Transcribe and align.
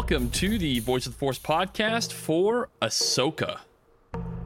welcome 0.00 0.30
to 0.30 0.56
the 0.56 0.78
Voice 0.78 1.04
of 1.04 1.12
the 1.12 1.18
Force 1.18 1.38
podcast 1.38 2.10
for 2.14 2.70
Ahsoka. 2.80 3.58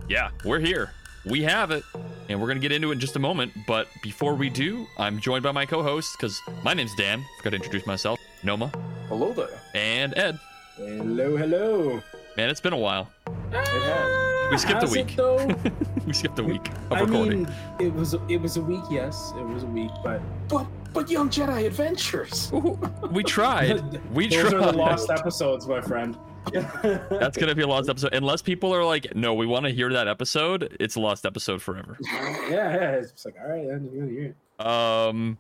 Yeah, 0.09 0.30
we're 0.45 0.59
here. 0.59 0.91
We 1.25 1.45
have 1.45 1.71
it, 1.71 1.84
and 2.29 2.41
we're 2.41 2.48
going 2.48 2.57
to 2.57 2.61
get 2.61 2.73
into 2.73 2.91
it 2.91 2.95
in 2.95 2.98
just 2.98 3.14
a 3.14 3.21
moment. 3.21 3.53
But 3.64 3.86
before 4.03 4.35
we 4.35 4.50
do, 4.50 4.85
I'm 4.98 5.21
joined 5.21 5.45
by 5.45 5.53
my 5.53 5.64
co 5.64 5.85
hosts 5.85 6.17
because 6.17 6.40
my 6.64 6.75
name's 6.75 6.93
Dan. 6.96 7.25
Forgot 7.39 7.50
to 7.50 7.57
introduce 7.59 7.86
myself. 7.86 8.18
Noma. 8.43 8.72
Hello 9.07 9.32
there. 9.32 9.61
And 9.77 10.12
Ed. 10.18 10.40
Hello, 10.77 11.36
hello. 11.36 12.02
Man, 12.36 12.50
it's 12.50 12.61
been 12.61 12.73
a 12.73 12.77
while. 12.77 13.09
It 13.52 13.64
has. 13.64 14.50
We 14.50 14.58
skipped 14.58 14.82
a 14.82 14.86
Has 14.86 14.96
it, 14.96 15.07
week. 15.07 15.14
though? 15.16 15.57
we 16.05 16.13
skipped 16.14 16.39
a 16.41 16.43
week 16.43 16.68
of 16.91 16.93
I 16.94 17.00
recording. 17.02 17.44
mean, 17.44 17.55
it 17.79 17.94
was 17.94 18.14
it 18.29 18.39
was 18.39 18.57
a 18.57 18.61
week. 18.61 18.82
Yes, 18.91 19.32
it 19.39 19.44
was 19.46 19.63
a 19.63 19.66
week, 19.66 19.93
but 20.02 20.21
But 20.49 20.66
but 20.94 21.11
Young 21.11 21.29
Jedi 21.29 21.66
Adventures. 21.66 22.50
Ooh, 22.54 22.79
we 23.11 23.22
tried. 23.25 24.00
We 24.14 24.29
those 24.29 24.40
tried. 24.50 24.54
are 24.54 24.72
the 24.72 24.79
lost 24.79 25.11
episodes, 25.11 25.66
my 25.66 25.80
friend. 25.80 26.16
That's 26.52 27.36
gonna 27.36 27.54
be 27.54 27.62
a 27.62 27.66
lost 27.66 27.89
episode. 27.89 28.14
Unless 28.14 28.43
people 28.43 28.75
are 28.75 28.85
like, 28.85 29.14
no, 29.14 29.35
we 29.35 29.46
want 29.46 29.64
to 29.66 29.72
hear 29.72 29.93
that 29.93 30.08
episode. 30.08 30.76
It's 30.79 30.94
a 30.96 31.00
lost 31.00 31.26
episode 31.26 31.61
forever. 31.61 31.99
yeah, 32.00 32.47
yeah. 32.50 32.91
It's 32.92 33.12
just 33.12 33.25
like, 33.25 33.34
all 33.42 33.48
right, 33.50 33.69
I'm 33.69 33.88
gonna 33.88 34.11
hear 34.11 34.34
it. 34.61 34.64
Um, 34.64 35.38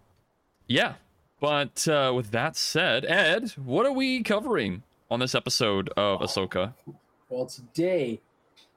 yeah. 0.66 0.94
But 1.40 1.86
uh, 1.88 2.12
with 2.14 2.30
that 2.30 2.56
said, 2.56 3.04
Ed, 3.04 3.50
what 3.62 3.84
are 3.86 3.92
we 3.92 4.22
covering 4.22 4.82
on 5.10 5.20
this 5.20 5.34
episode 5.34 5.90
of 5.96 6.20
Ahsoka? 6.20 6.72
Well, 7.28 7.46
today, 7.46 8.20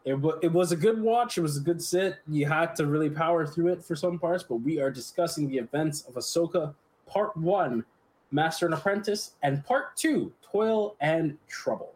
it, 0.07 0.11
w- 0.11 0.39
it 0.41 0.51
was 0.51 0.71
a 0.71 0.75
good 0.77 1.01
watch. 1.01 1.37
It 1.37 1.41
was 1.41 1.57
a 1.57 1.59
good 1.59 1.81
sit. 1.81 2.19
You 2.29 2.45
had 2.45 2.77
to 2.77 2.85
really 2.85 3.09
power 3.09 3.45
through 3.45 3.73
it 3.73 3.83
for 3.83 3.93
some 3.93 4.17
parts, 4.17 4.41
but 4.41 4.55
we 4.55 4.79
are 4.79 4.89
discussing 4.89 5.49
the 5.49 5.57
events 5.57 6.03
of 6.03 6.13
Ahsoka 6.13 6.73
Part 7.07 7.35
1, 7.35 7.83
Master 8.31 8.65
and 8.67 8.73
Apprentice, 8.73 9.33
and 9.43 9.65
Part 9.65 9.97
2, 9.97 10.31
Toil 10.41 10.95
and 11.01 11.37
Trouble. 11.49 11.93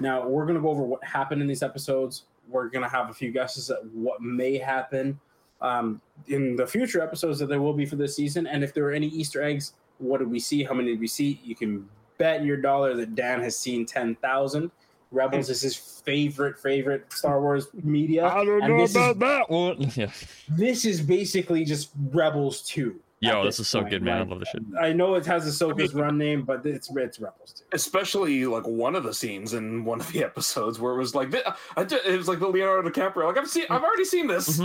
Now, 0.00 0.26
we're 0.26 0.46
going 0.46 0.56
to 0.56 0.60
go 0.60 0.68
over 0.68 0.82
what 0.82 1.02
happened 1.04 1.40
in 1.40 1.46
these 1.46 1.62
episodes. 1.62 2.24
We're 2.48 2.68
going 2.68 2.82
to 2.82 2.88
have 2.88 3.08
a 3.08 3.14
few 3.14 3.30
guesses 3.30 3.70
at 3.70 3.86
what 3.86 4.20
may 4.20 4.58
happen 4.58 5.20
um, 5.60 6.00
in 6.26 6.56
the 6.56 6.66
future 6.66 7.00
episodes 7.00 7.38
that 7.38 7.46
there 7.46 7.62
will 7.62 7.72
be 7.72 7.86
for 7.86 7.94
this 7.94 8.16
season. 8.16 8.48
And 8.48 8.64
if 8.64 8.74
there 8.74 8.84
are 8.86 8.92
any 8.92 9.06
Easter 9.06 9.44
eggs, 9.44 9.74
what 9.98 10.18
did 10.18 10.28
we 10.28 10.40
see? 10.40 10.64
How 10.64 10.74
many 10.74 10.90
did 10.90 11.00
we 11.00 11.06
see? 11.06 11.40
You 11.44 11.54
can 11.54 11.88
bet 12.18 12.44
your 12.44 12.56
dollar 12.56 12.96
that 12.96 13.14
Dan 13.14 13.40
has 13.42 13.56
seen 13.56 13.86
10,000. 13.86 14.72
Rebels 15.10 15.48
is 15.48 15.60
his 15.62 15.74
favorite, 15.76 16.58
favorite 16.58 17.10
Star 17.12 17.40
Wars 17.40 17.68
media. 17.82 18.26
I 18.26 18.44
don't 18.44 18.78
this 18.78 18.90
is, 18.94 19.16
that 19.16 19.44
one. 19.50 19.90
Yeah. 19.96 20.10
this 20.48 20.84
is 20.84 21.00
basically 21.00 21.64
just 21.64 21.90
Rebels 22.12 22.62
2. 22.62 22.94
Yo, 23.20 23.40
at 23.40 23.44
this 23.44 23.58
is 23.58 23.66
so 23.66 23.80
point. 23.80 23.90
good, 23.90 24.02
man. 24.02 24.18
I 24.18 24.22
love 24.22 24.38
this 24.38 24.48
shit. 24.50 24.62
I 24.80 24.92
know 24.92 25.14
it 25.16 25.26
has 25.26 25.44
Ahsoka's 25.44 25.92
run 25.92 26.18
name, 26.18 26.42
but 26.42 26.64
it's, 26.64 26.88
it's 26.94 27.18
Rebels 27.18 27.52
2. 27.58 27.64
Especially 27.72 28.46
like 28.46 28.64
one 28.66 28.94
of 28.94 29.02
the 29.02 29.12
scenes 29.14 29.54
in 29.54 29.84
one 29.84 29.98
of 30.00 30.12
the 30.12 30.22
episodes 30.24 30.78
where 30.78 30.92
it 30.94 30.98
was 30.98 31.14
like 31.14 31.32
it 31.34 32.16
was 32.16 32.28
like 32.28 32.38
the 32.38 32.46
Leonardo 32.48 32.88
DiCaprio. 32.88 33.26
Like 33.26 33.38
I've 33.38 33.48
seen, 33.48 33.64
I've 33.70 33.82
already 33.82 34.04
seen 34.04 34.26
this. 34.28 34.60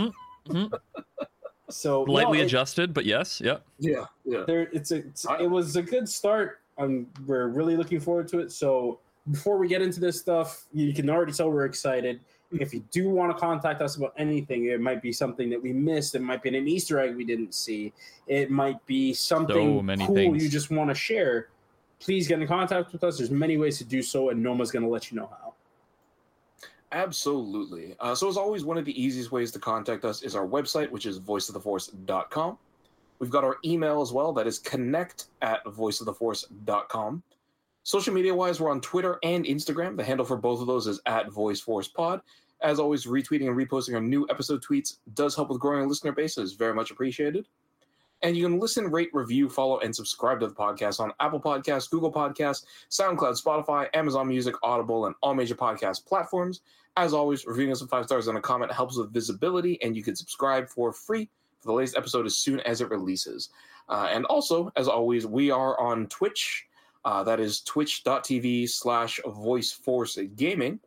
Mhm. 0.48 0.72
So 1.70 2.04
Lightly 2.04 2.38
no, 2.38 2.44
it- 2.44 2.46
adjusted, 2.48 2.94
but 2.94 3.06
yes, 3.06 3.42
yep. 3.42 3.66
Yeah, 3.80 4.06
yeah. 4.26 4.44
there 4.46 4.70
it's 4.74 4.92
a 4.92 4.98
it's, 4.98 5.26
I- 5.26 5.40
it 5.40 5.50
was 5.50 5.76
a 5.76 5.82
good 5.82 6.08
start 6.08 6.60
um 6.78 7.08
we're 7.26 7.48
really 7.48 7.78
looking 7.78 8.00
forward 8.00 8.28
to 8.28 8.40
it 8.40 8.52
so 8.52 9.00
before 9.32 9.58
we 9.58 9.68
get 9.68 9.82
into 9.82 10.00
this 10.00 10.20
stuff 10.20 10.66
you 10.74 10.94
can 10.94 11.10
already 11.10 11.32
tell 11.32 11.50
we're 11.50 11.66
excited 11.66 12.20
if 12.52 12.74
you 12.74 12.84
do 12.92 13.10
want 13.10 13.36
to 13.36 13.40
contact 13.40 13.82
us 13.82 13.96
about 13.96 14.14
anything 14.18 14.66
it 14.66 14.80
might 14.80 15.02
be 15.02 15.12
something 15.12 15.50
that 15.50 15.62
we 15.62 15.74
missed 15.74 16.14
it 16.16 16.22
might 16.22 16.42
be 16.42 16.50
an 16.50 16.68
easter 16.68 17.00
egg 17.00 17.16
we 17.16 17.24
didn't 17.24 17.54
see 17.54 17.94
it 18.28 18.52
might 18.52 18.84
be 18.86 19.14
something 19.14 19.86
many 19.86 20.06
cool 20.06 20.16
things. 20.16 20.44
you 20.44 20.50
just 20.50 20.70
want 20.70 20.90
to 20.90 20.94
share 20.94 21.50
please 22.00 22.28
get 22.28 22.42
in 22.42 22.48
contact 22.48 22.92
with 22.92 23.04
us 23.04 23.18
there's 23.18 23.32
many 23.32 23.58
ways 23.58 23.78
to 23.78 23.86
do 23.86 24.02
so 24.02 24.30
and 24.30 24.42
noma's 24.42 24.72
going 24.72 24.84
to 24.84 24.90
let 24.90 25.12
you 25.12 25.18
know 25.18 25.30
how 25.42 25.54
Absolutely. 26.94 27.96
Uh, 28.00 28.14
so 28.14 28.30
as 28.30 28.38
always, 28.38 28.64
one 28.64 28.78
of 28.78 28.86
the 28.86 29.02
easiest 29.02 29.32
ways 29.32 29.52
to 29.52 29.60
contact 29.60 30.06
us 30.06 30.22
is 30.22 30.36
our 30.36 30.46
website, 30.46 30.92
which 30.92 31.08
is 31.08 31.20
voiceoftheforce.com. 31.20 32.58
We've 33.18 33.32
got 33.32 33.44
our 33.44 33.58
email 33.66 34.02
as 34.02 34.14
well. 34.14 34.32
That 34.32 34.46
is 34.46 34.60
connect 34.60 35.26
at 35.42 35.66
voiceoftheforce.com. 35.66 37.24
Social 37.84 38.14
media 38.14 38.34
wise, 38.34 38.62
we're 38.62 38.72
on 38.72 38.80
Twitter 38.80 39.20
and 39.24 39.44
Instagram. 39.44 39.98
The 39.98 40.06
handle 40.06 40.26
for 40.26 40.38
both 40.38 40.62
of 40.62 40.68
those 40.68 40.88
is 40.88 41.02
at 41.06 41.28
VoiceForcePod. 41.28 42.22
As 42.62 42.80
always, 42.80 43.06
retweeting 43.06 43.48
and 43.48 43.58
reposting 43.58 43.94
our 43.94 44.02
new 44.02 44.26
episode 44.30 44.64
tweets 44.64 45.00
does 45.16 45.36
help 45.36 45.50
with 45.50 45.60
growing 45.60 45.82
our 45.82 45.88
listener 45.88 46.14
base. 46.14 46.38
Is 46.38 46.54
very 46.54 46.74
much 46.74 46.92
appreciated. 46.92 47.46
And 48.22 48.38
you 48.38 48.46
can 48.46 48.58
listen, 48.58 48.90
rate, 48.90 49.10
review, 49.12 49.50
follow, 49.50 49.80
and 49.80 49.94
subscribe 49.94 50.40
to 50.40 50.48
the 50.48 50.54
podcast 50.54 51.02
on 51.02 51.12
Apple 51.20 51.42
Podcasts, 51.42 51.90
Google 51.90 52.12
Podcasts, 52.12 52.64
SoundCloud, 52.90 53.44
Spotify, 53.44 53.90
Amazon 53.94 54.30
Music, 54.30 54.56
Audible, 54.64 55.08
and 55.08 55.16
all 55.22 55.36
major 55.36 55.56
podcast 55.56 56.06
platforms. 56.06 56.62
As 56.96 57.14
always, 57.14 57.46
reviewing 57.46 57.74
us 57.74 57.82
with 57.82 57.90
five 57.90 58.06
stars 58.06 58.30
and 58.30 58.38
a 58.38 58.42
comment 58.42 58.72
helps 58.72 58.98
with 58.98 59.12
visibility, 59.12 59.78
and 59.82 59.94
you 59.94 60.04
can 60.04 60.16
subscribe 60.16 60.70
for 60.70 60.94
free 60.94 61.30
for 61.60 61.68
the 61.68 61.74
latest 61.74 61.98
episode 61.98 62.26
as 62.26 62.38
soon 62.38 62.62
as 62.62 62.80
it 62.80 62.90
releases. 62.90 63.50
Uh, 63.90 64.08
and 64.10 64.24
also, 64.28 64.72
as 64.78 64.88
always, 64.88 65.26
we 65.26 65.52
are 65.52 65.78
on 65.82 66.08
Twitch. 66.08 66.66
Uh, 67.06 67.24
that 67.24 67.40
is 67.40 67.62
twitch.tv 67.62 68.70
slash 68.70 69.20
voiceforce 69.26 70.36
gaming. 70.36 70.80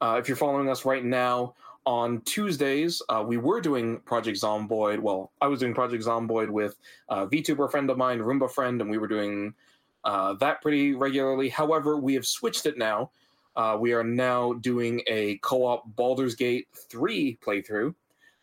Uh, 0.00 0.16
if 0.18 0.28
you're 0.28 0.36
following 0.36 0.68
us 0.68 0.84
right 0.84 1.04
now 1.04 1.54
on 1.86 2.20
Tuesdays, 2.22 3.02
uh, 3.08 3.22
we 3.26 3.36
were 3.36 3.60
doing 3.60 3.98
Project 4.00 4.40
Zomboid. 4.40 4.98
Well, 5.00 5.32
I 5.40 5.46
was 5.46 5.60
doing 5.60 5.74
Project 5.74 6.04
Zomboid 6.04 6.48
with 6.48 6.76
uh, 7.08 7.26
VTuber 7.26 7.70
friend 7.70 7.90
of 7.90 7.98
mine, 7.98 8.20
Roomba 8.20 8.50
friend, 8.50 8.80
and 8.80 8.90
we 8.90 8.98
were 8.98 9.08
doing 9.08 9.54
uh, 10.04 10.34
that 10.34 10.62
pretty 10.62 10.94
regularly. 10.94 11.48
However, 11.48 11.96
we 11.96 12.14
have 12.14 12.26
switched 12.26 12.66
it 12.66 12.78
now. 12.78 13.10
Uh, 13.56 13.76
we 13.78 13.92
are 13.92 14.04
now 14.04 14.54
doing 14.54 15.02
a 15.06 15.38
co-op 15.38 15.84
Baldur's 15.96 16.34
Gate 16.34 16.68
3 16.74 17.38
playthrough. 17.44 17.94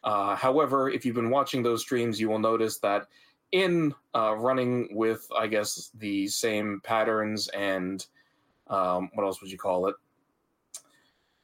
Uh, 0.03 0.35
however, 0.35 0.89
if 0.89 1.05
you've 1.05 1.15
been 1.15 1.29
watching 1.29 1.61
those 1.61 1.81
streams, 1.81 2.19
you 2.19 2.29
will 2.29 2.39
notice 2.39 2.79
that 2.79 3.07
in 3.51 3.93
uh, 4.15 4.35
running 4.35 4.89
with, 4.95 5.27
I 5.37 5.47
guess, 5.47 5.91
the 5.97 6.27
same 6.27 6.81
patterns 6.83 7.47
and 7.49 8.05
um, 8.67 9.09
what 9.13 9.25
else 9.25 9.41
would 9.41 9.51
you 9.51 9.57
call 9.57 9.87
it? 9.87 9.95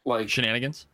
Like, 0.05 0.29
Shenanigans. 0.29 0.87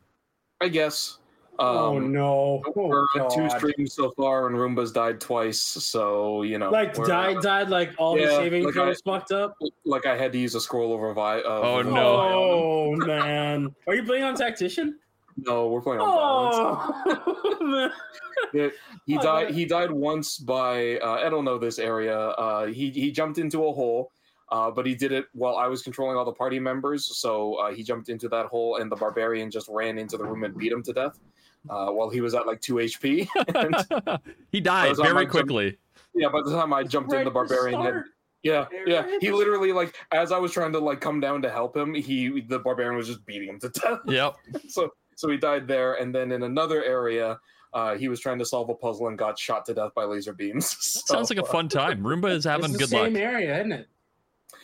I 0.62 0.70
guess. 0.70 1.20
Um, 1.60 1.68
oh 1.68 2.00
no 2.00 2.64
We're 2.76 3.06
oh, 3.16 3.26
at 3.26 3.30
two 3.30 3.48
streams 3.48 3.94
so 3.94 4.10
far, 4.18 4.48
and 4.48 4.56
Roomba's 4.56 4.92
died 4.92 5.22
twice. 5.22 5.60
So 5.60 6.42
you 6.42 6.58
know, 6.58 6.72
like 6.72 6.98
we're- 6.98 7.08
died 7.08 7.42
died 7.42 7.70
like 7.70 7.92
all 8.00 8.16
the 8.16 8.22
Yeah, 8.22 8.38
saving 8.38 8.64
like 8.64 8.74
throws 8.74 9.02
fucked 9.02 9.32
up 9.32 9.56
Like 9.86 10.08
I 10.08 10.18
had 10.18 10.32
to 10.32 10.40
use 10.40 10.56
a 10.56 10.62
scroll 10.62 10.92
over 10.92 11.14
Vi. 11.14 11.42
Uh, 11.42 11.44
Oh, 11.46 11.82
no. 11.84 11.92
Vi 11.92 11.98
on 12.00 12.32
him. 12.32 12.38
oh 12.40 12.96
man 13.06 13.76
are 13.86 13.94
you 13.94 14.04
playing 14.04 14.24
on 14.24 14.34
tactician 14.34 14.98
No, 15.38 15.68
we're 15.68 15.82
playing 15.82 16.02
on 16.02 16.52
Balance. 16.54 17.18
oh. 17.26 17.90
Yeah, 18.54 18.68
he 19.06 19.18
Oh, 19.18 19.22
died. 19.22 19.54
He 19.54 19.66
died 19.66 19.92
once 19.92 20.38
by. 20.38 20.98
Uh, 21.00 21.14
I 21.26 21.30
don't 21.30 21.46
know 21.46 21.58
this 21.58 21.80
area. 21.80 22.18
Uh, 22.18 22.66
he 22.68 22.90
he 22.92 23.12
jumped 23.12 23.38
into 23.40 23.66
a 23.66 23.72
hole, 23.74 24.12
uh, 24.52 24.70
but 24.70 24.86
he 24.86 24.94
did 24.96 25.12
it 25.12 25.26
while 25.34 25.56
I 25.56 25.68
was 25.68 25.82
controlling 25.82 26.18
all 26.18 26.26
the 26.26 26.34
party 26.34 26.60
members. 26.60 27.06
So 27.18 27.56
uh, 27.56 27.74
he 27.74 27.82
jumped 27.84 28.10
into 28.10 28.28
that 28.30 28.48
hole, 28.48 28.78
and 28.78 28.92
the 28.92 28.96
barbarian 28.96 29.50
just 29.50 29.68
ran 29.70 29.98
into 29.98 30.18
the 30.18 30.24
room 30.26 30.44
and 30.44 30.56
beat 30.58 30.72
him 30.72 30.84
to 30.84 30.94
death. 30.94 31.20
Uh, 31.70 31.88
while 31.92 32.10
he 32.10 32.20
was 32.22 32.36
at 32.36 32.46
like 32.46 32.60
two 32.62 32.76
HP. 32.76 33.28
and, 33.56 34.20
he 34.52 34.60
died 34.60 34.90
Those 34.90 35.00
are 35.00 35.04
my 35.04 35.10
very 35.14 35.26
jump- 35.26 35.32
quickly. 35.32 35.78
yeah, 36.14 36.28
by 36.30 36.42
the 36.44 36.52
time 36.52 36.74
I 36.74 36.84
jumped 36.84 37.12
in, 37.14 37.20
Right 37.20 37.24
the 37.24 37.30
at 37.30 37.34
the 37.48 37.56
barbarian 37.56 37.82
had. 37.82 38.04
Yeah, 38.44 38.66
yeah. 38.86 39.08
He 39.22 39.32
literally 39.32 39.72
like 39.72 39.96
as 40.12 40.34
I 40.34 40.38
was 40.38 40.52
trying 40.52 40.74
to 40.74 40.80
like 40.80 41.00
come 41.00 41.22
down 41.22 41.42
to 41.44 41.50
help 41.50 41.76
him, 41.78 41.94
he 41.94 42.42
the 42.42 42.60
barbarian 42.60 42.98
was 42.98 43.08
just 43.08 43.26
beating 43.26 43.48
him 43.50 43.60
to 43.62 43.70
death. 43.70 44.00
Yep. 44.06 44.36
so 44.68 44.90
so 45.16 45.30
he 45.30 45.38
died 45.38 45.68
there, 45.68 45.96
and 45.96 46.14
then 46.14 46.32
in 46.32 46.44
another 46.44 46.84
area, 46.84 47.40
uh, 47.74 47.96
he 47.96 48.08
was 48.08 48.20
trying 48.20 48.38
to 48.40 48.46
solve 48.46 48.70
a 48.70 48.76
puzzle 48.76 49.08
and 49.08 49.18
got 49.18 49.38
shot 49.40 49.66
to 49.66 49.74
death 49.74 49.92
by 49.96 50.04
laser 50.04 50.34
beams. 50.34 50.76
So, 50.80 51.16
Sounds 51.16 51.30
like 51.30 51.40
a 51.40 51.46
fun 51.46 51.68
time. 51.68 52.02
Roomba 52.04 52.30
is 52.32 52.44
having 52.44 52.66
it's 52.66 52.74
the 52.74 52.80
good 52.80 52.90
same 52.90 53.00
luck. 53.00 53.08
Same 53.14 53.18
area 53.18 53.58
isn't 53.60 53.72
it 53.72 53.88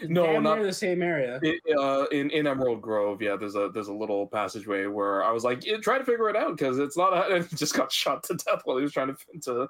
No, 0.08 0.26
Damn 0.28 0.44
not- 0.44 0.58
near 0.60 0.68
the 0.68 0.74
same 0.74 1.02
area 1.02 1.40
It, 1.42 1.60
uh, 1.78 2.06
in 2.12 2.30
in 2.30 2.46
Emerald 2.46 2.82
Grove, 2.82 3.22
yeah, 3.22 3.36
there's 3.36 3.56
a 3.56 3.70
there's 3.74 3.88
a 3.88 3.94
little 3.94 4.28
passageway 4.28 4.86
where 4.86 5.24
I 5.24 5.32
was 5.32 5.44
like, 5.44 5.66
yeah, 5.66 5.78
try 5.78 5.98
to 5.98 6.06
figure 6.06 6.30
it 6.30 6.36
out 6.36 6.56
because 6.56 6.78
it's 6.78 6.96
not. 6.98 7.14
A, 7.14 7.36
and 7.36 7.46
he 7.50 7.56
just 7.56 7.74
got 7.76 7.92
shot 7.92 8.24
to 8.26 8.36
death 8.36 8.62
while 8.66 8.78
he 8.78 8.84
was 8.84 8.94
trying 8.94 9.08
to 9.16 9.40
to 9.42 9.68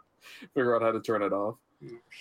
figure 0.54 0.76
out 0.76 0.82
how 0.82 0.92
to 0.92 1.00
turn 1.00 1.24
it 1.24 1.32
off. 1.34 1.56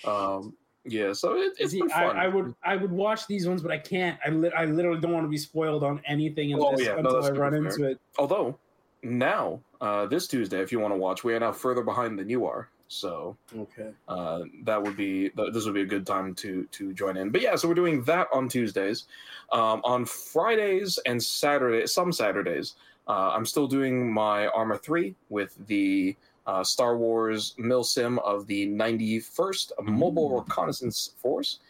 Um, 0.04 0.54
yeah, 0.88 1.12
so 1.12 1.36
it, 1.36 1.52
it's 1.58 1.72
See, 1.72 1.82
I, 1.94 2.06
fun. 2.06 2.16
I 2.16 2.28
would 2.28 2.54
I 2.62 2.76
would 2.76 2.90
watch 2.90 3.26
these 3.26 3.46
ones, 3.46 3.62
but 3.62 3.70
I 3.70 3.78
can't. 3.78 4.18
I, 4.24 4.30
li- 4.30 4.52
I 4.56 4.64
literally 4.64 5.00
don't 5.00 5.12
want 5.12 5.24
to 5.24 5.30
be 5.30 5.38
spoiled 5.38 5.84
on 5.84 6.00
anything 6.06 6.50
in 6.50 6.58
Oh, 6.60 6.76
this 6.76 6.86
yeah, 6.86 6.94
no, 6.94 6.98
until 6.98 7.24
I 7.24 7.30
run 7.30 7.52
fair. 7.52 7.66
into 7.66 7.84
it. 7.84 8.00
Although 8.18 8.58
now, 9.02 9.60
uh, 9.80 10.06
this 10.06 10.26
Tuesday, 10.26 10.60
if 10.60 10.72
you 10.72 10.80
want 10.80 10.92
to 10.92 10.98
watch, 10.98 11.24
we 11.24 11.34
are 11.34 11.40
now 11.40 11.52
further 11.52 11.82
behind 11.82 12.18
than 12.18 12.28
you 12.28 12.46
are. 12.46 12.68
So 12.88 13.36
Okay. 13.56 13.90
uh, 14.08 14.40
that 14.64 14.82
would 14.82 14.96
be 14.96 15.28
this 15.52 15.64
would 15.66 15.74
be 15.74 15.82
a 15.82 15.86
good 15.86 16.06
time 16.06 16.34
to 16.36 16.64
to 16.72 16.92
join 16.94 17.16
in. 17.16 17.30
But 17.30 17.42
yeah, 17.42 17.54
so 17.54 17.68
we're 17.68 17.74
doing 17.74 18.02
that 18.04 18.28
on 18.32 18.48
Tuesdays. 18.48 19.04
Um, 19.52 19.80
on 19.84 20.04
Fridays 20.06 20.98
and 21.06 21.22
Saturdays, 21.22 21.92
some 21.92 22.12
Saturdays, 22.12 22.74
uh, 23.06 23.30
I'm 23.34 23.44
still 23.44 23.66
doing 23.66 24.10
my 24.10 24.46
Arma 24.48 24.78
Three 24.78 25.14
with 25.28 25.54
the 25.66 26.16
uh, 26.48 26.64
Star 26.64 26.96
Wars 26.96 27.54
MILSIM 27.58 28.18
of 28.20 28.46
the 28.46 28.66
91st 28.66 29.72
Mobile 29.82 30.40
Reconnaissance 30.40 31.12
Force. 31.18 31.60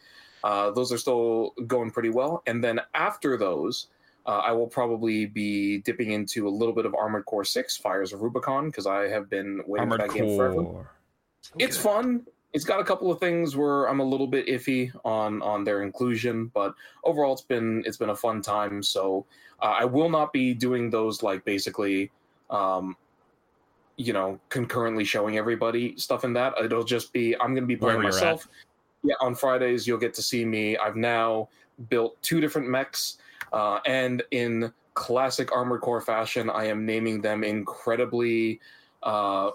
Uh, 0.44 0.70
those 0.70 0.92
are 0.92 0.98
still 0.98 1.52
going 1.66 1.90
pretty 1.90 2.10
well. 2.10 2.44
And 2.46 2.62
then 2.62 2.80
after 2.94 3.36
those, 3.36 3.88
uh, 4.25 4.38
I 4.38 4.52
will 4.52 4.69
probably 4.69 5.26
be 5.26 5.78
dipping 5.78 6.12
into 6.12 6.46
a 6.46 6.50
little 6.50 6.72
bit 6.75 6.86
of 6.86 6.94
Armored 6.94 7.25
Core 7.25 7.44
6 7.44 7.76
Fires 7.78 8.12
of 8.12 8.22
Rubicon 8.22 8.66
because 8.66 8.86
I 8.86 9.08
have 9.08 9.28
been 9.28 9.60
waiting 9.66 9.90
Armored 9.90 10.00
for 10.02 10.06
that 10.06 10.14
game 10.14 10.36
forever. 10.36 10.62
Core. 10.62 10.90
It's 11.58 11.76
fun. 11.76 12.25
It's 12.52 12.64
got 12.64 12.78
a 12.78 12.84
couple 12.84 13.10
of 13.10 13.19
things 13.19 13.56
where 13.56 13.86
I'm 13.86 14.00
a 14.00 14.04
little 14.04 14.28
bit 14.28 14.46
iffy 14.46 14.92
on 15.04 15.42
on 15.42 15.64
their 15.64 15.82
inclusion, 15.82 16.46
but 16.54 16.75
overall 17.04 17.32
it's 17.32 17.42
been 17.42 17.82
it's 17.84 17.96
been 17.96 18.10
a 18.10 18.16
fun 18.16 18.42
time. 18.42 18.82
So 18.82 19.26
uh, 19.60 19.75
I 19.80 19.84
will 19.84 20.08
not 20.08 20.32
be 20.32 20.54
doing 20.54 20.88
those 20.88 21.22
like 21.22 21.44
basically, 21.44 22.10
um, 22.48 22.96
you 23.99 24.12
know, 24.12 24.39
concurrently 24.49 25.05
showing 25.05 25.37
everybody 25.37 25.95
stuff 25.99 26.25
in 26.25 26.33
that. 26.33 26.55
It'll 26.65 26.85
just 26.85 27.12
be 27.12 27.35
I'm 27.41 27.49
going 27.53 27.65
to 27.65 27.67
be 27.67 27.77
playing 27.77 27.99
Wherever 27.99 28.17
at. 28.17 28.23
myself. 28.23 28.49
Yeah, 29.05 29.15
on 29.21 29.35
Fridays 29.35 29.87
you'll 29.87 29.99
get 29.99 30.15
to 30.15 30.23
see 30.23 30.45
me. 30.45 30.77
I've 30.79 30.97
now 30.97 31.49
built 31.91 32.21
two 32.23 32.41
different 32.41 32.69
mechs, 32.69 33.19
uh, 33.53 33.81
and 33.87 34.23
in 34.31 34.73
classic 34.95 35.53
Armored 35.53 35.81
Core 35.83 36.00
fashion, 36.00 36.49
I 36.49 36.65
am 36.65 36.87
naming 36.87 37.21
them 37.21 37.45
incredibly. 37.45 38.61
Uh, 39.03 39.50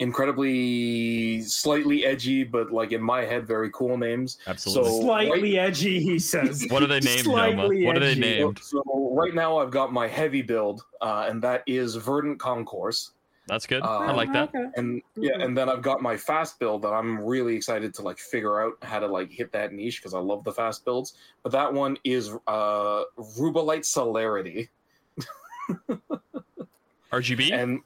incredibly 0.00 1.40
slightly 1.42 2.04
edgy 2.04 2.42
but 2.42 2.72
like 2.72 2.90
in 2.92 3.00
my 3.00 3.22
head 3.22 3.46
very 3.46 3.70
cool 3.70 3.96
names 3.96 4.38
Absolutely. 4.46 4.90
So- 4.90 5.00
Slightly 5.02 5.58
edgy, 5.58 6.00
he 6.00 6.18
says. 6.18 6.66
what 6.68 6.82
are 6.82 6.86
they 6.88 6.98
named, 7.00 7.26
Noma? 7.26 7.52
Slightly 7.54 7.86
What 7.86 7.96
are 7.96 8.00
they 8.00 8.10
edgy. 8.10 8.20
named? 8.20 8.58
so 8.60 8.82
right 9.12 9.34
now 9.34 9.56
i've 9.58 9.70
got 9.70 9.92
my 9.92 10.08
heavy 10.08 10.42
build 10.42 10.84
uh, 11.00 11.26
and 11.28 11.40
that 11.42 11.62
is 11.66 11.94
verdant 11.96 12.38
concourse 12.40 13.12
That's 13.46 13.66
good. 13.66 13.82
I 13.82 14.08
Um, 14.08 14.16
like 14.16 14.32
that. 14.32 14.50
And 14.76 15.02
yeah 15.16 15.38
and 15.40 15.56
then 15.56 15.68
i've 15.68 15.82
got 15.82 16.00
my 16.00 16.16
fast 16.16 16.58
build 16.58 16.82
that 16.82 16.92
i'm 16.92 17.20
really 17.20 17.54
excited 17.54 17.92
to 17.94 18.02
like 18.02 18.18
figure 18.18 18.60
out 18.62 18.72
how 18.82 18.98
to 18.98 19.06
like 19.06 19.30
hit 19.30 19.52
that 19.52 19.72
niche 19.72 20.00
because 20.00 20.14
i 20.14 20.18
love 20.18 20.42
the 20.44 20.52
fast 20.52 20.84
builds 20.84 21.14
but 21.42 21.52
that 21.52 21.72
one 21.72 21.96
is 22.04 22.30
uh 22.46 23.02
rubalite 23.38 23.84
celerity 23.84 24.70
RGB. 27.12 27.52
and 27.52 27.80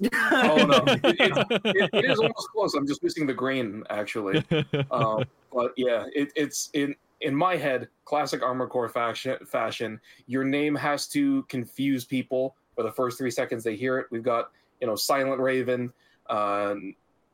oh 0.30 0.64
no 0.64 0.84
it, 0.86 1.00
it- 1.04 1.62
it- 1.64 1.90
it 1.92 2.04
is 2.10 2.18
almost 2.20 2.48
close 2.52 2.74
i'm 2.74 2.86
just 2.86 3.02
missing 3.02 3.26
the 3.26 3.34
grain 3.34 3.82
actually 3.90 4.44
um, 4.90 5.24
but 5.52 5.72
yeah, 5.76 6.04
it, 6.14 6.30
it's 6.36 6.70
in 6.74 6.94
in 7.22 7.34
my 7.34 7.56
head, 7.56 7.88
classic 8.04 8.42
Armor 8.44 8.68
Core 8.68 8.88
fashion. 8.88 9.36
Fashion. 9.44 9.98
Your 10.28 10.44
name 10.44 10.74
has 10.76 11.08
to 11.08 11.42
confuse 11.44 12.04
people 12.04 12.54
for 12.78 12.84
the 12.84 12.92
first 12.92 13.18
three 13.18 13.30
seconds 13.32 13.64
they 13.64 13.74
hear 13.74 13.98
it. 13.98 14.06
We've 14.12 14.22
got 14.22 14.52
you 14.80 14.86
know 14.86 14.94
Silent 14.94 15.40
Raven, 15.40 15.92
uh, 16.30 16.76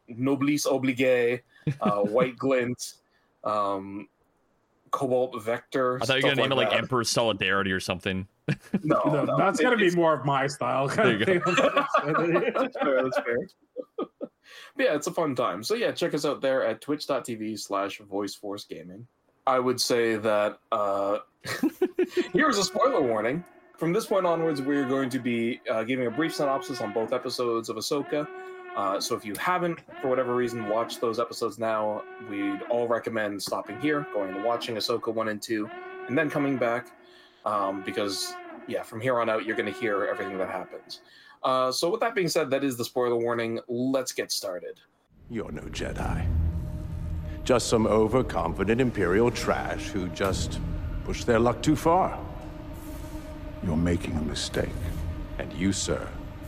Noblesse 0.09 0.65
Oblige, 0.65 1.41
uh, 1.83 2.01
White 2.01 2.39
Glint, 2.39 2.95
um, 3.45 4.09
Cobalt 4.91 5.43
Vector. 5.43 5.99
I 6.01 6.07
thought 6.07 6.17
you 6.21 6.23
were 6.25 6.31
gonna 6.31 6.43
name 6.49 6.53
it 6.53 6.55
like 6.55 6.71
that. 6.71 6.79
Emperor's 6.79 7.11
Solidarity 7.11 7.73
or 7.73 7.81
something. 7.81 8.27
No, 8.83 9.01
No, 9.05 9.25
no, 9.25 9.37
that's 9.39 9.61
it- 9.61 9.65
gonna 9.65 9.77
be 9.77 9.91
more 9.91 10.15
of 10.15 10.25
my 10.25 10.47
style. 10.47 10.89
There 10.89 11.19
you 11.19 11.25
Kind 11.27 11.43
of 11.47 11.55
thing. 11.57 12.53
that's 12.55 12.77
fair. 12.79 13.03
That's 13.03 13.19
fair. 13.19 13.37
But 13.99 14.09
yeah, 14.79 14.95
it's 14.95 15.07
a 15.07 15.11
fun 15.13 15.35
time. 15.35 15.63
So 15.63 15.75
yeah, 15.75 15.93
check 15.93 16.15
us 16.15 16.25
out 16.25 16.41
there 16.41 16.65
at 16.65 16.81
twitch.tv 16.81 17.59
slash 17.61 18.01
voiceforce 18.01 18.67
gaming. 18.67 19.07
I 19.47 19.59
would 19.59 19.79
say 19.81 20.17
that 20.17 20.59
uh 20.73 21.19
here's 22.33 22.57
a 22.57 22.65
spoiler 22.65 23.03
warning. 23.03 23.45
From 23.77 23.93
this 23.93 24.07
point 24.07 24.25
onwards, 24.25 24.63
we're 24.63 24.87
going 24.87 25.11
to 25.11 25.19
be 25.19 25.61
uh, 25.69 25.83
giving 25.83 26.07
a 26.07 26.11
brief 26.11 26.33
synopsis 26.33 26.81
on 26.81 26.93
both 26.93 27.13
episodes 27.13 27.69
of 27.69 27.77
Ahsoka. 27.77 28.27
Uh, 28.77 29.01
so 29.01 29.17
if 29.17 29.25
you 29.25 29.35
haven't, 29.37 29.81
for 30.01 30.09
whatever 30.09 30.37
reason, 30.37 30.69
watched 30.69 31.01
those 31.01 31.19
episodes 31.19 31.59
now, 31.59 32.05
we'd 32.31 32.63
all 32.71 32.87
recommend 32.87 33.43
stopping 33.43 33.81
here, 33.81 34.07
going 34.15 34.33
and 34.33 34.45
watching 34.45 34.77
Ahsoka 34.77 35.13
1 35.13 35.29
and 35.29 35.43
2, 35.43 35.69
and 36.07 36.17
then 36.17 36.31
coming 36.31 36.57
back. 36.57 36.93
Um, 37.45 37.83
because, 37.85 38.33
yeah, 38.69 38.85
from 38.85 39.01
here 39.01 39.19
on 39.21 39.29
out, 39.29 39.45
you're 39.45 39.57
going 39.57 39.73
to 39.73 39.79
hear 39.79 40.05
everything 40.05 40.39
that 40.39 40.49
happens. 40.49 41.01
Uh, 41.43 41.73
so 41.73 41.91
with 41.91 42.01
that 42.01 42.15
being 42.15 42.29
said, 42.29 42.51
that 42.51 42.63
is 42.63 42.77
the 42.77 42.85
spoiler 42.85 43.17
warning. 43.17 43.59
Let's 43.67 44.13
get 44.13 44.31
started. 44.31 44.81
You're 45.31 45.51
no 45.51 45.63
Jedi. 45.63 46.27
Just 47.43 47.67
some 47.67 47.89
overconfident 47.89 48.81
Imperial 48.81 49.33
trash 49.33 49.89
who 49.89 50.09
just 50.11 50.61
pushed 51.05 51.27
their 51.27 51.41
luck 51.41 51.61
too 51.61 51.77
far. 51.77 52.19
You're 53.65 53.77
making 53.77 54.17
a 54.17 54.23
mistake. 54.23 54.69
And 55.39 55.51
you, 55.55 55.73
sir, 55.73 56.07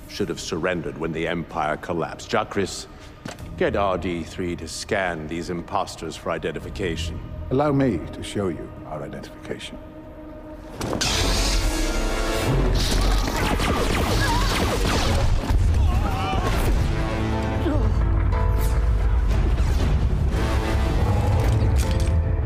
should 0.09 0.29
have 0.29 0.41
surrendered 0.41 0.99
when 0.99 1.13
the 1.13 1.27
Empire 1.27 1.79
collapsed. 1.79 2.31
Jakris, 2.31 2.87
get 3.57 3.73
RD3 3.73 4.59
to 4.59 4.69
scan 4.69 5.27
these 5.27 5.49
imposters 5.49 6.15
for 6.15 6.31
identification. 6.31 7.19
Allow 7.51 7.73
me 7.73 7.99
to 8.13 8.23
show 8.23 8.49
you 8.49 8.71
our 8.87 9.03
identification. 9.03 9.79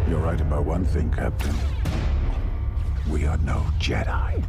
You're 0.08 0.20
right 0.20 0.40
about 0.40 0.64
one 0.64 0.84
thing, 0.84 1.10
Captain. 1.10 1.54
We 3.10 3.26
are 3.26 3.38
no 3.38 3.66
Jedi. 3.80 4.40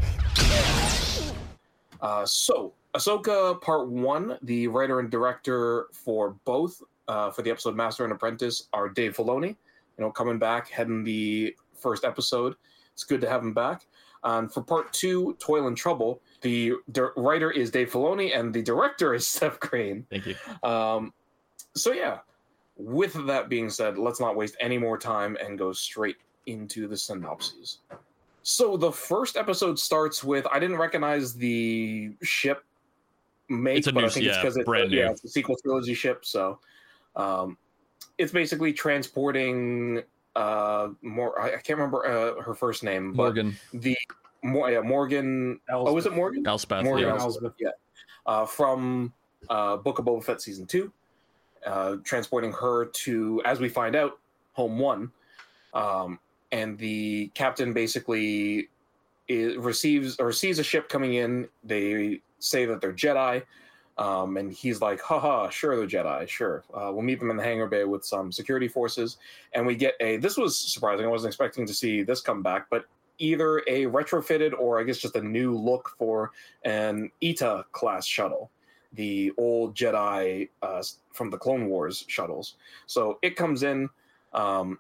Uh, 2.00 2.26
so, 2.28 2.74
Ahsoka 2.94 3.60
Part 3.60 3.90
1, 3.90 4.38
the 4.44 4.68
writer 4.68 5.00
and 5.00 5.10
director 5.10 5.88
for 5.92 6.36
both, 6.46 6.80
uh, 7.08 7.32
for 7.32 7.42
the 7.42 7.50
episode 7.50 7.76
Master 7.76 8.04
and 8.04 8.14
Apprentice, 8.14 8.68
are 8.72 8.88
Dave 8.88 9.16
Filoni. 9.16 9.48
You 9.48 9.58
know, 10.06 10.12
coming 10.12 10.38
back, 10.38 10.70
heading 10.70 11.04
the 11.04 11.56
first 11.76 12.06
episode. 12.06 12.56
It's 12.94 13.04
good 13.04 13.20
to 13.22 13.30
have 13.30 13.42
him 13.42 13.54
back. 13.54 13.88
And 14.24 14.54
for 14.54 14.62
Part 14.62 14.94
2, 14.94 15.38
Toil 15.40 15.66
and 15.66 15.76
Trouble, 15.76 16.22
the 16.42 16.74
di- 16.92 17.10
writer 17.18 17.50
is 17.50 17.72
Dave 17.72 17.92
Filoni 17.92 18.38
and 18.38 18.54
the 18.54 18.62
director 18.62 19.16
is 19.16 19.26
Steph 19.28 19.60
Green. 19.60 20.06
Thank 20.12 20.28
you. 20.28 20.36
Um, 20.62 21.14
so, 21.76 21.94
yeah, 21.94 22.20
with 22.78 23.14
that 23.26 23.50
being 23.50 23.72
said, 23.72 23.98
let's 23.98 24.20
not 24.20 24.36
waste 24.36 24.56
any 24.60 24.78
more 24.78 25.00
time 25.00 25.36
and 25.44 25.58
go 25.58 25.74
straight 25.74 26.18
into 26.46 26.88
the 26.88 26.98
synopses. 26.98 27.80
So 28.44 28.76
the 28.78 28.92
first 28.92 29.38
episode 29.38 29.78
starts 29.78 30.24
with 30.24 30.48
I 30.52 30.60
didn't 30.60 30.78
recognize 30.78 31.34
the 31.36 32.14
ship 32.24 32.64
make, 33.50 33.78
It's 33.80 33.88
a 33.88 33.94
but 33.94 34.02
new- 34.02 34.06
I 34.08 34.10
think 34.10 34.26
it's 34.26 34.38
because 34.38 34.58
it's 34.58 34.66
brand 34.66 34.92
yeah, 34.92 35.06
new. 35.06 35.12
it's 35.12 35.24
a 35.24 35.28
sequel 35.30 35.56
trilogy 35.62 35.94
ship. 35.94 36.26
So 36.26 36.60
um, 37.16 37.58
it's 38.18 38.32
basically 38.32 38.74
transporting 38.74 40.04
uh 40.36 40.88
more 41.02 41.40
I, 41.42 41.48
I 41.48 41.58
can't 41.58 41.78
remember 41.78 42.06
uh, 42.06 42.42
her 42.42 42.54
first 42.54 42.84
name, 42.84 43.12
but 43.14 43.24
Morgan 43.24 43.56
the 43.74 43.98
Mor- 44.44 44.72
yeah, 44.72 44.80
Morgan. 44.82 45.60
Oh, 45.70 45.96
is 45.98 46.06
it 46.06 46.14
Morgan? 46.14 46.48
Elsbeth. 46.48 46.84
Morgan 46.84 47.08
yeah. 47.08 47.14
Elsbeth. 47.14 47.44
Elsbeth, 47.44 47.54
yeah. 47.60 47.70
Uh, 48.26 48.46
from 48.46 49.14
uh, 49.50 49.78
Book 49.78 50.00
of 50.00 50.06
Boba 50.06 50.24
Fett 50.24 50.42
season 50.42 50.66
two, 50.66 50.92
uh, 51.66 51.98
transporting 52.04 52.52
her 52.54 52.86
to, 52.86 53.42
as 53.46 53.60
we 53.60 53.70
find 53.70 53.96
out, 53.96 54.20
home 54.54 54.80
one, 54.80 55.12
um, 55.74 56.20
and 56.52 56.78
the 56.78 57.32
captain 57.34 57.74
basically 57.74 58.70
i 59.30 59.56
receives 59.58 60.18
or 60.18 60.32
sees 60.32 60.60
a 60.60 60.64
ship 60.64 60.90
coming 60.90 61.16
in. 61.16 61.48
They 61.64 62.22
say 62.40 62.66
that 62.66 62.82
they're 62.82 62.94
Jedi, 62.94 63.44
um, 63.98 64.38
and 64.38 64.52
he's 64.52 64.82
like, 64.82 65.02
"Haha, 65.02 65.50
sure 65.50 65.76
they're 65.76 65.88
Jedi. 65.88 66.28
Sure, 66.28 66.64
uh, 66.74 66.92
we'll 66.92 67.04
meet 67.04 67.20
them 67.20 67.32
in 67.32 67.38
the 67.38 67.44
hangar 67.44 67.68
bay 67.68 67.84
with 67.84 68.04
some 68.04 68.32
security 68.32 68.68
forces." 68.68 69.18
And 69.54 69.66
we 69.66 69.76
get 69.76 69.96
a. 70.00 70.18
This 70.18 70.38
was 70.38 70.58
surprising. 70.58 71.06
I 71.06 71.10
wasn't 71.10 71.30
expecting 71.30 71.66
to 71.66 71.74
see 71.74 72.04
this 72.04 72.22
come 72.22 72.42
back, 72.42 72.68
but 72.70 72.86
either 73.20 73.60
a 73.68 73.86
retrofitted 73.86 74.54
or 74.58 74.80
I 74.80 74.84
guess 74.84 74.98
just 74.98 75.16
a 75.16 75.22
new 75.22 75.56
look 75.56 75.94
for 75.98 76.32
an 76.66 77.12
ETA 77.22 77.66
class 77.72 78.06
shuttle, 78.06 78.50
the 78.94 79.32
old 79.38 79.76
Jedi 79.76 80.50
uh, 80.62 80.84
from 81.14 81.30
the 81.30 81.38
Clone 81.38 81.68
Wars 81.68 82.04
shuttles. 82.08 82.56
So 82.88 83.20
it 83.22 83.36
comes 83.36 83.64
in. 83.64 83.90
Um, 84.34 84.80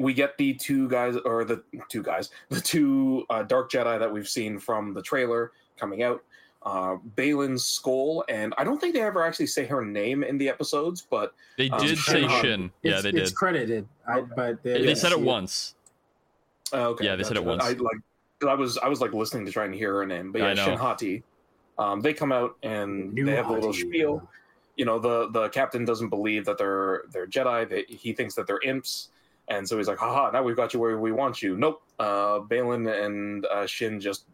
we 0.00 0.14
get 0.14 0.36
the 0.38 0.54
two 0.54 0.88
guys, 0.88 1.14
or 1.24 1.44
the 1.44 1.62
two 1.88 2.02
guys, 2.02 2.30
the 2.48 2.60
two 2.60 3.24
uh, 3.30 3.42
Dark 3.42 3.70
Jedi 3.70 3.98
that 3.98 4.10
we've 4.10 4.28
seen 4.28 4.58
from 4.58 4.94
the 4.94 5.02
trailer 5.02 5.52
coming 5.78 6.02
out. 6.02 6.22
Uh, 6.62 6.96
Baylan 7.16 7.54
Skoll, 7.58 8.22
and 8.28 8.52
I 8.58 8.64
don't 8.64 8.78
think 8.80 8.94
they 8.94 9.00
ever 9.00 9.24
actually 9.24 9.46
say 9.46 9.64
her 9.64 9.82
name 9.84 10.22
in 10.22 10.36
the 10.36 10.48
episodes, 10.48 11.06
but 11.08 11.32
They 11.56 11.70
Um, 11.70 11.86
did 11.86 11.96
say 11.98 12.20
Shin. 12.28 12.42
Shin. 12.42 12.70
Yeah, 12.82 12.92
it's, 12.92 13.02
they 13.02 13.08
It's 13.10 13.30
did. 13.30 13.34
credited, 13.36 13.88
I, 14.06 14.20
but 14.20 14.62
they, 14.62 14.74
They, 14.74 14.86
they 14.86 14.94
said 14.94 15.12
it 15.12 15.18
see 15.18 15.24
once. 15.24 15.74
Uh, 16.72 16.88
okay, 16.88 17.06
Yeah, 17.06 17.16
they 17.16 17.22
said 17.22 17.36
it 17.36 17.44
once. 17.44 17.62
I 17.64 17.70
like. 17.72 17.96
I 18.46 18.54
was 18.54 18.78
I 18.78 18.88
was 18.88 19.00
like 19.00 19.12
listening 19.12 19.44
to 19.46 19.52
try 19.52 19.64
and 19.66 19.74
hear 19.74 19.94
her 19.94 20.06
name, 20.06 20.32
but 20.32 20.40
yeah, 20.40 20.54
know. 20.54 20.64
Shin 20.64 20.78
Hati. 20.78 21.22
Um, 21.78 22.00
they 22.00 22.12
come 22.14 22.32
out 22.32 22.56
and 22.62 23.12
New 23.12 23.24
they 23.26 23.36
have 23.36 23.48
a 23.48 23.52
little 23.52 23.72
Hati, 23.72 23.88
spiel. 23.88 24.28
You 24.76 24.84
know, 24.86 24.98
the 24.98 25.30
the 25.30 25.48
captain 25.50 25.84
doesn't 25.84 26.08
believe 26.10 26.44
that 26.46 26.56
they're 26.58 27.04
they're 27.12 27.26
Jedi. 27.26 27.68
They, 27.68 27.84
he 27.88 28.12
thinks 28.12 28.34
that 28.34 28.46
they're 28.46 28.60
imps, 28.62 29.08
and 29.48 29.68
so 29.68 29.76
he's 29.78 29.88
like, 29.88 29.98
"Haha! 29.98 30.30
Now 30.30 30.42
we've 30.42 30.56
got 30.56 30.72
you 30.74 30.80
where 30.80 30.98
we 30.98 31.12
want 31.12 31.42
you." 31.42 31.56
Nope. 31.56 31.82
Uh, 31.98 32.40
Baylan 32.40 33.04
and 33.04 33.46
uh, 33.46 33.66
Shin 33.66 34.00
just 34.00 34.26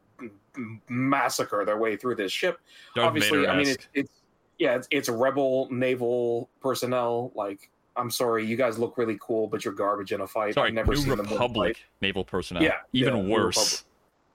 massacre 0.89 1.65
their 1.65 1.79
way 1.79 1.97
through 1.97 2.17
this 2.17 2.33
ship. 2.33 2.61
Darth 2.95 3.09
Obviously, 3.09 3.41
Vader 3.41 3.51
I 3.51 3.57
mean, 3.57 3.69
it, 3.69 3.89
it's 3.95 4.13
yeah, 4.59 4.77
it's, 4.77 4.89
it's 4.91 5.09
rebel 5.09 5.69
naval 5.71 6.49
personnel 6.61 7.33
like 7.35 7.71
I'm 7.97 8.11
sorry, 8.11 8.45
you 8.45 8.57
guys 8.57 8.79
look 8.79 8.99
really 8.99 9.19
cool, 9.21 9.47
but 9.49 9.65
you're 9.65 9.75
garbage 9.75 10.13
in 10.13 10.21
a 10.21 10.27
fight. 10.27 10.55
Sorry, 10.55 10.69
I've 10.69 10.75
never 10.75 10.93
New 10.93 10.99
seen 10.99 11.17
them 11.17 11.21
Republic 11.27 11.77
fight. 11.77 11.85
naval 12.03 12.25
personnel. 12.25 12.63
Yeah, 12.63 12.77
even 12.93 13.17
yeah, 13.17 13.35
worse. 13.35 13.85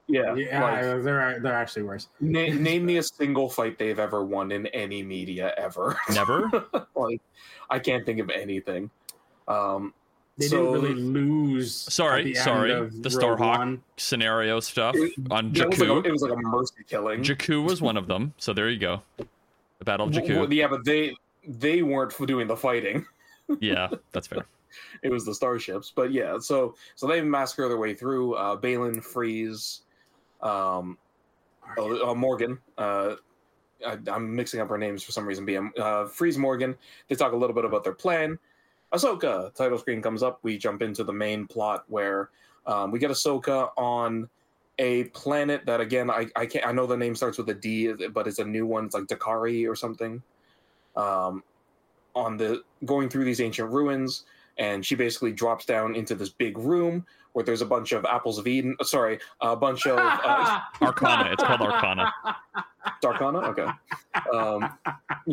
Yeah, 0.08 0.34
Yeah, 0.34 0.62
like, 0.62 1.04
they're 1.04 1.40
they're 1.40 1.54
actually 1.54 1.84
worse. 1.84 2.08
na- 2.20 2.40
name 2.54 2.84
me 2.84 2.96
a 2.96 3.02
single 3.02 3.48
fight 3.48 3.78
they've 3.78 3.98
ever 3.98 4.24
won 4.24 4.50
in 4.50 4.66
any 4.68 5.02
media 5.02 5.54
ever. 5.56 5.96
Never. 6.12 6.50
like, 6.96 7.20
I 7.70 7.78
can't 7.78 8.04
think 8.04 8.18
of 8.18 8.28
anything. 8.30 8.90
Um, 9.46 9.94
They 10.38 10.46
So- 10.46 10.74
didn't 10.74 10.82
really 10.82 10.94
lose. 11.02 11.74
Sorry, 11.74 12.20
at 12.20 12.24
the 12.24 12.36
end 12.36 12.44
sorry. 12.44 12.72
of 12.72 13.02
The 13.02 13.08
Starhawk 13.10 13.58
One. 13.58 13.82
Scenario 13.98 14.60
stuff 14.60 14.94
It- 14.96 15.12
on 15.30 15.48
it 15.48 15.50
was, 15.50 15.78
like 15.78 15.78
a, 15.78 15.82
Jakku. 15.92 16.06
it 16.06 16.12
was 16.12 16.22
like 16.22 16.32
a 16.32 16.36
mercy 16.36 16.84
killing. 16.88 17.22
Jakku 17.22 17.64
was 17.66 17.82
one 17.82 17.96
of 17.96 18.06
them. 18.06 18.32
So 18.38 18.52
there 18.52 18.68
you 18.70 18.78
go. 18.78 19.02
The 19.18 19.84
Battle 19.84 20.06
of 20.06 20.12
W- 20.12 20.32
w- 20.34 20.48
Jakku. 20.48 20.54
yeah, 20.56 20.68
but 20.68 20.84
they 20.84 21.14
they 21.46 21.82
weren't 21.82 22.14
doing 22.26 22.46
the 22.46 22.56
fighting. 22.56 23.04
Yeah, 23.60 23.88
that's 24.12 24.28
fair. 24.28 24.46
it 25.02 25.10
was 25.12 25.26
the 25.26 25.34
starships. 25.34 25.92
But 25.94 26.12
yeah, 26.12 26.38
so 26.38 26.74
so 26.94 27.06
they 27.06 27.20
massacre 27.20 27.68
their 27.68 27.76
way 27.76 27.92
through. 27.92 28.34
Uh, 28.34 28.56
Baylan, 28.56 29.02
Freeze, 29.04 29.82
um, 30.40 30.96
uh, 31.76 32.10
uh, 32.10 32.14
Morgan. 32.14 32.58
Uh, 32.78 33.16
I, 33.86 33.98
I'm 34.06 34.34
mixing 34.34 34.60
up 34.60 34.68
her 34.68 34.78
names 34.78 35.02
for 35.02 35.12
some 35.12 35.26
reason. 35.26 35.44
BM 35.44 35.76
uh, 35.78 36.06
Freeze, 36.06 36.38
Morgan. 36.38 36.74
They 37.08 37.16
talk 37.16 37.32
a 37.32 37.36
little 37.36 37.54
bit 37.54 37.64
about 37.66 37.84
their 37.84 37.92
plan. 37.92 38.38
Ahsoka. 38.92 39.54
Title 39.54 39.78
screen 39.78 40.02
comes 40.02 40.22
up. 40.22 40.38
We 40.42 40.58
jump 40.58 40.82
into 40.82 41.04
the 41.04 41.12
main 41.12 41.46
plot 41.46 41.84
where 41.88 42.30
um, 42.66 42.90
we 42.90 42.98
get 42.98 43.10
Ahsoka 43.10 43.70
on 43.76 44.28
a 44.78 45.04
planet 45.04 45.66
that 45.66 45.80
again 45.80 46.10
I 46.10 46.26
I 46.34 46.46
can't 46.46 46.66
I 46.66 46.72
know 46.72 46.86
the 46.86 46.96
name 46.96 47.14
starts 47.14 47.38
with 47.38 47.48
a 47.50 47.54
D, 47.54 47.92
but 48.12 48.26
it's 48.26 48.38
a 48.38 48.44
new 48.44 48.66
one. 48.66 48.86
It's 48.86 48.94
like 48.94 49.04
Dakari 49.04 49.68
or 49.68 49.74
something. 49.74 50.22
Um, 50.96 51.42
on 52.14 52.36
the 52.36 52.62
going 52.84 53.08
through 53.08 53.24
these 53.24 53.40
ancient 53.40 53.70
ruins 53.70 54.24
and 54.58 54.84
she 54.84 54.94
basically 54.94 55.32
drops 55.32 55.64
down 55.64 55.94
into 55.94 56.14
this 56.14 56.28
big 56.28 56.58
room 56.58 57.06
where 57.32 57.44
there's 57.44 57.62
a 57.62 57.66
bunch 57.66 57.92
of 57.92 58.04
apples 58.04 58.38
of 58.38 58.46
eden 58.46 58.76
uh, 58.80 58.84
sorry 58.84 59.18
a 59.40 59.56
bunch 59.56 59.86
of 59.86 59.98
uh, 59.98 60.60
Arcana. 60.82 61.30
It's 61.32 61.42
called 61.42 61.60
Arcana. 61.62 62.12
darkana 63.02 63.44
okay 63.48 63.68
um 64.34 64.68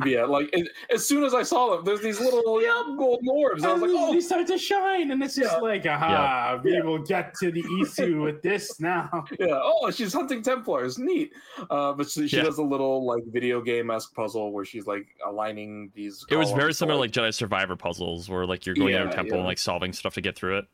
yeah 0.06 0.24
like 0.24 0.50
it, 0.54 0.68
as 0.94 1.06
soon 1.06 1.24
as 1.24 1.34
i 1.34 1.42
saw 1.44 1.76
them 1.76 1.84
there's 1.86 2.02
these 2.02 2.20
little 2.20 2.62
Yep. 2.62 2.98
golden 2.98 3.28
orbs 3.30 3.64
i 3.64 3.74
was 3.74 3.82
like 3.82 3.92
oh 3.94 4.14
they 4.14 4.20
start 4.20 4.46
to 4.48 4.58
shine, 4.58 5.12
and 5.12 5.22
it's 5.24 5.36
just 5.36 5.54
Yeah. 5.56 5.60
like, 5.60 5.86
aha, 5.86 6.60
we 6.64 6.80
will 6.82 7.00
get 7.00 7.34
to 7.42 7.52
the 7.52 7.64
Isu 7.64 8.24
with 8.24 8.42
this 8.44 8.80
now. 8.80 9.10
yeah 9.40 9.48
oh 9.52 9.90
she's 9.92 10.14
hunting 10.14 10.42
templars 10.44 10.98
neat 11.00 11.32
uh 11.72 11.94
but 11.94 12.10
she, 12.10 12.28
she 12.28 12.38
Yeah. 12.38 12.44
does 12.44 12.58
a 12.60 12.64
little 12.64 13.06
like 13.06 13.24
video 13.28 13.62
game-esque 13.62 14.14
puzzle 14.14 14.52
where 14.52 14.66
she's 14.66 14.86
like 14.86 15.08
aligning 15.26 15.92
these 15.96 16.26
It 16.30 16.36
was 16.36 16.52
very 16.52 16.74
similar 16.74 16.96
to 16.98 17.00
like 17.00 17.12
Jedi 17.12 17.34
Survivor 17.34 17.76
puzzles, 17.76 18.30
where 18.30 18.46
like 18.46 18.66
you're 18.66 18.76
going 18.76 18.94
into 18.94 19.06
Yeah, 19.06 19.12
a 19.12 19.16
temple 19.16 19.38
and 19.38 19.46
like 19.48 19.58
solving 19.58 19.92
stuff 19.94 20.14
to 20.16 20.22
get 20.22 20.36
through 20.36 20.60
it. 20.60 20.66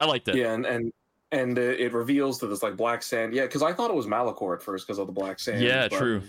I 0.00 0.06
liked 0.06 0.28
it. 0.28 0.36
yeah 0.36 0.52
and 0.54 0.64
and 0.66 0.92
and 1.32 1.56
it 1.58 1.80
it 1.80 1.92
reveals 1.92 2.38
to 2.40 2.46
this 2.46 2.62
like 2.62 2.76
black 2.76 3.02
sand 3.02 3.32
yeah 3.32 3.42
because 3.42 3.62
i 3.62 3.72
thought 3.72 3.90
it 3.90 3.96
was 3.96 4.06
malachor 4.06 4.54
at 4.54 4.62
first 4.62 4.86
because 4.86 4.98
of 4.98 5.06
the 5.06 5.12
black 5.12 5.38
sand 5.38 5.62
Yeah, 5.62 5.88
but- 5.88 5.98
true. 5.98 6.22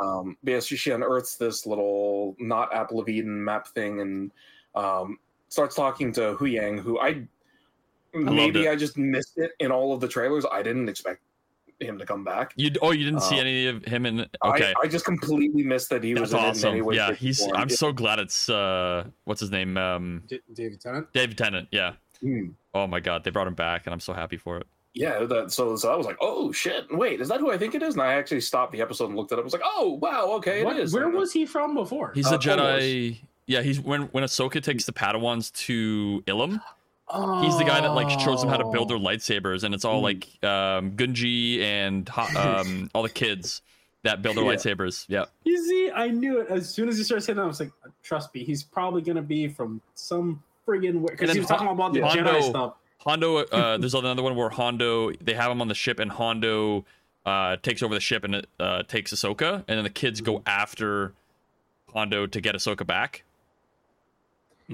um 0.00 0.36
but 0.42 0.50
yeah 0.52 0.60
she, 0.60 0.76
she 0.76 0.90
unearths 0.90 1.36
this 1.36 1.66
little 1.66 2.36
not 2.38 2.72
apple 2.74 3.00
of 3.00 3.08
eden 3.08 3.42
map 3.44 3.66
thing 3.68 4.00
and 4.00 4.30
um 4.74 5.18
starts 5.48 5.74
talking 5.74 6.12
to 6.12 6.34
hu 6.34 6.46
yang 6.46 6.78
who 6.78 6.98
i 7.00 7.22
maybe 8.12 8.68
i 8.68 8.76
just 8.76 8.96
missed 8.96 9.38
it 9.38 9.52
in 9.60 9.70
all 9.72 9.92
of 9.92 10.00
the 10.00 10.08
trailers 10.08 10.44
i 10.52 10.62
didn't 10.62 10.88
expect 10.88 11.20
him 11.80 11.98
to 11.98 12.06
come 12.06 12.22
back 12.22 12.52
You 12.56 12.70
oh 12.82 12.92
you 12.92 13.04
didn't 13.04 13.20
see 13.22 13.36
Uh, 13.38 13.40
any 13.40 13.66
of 13.66 13.84
him 13.84 14.06
in 14.06 14.20
okay. 14.44 14.72
I, 14.80 14.84
I 14.84 14.86
just 14.86 15.04
completely 15.04 15.64
missed 15.64 15.90
that 15.90 16.04
he 16.04 16.12
That's 16.14 16.32
was 16.32 16.32
in 16.32 16.38
in 16.38 16.44
awesome. 16.80 16.92
Yeah, 16.94 17.12
he's. 17.12 17.40
form. 17.40 17.56
I'm 17.56 17.68
so 17.68 17.92
glad 17.92 18.20
it's 18.20 18.48
uh, 18.48 19.04
what's 19.24 19.40
his 19.40 19.50
name? 19.50 19.76
Um, 19.76 20.22
D- 20.28 20.38
David 20.54 20.80
Tennant. 20.80 21.12
David 21.12 21.36
Tennant. 21.36 21.66
Yeah. 21.72 21.94
Hmm. 22.24 22.48
Oh 22.74 22.86
my 22.86 23.00
God, 23.00 23.22
they 23.22 23.30
brought 23.30 23.46
him 23.46 23.54
back, 23.54 23.86
and 23.86 23.92
I'm 23.92 24.00
so 24.00 24.12
happy 24.14 24.36
for 24.38 24.56
it. 24.58 24.66
yeah 24.94 25.24
that 25.24 25.50
so 25.52 25.74
so 25.76 25.92
i 25.92 25.96
was 25.96 26.06
like 26.06 26.16
oh 26.20 26.52
shit 26.52 26.84
wait 26.96 27.20
is 27.20 27.26
that 27.28 27.40
who 27.40 27.50
i 27.50 27.58
think 27.58 27.74
it 27.74 27.82
is 27.82 27.94
and 27.94 28.02
i 28.02 28.12
actually 28.14 28.40
stopped 28.40 28.70
the 28.70 28.80
episode 28.80 29.06
and 29.06 29.16
looked 29.16 29.32
at 29.32 29.38
it 29.38 29.40
up 29.40 29.42
i 29.42 29.50
was 29.50 29.52
like 29.52 29.62
oh 29.64 29.98
wow 30.00 30.30
okay 30.36 30.60
it 30.60 30.64
What- 30.64 30.76
is 30.78 30.94
where 30.94 31.08
was 31.08 31.32
he 31.32 31.46
from 31.46 31.74
before? 31.74 32.12
He's 32.14 32.30
Uh, 32.30 32.36
a 32.36 32.38
Clone 32.38 32.58
Wars. 32.60 32.82
Jedi. 32.82 33.18
Yeah, 33.46 33.60
he's 33.62 33.80
when 33.80 34.02
when 34.14 34.22
Ahsoka 34.24 34.62
takes 34.62 34.84
the 34.86 34.92
Padawans 34.92 35.52
to 35.66 36.22
Ilum. 36.28 36.60
He's 37.44 37.58
the 37.58 37.64
guy 37.64 37.80
that 37.82 37.90
like 37.90 38.08
shows 38.20 38.40
them 38.40 38.48
how 38.50 38.56
to 38.56 38.70
build 38.70 38.88
their 38.88 38.96
lightsabers, 38.98 39.62
and 39.64 39.74
it's 39.74 39.84
all 39.84 39.98
Hmm. 39.98 40.04
like 40.04 40.24
um, 40.44 40.92
Gungi 40.96 41.60
and 41.60 42.08
ha- 42.08 42.62
um, 42.64 42.88
all 42.94 43.02
the 43.02 43.10
kids 43.10 43.60
that 44.04 44.22
build 44.22 44.36
their 44.36 44.44
Yeah. 44.44 44.50
lightsabers. 44.52 45.04
Yeah, 45.08 45.24
You 45.44 45.58
see, 45.66 45.90
I 45.94 46.08
knew 46.08 46.40
it 46.40 46.48
as 46.48 46.68
soon 46.72 46.88
as 46.88 46.96
he 46.96 47.04
started 47.04 47.22
saying 47.22 47.36
that. 47.36 47.42
I 47.42 47.46
was 47.46 47.60
like, 47.60 47.72
"Trust 48.02 48.32
me, 48.34 48.44
he's 48.44 48.62
probably 48.62 49.02
gonna 49.02 49.22
be 49.22 49.48
from 49.48 49.80
some 49.94 50.42
friggin' 50.66 51.04
because 51.06 51.28
And 51.30 51.32
he 51.32 51.38
was 51.40 51.48
talking 51.48 51.68
about 51.68 51.92
the 51.92 52.00
Hondo- 52.00 52.24
Jedi 52.24 52.42
stuff." 52.48 52.74
Hondo. 52.98 53.36
Uh, 53.38 53.76
there's 53.78 53.94
another 53.94 54.22
one 54.22 54.34
where 54.36 54.48
Hondo. 54.50 55.12
They 55.12 55.34
have 55.34 55.50
him 55.50 55.60
on 55.60 55.68
the 55.68 55.74
ship, 55.74 55.98
and 56.00 56.10
Hondo 56.10 56.84
uh, 57.26 57.56
takes 57.62 57.82
over 57.82 57.94
the 57.94 58.00
ship 58.00 58.24
and 58.24 58.34
it 58.36 58.48
uh, 58.60 58.82
takes 58.84 59.12
Ahsoka, 59.12 59.56
and 59.68 59.76
then 59.78 59.84
the 59.84 59.90
kids 59.90 60.20
go 60.20 60.38
Mm-hmm. 60.38 60.48
after 60.48 61.12
Hondo 61.92 62.26
to 62.26 62.40
get 62.40 62.54
Ahsoka 62.54 62.86
back. 62.86 63.24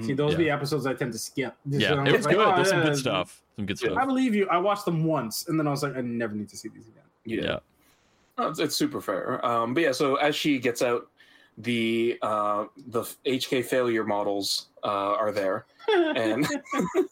See, 0.02 0.12
those 0.14 0.30
Yeah. 0.32 0.34
are 0.36 0.38
the 0.38 0.50
episodes 0.50 0.86
I 0.86 0.94
tend 0.94 1.12
to 1.12 1.18
skip. 1.18 1.54
Just 1.68 1.80
Yeah, 1.82 1.94
when 1.96 2.06
it 2.06 2.12
was 2.16 2.24
like, 2.24 2.36
good. 2.36 2.46
"Oh, 2.46 2.54
There's 2.54 2.68
some 2.68 2.82
good 2.82 2.96
stuff. 2.96 3.42
Some 3.56 3.66
good 3.66 3.78
stuff. 3.78 3.98
I 3.98 4.04
believe 4.06 4.34
you. 4.36 4.46
I 4.48 4.56
watched 4.58 4.84
them 4.84 5.04
once, 5.04 5.48
and 5.48 5.58
then 5.58 5.66
I 5.66 5.70
was 5.70 5.82
like, 5.82 5.96
I 5.96 6.00
never 6.00 6.34
need 6.34 6.48
to 6.50 6.56
see 6.56 6.68
these 6.68 6.86
again. 6.86 7.02
yeah, 7.24 7.42
Yeah. 7.42 7.58
Oh, 8.38 8.48
It's, 8.48 8.58
it's 8.60 8.76
super 8.76 9.00
fair. 9.00 9.44
Um, 9.44 9.74
but 9.74 9.82
yeah, 9.82 9.92
so 9.92 10.14
as 10.16 10.34
she 10.36 10.58
gets 10.60 10.80
out, 10.80 11.08
the 11.62 12.18
uh, 12.22 12.66
the 12.88 13.02
HK 13.26 13.64
failure 13.64 14.04
models 14.04 14.68
uh, 14.84 15.14
are 15.14 15.32
there, 15.32 15.66
and 16.16 16.46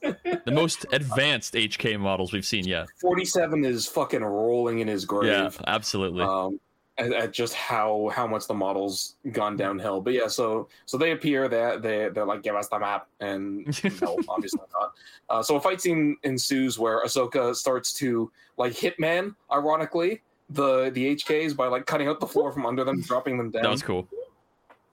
The 0.48 0.54
most 0.54 0.86
advanced 0.92 1.54
HK 1.54 2.00
models 2.00 2.32
we've 2.32 2.46
seen 2.46 2.66
yet. 2.66 2.88
47 3.00 3.64
is 3.64 3.86
fucking 3.86 4.24
rolling 4.24 4.78
in 4.78 4.88
his 4.88 5.04
grave. 5.04 5.30
Yeah, 5.30 5.50
absolutely. 5.66 6.22
Um, 6.22 6.58
at, 6.96 7.12
at 7.12 7.32
just 7.32 7.52
how 7.52 8.10
how 8.14 8.26
much 8.26 8.46
the 8.46 8.54
models 8.54 9.16
gone 9.32 9.56
downhill. 9.56 10.00
But 10.00 10.14
yeah, 10.14 10.26
so 10.26 10.68
so 10.86 10.96
they 10.96 11.12
appear. 11.12 11.48
They 11.48 11.76
they 11.80 12.08
they're 12.08 12.24
like, 12.24 12.42
give 12.42 12.56
us 12.56 12.68
the 12.68 12.78
map, 12.78 13.08
and 13.20 13.66
no, 14.00 14.18
obviously 14.28 14.60
not. 14.72 14.92
Uh, 15.28 15.42
so 15.42 15.56
a 15.56 15.60
fight 15.60 15.80
scene 15.80 16.16
ensues 16.22 16.78
where 16.78 17.04
Ahsoka 17.04 17.54
starts 17.54 17.92
to 17.94 18.32
like 18.56 18.72
Hitman, 18.72 19.34
ironically, 19.52 20.22
the 20.50 20.90
the 20.90 21.14
HKs 21.14 21.54
by 21.54 21.66
like 21.66 21.86
cutting 21.86 22.08
out 22.08 22.20
the 22.20 22.26
floor 22.26 22.52
from 22.52 22.66
under 22.66 22.84
them, 22.84 23.02
dropping 23.02 23.36
them 23.36 23.50
down. 23.50 23.62
that 23.62 23.70
was 23.70 23.82
cool. 23.82 24.08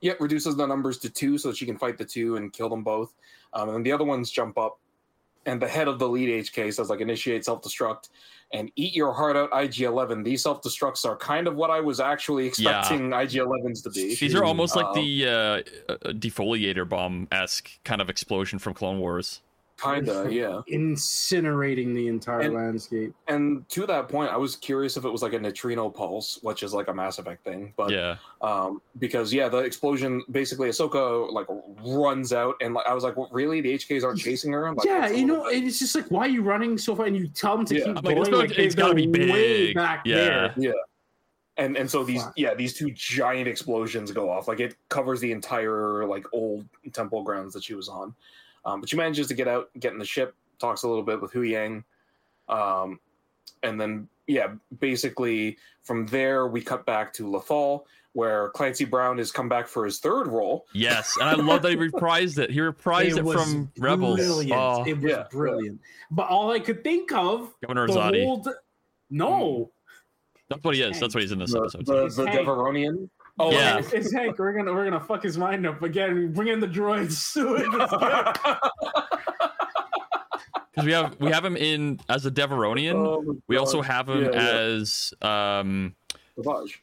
Yep, 0.01 0.19
reduces 0.19 0.55
the 0.55 0.65
numbers 0.65 0.97
to 0.99 1.09
two 1.09 1.37
so 1.37 1.49
that 1.49 1.57
she 1.57 1.65
can 1.65 1.77
fight 1.77 1.97
the 1.97 2.05
two 2.05 2.35
and 2.37 2.51
kill 2.53 2.69
them 2.69 2.83
both. 2.83 3.13
Um, 3.53 3.69
and 3.69 3.85
the 3.85 3.91
other 3.91 4.03
ones 4.03 4.29
jump 4.29 4.57
up, 4.57 4.79
and 5.45 5.61
the 5.61 5.67
head 5.67 5.87
of 5.87 5.99
the 5.99 6.07
lead 6.07 6.29
HK 6.45 6.73
says 6.73 6.89
like 6.89 7.01
initiate 7.01 7.45
self 7.45 7.61
destruct 7.61 8.09
and 8.53 8.71
eat 8.75 8.93
your 8.93 9.13
heart 9.13 9.35
out 9.35 9.49
IG 9.53 9.81
Eleven. 9.81 10.23
These 10.23 10.43
self 10.43 10.61
destructs 10.61 11.05
are 11.05 11.15
kind 11.17 11.47
of 11.47 11.55
what 11.55 11.69
I 11.69 11.79
was 11.79 11.99
actually 11.99 12.43
Yeah. 12.43 12.49
expecting 12.49 13.13
IG 13.13 13.39
11s 13.39 13.81
to 13.83 13.89
be. 13.89 14.15
These 14.15 14.35
are 14.35 14.43
almost 14.43 14.75
like 14.75 14.85
Um, 14.87 14.93
the 14.95 15.25
uh, 15.27 15.31
uh, 15.91 15.97
defoliator 16.13 16.87
bomb 16.87 17.27
esque 17.31 17.69
kind 17.83 18.01
of 18.01 18.09
explosion 18.09 18.59
from 18.59 18.73
Clone 18.73 18.99
Wars. 18.99 19.41
Kinda, 19.81 20.27
yeah. 20.31 20.61
Incinerating 20.71 21.93
the 21.93 22.07
entire 22.07 22.41
And- 22.41 22.53
landscape. 22.55 23.13
And 23.27 23.67
to 23.69 23.85
that 23.87 24.07
point, 24.09 24.31
I 24.31 24.37
was 24.37 24.55
curious 24.55 24.97
if 24.97 25.05
it 25.05 25.09
was 25.09 25.21
like 25.21 25.33
a 25.33 25.39
neutrino 25.39 25.89
pulse, 25.89 26.39
which 26.43 26.63
is 26.63 26.73
like 26.73 26.87
a 26.87 26.93
Mass 26.93 27.19
Effect 27.19 27.43
thing, 27.43 27.73
but 27.75 27.91
yeah, 27.91 28.15
um 28.41 28.81
because 28.99 29.33
yeah 29.33 29.49
the 29.49 29.57
explosion 29.59 30.23
basically 30.31 30.69
ahsoka 30.69 31.31
like 31.31 31.47
runs 31.85 32.31
out 32.33 32.55
and 32.61 32.73
like 32.73 32.85
i 32.85 32.93
was 32.93 33.03
like 33.03 33.15
well, 33.17 33.29
really 33.31 33.59
the 33.61 33.73
hks 33.73 34.03
aren't 34.03 34.19
chasing 34.19 34.51
her 34.51 34.71
like, 34.73 34.85
yeah, 34.85 35.09
you 35.09 35.25
know, 35.25 35.43
bit- 35.45 35.63
it's 35.63 35.79
just 35.79 35.95
like, 35.95 36.09
why 36.11 36.21
are 36.25 36.29
you 36.29 36.41
running 36.41 36.77
so 36.77 36.95
far? 36.95 37.05
And 37.07 37.15
you 37.17 37.27
tell 37.27 37.57
them 37.57 37.65
to 37.67 37.75
Yeah. 37.75 37.85
keep 37.85 37.97
I'm 37.97 38.03
going. 38.03 38.17
it's 38.17 38.29
gotta- 38.29 38.37
like, 38.37 38.57
it's 38.59 38.75
they're 38.75 38.83
gotta 38.85 38.95
be 38.95 39.07
way 39.07 39.67
big. 39.67 39.75
back 39.75 40.03
Yeah. 40.05 40.53
there. 40.55 40.73
and 41.57 41.77
and 41.77 41.89
so 41.89 42.03
these 42.03 42.21
Fuck. 42.23 42.33
yeah 42.37 42.53
these 42.53 42.73
two 42.73 42.91
giant 42.91 43.47
explosions 43.47 44.11
go 44.11 44.29
off 44.29 44.47
like 44.47 44.59
it 44.59 44.75
covers 44.89 45.19
the 45.21 45.31
entire 45.31 46.05
like 46.05 46.25
old 46.33 46.65
temple 46.93 47.23
grounds 47.23 47.53
that 47.53 47.63
she 47.63 47.73
was 47.75 47.87
on 47.89 48.13
um, 48.65 48.79
but 48.81 48.89
she 48.89 48.95
manages 48.95 49.27
to 49.27 49.33
get 49.33 49.47
out 49.47 49.69
get 49.79 49.93
in 49.93 49.99
the 49.99 50.05
ship 50.05 50.35
talks 50.59 50.83
a 50.83 50.87
little 50.87 51.03
bit 51.03 51.21
with 51.21 51.31
hu 51.31 51.41
yang 51.41 51.83
um, 52.49 52.99
and 53.63 53.79
then 53.79 54.07
yeah 54.27 54.47
basically 54.79 55.57
from 55.83 56.05
there 56.07 56.47
we 56.47 56.61
cut 56.61 56.85
back 56.85 57.13
to 57.13 57.23
Lothal, 57.25 57.83
where 58.13 58.49
clancy 58.49 58.85
brown 58.85 59.17
has 59.19 59.31
come 59.31 59.47
back 59.49 59.67
for 59.67 59.85
his 59.85 59.99
third 59.99 60.27
role 60.27 60.65
yes, 60.73 61.15
and 61.19 61.29
I 61.29 61.33
love 61.33 61.61
that 61.61 61.71
he 61.71 61.77
reprised 61.89 62.39
it. 62.39 62.49
He 62.49 62.59
reprised 62.59 63.17
it, 63.17 63.23
was 63.23 63.35
from 63.43 63.71
Rebels. 63.77 64.17
Brilliant. 64.17 64.51
Oh, 64.59 64.83
it 64.85 64.99
was 64.99 65.11
Yeah. 65.11 65.23
brilliant. 65.29 65.79
But 66.09 66.29
all 66.29 66.51
I 66.51 66.59
could 66.59 66.83
think 66.83 67.11
of 67.11 67.53
Governor 67.61 67.87
the 67.87 67.93
Azadi. 67.93 68.23
whole. 68.25 68.45
No, 69.11 69.71
That's 70.49 70.63
what 70.63 70.73
he 70.75 70.81
is. 70.81 70.99
That's 70.99 71.13
what 71.13 71.21
he's 71.21 71.31
in 71.31 71.37
this 71.39 71.51
the, 71.51 71.59
episode. 71.59 71.85
the, 71.85 72.05
It's 72.05 72.15
the 72.15 72.25
Devaronian. 72.25 73.09
Oh 73.37 73.51
Yeah. 73.51 73.79
it's, 73.79 73.91
it's 73.93 74.13
Hank. 74.13 74.39
We're 74.39 74.53
gonna 74.53 74.73
we're 74.73 74.85
gonna 74.85 74.99
fuck 75.03 75.23
his 75.23 75.37
mind 75.37 75.65
up 75.67 75.81
again. 75.83 76.31
Bring 76.33 76.47
in 76.47 76.59
the 76.59 76.67
droids. 76.67 77.11
So 77.13 77.55
it 77.55 77.69
was 77.71 77.89
good. 77.91 78.35
Because 80.71 80.85
we 80.85 80.91
have 80.91 81.15
we 81.19 81.31
have 81.31 81.45
him 81.45 81.55
in 81.57 81.99
as 82.09 82.25
a 82.25 82.31
Devaronian. 82.31 82.95
Oh 82.95 83.37
we 83.47 83.57
also 83.57 83.81
have 83.81 84.09
him 84.09 84.23
Yeah, 84.25 84.31
yeah. 84.31 84.51
as 84.51 85.13
um, 85.21 85.95
Savage. 86.41 86.81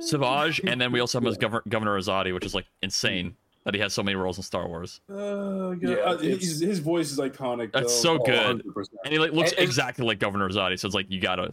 Savage, 0.00 0.60
and 0.64 0.80
then 0.80 0.92
we 0.92 1.00
also 1.00 1.18
have 1.18 1.24
him 1.24 1.30
as 1.30 1.36
Governor, 1.38 1.62
Governor 1.68 1.98
Azadi, 2.00 2.32
which 2.34 2.44
is 2.44 2.54
like 2.54 2.66
insane. 2.82 3.36
that 3.64 3.74
he 3.74 3.80
has 3.80 3.92
so 3.94 4.02
many 4.02 4.14
roles 4.16 4.36
in 4.38 4.42
Star 4.42 4.66
Wars. 4.68 5.00
Oh, 5.08 5.74
God. 5.74 5.88
Yeah, 5.88 5.96
Uh, 5.96 6.18
his, 6.18 6.60
his 6.60 6.80
voice 6.80 7.10
is 7.12 7.18
iconic. 7.18 7.72
That's 7.72 8.02
though. 8.02 8.18
so 8.18 8.24
good. 8.24 8.62
100%. 8.66 8.84
And 9.04 9.12
he 9.12 9.18
like 9.18 9.32
looks 9.32 9.50
And- 9.52 9.60
and- 9.60 9.66
exactly 9.68 10.04
like 10.04 10.18
Governor 10.18 10.48
Zadi, 10.50 10.78
so 10.78 10.86
it's 10.86 10.94
like 10.94 11.06
you 11.10 11.20
gotta. 11.20 11.50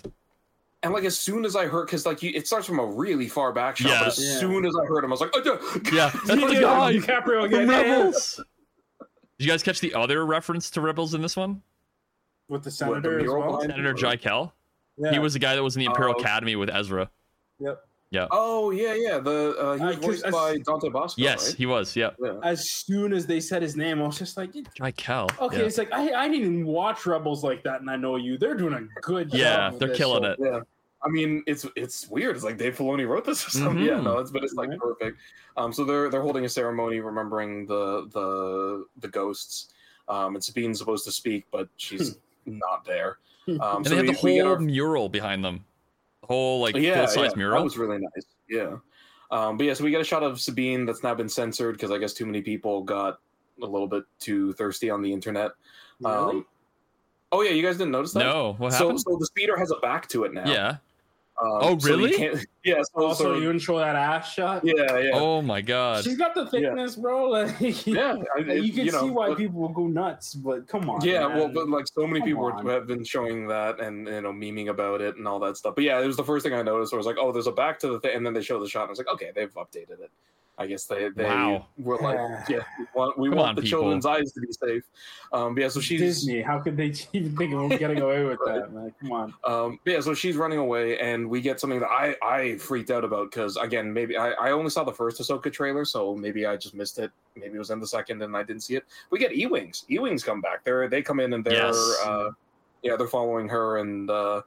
And 0.83 0.93
like 0.93 1.03
as 1.03 1.19
soon 1.19 1.45
as 1.45 1.55
I 1.55 1.65
heard, 1.67 1.85
because 1.85 2.05
like 2.05 2.23
you, 2.23 2.31
it 2.33 2.47
starts 2.47 2.65
from 2.65 2.79
a 2.79 2.85
really 2.85 3.27
far 3.27 3.53
back 3.53 3.77
shot, 3.77 3.89
Yeah. 3.89 3.99
but 3.99 4.07
as 4.09 4.19
Yeah. 4.33 4.39
soon 4.39 4.65
as 4.65 4.73
I 4.75 4.85
heard 4.85 5.03
him, 5.03 5.11
I 5.11 5.13
was 5.13 5.21
like, 5.21 5.29
oh. 5.35 5.81
Yeah, 5.93 6.09
that's 6.25 6.29
Yeah, 6.41 6.47
the 6.47 6.53
yeah, 6.55 6.61
guy. 6.61 6.93
DiCaprio 6.95 7.43
again. 7.45 7.67
rebels. 7.67 8.43
Did 9.37 9.45
you 9.45 9.51
guys 9.51 9.61
catch 9.63 9.79
the 9.79 9.93
other 9.93 10.25
reference 10.25 10.69
to 10.71 10.81
rebels 10.81 11.13
in 11.13 11.21
this 11.21 11.35
one? 11.37 11.61
with 12.47 12.63
the 12.63 12.69
What, 12.85 13.01
the 13.01 13.01
senator 13.11 13.19
as 13.21 13.27
well. 13.27 13.61
Senator 13.61 13.93
Jai 13.93 14.17
Kell. 14.17 14.53
Yeah. 14.97 15.11
He 15.11 15.19
was 15.19 15.33
the 15.33 15.39
guy 15.39 15.55
that 15.55 15.63
was 15.63 15.75
in 15.77 15.79
the 15.79 15.85
Imperial 15.85 16.15
Oh. 16.17 16.19
Academy 16.19 16.55
with 16.57 16.69
Ezra. 16.69 17.09
Yep. 17.59 17.81
Oh 18.31 18.71
yeah, 18.71 18.93
yeah. 18.93 19.19
The 19.19 19.55
uh, 19.57 19.77
he 19.77 19.83
Uh, 19.83 19.99
voiced 19.99 20.25
as- 20.25 20.33
by 20.33 20.57
Dante 20.57 20.89
Basco. 20.89 21.21
Yes, 21.21 21.47
right? 21.49 21.55
he 21.57 21.65
was. 21.65 21.95
Yeah, 21.95 22.11
Yeah. 22.21 22.39
As 22.43 22.69
soon 22.69 23.13
as 23.13 23.25
they 23.25 23.39
said 23.39 23.61
his 23.61 23.75
name, 23.77 24.01
I 24.01 24.05
was 24.05 24.17
just 24.19 24.35
like, 24.37 24.51
Jai 24.75 24.91
Kell. 24.91 25.29
okay, 25.39 25.59
Yeah. 25.59 25.63
it's 25.65 25.77
like 25.77 25.91
I, 25.93 26.11
I 26.13 26.27
didn't 26.27 26.41
even 26.41 26.65
watch 26.65 27.05
Rebels 27.05 27.43
like 27.43 27.63
that, 27.63 27.81
and 27.81 27.89
I 27.89 27.95
know 27.95 28.17
you. 28.17 28.37
They're 28.37 28.55
doing 28.55 28.73
a 28.73 28.81
good 29.01 29.29
job. 29.31 29.39
Yeah, 29.39 29.71
they're 29.77 29.89
this, 29.89 29.97
killing 29.97 30.23
so- 30.23 30.31
it. 30.31 30.39
Yeah. 30.41 30.59
I 31.03 31.09
mean, 31.09 31.41
it's 31.47 31.65
it's 31.75 32.07
weird. 32.09 32.35
It's 32.35 32.45
like 32.45 32.57
Dave 32.57 32.77
Filoni 32.77 33.07
wrote 33.07 33.25
this 33.25 33.43
or 33.47 33.49
something. 33.49 33.83
Yeah, 33.83 33.93
Mhm. 33.93 34.03
no, 34.03 34.19
it's 34.19 34.29
but 34.29 34.43
it's 34.43 34.53
like 34.53 34.69
Right. 34.69 34.79
perfect. 34.79 35.17
Um, 35.57 35.73
so 35.73 35.83
they're 35.83 36.09
they're 36.09 36.21
holding 36.21 36.45
a 36.45 36.49
ceremony 36.49 36.99
remembering 36.99 37.65
the 37.65 38.07
the 38.13 38.85
the 38.99 39.07
ghosts. 39.07 39.69
Um, 40.09 40.35
and 40.35 40.43
Sabine's 40.43 40.77
supposed 40.79 41.05
to 41.05 41.11
speak, 41.11 41.45
but 41.51 41.69
she's 41.77 42.17
not 42.45 42.83
there. 42.85 43.17
Um, 43.47 43.77
And 43.77 43.85
so 43.87 43.89
they 43.91 43.95
have 43.95 44.05
we, 44.05 44.11
the 44.37 44.43
whole 44.43 44.51
our 44.53 44.59
mural 44.59 45.09
behind 45.09 45.43
them. 45.43 45.65
The 46.21 46.27
whole 46.27 46.61
like 46.61 46.75
yeah, 46.75 47.05
full 47.05 47.07
size 47.07 47.31
yeah, 47.31 47.37
mural. 47.37 47.59
That 47.59 47.63
was 47.63 47.77
really 47.77 47.97
nice. 47.97 48.25
Yeah. 48.49 48.77
Um, 49.31 49.57
but 49.57 49.65
yeah, 49.65 49.73
so 49.73 49.83
we 49.83 49.91
get 49.91 50.01
a 50.01 50.03
shot 50.05 50.23
of 50.23 50.39
Sabine 50.41 50.85
that's 50.85 51.03
now 51.03 51.15
been 51.15 51.29
censored 51.29 51.75
because 51.75 51.89
I 51.91 51.97
guess 51.97 52.13
too 52.13 52.25
many 52.25 52.41
people 52.41 52.83
got 52.83 53.19
a 53.61 53.65
little 53.65 53.87
bit 53.87 54.03
too 54.19 54.53
thirsty 54.53 54.89
on 54.89 55.01
the 55.01 55.11
internet. 55.11 55.51
Really? 55.99 56.15
Um, 56.15 56.45
oh 57.31 57.41
yeah, 57.41 57.51
you 57.51 57.63
guys 57.63 57.77
didn't 57.77 57.91
notice 57.91 58.11
that? 58.13 58.19
no, 58.19 58.55
what 58.57 58.71
So, 58.73 58.87
happened? 58.87 59.01
so 59.01 59.17
the 59.17 59.25
speeder 59.25 59.57
has 59.57 59.71
a 59.71 59.79
back 59.79 60.07
to 60.09 60.25
it 60.25 60.33
now. 60.33 60.49
yeah. 60.51 60.77
Um, 61.41 61.47
Oh, 61.61 61.75
really? 61.77 62.13
can't- 62.15 62.45
yeah. 62.63 62.81
So, 62.83 63.05
also, 63.07 63.23
so- 63.23 63.33
you 63.35 63.47
didn't 63.47 63.59
show 63.63 63.79
that 63.79 63.95
ass 63.95 64.31
shot. 64.31 64.63
yeah, 64.63 64.97
yeah, 64.99 65.09
Oh 65.13 65.41
my 65.41 65.59
god. 65.61 66.03
She's 66.03 66.17
got 66.17 66.35
the 66.35 66.45
thickness, 66.45 66.95
bro. 66.95 67.29
Like, 67.31 67.87
yeah. 67.87 68.15
I, 68.37 68.41
like, 68.41 68.63
you 68.63 68.71
can 68.71 68.85
know, 68.87 69.01
see 69.01 69.09
why 69.09 69.29
but- 69.29 69.37
people 69.39 69.59
will 69.61 69.69
go 69.69 69.87
nuts, 69.87 70.35
but 70.35 70.67
come 70.67 70.89
on. 70.89 71.03
Yeah, 71.03 71.25
well, 71.25 71.47
but 71.47 71.67
like 71.69 71.87
so 71.87 72.05
many 72.05 72.19
Come 72.19 72.27
people 72.27 72.45
on. 72.45 72.65
have 72.67 72.85
been 72.87 73.03
showing 73.03 73.47
that 73.47 73.79
and 73.79 74.07
you 74.07 74.21
know 74.21 74.31
memeing 74.31 74.69
about 74.69 75.01
it 75.01 75.15
and 75.17 75.27
all 75.27 75.39
that 75.39 75.57
stuff. 75.57 75.73
But 75.75 75.83
yeah, 75.83 75.99
it 75.99 76.05
was 76.05 76.17
the 76.17 76.23
first 76.23 76.43
thing 76.45 76.53
I 76.53 76.61
noticed. 76.61 76.91
Where 76.91 76.97
I 76.97 77.01
was 77.01 77.07
like, 77.07 77.17
oh, 77.19 77.31
there's 77.31 77.47
a 77.47 77.51
back 77.51 77.79
to 77.79 77.87
the 77.87 77.99
thing, 77.99 78.15
and 78.15 78.25
then 78.25 78.33
they 78.33 78.41
show 78.43 78.59
the 78.59 78.69
shot. 78.69 78.81
And 78.83 78.89
I 78.89 78.91
was 78.91 78.97
like, 78.99 79.07
okay, 79.13 79.31
they've 79.33 79.53
updated 79.55 79.99
it. 80.01 80.11
I 80.61 80.67
guess 80.67 80.85
they 80.85 81.09
they 81.09 81.25
Wow. 81.25 81.67
were 81.77 81.97
like, 81.97 82.19
yeah, 82.47 82.59
we 82.77 82.85
want, 82.93 83.17
we 83.17 83.29
want 83.29 83.49
on, 83.49 83.55
the 83.55 83.61
people. 83.63 83.79
children's 83.79 84.05
eyes 84.05 84.31
to 84.33 84.41
be 84.41 84.51
safe. 84.51 84.83
Um, 85.33 85.57
yeah, 85.57 85.67
so 85.69 85.79
she's 85.79 85.99
Disney. 85.99 86.41
How 86.41 86.59
could 86.59 86.77
they 86.77 86.93
even 87.13 87.35
think 87.35 87.53
of 87.53 87.79
getting 87.79 87.99
away 88.01 88.23
with 88.23 88.39
Right. 88.45 88.59
that, 88.61 88.71
man? 88.71 88.93
Come 89.01 89.11
on. 89.11 89.33
Um, 89.43 89.79
yeah, 89.85 89.99
so 90.01 90.13
she's 90.13 90.37
running 90.37 90.59
away, 90.59 90.99
and 90.99 91.27
we 91.29 91.41
get 91.41 91.59
something 91.59 91.79
that 91.79 91.89
I 91.89 92.15
I 92.21 92.57
freaked 92.57 92.91
out 92.91 93.03
about 93.03 93.31
because 93.31 93.57
again, 93.57 93.91
maybe 93.91 94.15
I, 94.17 94.31
I 94.33 94.51
only 94.51 94.69
saw 94.69 94.83
the 94.83 94.93
first 94.93 95.19
Ahsoka 95.19 95.51
trailer, 95.51 95.83
so 95.83 96.15
maybe 96.15 96.45
I 96.45 96.55
just 96.57 96.75
missed 96.75 96.99
it. 96.99 97.11
Maybe 97.35 97.55
it 97.55 97.59
was 97.59 97.71
in 97.71 97.79
the 97.79 97.87
second 97.87 98.21
and 98.21 98.37
I 98.37 98.43
didn't 98.43 98.61
see 98.63 98.75
it. 98.75 98.83
We 99.09 99.17
get 99.19 99.33
E 99.35 99.47
wings. 99.47 99.85
E 99.89 99.97
wings 99.99 100.23
come 100.23 100.41
back. 100.41 100.63
They're 100.63 100.87
they 100.87 101.01
come 101.01 101.19
in 101.19 101.33
and 101.33 101.43
they're 101.43 101.53
Yes. 101.55 101.97
uh, 102.05 102.29
yeah 102.83 102.95
they're 102.95 103.07
following 103.07 103.47
her 103.49 103.77
and 103.77 104.09
uh, 104.09 104.41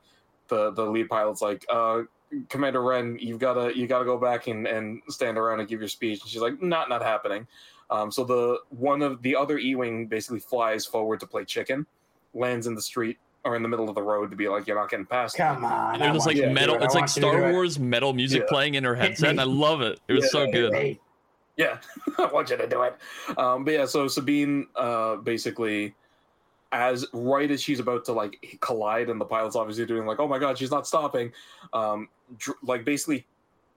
the 0.48 0.70
the 0.72 0.84
lead 0.84 1.08
pilot's 1.08 1.40
like 1.42 1.64
uh, 1.70 2.02
Commander 2.48 2.82
Wren, 2.82 3.16
you've 3.20 3.38
gotta 3.38 3.76
you 3.76 3.86
gotta 3.86 4.04
go 4.04 4.18
back 4.18 4.46
and, 4.48 4.66
and 4.66 5.02
stand 5.08 5.38
around 5.38 5.60
and 5.60 5.68
give 5.68 5.80
your 5.80 5.88
speech. 5.88 6.20
And 6.22 6.30
she's 6.30 6.40
like, 6.40 6.60
not 6.62 6.88
not 6.88 7.02
happening. 7.02 7.46
Um, 7.90 8.10
so 8.10 8.24
the 8.24 8.58
one 8.70 9.02
of 9.02 9.22
the 9.22 9.36
other 9.36 9.58
E 9.58 9.74
wing 9.74 10.06
basically 10.06 10.40
flies 10.40 10.84
forward 10.86 11.20
to 11.20 11.26
play 11.26 11.44
chicken, 11.44 11.86
lands 12.32 12.66
in 12.66 12.74
the 12.74 12.82
street 12.82 13.18
or 13.44 13.56
in 13.56 13.62
the 13.62 13.68
middle 13.68 13.88
of 13.90 13.94
the 13.94 14.02
road 14.02 14.30
to 14.30 14.36
be 14.36 14.48
like, 14.48 14.66
you're 14.66 14.78
not 14.80 14.88
getting 14.88 15.04
past. 15.06 15.38
me." 15.38 15.44
Come 15.44 15.64
on. 15.64 15.94
And 15.96 16.02
I 16.04 16.08
it 16.08 16.12
was 16.14 16.26
like 16.26 16.36
you 16.36 16.48
metal. 16.48 16.76
it. 16.76 16.82
It's 16.82 16.94
like 16.94 17.02
want 17.02 17.16
you 17.16 17.22
to 17.22 17.28
do 17.28 17.32
Star 17.36 17.48
it. 17.50 17.52
Wars 17.52 17.78
metal 17.78 18.12
music 18.14 18.40
Yeah. 18.42 18.48
playing 18.48 18.74
in 18.74 18.84
her 18.84 18.94
headset, 18.94 19.30
and 19.30 19.40
I 19.40 19.44
love 19.44 19.80
it. 19.82 20.00
It 20.08 20.14
was 20.14 20.24
Yeah, 20.24 20.28
so 20.30 20.50
good. 20.50 20.98
Yeah, 21.56 21.78
I 22.18 22.24
want 22.26 22.50
you 22.50 22.56
to 22.56 22.66
do 22.66 22.82
it. 22.82 22.96
Um, 23.38 23.64
but 23.64 23.74
yeah, 23.74 23.84
so 23.84 24.08
Sabine 24.08 24.66
uh, 24.74 25.16
basically, 25.16 25.94
as 26.74 27.06
right 27.12 27.50
as 27.50 27.62
she's 27.62 27.78
about 27.78 28.04
to 28.06 28.12
like 28.12 28.58
collide, 28.60 29.08
and 29.08 29.20
the 29.20 29.24
pilot's 29.24 29.54
obviously 29.56 29.86
doing 29.86 30.06
like, 30.06 30.18
oh 30.18 30.26
my 30.28 30.38
god, 30.38 30.58
she's 30.58 30.72
not 30.72 30.86
stopping. 30.86 31.32
Um, 31.72 32.08
dr- 32.38 32.58
like 32.62 32.84
basically 32.84 33.26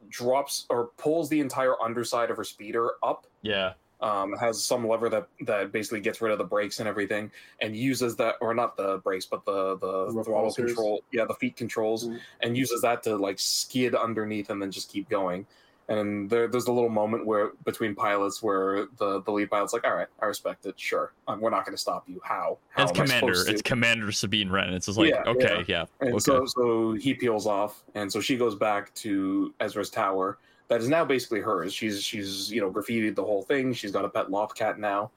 drops 0.10 0.65
or 0.69 0.88
pulls 0.97 1.29
the 1.29 1.39
entire 1.39 1.81
underside 1.81 2.31
of 2.31 2.38
her 2.38 2.43
speeder 2.43 2.91
up. 3.03 3.27
Yeah. 3.43 3.73
Um, 3.99 4.33
has 4.39 4.63
some 4.63 4.88
lever 4.88 5.10
that 5.10 5.27
that 5.41 5.71
basically 5.71 6.01
gets 6.01 6.21
rid 6.21 6.31
of 6.31 6.38
the 6.38 6.43
brakes 6.43 6.79
and 6.79 6.88
everything, 6.88 7.31
and 7.62 7.75
uses 7.75 8.15
that 8.17 8.36
or 8.41 8.53
not 8.53 8.77
the 8.77 8.97
brakes, 8.99 9.25
but 9.25 9.43
the 9.45 9.75
the 9.77 10.23
throttle 10.23 10.53
control, 10.53 11.03
yeah, 11.12 11.25
the 11.25 11.33
feet 11.36 11.55
controls, 11.55 12.07
Mhm. 12.07 12.19
and 12.41 12.57
uses 12.57 12.81
that 12.81 13.01
to 13.03 13.15
like 13.15 13.39
skid 13.39 13.95
underneath 13.95 14.49
and 14.51 14.62
then 14.62 14.71
just 14.71 14.91
keep 14.91 15.10
going. 15.10 15.47
And 15.89 16.30
there, 16.30 16.50
there's 16.50 16.67
a 16.67 16.71
little 16.71 16.89
moment 16.89 17.26
where 17.26 17.52
between 17.63 17.95
pilots 17.95 18.43
where 18.43 18.88
the, 18.97 19.21
the 19.21 19.32
lead 19.32 19.50
pilot's 19.50 19.71
like, 19.71 19.86
"All 19.86 19.95
right, 19.95 20.08
I 20.19 20.26
respect 20.26 20.65
it. 20.65 20.78
Sure, 20.78 21.13
um, 21.30 21.39
we're 21.39 21.50
not 21.50 21.65
going 21.65 21.76
to 21.76 21.82
stop 21.82 22.04
you. 22.10 22.19
How? 22.23 22.58
How 22.69 22.84
It's 22.84 22.91
Commander. 22.91 23.47
It's 23.47 23.62
Commander 23.62 24.12
Sabine 24.12 24.50
Wren. 24.50 24.73
It's 24.73 24.88
just 24.88 24.97
like, 24.97 25.12
Yeah, 25.12 25.23
okay, 25.26 25.63
yeah. 25.67 25.86
And 26.02 26.10
okay. 26.10 26.19
so, 26.19 26.45
so 26.45 26.91
he 26.93 27.13
peels 27.13 27.47
off, 27.47 27.84
and 27.95 28.12
so 28.12 28.19
she 28.19 28.36
goes 28.36 28.54
back 28.54 28.93
to 28.95 29.54
Ezra's 29.62 29.89
tower. 29.89 30.39
That 30.67 30.82
is 30.82 30.89
now 30.89 31.06
basically 31.06 31.39
hers. 31.39 31.73
She's 31.73 32.04
she's 32.04 32.52
you 32.52 32.60
know 32.60 32.69
graffitied 32.69 33.15
the 33.15 33.23
whole 33.23 33.43
thing. 33.43 33.71
She's 33.71 33.91
got 33.91 34.04
a 34.04 34.10
pet 34.10 34.30
Loth 34.30 34.56
cat 34.56 34.80
now, 34.80 35.12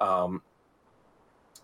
um, 0.00 0.42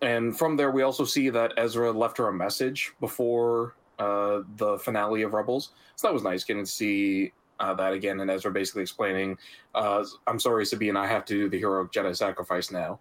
and 0.01 0.37
from 0.37 0.55
there 0.55 0.71
we 0.71 0.83
also 0.83 1.03
see 1.03 1.29
that 1.31 1.51
Ezra 1.57 1.91
left 1.91 2.17
her 2.17 2.29
a 2.29 2.33
message 2.33 2.93
before 3.01 3.75
uh, 3.99 4.43
the 4.55 4.77
finale 4.79 5.23
of 5.23 5.33
Rebels. 5.33 5.71
So 5.97 6.07
that 6.07 6.13
was 6.13 6.23
nice 6.23 6.45
getting 6.45 6.63
to 6.63 6.71
see 6.71 7.33
uh, 7.59 7.73
that 7.75 7.93
again, 7.93 8.19
and 8.19 8.29
Ezra 8.29 8.51
basically 8.51 8.81
explaining, 8.81 9.37
uh, 9.75 10.03
"I'm 10.25 10.39
sorry, 10.39 10.65
Sabine, 10.65 10.95
I 10.95 11.07
have 11.07 11.25
to 11.25 11.33
do 11.33 11.49
the 11.49 11.59
heroic 11.59 11.91
Jedi 11.91 12.15
sacrifice 12.15 12.71
now 12.71 12.99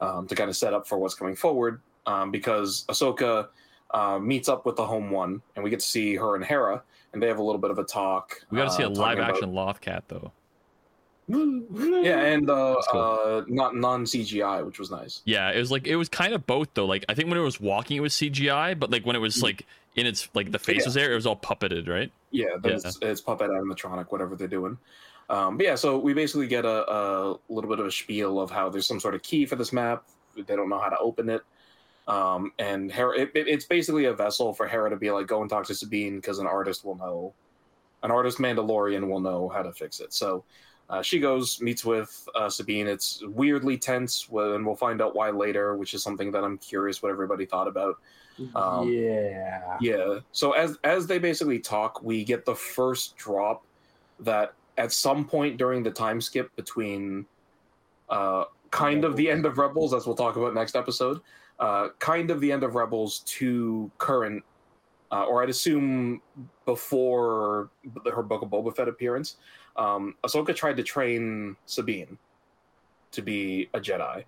um, 0.00 0.26
to 0.26 0.34
kind 0.34 0.50
of 0.50 0.56
set 0.56 0.74
up 0.74 0.86
for 0.86 0.98
what's 0.98 1.14
coming 1.14 1.36
forward." 1.36 1.80
Um, 2.06 2.30
because 2.30 2.84
Ahsoka 2.88 3.48
uh, 3.92 4.18
meets 4.18 4.48
up 4.48 4.64
with 4.64 4.76
the 4.76 4.86
home 4.86 5.10
one, 5.10 5.42
and 5.54 5.64
we 5.64 5.70
get 5.70 5.80
to 5.80 5.86
see 5.86 6.14
her 6.16 6.36
and 6.36 6.44
Hera, 6.44 6.82
and 7.12 7.22
they 7.22 7.26
have 7.28 7.38
a 7.38 7.42
little 7.42 7.60
bit 7.60 7.70
of 7.70 7.78
a 7.78 7.84
talk. 7.84 8.34
we 8.50 8.56
got 8.58 8.64
to 8.64 8.70
see 8.70 8.82
a 8.82 8.86
uh, 8.86 8.90
live 8.90 9.18
talking 9.18 9.18
about- 9.18 9.30
action 9.30 9.52
Lothcat 9.52 10.02
though. 10.08 10.32
Yeah, 11.28 12.20
and 12.20 12.48
uh, 12.50 12.76
cool. 12.90 13.00
uh, 13.00 13.42
not 13.48 13.76
non 13.76 14.04
CGI, 14.04 14.64
which 14.64 14.78
was 14.78 14.90
nice. 14.90 15.20
Yeah, 15.24 15.50
it 15.50 15.58
was 15.58 15.70
like 15.70 15.86
it 15.86 15.96
was 15.96 16.08
kind 16.08 16.32
of 16.34 16.46
both 16.46 16.68
though. 16.74 16.86
Like 16.86 17.04
I 17.08 17.14
think 17.14 17.28
when 17.28 17.38
it 17.38 17.42
was 17.42 17.60
walking, 17.60 17.96
it 17.96 18.00
was 18.00 18.14
CGI, 18.14 18.78
but 18.78 18.90
like 18.90 19.04
when 19.04 19.14
it 19.16 19.20
Mm. 19.20 19.22
was 19.22 19.42
like 19.42 19.66
in 19.96 20.06
its 20.06 20.28
like 20.34 20.52
the 20.52 20.58
face 20.58 20.78
Yeah. 20.80 20.84
was 20.86 20.94
there, 20.94 21.12
it 21.12 21.14
was 21.14 21.26
all 21.26 21.36
puppeted, 21.36 21.88
right? 21.88 22.10
Yeah, 22.30 22.46
but 22.60 22.70
Yeah. 22.70 22.76
It's, 22.84 22.98
it's 23.02 23.20
puppet 23.20 23.50
animatronic, 23.50 24.10
whatever 24.10 24.36
they're 24.36 24.48
doing. 24.48 24.78
Um, 25.30 25.58
but 25.58 25.66
yeah, 25.66 25.74
so 25.74 25.98
we 25.98 26.14
basically 26.14 26.46
get 26.46 26.64
a, 26.64 26.90
a 26.90 27.38
little 27.50 27.68
bit 27.68 27.80
of 27.80 27.86
a 27.86 27.90
spiel 27.92 28.40
of 28.40 28.50
how 28.50 28.70
there's 28.70 28.86
some 28.86 28.98
sort 29.00 29.14
of 29.14 29.22
key 29.22 29.44
for 29.44 29.56
this 29.56 29.72
map. 29.72 30.04
They 30.34 30.56
don't 30.56 30.68
know 30.70 30.78
how 30.78 30.88
to 30.88 30.98
open 30.98 31.28
it. 31.28 31.42
Um, 32.06 32.52
and 32.58 32.90
Hera, 32.90 33.18
it, 33.18 33.32
it- 33.34 33.48
it's 33.48 33.66
basically 33.66 34.06
a 34.06 34.14
vessel 34.14 34.54
for 34.54 34.66
Hera 34.66 34.88
to 34.88 34.96
be 34.96 35.10
like, 35.10 35.26
go 35.26 35.42
and 35.42 35.50
talk 35.50 35.66
to 35.66 35.74
Sabine 35.74 36.16
because 36.16 36.38
an 36.38 36.46
artist 36.46 36.82
will 36.84 36.96
know, 36.96 37.34
an 38.02 38.10
artist 38.10 38.38
Mandalorian 38.38 39.06
will 39.08 39.20
know 39.20 39.48
how 39.50 39.60
to 39.62 39.72
fix 39.72 40.00
it. 40.00 40.14
So 40.14 40.44
uh, 40.90 41.02
she 41.02 41.18
goes, 41.18 41.60
meets 41.60 41.84
with 41.84 42.26
uh, 42.34 42.48
Sabine. 42.48 42.86
It's 42.86 43.22
weirdly 43.26 43.76
tense, 43.76 44.28
and 44.30 44.64
we'll 44.64 44.76
find 44.76 45.02
out 45.02 45.14
why 45.14 45.30
later, 45.30 45.76
which 45.76 45.92
is 45.92 46.02
something 46.02 46.30
that 46.32 46.44
I'm 46.44 46.56
curious 46.58 47.02
what 47.02 47.10
everybody 47.10 47.44
thought 47.44 47.68
about. 47.68 47.96
Um, 48.54 48.88
yeah. 48.88 49.76
Yeah. 49.80 50.20
So 50.32 50.52
as 50.52 50.78
as 50.84 51.06
they 51.06 51.18
basically 51.18 51.58
talk, 51.58 52.02
we 52.02 52.24
get 52.24 52.44
the 52.44 52.54
first 52.54 53.16
drop 53.16 53.64
that 54.20 54.54
at 54.76 54.92
some 54.92 55.24
point 55.24 55.56
during 55.56 55.82
the 55.82 55.90
time 55.90 56.20
skip 56.20 56.54
between 56.56 57.26
uh 58.08 58.44
kind 58.70 59.04
of 59.04 59.16
the 59.16 59.28
end 59.28 59.44
of 59.44 59.58
Rebels, 59.58 59.92
as 59.92 60.06
we'll 60.06 60.14
talk 60.14 60.36
about 60.36 60.54
next 60.54 60.76
episode, 60.76 61.20
uh 61.58 61.88
kind 61.98 62.30
of 62.30 62.40
the 62.40 62.52
end 62.52 62.62
of 62.62 62.76
Rebels 62.76 63.20
to 63.26 63.90
current 63.98 64.44
uh, 65.10 65.24
or 65.24 65.42
I'd 65.42 65.48
assume 65.48 66.20
before 66.66 67.70
her 68.12 68.22
Book 68.22 68.42
of 68.42 68.50
Boba 68.50 68.74
Fett 68.74 68.88
appearance, 68.88 69.36
um, 69.78 70.14
Ahsoka 70.24 70.54
tried 70.54 70.76
to 70.76 70.82
train 70.82 71.56
Sabine 71.66 72.18
to 73.12 73.22
be 73.22 73.70
a 73.72 73.80
Jedi, 73.80 74.24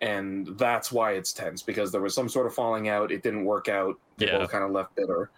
and 0.00 0.46
that's 0.58 0.90
why 0.92 1.12
it's 1.12 1.32
tense 1.32 1.62
because 1.62 1.92
there 1.92 2.00
was 2.00 2.14
some 2.14 2.28
sort 2.28 2.46
of 2.46 2.54
falling 2.54 2.88
out. 2.88 3.10
It 3.12 3.22
didn't 3.22 3.44
work 3.44 3.68
out. 3.68 3.98
They 4.16 4.26
Yeah. 4.26 4.38
both 4.38 4.50
kind 4.50 4.64
of 4.64 4.70
left 4.70 4.94
bitter. 4.94 5.30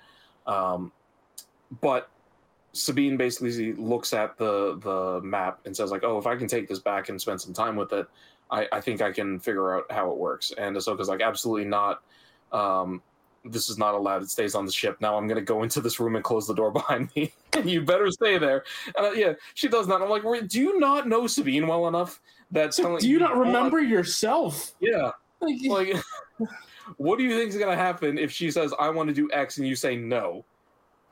Um, 0.47 0.93
but 1.81 2.09
Sabine 2.73 3.17
basically 3.17 3.73
looks 3.73 4.13
at 4.13 4.37
the 4.37 4.77
the 4.79 5.21
map 5.23 5.61
and 5.65 5.77
says 5.77 5.91
like, 5.91 6.05
"Oh, 6.05 6.19
if 6.19 6.27
I 6.27 6.37
can 6.37 6.47
take 6.47 6.69
this 6.69 6.79
back 6.79 7.09
and 7.09 7.21
spend 7.21 7.41
some 7.41 7.53
time 7.53 7.75
with 7.77 7.93
it, 7.93 8.07
I, 8.51 8.69
I 8.71 8.81
think 8.81 9.01
I 9.01 9.11
can 9.11 9.41
figure 9.41 9.77
out 9.77 9.91
how 9.91 10.11
it 10.13 10.17
works." 10.17 10.53
And 10.57 10.77
Ahsoka's 10.77 11.09
like, 11.09 11.21
"Absolutely 11.23 11.65
not." 11.65 12.03
Um, 12.53 13.03
this 13.45 13.71
is 13.71 13.79
not 13.79 13.95
allowed. 13.95 14.23
It 14.23 14.31
stays 14.31 14.55
on 14.55 14.67
the 14.67 14.73
ship. 14.73 15.01
Now 15.01 15.17
I'm 15.17 15.27
gonna 15.27 15.41
go 15.41 15.63
into 15.63 15.81
this 15.81 15.99
room 16.01 16.17
and 16.17 16.25
close 16.25 16.47
the 16.47 16.55
door 16.55 16.71
behind 16.81 17.09
me. 17.17 17.33
and 17.55 17.69
you 17.71 17.83
better 17.83 18.11
stay 18.11 18.39
there. 18.39 18.65
And 18.97 19.07
uh, 19.07 19.11
yeah, 19.13 19.33
she 19.55 19.69
does 19.69 19.87
that. 19.89 20.03
I'm 20.03 20.09
like, 20.09 20.23
do 20.49 20.61
you 20.61 20.79
not 20.79 21.09
know 21.09 21.27
Sabine 21.27 21.67
well 21.67 21.89
enough 21.89 22.21
that 22.51 22.75
So 22.75 22.99
do 22.99 23.09
you 23.09 23.19
not 23.19 23.37
remember 23.37 23.81
yourself? 23.81 24.73
Yeah, 24.81 25.13
Like, 25.41 25.57
like, 25.69 25.97
what 26.97 27.19
do 27.19 27.25
you 27.25 27.37
think 27.37 27.51
is 27.51 27.57
gonna 27.57 27.77
happen 27.77 28.19
if 28.19 28.31
she 28.33 28.51
says 28.51 28.75
I 28.79 28.91
want 28.91 29.09
to 29.09 29.15
do 29.15 29.31
X 29.33 29.59
and 29.59 29.67
you 29.67 29.77
say 29.77 29.97
no? 29.97 30.45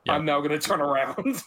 Yeah. 0.09 0.15
I'm 0.15 0.25
now 0.25 0.41
gonna 0.41 0.59
turn 0.59 0.81
around. 0.81 1.43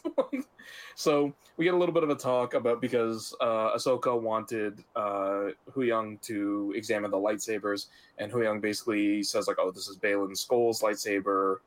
so 0.95 1.33
we 1.57 1.65
get 1.65 1.73
a 1.73 1.77
little 1.77 1.93
bit 1.93 2.03
of 2.03 2.09
a 2.09 2.15
talk 2.15 2.53
about 2.53 2.79
because 2.79 3.35
uh, 3.41 3.75
Ahsoka 3.75 4.19
wanted 4.19 4.83
uh, 4.95 5.49
Huyang 5.71 6.21
to 6.21 6.73
examine 6.75 7.11
the 7.11 7.17
lightsabers, 7.17 7.87
and 8.19 8.31
Huyang 8.31 8.61
basically 8.61 9.23
says 9.23 9.47
like, 9.47 9.57
"Oh, 9.59 9.71
this 9.71 9.87
is 9.87 9.97
Baylan 9.97 10.31
Skoll's 10.31 10.81
lightsaber." 10.81 11.57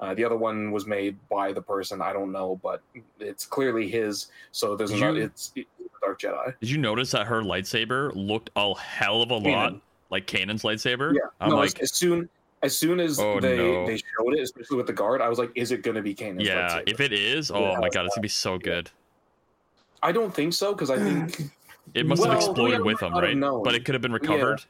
Uh, 0.00 0.12
the 0.14 0.24
other 0.24 0.36
one 0.36 0.72
was 0.72 0.86
made 0.86 1.16
by 1.28 1.52
the 1.52 1.62
person 1.62 2.02
I 2.02 2.12
don't 2.12 2.32
know, 2.32 2.58
but 2.62 2.82
it's 3.20 3.46
clearly 3.46 3.88
his. 3.88 4.28
So 4.52 4.76
there's 4.76 4.90
another. 4.90 5.22
It's, 5.22 5.52
it's 5.54 5.68
Dark 6.00 6.20
Jedi. 6.20 6.54
Did 6.60 6.70
you 6.70 6.78
notice 6.78 7.10
that 7.12 7.26
her 7.26 7.42
lightsaber 7.42 8.12
looked 8.14 8.50
a 8.56 8.74
hell 8.78 9.22
of 9.22 9.30
a 9.30 9.36
lot 9.36 9.80
like 10.10 10.26
Kanan's 10.26 10.62
lightsaber? 10.62 11.14
Yeah, 11.14 11.20
I'm 11.40 11.50
no, 11.50 11.56
like, 11.56 11.80
as 11.80 11.92
soon 11.92 12.28
as 12.64 12.76
soon 12.76 12.98
as 12.98 13.20
Oh, 13.20 13.38
they 13.38 13.56
no. 13.56 13.86
they 13.86 13.96
showed 13.98 14.34
it, 14.34 14.40
especially 14.40 14.76
with 14.78 14.86
the 14.86 14.92
guard, 14.92 15.20
I 15.20 15.28
was 15.28 15.38
like, 15.38 15.50
"Is 15.54 15.70
it 15.70 15.82
going 15.82 15.94
to 15.94 16.02
be 16.02 16.14
Kanan's 16.14 16.48
yeah. 16.48 16.68
lightsaber?" 16.80 16.82
If 16.90 17.00
it 17.00 17.12
is, 17.12 17.50
oh 17.52 17.60
Yeah. 17.60 17.78
my 17.78 17.88
god, 17.90 18.06
it's 18.06 18.14
gonna 18.16 18.22
be 18.22 18.28
so 18.28 18.58
good. 18.58 18.90
I 20.02 20.10
don't 20.12 20.34
think 20.34 20.52
so 20.54 20.72
because 20.72 20.90
I 20.90 20.98
think 20.98 21.40
It 21.94 22.06
must 22.06 22.22
Well, 22.22 22.30
have 22.30 22.38
exploded 22.40 22.78
don't- 22.78 22.86
with 22.86 22.98
them, 23.00 23.12
right? 23.14 23.36
know. 23.36 23.60
But 23.62 23.74
it 23.74 23.84
could 23.84 23.94
have 23.94 24.02
been 24.02 24.12
recovered. 24.12 24.64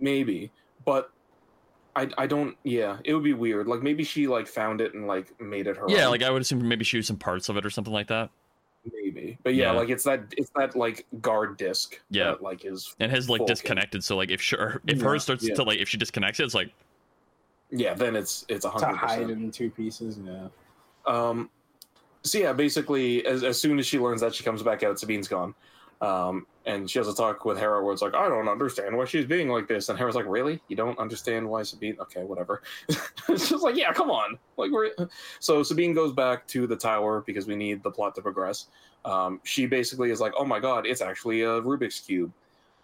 maybe, 0.00 0.50
but 0.84 1.10
I 1.94 2.08
I 2.18 2.26
don't. 2.26 2.56
Yeah, 2.64 2.98
it 3.04 3.14
would 3.14 3.22
be 3.22 3.32
weird. 3.34 3.66
Like 3.68 3.82
maybe 3.82 4.02
she 4.02 4.26
like 4.26 4.46
found 4.48 4.80
it 4.80 4.92
and 4.94 5.06
like 5.06 5.38
made 5.40 5.66
it 5.68 5.76
her. 5.76 5.84
Yeah, 5.88 6.06
own. 6.06 6.10
like 6.10 6.22
I 6.22 6.30
would 6.30 6.42
assume 6.42 6.66
maybe 6.66 6.84
she 6.84 6.96
used 6.98 7.06
some 7.06 7.16
parts 7.18 7.48
of 7.48 7.56
it 7.56 7.64
or 7.64 7.70
something 7.70 7.92
like 7.94 8.08
that. 8.08 8.30
maybe, 8.92 9.38
but 9.44 9.54
yeah, 9.54 9.66
Yeah. 9.70 9.78
like 9.78 9.90
it's 9.90 10.02
that 10.04 10.22
it's 10.36 10.50
that 10.56 10.74
like 10.74 11.06
guard 11.20 11.56
disc. 11.58 12.00
Yeah. 12.10 12.30
that, 12.32 12.42
like 12.42 12.64
is 12.64 12.96
And 12.98 13.12
his 13.12 13.30
like 13.30 13.38
Full 13.38 13.46
disconnected, 13.46 14.02
so 14.02 14.16
like 14.16 14.30
if 14.32 14.40
she, 14.42 14.56
if 14.56 14.98
Yeah, 14.98 15.04
hers 15.04 15.22
starts 15.22 15.46
yeah. 15.46 15.54
to 15.54 15.62
like 15.62 15.78
if 15.78 15.88
she 15.88 15.96
disconnects 15.98 16.40
it, 16.40 16.44
it's 16.44 16.54
like 16.54 16.72
yeah. 17.72 17.94
Then 17.94 18.14
it's 18.14 18.44
it's 18.48 18.64
a 18.64 18.70
to 18.70 18.78
hundred 18.78 18.96
hide 18.96 19.30
in 19.30 19.50
two 19.50 19.70
pieces. 19.70 20.20
Yeah. 20.24 20.48
Um, 21.06 21.50
so 22.22 22.38
yeah, 22.38 22.52
basically, 22.52 23.26
as, 23.26 23.42
as 23.42 23.60
soon 23.60 23.78
as 23.78 23.86
she 23.86 23.98
learns 23.98 24.20
that, 24.20 24.34
she 24.34 24.44
comes 24.44 24.62
back 24.62 24.82
out. 24.82 24.98
Sabine's 24.98 25.26
gone, 25.26 25.54
um, 26.00 26.46
and 26.66 26.88
she 26.88 26.98
has 26.98 27.08
a 27.08 27.14
talk 27.14 27.44
with 27.44 27.58
Hera 27.58 27.82
where 27.82 27.92
it's 27.92 28.02
like, 28.02 28.14
"I 28.14 28.28
don't 28.28 28.48
understand 28.48 28.96
why 28.96 29.06
she's 29.06 29.24
being 29.24 29.48
like 29.48 29.66
this." 29.66 29.88
And 29.88 29.98
Hera's 29.98 30.14
like, 30.14 30.26
"Really? 30.28 30.60
You 30.68 30.76
don't 30.76 30.98
understand 30.98 31.48
why 31.48 31.62
Sabine? 31.62 31.96
Okay, 32.00 32.22
whatever." 32.22 32.62
it's 33.28 33.48
just 33.48 33.64
like, 33.64 33.76
"Yeah, 33.76 33.92
come 33.92 34.10
on." 34.10 34.38
Like 34.56 34.70
we're 34.70 34.90
so 35.40 35.62
Sabine 35.62 35.94
goes 35.94 36.12
back 36.12 36.46
to 36.48 36.66
the 36.66 36.76
tower 36.76 37.24
because 37.26 37.46
we 37.46 37.56
need 37.56 37.82
the 37.82 37.90
plot 37.90 38.14
to 38.16 38.22
progress. 38.22 38.66
Um, 39.04 39.40
she 39.42 39.66
basically 39.66 40.10
is 40.10 40.20
like, 40.20 40.32
"Oh 40.36 40.44
my 40.44 40.60
god, 40.60 40.86
it's 40.86 41.00
actually 41.00 41.42
a 41.42 41.60
Rubik's 41.60 42.00
cube." 42.00 42.32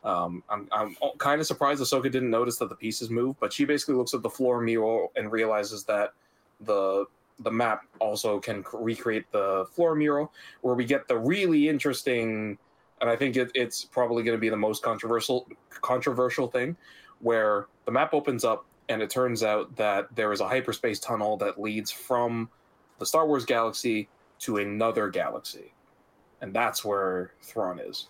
Um, 0.08 0.42
I'm 0.48 0.66
I'm 0.72 0.96
kind 1.18 1.38
of 1.38 1.46
surprised 1.46 1.82
Ahsoka 1.82 2.10
didn't 2.10 2.30
notice 2.30 2.56
that 2.58 2.70
the 2.70 2.74
pieces 2.74 3.10
move, 3.10 3.38
but 3.40 3.52
she 3.52 3.66
basically 3.66 3.94
looks 3.94 4.14
at 4.14 4.22
the 4.22 4.30
floor 4.30 4.58
mural 4.62 5.12
and 5.16 5.30
realizes 5.30 5.84
that 5.84 6.14
the 6.62 7.04
the 7.40 7.50
map 7.50 7.82
also 8.00 8.40
can 8.40 8.64
recreate 8.72 9.30
the 9.32 9.66
floor 9.70 9.94
mural, 9.94 10.32
where 10.62 10.74
we 10.74 10.86
get 10.86 11.06
the 11.08 11.16
really 11.18 11.68
interesting, 11.68 12.56
and 13.02 13.10
I 13.10 13.16
think 13.16 13.36
it, 13.36 13.50
it's 13.54 13.84
probably 13.84 14.22
going 14.22 14.36
to 14.36 14.40
be 14.40 14.48
the 14.48 14.56
most 14.56 14.82
controversial 14.82 15.46
controversial 15.82 16.48
thing, 16.48 16.74
where 17.20 17.66
the 17.84 17.92
map 17.92 18.14
opens 18.14 18.46
up 18.46 18.64
and 18.88 19.02
it 19.02 19.10
turns 19.10 19.42
out 19.42 19.76
that 19.76 20.08
there 20.16 20.32
is 20.32 20.40
a 20.40 20.48
hyperspace 20.48 21.00
tunnel 21.00 21.36
that 21.36 21.60
leads 21.60 21.90
from 21.90 22.48
the 22.98 23.04
Star 23.04 23.26
Wars 23.26 23.44
galaxy 23.44 24.08
to 24.38 24.56
another 24.56 25.10
galaxy, 25.10 25.74
and 26.40 26.54
that's 26.54 26.82
where 26.82 27.32
Thrawn 27.42 27.78
is. 27.78 28.08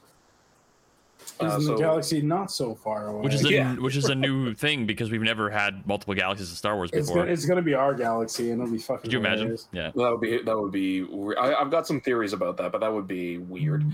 Uh, 1.40 1.46
Isn't 1.46 1.61
so- 1.62 1.72
the 1.72 1.78
galaxy 1.78 2.22
not 2.22 2.50
so 2.50 2.74
far 2.74 3.09
away? 3.09 3.20
which 3.22 3.35
is 3.35 3.44
a 3.44 3.50
Yeah. 3.52 3.74
which 3.76 3.96
is 3.96 4.07
a 4.07 4.14
new 4.14 4.54
thing 4.64 4.87
because 4.87 5.11
we've 5.11 5.22
never 5.22 5.50
had 5.50 5.87
multiple 5.87 6.14
galaxies 6.14 6.50
in 6.50 6.57
Star 6.57 6.74
Wars 6.76 6.90
it's 6.92 7.09
before. 7.09 7.22
gonna, 7.22 7.33
it's 7.33 7.44
gonna 7.46 7.62
be 7.62 7.74
our 7.74 7.94
galaxy, 7.94 8.50
and 8.50 8.61
it'll 8.61 8.72
be 8.72 8.78
fucking. 8.78 9.02
Could 9.02 9.12
you 9.12 9.18
imagine? 9.18 9.38
hilarious. 9.38 9.68
Yeah. 9.72 9.90
That 9.94 10.11
would 10.11 10.20
be 10.20 10.42
that 10.42 10.59
would 10.59 10.72
be. 10.72 11.07
I, 11.38 11.54
I've 11.54 11.70
got 11.70 11.87
some 11.87 12.00
theories 12.00 12.33
about 12.33 12.57
that, 12.59 12.72
but 12.72 12.81
that 12.81 12.92
would 12.92 13.07
be 13.07 13.38
weird. 13.38 13.85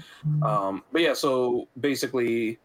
Um, 0.42 0.82
but 0.92 1.02
yeah, 1.02 1.14
so 1.14 1.68
basically, 1.80 2.58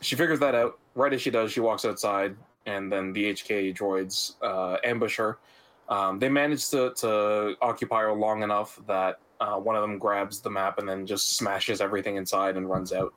she 0.00 0.16
figures 0.16 0.40
that 0.40 0.54
out. 0.54 0.78
Right 0.94 1.12
as 1.12 1.22
she 1.22 1.30
does, 1.30 1.52
she 1.52 1.60
walks 1.60 1.84
outside, 1.84 2.36
and 2.66 2.92
then 2.92 3.12
the 3.12 3.30
HK 3.32 3.74
droids 3.76 4.34
uh, 4.42 4.76
ambush 4.84 5.16
her. 5.16 5.38
Um, 5.88 6.18
they 6.18 6.28
manage 6.28 6.68
to, 6.70 6.92
to 6.96 7.54
occupy 7.60 8.00
her 8.02 8.12
long 8.12 8.42
enough 8.42 8.80
that 8.86 9.18
uh, 9.40 9.56
one 9.56 9.74
of 9.74 9.82
them 9.82 9.98
grabs 9.98 10.40
the 10.40 10.48
map 10.50 10.78
and 10.78 10.88
then 10.88 11.06
just 11.06 11.36
smashes 11.36 11.80
everything 11.80 12.16
inside 12.16 12.56
and 12.56 12.68
runs 12.70 12.92
out. 12.92 13.12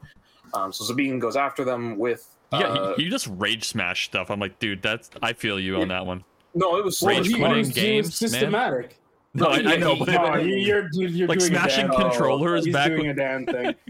Um, 0.56 0.72
so 0.74 0.84
Sabine 0.86 1.20
goes 1.20 1.36
after 1.36 1.64
them 1.64 1.98
with. 1.98 2.28
Yeah, 2.54 2.60
uh, 2.60 2.96
he, 2.96 3.04
he 3.06 3.10
just 3.10 3.28
rage 3.32 3.66
smash 3.66 4.06
stuff. 4.06 4.30
I'm 4.32 4.40
like, 4.40 4.60
dude, 4.60 4.82
that's 4.82 5.10
I 5.22 5.34
feel 5.34 5.60
you 5.60 5.78
on 5.82 5.88
that 5.90 6.06
one. 6.06 6.24
no, 6.54 6.78
it 6.78 6.86
was 6.86 7.02
Rage 7.02 7.28
he, 7.28 7.34
quitting 7.34 7.52
he 7.54 7.58
was, 7.60 7.68
he 7.70 7.74
games, 7.82 8.06
was 8.08 8.22
man. 8.22 8.30
systematic. 8.30 9.00
No, 9.38 9.48
I, 9.48 9.56
I 9.58 9.76
know, 9.76 9.98
but 9.98 10.08
No, 10.14 10.36
you- 10.36 10.56
you're, 10.56 10.88
you're, 10.94 11.10
you're 11.10 11.28
Like 11.28 11.42
smashing 11.42 11.90
controllers 11.90 12.64
he's 12.64 12.74
back 12.74 12.88
doing 12.88 13.02
when- 13.02 13.10
a 13.10 13.14
damn 13.16 13.46
thing. 13.46 13.76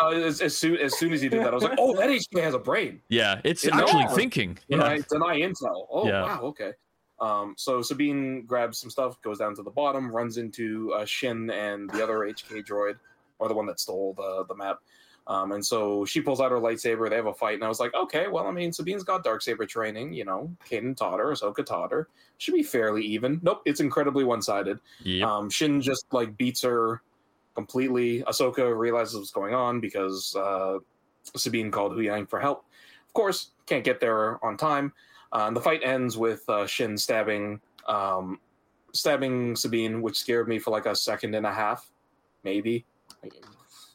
No, 0.00 0.10
as, 0.10 0.40
as 0.40 0.56
soon 0.56 0.76
as 0.78 0.96
soon 0.98 1.12
as 1.12 1.20
he 1.20 1.28
did 1.28 1.40
that, 1.40 1.48
I 1.50 1.54
was 1.54 1.64
like, 1.64 1.76
"Oh, 1.76 1.96
that 1.96 2.08
HK 2.08 2.40
has 2.44 2.54
a 2.54 2.60
brain." 2.60 3.00
yeah, 3.08 3.40
it's 3.42 3.64
It's 3.64 3.74
actually 3.74 4.04
not. 4.04 4.14
thinking. 4.14 4.56
Deny, 4.70 4.98
deny 5.10 5.40
intel. 5.40 5.86
Oh 5.90 6.06
Yeah. 6.06 6.22
wow, 6.22 6.40
okay. 6.42 6.72
Um, 7.20 7.54
so 7.58 7.82
Sabine 7.82 8.44
grabs 8.46 8.78
some 8.78 8.88
stuff, 8.88 9.20
goes 9.22 9.38
down 9.38 9.56
to 9.56 9.64
the 9.64 9.70
bottom, 9.70 10.10
runs 10.14 10.36
into 10.38 10.92
uh, 10.94 11.04
Shin 11.04 11.50
and 11.50 11.90
the 11.90 12.02
other 12.04 12.18
HK 12.20 12.64
droid, 12.64 12.98
or 13.40 13.48
the 13.48 13.54
one 13.54 13.66
that 13.66 13.80
stole 13.80 14.14
the 14.16 14.44
the 14.48 14.54
map. 14.54 14.78
Um, 15.26 15.52
and 15.52 15.64
so 15.64 16.04
she 16.04 16.20
pulls 16.20 16.40
out 16.40 16.50
her 16.50 16.58
lightsaber. 16.58 17.08
They 17.08 17.16
have 17.16 17.26
a 17.26 17.34
fight, 17.34 17.54
and 17.54 17.64
I 17.64 17.68
was 17.68 17.78
like, 17.78 17.94
okay, 17.94 18.26
well, 18.26 18.46
I 18.46 18.50
mean, 18.50 18.72
Sabine's 18.72 19.04
got 19.04 19.22
dark 19.22 19.42
saber 19.42 19.66
training. 19.66 20.12
You 20.12 20.24
know, 20.24 20.50
Kanan 20.68 20.96
taught 20.96 21.18
her, 21.18 21.26
Ahsoka 21.26 21.64
taught 21.64 21.92
her. 21.92 22.08
Should 22.38 22.54
be 22.54 22.62
fairly 22.62 23.04
even. 23.04 23.38
Nope, 23.42 23.62
it's 23.64 23.80
incredibly 23.80 24.24
one 24.24 24.42
sided. 24.42 24.80
Yep. 25.04 25.28
Um, 25.28 25.50
Shin 25.50 25.80
just 25.80 26.06
like 26.12 26.36
beats 26.36 26.62
her 26.62 27.02
completely. 27.54 28.22
Ahsoka 28.22 28.76
realizes 28.76 29.16
what's 29.16 29.30
going 29.30 29.54
on 29.54 29.80
because 29.80 30.34
uh, 30.36 30.78
Sabine 31.36 31.70
called 31.70 31.92
Hu 31.92 32.00
Yang 32.00 32.26
for 32.26 32.40
help. 32.40 32.64
Of 33.06 33.12
course, 33.12 33.50
can't 33.66 33.84
get 33.84 34.00
there 34.00 34.44
on 34.44 34.56
time. 34.56 34.92
Uh, 35.32 35.44
and 35.46 35.56
the 35.56 35.60
fight 35.60 35.80
ends 35.84 36.16
with 36.16 36.48
uh, 36.48 36.66
Shin 36.66 36.96
stabbing 36.96 37.60
um, 37.86 38.40
stabbing 38.92 39.56
Sabine, 39.56 40.02
which 40.02 40.18
scared 40.18 40.48
me 40.48 40.58
for 40.58 40.70
like 40.70 40.86
a 40.86 40.94
second 40.94 41.34
and 41.34 41.46
a 41.46 41.52
half, 41.52 41.90
maybe. 42.44 42.84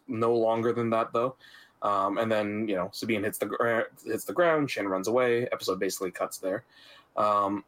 No 0.07 0.33
longer 0.33 0.73
than 0.73 0.89
that 0.91 1.13
though. 1.13 1.35
Um, 1.81 2.17
and 2.17 2.31
then 2.31 2.67
you 2.67 2.75
know 2.75 2.89
Sabine 2.91 3.23
hits 3.23 3.37
the 3.37 3.45
gra- 3.45 3.87
hits 4.05 4.25
the 4.25 4.33
ground. 4.33 4.71
Shin 4.71 4.87
runs 4.87 5.07
away. 5.07 5.47
Episode 5.51 5.79
basically 5.79 6.11
cuts 6.11 6.37
there. 6.37 6.63
Um, 7.15 7.63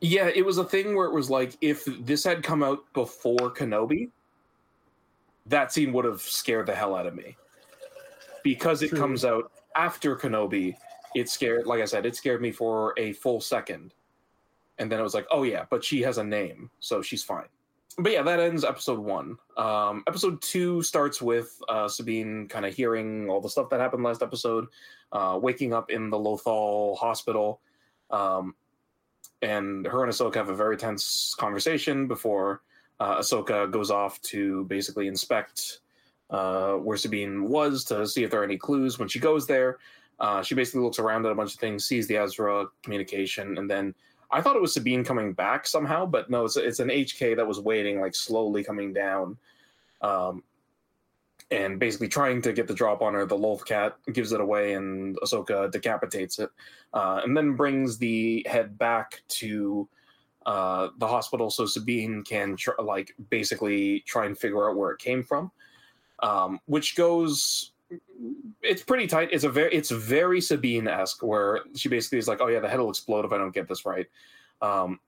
yeah, 0.00 0.28
it 0.34 0.44
was 0.44 0.58
a 0.58 0.64
thing 0.64 0.94
where 0.94 1.06
it 1.06 1.12
was 1.12 1.30
like 1.30 1.56
if 1.60 1.84
this 2.00 2.24
had 2.24 2.42
come 2.42 2.62
out 2.62 2.84
before 2.92 3.50
Kenobi, 3.50 4.10
that 5.46 5.72
scene 5.72 5.92
would 5.92 6.04
have 6.04 6.20
scared 6.20 6.66
the 6.66 6.74
hell 6.74 6.94
out 6.94 7.06
of 7.06 7.14
me. 7.14 7.36
Because 8.42 8.82
it 8.82 8.90
True. 8.90 8.98
comes 8.98 9.24
out 9.24 9.50
after 9.74 10.16
Kenobi, 10.16 10.76
it 11.14 11.28
scared 11.28 11.66
like 11.66 11.80
I 11.80 11.86
said, 11.86 12.06
it 12.06 12.16
scared 12.16 12.42
me 12.42 12.52
for 12.52 12.94
a 12.98 13.12
full 13.12 13.40
second. 13.40 13.94
And 14.78 14.90
then 14.90 14.98
it 14.98 15.02
was 15.02 15.14
like, 15.14 15.26
oh 15.30 15.44
yeah, 15.44 15.64
but 15.70 15.84
she 15.84 16.02
has 16.02 16.18
a 16.18 16.24
name, 16.24 16.70
so 16.80 17.00
she's 17.00 17.22
fine. 17.22 17.48
But 17.96 18.12
yeah, 18.12 18.22
that 18.22 18.40
ends 18.40 18.64
episode 18.64 18.98
one. 18.98 19.36
Um, 19.56 20.02
episode 20.06 20.42
two 20.42 20.82
starts 20.82 21.22
with 21.22 21.56
uh, 21.68 21.88
Sabine 21.88 22.48
kind 22.48 22.66
of 22.66 22.74
hearing 22.74 23.28
all 23.30 23.40
the 23.40 23.48
stuff 23.48 23.70
that 23.70 23.80
happened 23.80 24.02
last 24.02 24.22
episode, 24.22 24.66
uh, 25.12 25.38
waking 25.40 25.72
up 25.72 25.90
in 25.90 26.10
the 26.10 26.16
Lothal 26.16 26.98
hospital. 26.98 27.60
Um, 28.10 28.56
and 29.42 29.86
her 29.86 30.02
and 30.02 30.12
Ahsoka 30.12 30.36
have 30.36 30.48
a 30.48 30.56
very 30.56 30.76
tense 30.76 31.34
conversation 31.38 32.08
before 32.08 32.62
uh, 33.00 33.18
Ahsoka 33.18 33.70
goes 33.70 33.90
off 33.90 34.20
to 34.22 34.64
basically 34.64 35.06
inspect 35.06 35.80
uh, 36.30 36.74
where 36.74 36.96
Sabine 36.96 37.48
was 37.48 37.84
to 37.84 38.06
see 38.06 38.24
if 38.24 38.30
there 38.30 38.40
are 38.40 38.44
any 38.44 38.58
clues. 38.58 38.98
When 38.98 39.08
she 39.08 39.18
goes 39.18 39.46
there, 39.46 39.78
uh, 40.20 40.42
she 40.42 40.54
basically 40.54 40.80
looks 40.80 40.98
around 40.98 41.26
at 41.26 41.32
a 41.32 41.34
bunch 41.34 41.54
of 41.54 41.60
things, 41.60 41.84
sees 41.84 42.06
the 42.06 42.16
Ezra 42.16 42.66
communication, 42.82 43.58
and 43.58 43.70
then 43.70 43.94
I 44.30 44.40
thought 44.40 44.56
it 44.56 44.62
was 44.62 44.74
Sabine 44.74 45.04
coming 45.04 45.32
back 45.32 45.66
somehow, 45.66 46.06
but 46.06 46.30
no, 46.30 46.44
it's, 46.44 46.56
it's 46.56 46.80
an 46.80 46.88
HK 46.88 47.36
that 47.36 47.46
was 47.46 47.60
waiting, 47.60 48.00
like 48.00 48.14
slowly 48.14 48.64
coming 48.64 48.92
down. 48.92 49.36
Um, 50.00 50.42
and 51.50 51.78
basically 51.78 52.08
trying 52.08 52.42
to 52.42 52.52
get 52.52 52.66
the 52.66 52.74
drop 52.74 53.02
on 53.02 53.14
her. 53.14 53.26
The 53.26 53.36
Loth 53.36 53.64
cat 53.64 53.96
gives 54.12 54.32
it 54.32 54.40
away, 54.40 54.74
and 54.74 55.16
Ahsoka 55.20 55.70
decapitates 55.70 56.38
it, 56.38 56.50
uh, 56.92 57.20
and 57.24 57.36
then 57.36 57.54
brings 57.54 57.98
the 57.98 58.46
head 58.48 58.78
back 58.78 59.22
to 59.28 59.88
uh, 60.46 60.88
the 60.98 61.06
hospital 61.06 61.50
so 61.50 61.66
Sabine 61.66 62.22
can 62.22 62.56
tr- 62.56 62.80
like 62.82 63.14
basically 63.30 64.00
try 64.00 64.26
and 64.26 64.36
figure 64.36 64.68
out 64.68 64.76
where 64.76 64.90
it 64.90 64.98
came 64.98 65.22
from, 65.22 65.50
um, 66.20 66.60
which 66.66 66.96
goes. 66.96 67.72
It's 68.62 68.82
pretty 68.82 69.06
tight. 69.06 69.28
It's 69.32 69.44
a 69.44 69.50
very 69.50 69.72
it's 69.74 69.90
very 69.90 70.40
Sabine 70.40 70.88
esque 70.88 71.22
where 71.22 71.60
she 71.76 71.88
basically 71.88 72.18
is 72.18 72.28
like, 72.28 72.40
oh 72.40 72.48
yeah, 72.48 72.60
the 72.60 72.68
head 72.68 72.80
will 72.80 72.90
explode 72.90 73.24
if 73.24 73.32
I 73.32 73.38
don't 73.38 73.54
get 73.54 73.68
this 73.68 73.84
right. 73.84 74.06
Um, 74.62 75.00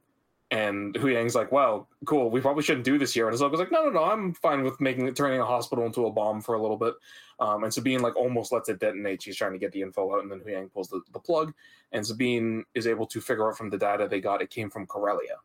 and 0.51 0.97
Hu 0.97 1.09
Yang's 1.09 1.35
like, 1.35 1.51
"Well, 1.51 1.89
cool. 2.05 2.31
We 2.31 2.41
probably 2.41 2.63
shouldn't 2.63 2.85
do 2.85 2.99
this 2.99 3.13
here." 3.13 3.29
And 3.29 3.37
Ahsoka's 3.37 3.59
like, 3.59 3.73
"No, 3.73 3.85
no, 3.85 3.91
no. 3.91 4.05
I'm 4.05 4.33
fine 4.35 4.63
with 4.63 4.81
making 4.81 5.13
turning 5.15 5.41
a 5.41 5.45
hospital 5.47 5.85
into 5.87 6.07
a 6.07 6.13
bomb 6.13 6.41
for 6.41 6.55
a 6.55 6.63
little 6.63 6.77
bit." 6.77 6.95
Um, 7.41 7.65
and 7.65 7.75
Sabine 7.75 8.01
like 8.01 8.15
almost 8.15 8.53
lets 8.53 8.69
it 8.69 8.79
detonate. 8.79 9.23
She's 9.23 9.37
trying 9.37 9.53
to 9.53 9.59
get 9.59 9.73
the 9.73 9.83
info 9.83 10.15
out, 10.15 10.23
and 10.23 10.31
then 10.31 10.41
Hu 10.45 10.51
Yang 10.51 10.69
pulls 10.69 10.89
the, 10.89 11.01
the 11.13 11.19
plug, 11.19 11.53
and 11.93 12.07
Sabine 12.07 12.65
is 12.75 12.87
able 12.87 13.07
to 13.07 13.21
figure 13.21 13.49
out 13.49 13.59
from 13.59 13.71
the 13.71 13.79
data 13.79 14.07
they 14.09 14.21
got 14.21 14.41
it 14.41 14.51
came 14.51 14.71
from 14.71 14.87
Corellia. 14.87 15.37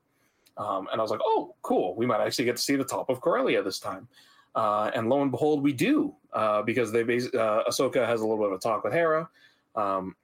Um, 0.58 0.88
and 0.92 1.02
I 1.02 1.04
was 1.04 1.10
like, 1.10 1.22
"Oh, 1.24 1.56
cool. 1.64 1.96
We 1.96 2.06
might 2.06 2.22
actually 2.22 2.46
get 2.46 2.58
to 2.58 2.62
see 2.62 2.76
the 2.76 2.84
top 2.84 3.10
of 3.10 3.22
Corellia 3.22 3.64
this 3.64 3.80
time." 3.80 4.08
Uh, 4.56 4.92
and 4.94 5.10
lo 5.10 5.22
and 5.22 5.32
behold, 5.32 5.64
we 5.64 5.74
do 5.74 6.14
uh, 6.34 6.62
because 6.62 6.92
they 6.92 7.04
bas- 7.04 7.34
uh, 7.34 7.64
Ahsoka 7.68 8.06
has 8.06 8.22
a 8.22 8.28
little 8.28 8.38
bit 8.38 8.48
of 8.48 8.54
a 8.54 8.60
talk 8.60 8.84
with 8.84 8.94
Hera. 8.94 9.30
Um, 9.76 10.16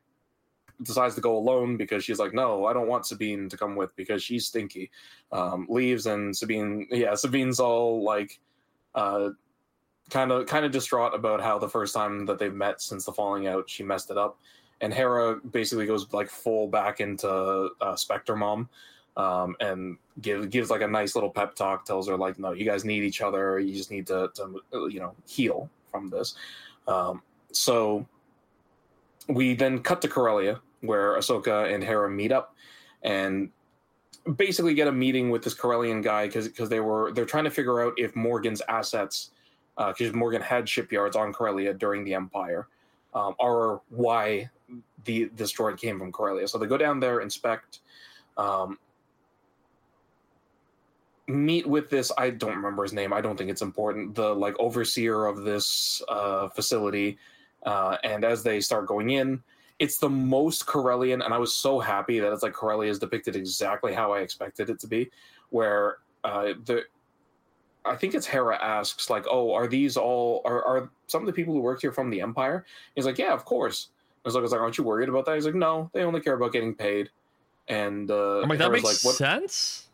decides 0.84 1.16
to 1.16 1.22
go 1.22 1.36
alone 1.36 1.76
because 1.76 2.04
she's 2.04 2.20
like, 2.20 2.34
no, 2.34 2.66
I 2.66 2.74
don't 2.74 2.88
want 2.88 3.06
Sabine 3.06 3.50
to 3.50 3.58
come 3.58 3.76
with 3.76 3.96
because 3.96 4.22
she's 4.22 4.46
stinky. 4.46 4.92
Um, 5.32 5.66
leaves 5.70 6.06
and 6.06 6.36
Sabine, 6.36 6.88
yeah, 6.92 7.16
Sabine's 7.16 7.60
all 7.60 8.04
like, 8.04 8.40
kind 10.10 10.32
of 10.32 10.46
kind 10.46 10.66
of 10.66 10.72
distraught 10.72 11.14
about 11.14 11.42
how 11.42 11.60
the 11.60 11.70
first 11.70 11.94
time 11.94 12.26
that 12.26 12.40
they've 12.40 12.54
met 12.54 12.82
since 12.82 13.06
the 13.06 13.12
falling 13.12 13.48
out, 13.48 13.70
she 13.70 13.84
messed 13.84 14.12
it 14.12 14.18
up, 14.18 14.40
and 14.82 14.94
Hera 14.94 15.38
basically 15.52 15.86
goes 15.86 16.12
like 16.14 16.30
full 16.30 16.68
back 16.68 17.00
into 17.00 17.70
uh, 17.82 17.96
Spectre 17.96 18.36
mom. 18.36 18.70
Um, 19.18 19.56
and 19.60 19.98
gives 20.22 20.48
gives 20.48 20.70
like 20.70 20.82
a 20.82 20.88
nice 20.88 21.16
little 21.16 21.30
pep 21.30 21.56
talk. 21.56 21.86
Tells 21.86 22.08
her 22.08 22.16
like, 22.16 22.38
no, 22.38 22.52
you 22.52 22.66
guys 22.66 22.86
need 22.86 23.04
each 23.04 23.22
other. 23.22 23.60
You 23.60 23.74
just 23.74 23.92
need 23.92 24.08
to, 24.08 24.30
to 24.36 24.62
you 24.92 25.00
know 25.00 25.14
heal 25.28 25.70
from 25.92 26.10
this. 26.10 26.36
Um, 26.88 27.24
so 27.52 28.06
we 29.28 29.56
then 29.56 29.80
cut 29.80 30.02
to 30.02 30.08
Corellia, 30.08 30.62
where 30.82 31.18
Ahsoka 31.18 31.74
and 31.74 31.84
Hera 31.84 32.10
meet 32.10 32.32
up, 32.32 32.56
and 33.02 33.50
basically 34.36 34.74
get 34.74 34.88
a 34.88 34.92
meeting 34.92 35.30
with 35.30 35.44
this 35.44 35.56
Corellian 35.56 36.04
guy 36.04 36.28
because 36.28 36.48
because 36.48 36.70
they 36.70 36.80
were 36.80 37.12
they're 37.12 37.26
trying 37.26 37.46
to 37.46 37.52
figure 37.52 37.82
out 37.82 37.94
if 37.98 38.16
Morgan's 38.16 38.62
assets, 38.70 39.32
because 39.78 40.14
Morgan 40.14 40.42
had 40.42 40.68
shipyards 40.68 41.16
on 41.16 41.34
Corellia 41.34 41.74
during 41.74 42.04
the 42.04 42.14
Empire, 42.14 42.68
um, 43.14 43.36
are 43.40 43.82
why 43.90 44.50
the 45.06 45.26
this 45.36 45.54
droid 45.54 45.80
came 45.80 45.98
from 45.98 46.12
Corellia. 46.12 46.48
So 46.48 46.58
they 46.58 46.68
go 46.68 46.78
down 46.78 47.00
there, 47.00 47.22
inspect. 47.22 47.80
Um, 48.38 48.78
meet 51.28 51.68
with 51.68 51.90
this 51.90 52.12
i 52.18 52.30
don't 52.30 52.56
remember 52.56 52.84
his 52.84 52.94
name 52.94 53.12
i 53.12 53.22
don't 53.22 53.38
think 53.38 53.50
it's 53.50 53.62
important 53.62 54.16
the 54.16 54.34
like 54.34 54.56
overseer 54.60 55.26
of 55.26 55.44
this 55.44 56.02
uh, 56.10 56.48
facility 56.50 57.18
uh, 57.66 57.98
and 58.04 58.24
as 58.24 58.44
they 58.44 58.62
start 58.62 58.86
going 58.86 59.10
in 59.12 59.42
it's 59.80 59.98
the 59.98 60.10
most 60.10 60.66
corellian 60.66 61.24
and 61.24 61.34
i 61.34 61.38
was 61.38 61.54
so 61.54 61.80
happy 61.80 62.20
that 62.20 62.32
it's 62.32 62.44
like 62.44 62.54
corellia 62.54 62.90
is 62.90 63.00
depicted 63.00 63.36
exactly 63.36 63.94
how 63.94 64.14
i 64.14 64.20
expected 64.20 64.70
it 64.70 64.80
to 64.80 64.88
be 64.88 65.10
where 65.50 65.98
uh, 66.24 66.54
the 66.66 66.84
i 67.86 67.96
think 67.96 68.14
it's 68.14 68.26
hera 68.26 68.58
asks 68.64 69.10
like 69.10 69.26
oh 69.30 69.54
are 69.54 69.68
these 69.68 69.98
all 69.98 70.42
are, 70.46 70.64
are 70.64 70.90
some 71.08 71.22
of 71.22 71.26
the 71.26 71.34
people 71.34 71.54
who 71.54 71.62
worked 71.62 71.82
here 71.82 71.92
from 71.92 72.10
the 72.10 72.22
empire? 72.22 72.66
He's 72.96 73.06
like 73.06 73.18
yeah 73.18 73.34
of 73.34 73.46
course. 73.46 73.90
I 74.24 74.28
was 74.28 74.36
like, 74.36 74.42
I 74.42 74.44
was 74.44 74.52
like 74.52 74.62
aren't 74.62 74.78
you 74.78 74.84
worried 74.84 75.10
about 75.10 75.26
that? 75.26 75.36
He's 75.36 75.46
like 75.46 75.56
no 75.56 75.90
they 75.94 76.04
only 76.04 76.22
care 76.22 76.36
about 76.36 76.54
getting 76.54 76.76
paid. 76.76 77.10
And 77.68 78.12
uh 78.12 78.42
I'm 78.42 78.50
like, 78.50 78.60
that 78.60 78.66
Hera's 78.66 78.84
makes 78.84 79.06
like, 79.06 79.10
what, 79.10 79.16
sense. 79.16 79.87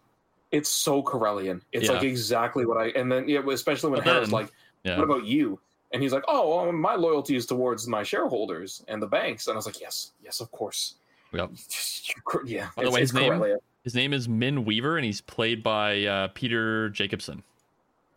It's 0.53 0.69
so 0.69 1.03
Corellian. 1.03 1.59
It's 1.73 1.87
Yeah. 1.87 1.93
like 1.95 2.03
exactly 2.03 2.65
what 2.65 2.77
I 2.77 2.87
and 2.99 3.11
then 3.11 3.27
yeah, 3.27 3.41
especially 3.51 3.89
when 3.91 3.99
But 3.99 4.07
Hera's 4.07 4.29
then- 4.29 4.39
like, 4.39 4.51
Yeah. 4.83 4.97
"What 4.97 5.03
about 5.03 5.25
you?" 5.25 5.59
And 5.91 6.01
he's 6.01 6.13
like, 6.13 6.23
"Oh, 6.27 6.63
well, 6.63 6.71
my 6.71 6.95
loyalty 6.95 7.35
is 7.35 7.45
towards 7.45 7.87
my 7.87 8.03
shareholders 8.03 8.83
and 8.87 9.01
the 9.01 9.07
banks." 9.07 9.47
And 9.47 9.53
I 9.53 9.57
was 9.57 9.65
like, 9.65 9.81
"Yes, 9.81 10.11
yes, 10.23 10.39
of 10.39 10.49
course." 10.51 10.95
Yep. 11.33 11.51
Yeah. 12.45 12.69
By 12.75 12.83
the 12.85 12.91
way, 12.91 13.01
it's 13.01 13.11
his 13.11 13.19
name- 13.19 13.57
His 13.83 13.95
name 13.95 14.13
is 14.13 14.29
Min 14.29 14.63
Weaver, 14.63 14.95
and 14.97 15.05
he's 15.05 15.19
played 15.19 15.61
by 15.61 16.05
uh, 16.05 16.27
Peter 16.33 16.89
Jacobson. 16.89 17.43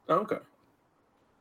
Oh, 0.08 0.18
okay. 0.20 0.38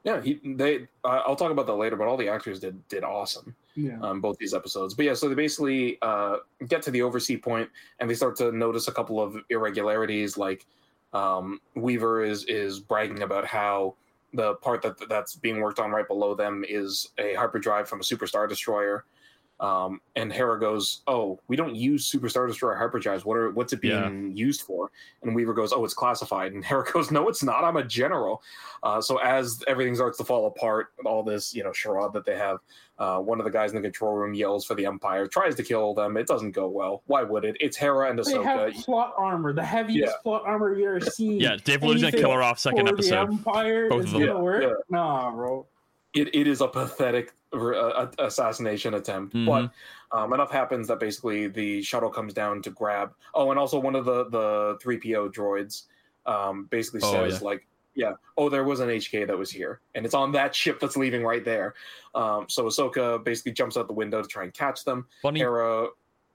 Yeah, 0.03 0.21
he 0.21 0.39
they. 0.43 0.87
Uh, 1.03 1.21
I'll 1.27 1.35
talk 1.35 1.51
about 1.51 1.67
that 1.67 1.73
later, 1.75 1.95
but 1.95 2.07
all 2.07 2.17
the 2.17 2.29
actors 2.29 2.59
did 2.59 2.75
did 2.89 3.03
awesome. 3.03 3.55
Yeah. 3.75 3.99
um, 4.01 4.21
both 4.21 4.37
these 4.37 4.53
episodes. 4.53 4.93
But 4.93 5.05
yeah, 5.05 5.13
so 5.15 5.27
they 5.27 5.35
basically 5.35 5.97
uh, 6.01 6.37
get 6.67 6.81
to 6.83 6.91
the 6.91 7.01
oversea 7.01 7.35
point 7.37 7.69
and 7.99 8.09
they 8.09 8.13
start 8.13 8.37
to 8.37 8.51
notice 8.53 8.87
a 8.87 8.91
couple 8.93 9.19
of 9.21 9.35
irregularities. 9.49 10.37
Like 10.37 10.65
um, 11.13 11.59
Weaver 11.75 12.23
is 12.23 12.45
is 12.45 12.79
bragging 12.79 13.21
about 13.21 13.45
how 13.45 13.95
the 14.33 14.55
part 14.55 14.81
that 14.81 14.97
that's 15.07 15.35
being 15.35 15.61
worked 15.61 15.79
on 15.79 15.91
right 15.91 16.07
below 16.07 16.35
them 16.35 16.65
is 16.67 17.09
a 17.17 17.33
hyperdrive 17.35 17.87
from 17.87 17.99
a 17.99 18.03
superstar 18.03 18.47
destroyer. 18.47 19.05
Um, 19.61 20.01
and 20.17 20.33
Hera 20.33 20.59
goes, 20.59 21.01
"Oh, 21.07 21.39
we 21.47 21.55
don't 21.55 21.75
use 21.75 22.11
superstar 22.11 22.45
destroyer 22.45 22.75
hyperdrives. 22.75 23.23
What 23.23 23.37
are 23.37 23.51
what's 23.51 23.71
it 23.71 23.79
being 23.79 24.35
used 24.35 24.63
for?" 24.63 24.91
And 25.23 25.33
Weaver 25.33 25.53
goes, 25.53 25.71
"Oh, 25.71 25.85
it's 25.85 25.93
classified." 25.93 26.51
And 26.51 26.63
Hera 26.65 26.83
goes, 26.91 27.09
"No, 27.09 27.29
it's 27.29 27.41
not. 27.41 27.63
I'm 27.63 27.77
a 27.77 27.83
general." 27.83 28.41
Uh, 28.83 28.99
so 28.99 29.17
as 29.17 29.63
everything 29.67 29.95
starts 29.95 30.17
to 30.17 30.25
fall 30.25 30.47
apart, 30.47 30.87
all 31.05 31.23
this 31.23 31.55
you 31.55 31.63
know 31.63 31.71
charade 31.71 32.11
that 32.11 32.25
they 32.25 32.35
have, 32.35 32.57
uh, 32.99 33.19
one 33.19 33.39
of 33.39 33.45
the 33.45 33.49
guys 33.51 33.71
in 33.71 33.77
the 33.77 33.81
control 33.81 34.11
room 34.13 34.33
yells 34.33 34.65
for 34.65 34.75
the 34.75 34.85
Empire, 34.85 35.25
tries 35.25 35.55
to 35.55 35.63
kill 35.63 35.93
them. 35.93 36.17
It 36.17 36.27
doesn't 36.27 36.51
go 36.51 36.67
well. 36.67 37.01
Why 37.07 37.23
would 37.23 37.45
it? 37.45 37.55
It's 37.61 37.77
Hera 37.77 38.09
and 38.09 38.19
They 38.19 38.23
Ahsoka. 38.23 38.43
have 38.73 38.73
plot 38.83 39.13
armor, 39.17 39.53
the 39.53 39.63
heaviest 39.63 40.11
Yeah. 40.13 40.21
plot 40.21 40.43
armor 40.45 40.75
you've 40.77 40.85
ever 40.87 40.99
seen. 40.99 41.39
Yeah, 41.39 41.55
Dave 41.63 41.79
Filoni's 41.79 42.01
gonna 42.01 42.07
Anything 42.07 42.19
kill 42.19 42.31
her 42.33 42.43
off 42.43 42.59
second 42.59 42.89
episode. 42.89 43.09
The 43.27 43.31
Empire 43.31 43.87
Both 43.89 43.99
is 44.01 44.05
of 44.07 44.11
them. 44.19 44.27
gonna 44.27 44.33
Yeah, 44.37 44.43
work. 44.43 44.63
yeah. 44.63 44.73
Nah, 44.89 45.31
bro. 45.31 45.65
It, 46.13 46.33
it 46.35 46.47
is 46.47 46.61
a 46.61 46.67
pathetic 46.67 47.33
uh, 47.55 48.11
assassination 48.19 48.93
attempt, 48.95 49.33
Mhm. 49.35 49.45
but 49.45 50.17
um, 50.17 50.33
enough 50.33 50.51
happens 50.51 50.87
that 50.87 50.99
basically 50.99 51.47
the 51.47 51.81
shuttle 51.81 52.09
comes 52.09 52.33
down 52.33 52.61
to 52.63 52.69
grab. 52.69 53.13
Oh, 53.33 53.49
and 53.51 53.59
also 53.59 53.79
one 53.79 53.95
of 53.95 54.05
the 54.05 54.25
the 54.29 54.77
three 54.81 54.97
PO 54.97 55.29
droids 55.29 55.83
um, 56.25 56.65
basically 56.65 57.01
Oh, 57.03 57.11
says 57.11 57.41
yeah. 57.41 57.45
like, 57.45 57.67
"Yeah, 57.95 58.13
oh, 58.37 58.49
there 58.49 58.63
was 58.63 58.79
an 58.79 58.89
HK 58.89 59.25
that 59.25 59.37
was 59.37 59.51
here, 59.51 59.79
and 59.93 60.05
it's 60.05 60.15
on 60.15 60.31
that 60.33 60.55
ship 60.55 60.79
that's 60.79 60.97
leaving 60.97 61.23
right 61.23 61.43
there." 61.45 61.73
Um, 62.13 62.45
so 62.49 62.65
Ahsoka 62.65 63.23
basically 63.23 63.51
jumps 63.53 63.77
out 63.77 63.87
the 63.87 63.93
window 63.93 64.21
to 64.21 64.27
try 64.27 64.43
and 64.43 64.53
catch 64.53 64.83
them. 64.85 65.07
Funny, 65.21 65.39
Hera 65.39 65.87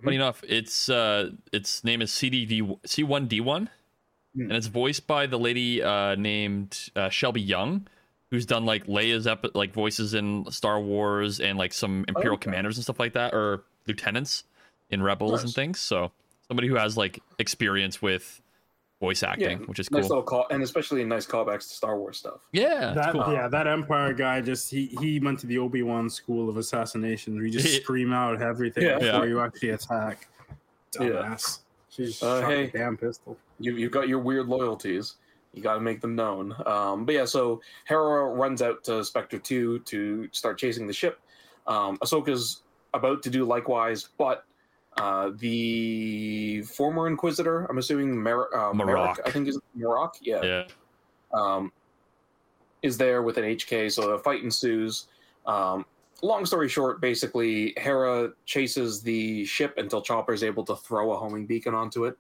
funny 0.03 0.17
enough, 0.17 0.43
its 0.45 0.89
uh, 0.89 1.31
its 1.53 1.83
name 1.85 2.01
is 2.03 2.11
CDD 2.13 2.63
C1D1, 2.87 3.69
Hmm. 4.35 4.43
and 4.43 4.53
it's 4.53 4.69
voiced 4.69 5.07
by 5.07 5.27
the 5.27 5.39
lady 5.39 5.83
uh, 5.83 6.15
named 6.15 6.91
uh, 6.95 7.09
Shelby 7.09 7.41
Young, 7.41 7.89
who's 8.31 8.47
done 8.47 8.65
like 8.65 8.87
Leia's 8.87 9.27
epi- 9.27 9.51
like 9.55 9.73
voices 9.73 10.15
in 10.15 10.45
Star 10.51 10.81
Wars 10.81 11.41
and 11.41 11.59
like 11.59 11.73
some 11.73 12.05
Imperial 12.09 12.35
Okay. 12.35 12.45
commanders 12.45 12.77
and 12.77 12.85
stuff 12.85 13.01
like 13.01 13.13
that, 13.15 13.35
or 13.35 13.65
lieutenants 13.87 14.45
in 14.91 15.03
Rebels 15.03 15.43
and 15.43 15.53
things. 15.53 15.81
So 15.81 16.13
somebody 16.49 16.69
who 16.69 16.77
has 16.77 16.97
like 16.97 17.21
experience 17.39 18.01
with 18.01 18.41
voice 19.01 19.23
acting, 19.23 19.61
which 19.61 19.79
is 19.79 19.91
nice 19.91 20.03
cool. 20.03 20.09
little 20.11 20.23
call, 20.23 20.47
and 20.51 20.63
especially 20.63 21.03
nice 21.05 21.27
callbacks 21.27 21.69
to 21.69 21.75
Star 21.75 21.99
Wars 21.99 22.19
stuff. 22.19 22.41
Yeah, 22.53 22.89
it's 22.89 22.97
That 22.97 23.13
cool. 23.13 23.33
yeah, 23.33 23.49
that 23.49 23.67
Empire 23.67 24.13
guy 24.13 24.41
just 24.43 24.71
he 24.71 24.87
he 25.01 25.19
went 25.19 25.39
to 25.41 25.47
the 25.47 25.59
Obi 25.59 25.83
Wan 25.83 26.09
school 26.11 26.49
of 26.51 26.57
assassination. 26.57 27.35
where 27.35 27.45
You 27.47 27.51
just 27.51 27.73
Yeah. 27.73 27.81
scream 27.81 28.13
out 28.13 28.43
everything 28.43 28.85
Yeah. 28.85 28.99
before 28.99 29.25
Yeah. 29.25 29.31
you 29.31 29.41
actually 29.41 29.71
attack. 29.71 30.29
Yeah. 31.01 31.07
Dumbass. 31.07 31.61
She's 31.89 32.23
Uh, 32.23 32.41
shot 32.43 32.51
hey. 32.51 32.65
a 32.65 32.71
damn 32.71 32.97
pistol. 32.97 33.37
you 33.59 33.75
you've 33.77 33.91
got 33.93 34.07
your 34.09 34.19
weird 34.21 34.49
loyalties. 34.49 35.17
You 35.53 35.63
got 35.63 35.75
to 35.75 35.81
make 35.81 36.01
them 36.01 36.15
known. 36.15 36.55
Um, 36.65 37.05
but 37.05 37.15
yeah, 37.15 37.25
so 37.25 37.61
Hera 37.87 38.27
runs 38.29 38.63
out 38.63 38.85
to 38.85 39.05
Spectre 39.05 39.39
Two 39.39 39.81
to 39.81 40.29
start 40.33 40.59
chasing 40.59 40.87
the 40.87 40.93
ship. 40.93 41.21
Um, 41.67 41.99
Ahsoka's 41.99 42.63
about 42.95 43.23
to 43.25 43.31
do 43.31 43.45
likewise, 43.45 44.09
but 44.17 44.45
uh, 44.97 45.31
the 45.39 46.63
former 46.63 47.07
Inquisitor, 47.07 47.65
I'm 47.67 47.79
assuming 47.79 48.17
Mer- 48.17 48.55
uh, 48.55 48.73
Marok. 48.73 48.87
Merrick, 48.87 49.19
I 49.25 49.31
think 49.31 49.49
is 49.49 49.59
Marok, 49.79 50.15
yeah, 50.21 50.43
yeah. 50.43 50.65
um, 51.33 51.73
is 52.83 52.97
there 52.97 53.23
with 53.23 53.37
an 53.39 53.45
HK. 53.45 53.91
So 53.93 54.11
a 54.11 54.19
fight 54.19 54.43
ensues. 54.43 55.07
Um, 55.47 55.85
long 56.23 56.45
story 56.45 56.69
short, 56.69 57.01
basically, 57.01 57.75
Hera 57.77 58.33
chases 58.47 59.03
the 59.03 59.45
ship 59.45 59.75
until 59.79 60.03
Chopper 60.03 60.33
is 60.33 60.43
able 60.43 60.65
to 60.65 60.77
throw 60.77 61.13
a 61.13 61.17
homing 61.17 61.47
beacon 61.47 61.75
onto 61.75 62.05
it. 62.05 62.17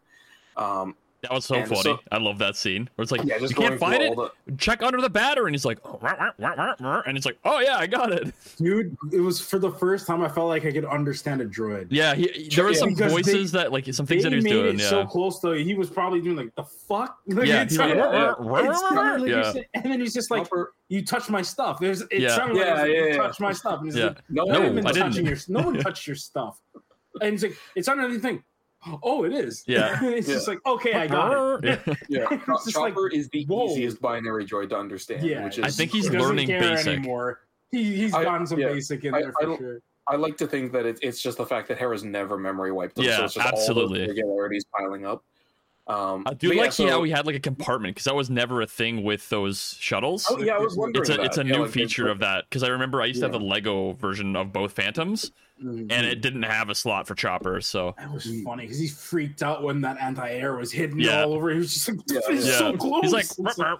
Um, 0.56 0.94
That 1.22 1.32
was 1.32 1.44
so 1.44 1.56
And 1.56 1.68
funny. 1.68 1.82
so- 1.82 1.98
I 2.10 2.16
love 2.18 2.38
that 2.38 2.56
scene 2.56 2.88
where 2.94 3.02
it's 3.02 3.12
like, 3.12 3.22
yeah, 3.24 3.38
just 3.38 3.50
you 3.50 3.56
can't 3.56 3.78
find 3.78 4.02
it. 4.02 4.16
the 4.16 4.30
Check 4.56 4.82
under 4.82 5.00
the 5.02 5.10
battery, 5.10 5.46
and 5.46 5.54
he's 5.54 5.66
like, 5.66 5.78
oh, 5.84 5.98
rah, 6.00 6.12
rah, 6.12 6.30
rah, 6.38 6.54
rah, 6.56 6.74
rah, 6.80 7.02
and 7.06 7.16
it's 7.16 7.26
like, 7.26 7.38
oh 7.44 7.60
yeah, 7.60 7.76
I 7.76 7.86
got 7.86 8.10
it. 8.10 8.32
Dude, 8.56 8.96
it 9.12 9.20
was 9.20 9.38
for 9.40 9.58
the 9.58 9.70
first 9.70 10.06
time 10.06 10.22
I 10.22 10.28
felt 10.28 10.48
like 10.48 10.64
I 10.64 10.72
could 10.72 10.86
understand 10.86 11.42
a 11.42 11.46
droid. 11.46 11.88
Yeah, 11.90 12.14
he, 12.14 12.48
there 12.54 12.64
were 12.64 12.70
Yeah. 12.70 12.78
some 12.78 12.88
Because 12.94 13.12
they- 13.12 13.22
voices 13.22 13.52
that 13.52 13.70
like 13.70 13.92
some 13.92 14.06
things 14.06 14.22
they 14.22 14.30
that 14.30 14.32
he 14.32 14.36
was 14.36 14.44
made 14.44 14.50
doing. 14.52 14.74
it 14.76 14.80
Yeah, 14.80 14.88
so 14.88 15.04
close 15.06 15.40
though. 15.40 15.52
He 15.52 15.74
was 15.74 15.90
probably 15.90 16.22
doing 16.22 16.36
like 16.36 16.54
the 16.54 16.64
fuck. 16.64 17.18
Like, 17.26 17.46
yeah, 17.46 17.62
it 17.62 17.68
he's 17.70 17.78
like, 17.78 17.94
yeah, 17.94 18.00
rah, 18.00 18.34
rah, 18.38 18.58
it 18.58 18.68
rah, 18.68 18.74
sounded 18.88 19.20
like 19.44 19.54
yeah. 19.56 19.62
and 19.74 19.84
then 19.92 20.00
he's 20.00 20.14
just 20.14 20.30
like, 20.30 20.44
Chopper- 20.44 20.72
"You 20.88 21.04
touch 21.04 21.28
my 21.28 21.42
stuff." 21.42 21.78
There's, 21.80 22.00
it 22.00 22.12
Yeah. 22.20 22.34
sounded 22.34 22.56
Yeah, 22.56 22.74
like, 22.74 22.90
yeah, 22.90 22.96
you 22.96 23.06
yeah. 23.08 23.16
touched 23.18 23.40
my 23.40 23.52
stuff. 23.52 23.80
And 23.80 23.86
he's 23.88 23.96
Yeah. 23.96 24.06
like, 24.06 24.18
no, 24.30 24.44
no, 24.44 24.52
No, 24.54 24.72
one 24.72 24.86
I 24.86 24.92
touching 24.92 25.24
didn't. 25.24 25.26
your, 25.48 25.60
no 25.60 25.66
one 25.66 25.78
touched 25.78 26.06
your 26.06 26.16
stuff. 26.16 26.58
And 27.20 27.32
he's 27.32 27.42
like, 27.42 27.56
it's 27.76 27.88
on 27.88 28.00
anything. 28.00 28.42
Oh, 29.02 29.24
it 29.24 29.32
is. 29.32 29.62
Yeah. 29.66 29.98
it's 30.04 30.26
Yeah. 30.28 30.34
just 30.34 30.48
like, 30.48 30.58
okay, 30.66 30.94
I 30.94 31.06
got 31.06 31.64
it. 31.64 31.80
Yeah. 31.86 31.94
Yeah, 32.08 32.26
It's 32.30 32.74
like, 32.76 32.94
Chopper 32.94 33.08
is 33.08 33.28
the 33.28 33.44
whoa. 33.44 33.68
easiest 33.70 34.00
binary 34.00 34.44
droid 34.46 34.70
to 34.70 34.78
understand. 34.78 35.22
Yeah, 35.26 35.44
which 35.44 35.58
is 35.58 35.64
I 35.64 35.68
think 35.68 35.90
he's 35.92 36.08
He 36.08 36.16
learning 36.16 36.46
care 36.46 36.60
basic. 36.60 36.98
anymore. 36.98 37.40
He, 37.70 37.94
he's 37.96 38.14
I- 38.14 38.24
gotten 38.24 38.46
some 38.46 38.58
yeah. 38.58 38.68
basic 38.68 39.04
in 39.04 39.14
I- 39.14 39.20
there 39.22 39.32
for 39.32 39.46
don't- 39.46 39.58
sure. 39.58 39.80
I 40.08 40.16
like 40.16 40.36
to 40.38 40.46
think 40.46 40.72
that 40.72 40.86
it, 40.86 40.98
it's 41.02 41.22
just 41.22 41.38
the 41.38 41.46
fact 41.46 41.68
that 41.68 41.78
Hera's 41.78 42.02
never 42.02 42.36
memory 42.36 42.72
wiped 42.72 42.96
them. 42.96 43.04
Yeah, 43.04 43.18
so 43.18 43.24
it's 43.26 43.34
just 43.34 43.46
all 43.46 43.52
absolutely. 43.58 44.00
those 44.00 44.08
irregularities 44.08 44.64
piling 44.76 45.06
up. 45.06 45.22
Um, 45.86 46.24
I 46.26 46.34
do 46.34 46.48
but 46.48 46.56
yeah, 46.56 46.62
like 46.62 46.72
so- 46.72 46.88
how 46.88 47.00
we 47.00 47.10
had 47.10 47.26
like 47.26 47.36
a 47.36 47.40
compartment 47.40 47.94
because 47.94 48.04
that 48.04 48.14
was 48.16 48.28
never 48.30 48.60
a 48.62 48.66
thing 48.66 49.04
with 49.04 49.28
those 49.28 49.76
shuttles. 49.78 50.26
Oh 50.30 50.40
yeah, 50.40 50.54
I 50.54 50.58
was 50.58 50.76
wondering. 50.76 51.02
it's 51.02 51.10
a 51.10 51.16
that. 51.18 51.24
it's 51.26 51.38
a 51.38 51.44
Yeah, 51.44 51.52
new 51.56 51.62
like, 51.62 51.70
feature 51.70 52.08
of 52.08 52.18
that 52.20 52.44
because 52.48 52.62
I 52.62 52.68
remember 52.68 53.02
I 53.02 53.06
used 53.06 53.20
to 53.20 53.26
have 53.26 53.32
the 53.32 53.40
Lego 53.40 53.92
version 53.92 54.34
of 54.36 54.52
both 54.52 54.72
Phantoms 54.72 55.30
Mhm. 55.62 55.92
and 55.92 56.06
it 56.06 56.20
didn't 56.22 56.44
have 56.44 56.68
a 56.70 56.74
slot 56.74 57.06
for 57.06 57.14
choppers. 57.14 57.66
So 57.66 57.94
That 57.98 58.12
was 58.12 58.24
funny 58.44 58.62
because 58.64 58.78
he 58.78 58.88
freaked 58.88 59.42
out 59.42 59.62
when 59.62 59.80
that 59.82 59.98
anti-air 60.00 60.56
was 60.56 60.72
hidden 60.72 60.98
Yeah. 61.00 61.22
all 61.24 61.34
over. 61.34 61.50
He 61.50 61.58
was 61.58 61.74
just 61.74 61.88
like, 61.88 61.98
Yeah, 62.08 62.20
"It's 62.28 62.46
yeah, 62.46 62.58
so 62.58 62.76
close." 62.76 63.02
he's 63.02 63.12
like, 63.12 63.24
It's 63.24 63.38
like, 63.58 63.78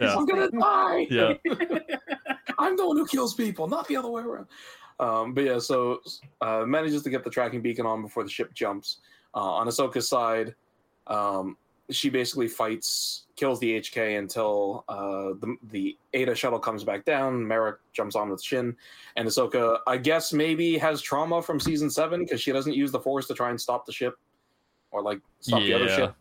yeah, 0.00 0.14
I'm 0.16 0.26
gonna 0.26 0.50
die. 0.50 1.06
yeah. 1.10 1.34
I'm 2.58 2.76
the 2.76 2.86
one 2.86 2.96
who 2.96 3.06
kills 3.06 3.34
people, 3.34 3.66
not 3.66 3.88
the 3.88 3.96
other 3.96 4.08
way 4.10 4.22
around. 4.22 4.46
Um, 5.00 5.34
but 5.34 5.44
yeah, 5.44 5.58
so 5.58 6.00
uh, 6.40 6.64
manages 6.66 7.02
to 7.02 7.10
get 7.10 7.24
the 7.24 7.30
tracking 7.30 7.60
beacon 7.62 7.84
on 7.86 8.02
before 8.02 8.22
the 8.22 8.30
ship 8.30 8.52
jumps. 8.54 8.98
Uh, 9.34 9.38
on 9.40 9.66
Ahsoka's 9.66 10.08
side, 10.08 10.54
um, 11.08 11.56
she 11.90 12.08
basically 12.08 12.48
fights, 12.48 13.26
kills 13.36 13.60
the 13.60 13.80
HK 13.80 14.18
until 14.18 14.84
uh, 14.88 15.34
the 15.40 15.56
the 15.70 15.98
Eta 16.14 16.34
shuttle 16.34 16.58
comes 16.58 16.84
back 16.84 17.04
down. 17.04 17.46
Marrok 17.46 17.80
jumps 17.92 18.16
on 18.16 18.30
with 18.30 18.42
Shin, 18.42 18.74
and 19.16 19.28
Ahsoka, 19.28 19.78
I 19.86 19.98
guess, 19.98 20.32
maybe 20.32 20.78
has 20.78 21.02
trauma 21.02 21.42
from 21.42 21.60
season 21.60 21.90
seven 21.90 22.20
because 22.20 22.40
she 22.40 22.52
doesn't 22.52 22.74
use 22.74 22.90
the 22.90 23.00
Force 23.00 23.26
to 23.28 23.34
try 23.34 23.50
and 23.50 23.60
stop 23.60 23.84
the 23.84 23.92
ship 23.92 24.14
or 24.90 25.02
like 25.02 25.20
stop 25.40 25.60
the 25.60 25.74
other 25.74 25.88
ship. 25.88 26.14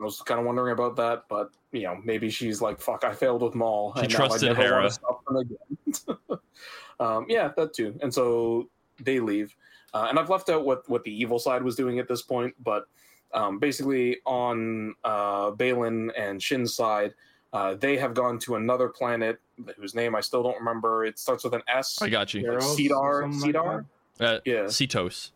I 0.00 0.04
was 0.04 0.20
kind 0.22 0.40
of 0.40 0.46
wondering 0.46 0.72
about 0.72 0.96
that, 0.96 1.24
but 1.28 1.50
you 1.72 1.82
know, 1.82 2.00
maybe 2.04 2.30
she's 2.30 2.60
like, 2.60 2.80
"Fuck, 2.80 3.04
I 3.04 3.12
failed 3.12 3.42
with 3.42 3.54
Maul." 3.54 3.94
She 3.96 4.02
and 4.02 4.12
now 4.12 4.16
I 4.16 4.28
trusted 4.28 4.56
Hera. 4.56 4.90
stop 4.90 5.24
them 5.24 5.36
again. 5.36 6.18
um, 7.00 7.26
yeah, 7.28 7.50
that 7.56 7.74
too. 7.74 7.98
And 8.02 8.12
so 8.12 8.68
they 9.00 9.20
leave, 9.20 9.56
uh, 9.92 10.06
and 10.08 10.18
I've 10.18 10.30
left 10.30 10.50
out 10.50 10.64
what 10.64 10.88
what 10.88 11.04
the 11.04 11.12
evil 11.12 11.38
side 11.38 11.62
was 11.62 11.76
doing 11.76 11.98
at 11.98 12.08
this 12.08 12.22
point, 12.22 12.54
but 12.62 12.84
um, 13.34 13.58
basically 13.58 14.18
on 14.24 14.94
uh, 15.04 15.50
Baylan 15.52 16.10
and 16.16 16.42
Shin's 16.42 16.74
side, 16.74 17.12
uh, 17.52 17.74
they 17.74 17.96
have 17.96 18.14
gone 18.14 18.38
to 18.40 18.56
another 18.56 18.88
planet 18.88 19.38
whose 19.76 19.94
name 19.94 20.14
I 20.14 20.20
still 20.20 20.42
don't 20.42 20.58
remember. 20.58 21.04
It 21.04 21.18
starts 21.18 21.44
with 21.44 21.54
an 21.54 21.62
S. 21.68 22.00
I 22.02 22.08
got 22.08 22.32
you. 22.34 22.42
Eros 22.44 22.64
or 22.64 22.76
Cedar, 22.76 23.26
like 23.28 23.34
Cedar, 23.40 23.86
Uh, 24.20 24.38
yeah. 24.44 24.62
Seatos. 24.64 25.30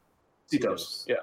Seatos. 0.51 1.05
Yeah. 1.07 1.17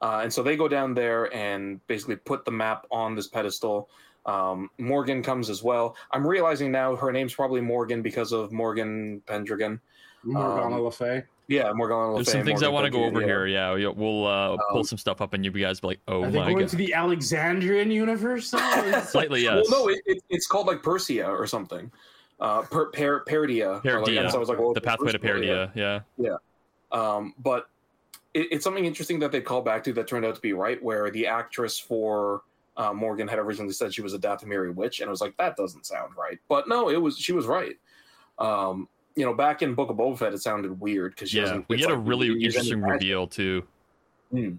Uh, 0.00 0.20
and 0.24 0.32
so 0.32 0.42
they 0.42 0.56
go 0.56 0.66
down 0.66 0.94
there 0.94 1.32
and 1.34 1.84
basically 1.86 2.16
put 2.16 2.44
the 2.44 2.50
map 2.50 2.86
on 2.90 3.14
this 3.14 3.28
pedestal. 3.28 3.88
Um, 4.26 4.70
Morgan 4.78 5.22
comes 5.22 5.48
as 5.50 5.62
well. 5.62 5.96
I'm 6.10 6.26
realizing 6.26 6.72
now 6.72 6.96
her 6.96 7.12
name's 7.12 7.34
probably 7.34 7.60
Morgan 7.60 8.02
because 8.02 8.32
of 8.32 8.50
Morgan 8.52 9.22
Pendragon. 9.26 9.80
Morgana 10.24 10.76
Um, 10.76 10.82
Le 10.82 10.90
Fay. 10.92 11.22
Yeah, 11.52 11.72
Morgan. 11.74 11.96
Le 11.96 12.14
There's 12.16 12.32
some 12.32 12.44
things 12.44 12.62
I 12.62 12.68
want 12.68 12.86
to 12.86 12.90
go 12.90 13.04
over 13.04 13.20
yeah. 13.20 13.26
here. 13.26 13.46
Yeah, 13.46 13.76
yeah, 13.76 13.88
we'll 13.88 14.26
uh, 14.26 14.56
pull 14.70 14.78
Um, 14.78 14.84
some 14.84 14.98
stuff 14.98 15.20
up, 15.20 15.34
and 15.34 15.44
you 15.44 15.50
guys 15.50 15.80
be 15.80 15.88
like, 15.88 16.00
"Oh 16.08 16.22
my 16.22 16.24
God. 16.24 16.26
Are 16.26 16.30
they 16.30 16.38
my 16.38 16.44
going 16.46 16.58
god!" 16.60 16.68
to 16.70 16.76
the 16.76 16.94
Alexandrian 16.94 17.90
universe? 17.90 18.48
Slightly, 19.10 19.42
yes. 19.42 19.66
Well, 19.70 19.84
no, 19.84 19.88
it, 19.88 20.00
it, 20.06 20.22
it's 20.30 20.46
called 20.46 20.66
like 20.66 20.82
Persia 20.82 21.26
or 21.26 21.46
something. 21.46 21.90
Uh, 22.40 22.62
per, 22.62 22.86
per, 22.86 23.24
Peridea. 23.24 23.84
or, 23.84 24.00
like, 24.00 24.10
Peridea. 24.10 24.30
so 24.30 24.36
I 24.36 24.40
was 24.40 24.48
like, 24.48 24.58
well, 24.58 24.72
the 24.72 24.80
pathway 24.80 25.12
to 25.12 25.18
Persia, 25.18 25.70
yeah. 25.74 26.00
Peridea. 26.00 26.04
Yeah. 26.18 26.36
Um, 26.90 27.34
but 27.38 27.68
it, 28.34 28.48
it's 28.50 28.64
something 28.64 28.84
interesting 28.84 29.18
that 29.20 29.30
they 29.30 29.40
called 29.40 29.64
back 29.64 29.84
to 29.84 29.92
that 29.92 30.08
turned 30.08 30.24
out 30.24 30.34
to 30.34 30.40
be 30.40 30.52
right, 30.52 30.82
where 30.82 31.10
the 31.10 31.26
actress 31.26 31.78
for 31.78 32.42
uh, 32.76 32.92
Morgan 32.92 33.28
had 33.28 33.38
originally 33.38 33.72
said 33.72 33.94
she 33.94 34.02
was 34.02 34.14
a 34.14 34.18
Dathomiri 34.18 34.74
witch, 34.74 35.00
and 35.00 35.08
I 35.08 35.10
was 35.10 35.20
like, 35.20 35.36
that 35.36 35.56
doesn't 35.56 35.86
sound 35.86 36.14
right. 36.16 36.38
But 36.48 36.68
no, 36.68 36.88
it 36.88 36.96
was 36.96 37.18
she 37.18 37.32
was 37.32 37.46
right. 37.46 37.76
Um, 38.38 38.88
you 39.14 39.24
know, 39.24 39.34
back 39.34 39.62
in 39.62 39.74
Book 39.74 39.90
of 39.90 39.96
Boba 39.96 40.18
Fett, 40.18 40.32
it 40.32 40.40
sounded 40.42 40.80
weird 40.80 41.14
because 41.14 41.32
Yeah, 41.32 41.60
we 41.68 41.76
it's 41.76 41.86
get 41.86 41.94
a 41.94 41.96
really 41.96 42.26
you 42.26 42.34
use 42.34 42.56
any 42.56 42.70
interesting 42.70 42.82
reveal 42.82 43.26
too. 43.26 43.66
Hmm. 44.30 44.54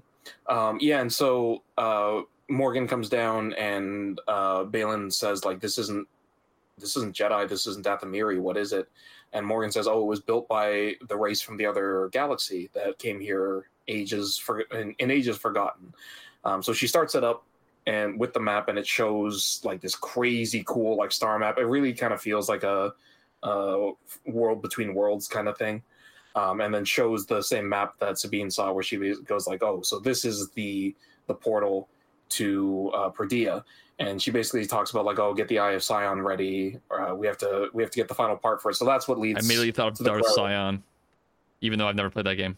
Um, 0.48 0.78
yeah, 0.80 1.02
and 1.02 1.12
so 1.12 1.64
uh, 1.78 2.22
Morgan 2.50 2.88
comes 2.88 3.10
down 3.10 3.54
and 3.54 4.20
uh, 4.28 4.64
Baylan 4.66 5.12
says 5.12 5.44
like, 5.46 5.60
"This 5.60 5.78
isn't 5.78 6.08
this 6.78 6.96
isn't 6.98 7.16
Jedi. 7.16 7.48
This 7.48 7.68
isn't 7.68 7.86
Dathomiri. 7.86 8.40
What 8.40 8.58
is 8.58 8.74
it?" 8.74 8.90
And 9.34 9.46
Morgan 9.46 9.72
says, 9.72 9.88
"Oh, 9.88 10.02
it 10.02 10.08
was 10.08 10.22
built 10.22 10.48
by 10.48 10.96
the 11.08 11.18
race 11.18 11.42
from 11.42 11.58
the 11.58 11.66
other 11.66 12.10
galaxy 12.12 12.70
that 12.74 13.00
came 13.00 13.20
here 13.20 13.70
ages 13.88 14.38
for 14.38 14.62
in, 14.62 14.96
in 15.00 15.12
ages 15.12 15.38
forgotten." 15.38 15.94
Um, 16.46 16.62
so 16.62 16.74
she 16.74 16.88
starts 16.88 17.16
it 17.16 17.24
up 17.24 17.44
and 17.86 18.20
with 18.20 18.34
the 18.34 18.40
map, 18.40 18.70
and 18.70 18.78
it 18.78 18.88
shows 18.88 19.62
like 19.64 19.82
this 19.82 19.96
crazy 19.96 20.64
cool 20.66 20.98
like 20.98 21.12
star 21.12 21.38
map. 21.40 21.58
It 21.58 21.66
really 21.66 21.94
kind 21.94 22.14
of 22.14 22.22
feels 22.22 22.48
like 22.48 22.64
a, 22.64 22.94
a 23.44 23.92
world 24.26 24.62
between 24.62 24.94
worlds 24.94 25.28
kind 25.28 25.48
of 25.48 25.58
thing 25.58 25.84
um, 26.36 26.62
and 26.62 26.74
then 26.74 26.84
shows 26.86 27.26
the 27.26 27.42
same 27.42 27.68
map 27.70 27.94
that 28.00 28.18
Sabine 28.18 28.50
saw, 28.50 28.72
where 28.72 28.84
she 28.84 28.98
goes 29.26 29.46
like, 29.48 29.62
"Oh, 29.62 29.82
so 29.82 30.00
this 30.00 30.26
is 30.26 30.50
the 30.52 30.96
the 31.28 31.34
portal 31.34 31.88
to 32.30 32.92
uh, 32.96 33.10
Peridea," 33.12 33.64
and 34.00 34.20
she 34.22 34.32
basically 34.32 34.66
talks 34.66 34.90
about 34.92 35.06
like, 35.06 35.20
"Oh, 35.20 35.34
get 35.34 35.48
the 35.48 35.60
Eye 35.60 35.74
of 35.74 35.84
Scion 35.84 36.22
ready. 36.22 36.80
Uh, 36.90 37.14
we 37.16 37.28
have 37.28 37.38
to 37.40 37.70
we 37.74 37.84
have 37.84 37.92
to 37.92 37.98
get 37.98 38.08
the 38.08 38.16
final 38.16 38.36
part 38.36 38.62
for 38.62 38.72
it." 38.72 38.76
So 38.76 38.86
that's 38.86 39.08
what 39.08 39.18
I 39.20 39.22
leads. 39.22 39.46
immediately 39.46 39.72
thought 39.72 40.00
of 40.00 40.06
Darth 40.06 40.24
crowd. 40.24 40.34
Scion, 40.34 40.84
even 41.62 41.78
though 41.78 41.88
I've 41.88 41.96
never 41.96 42.10
played 42.10 42.26
that 42.26 42.36
game. 42.36 42.58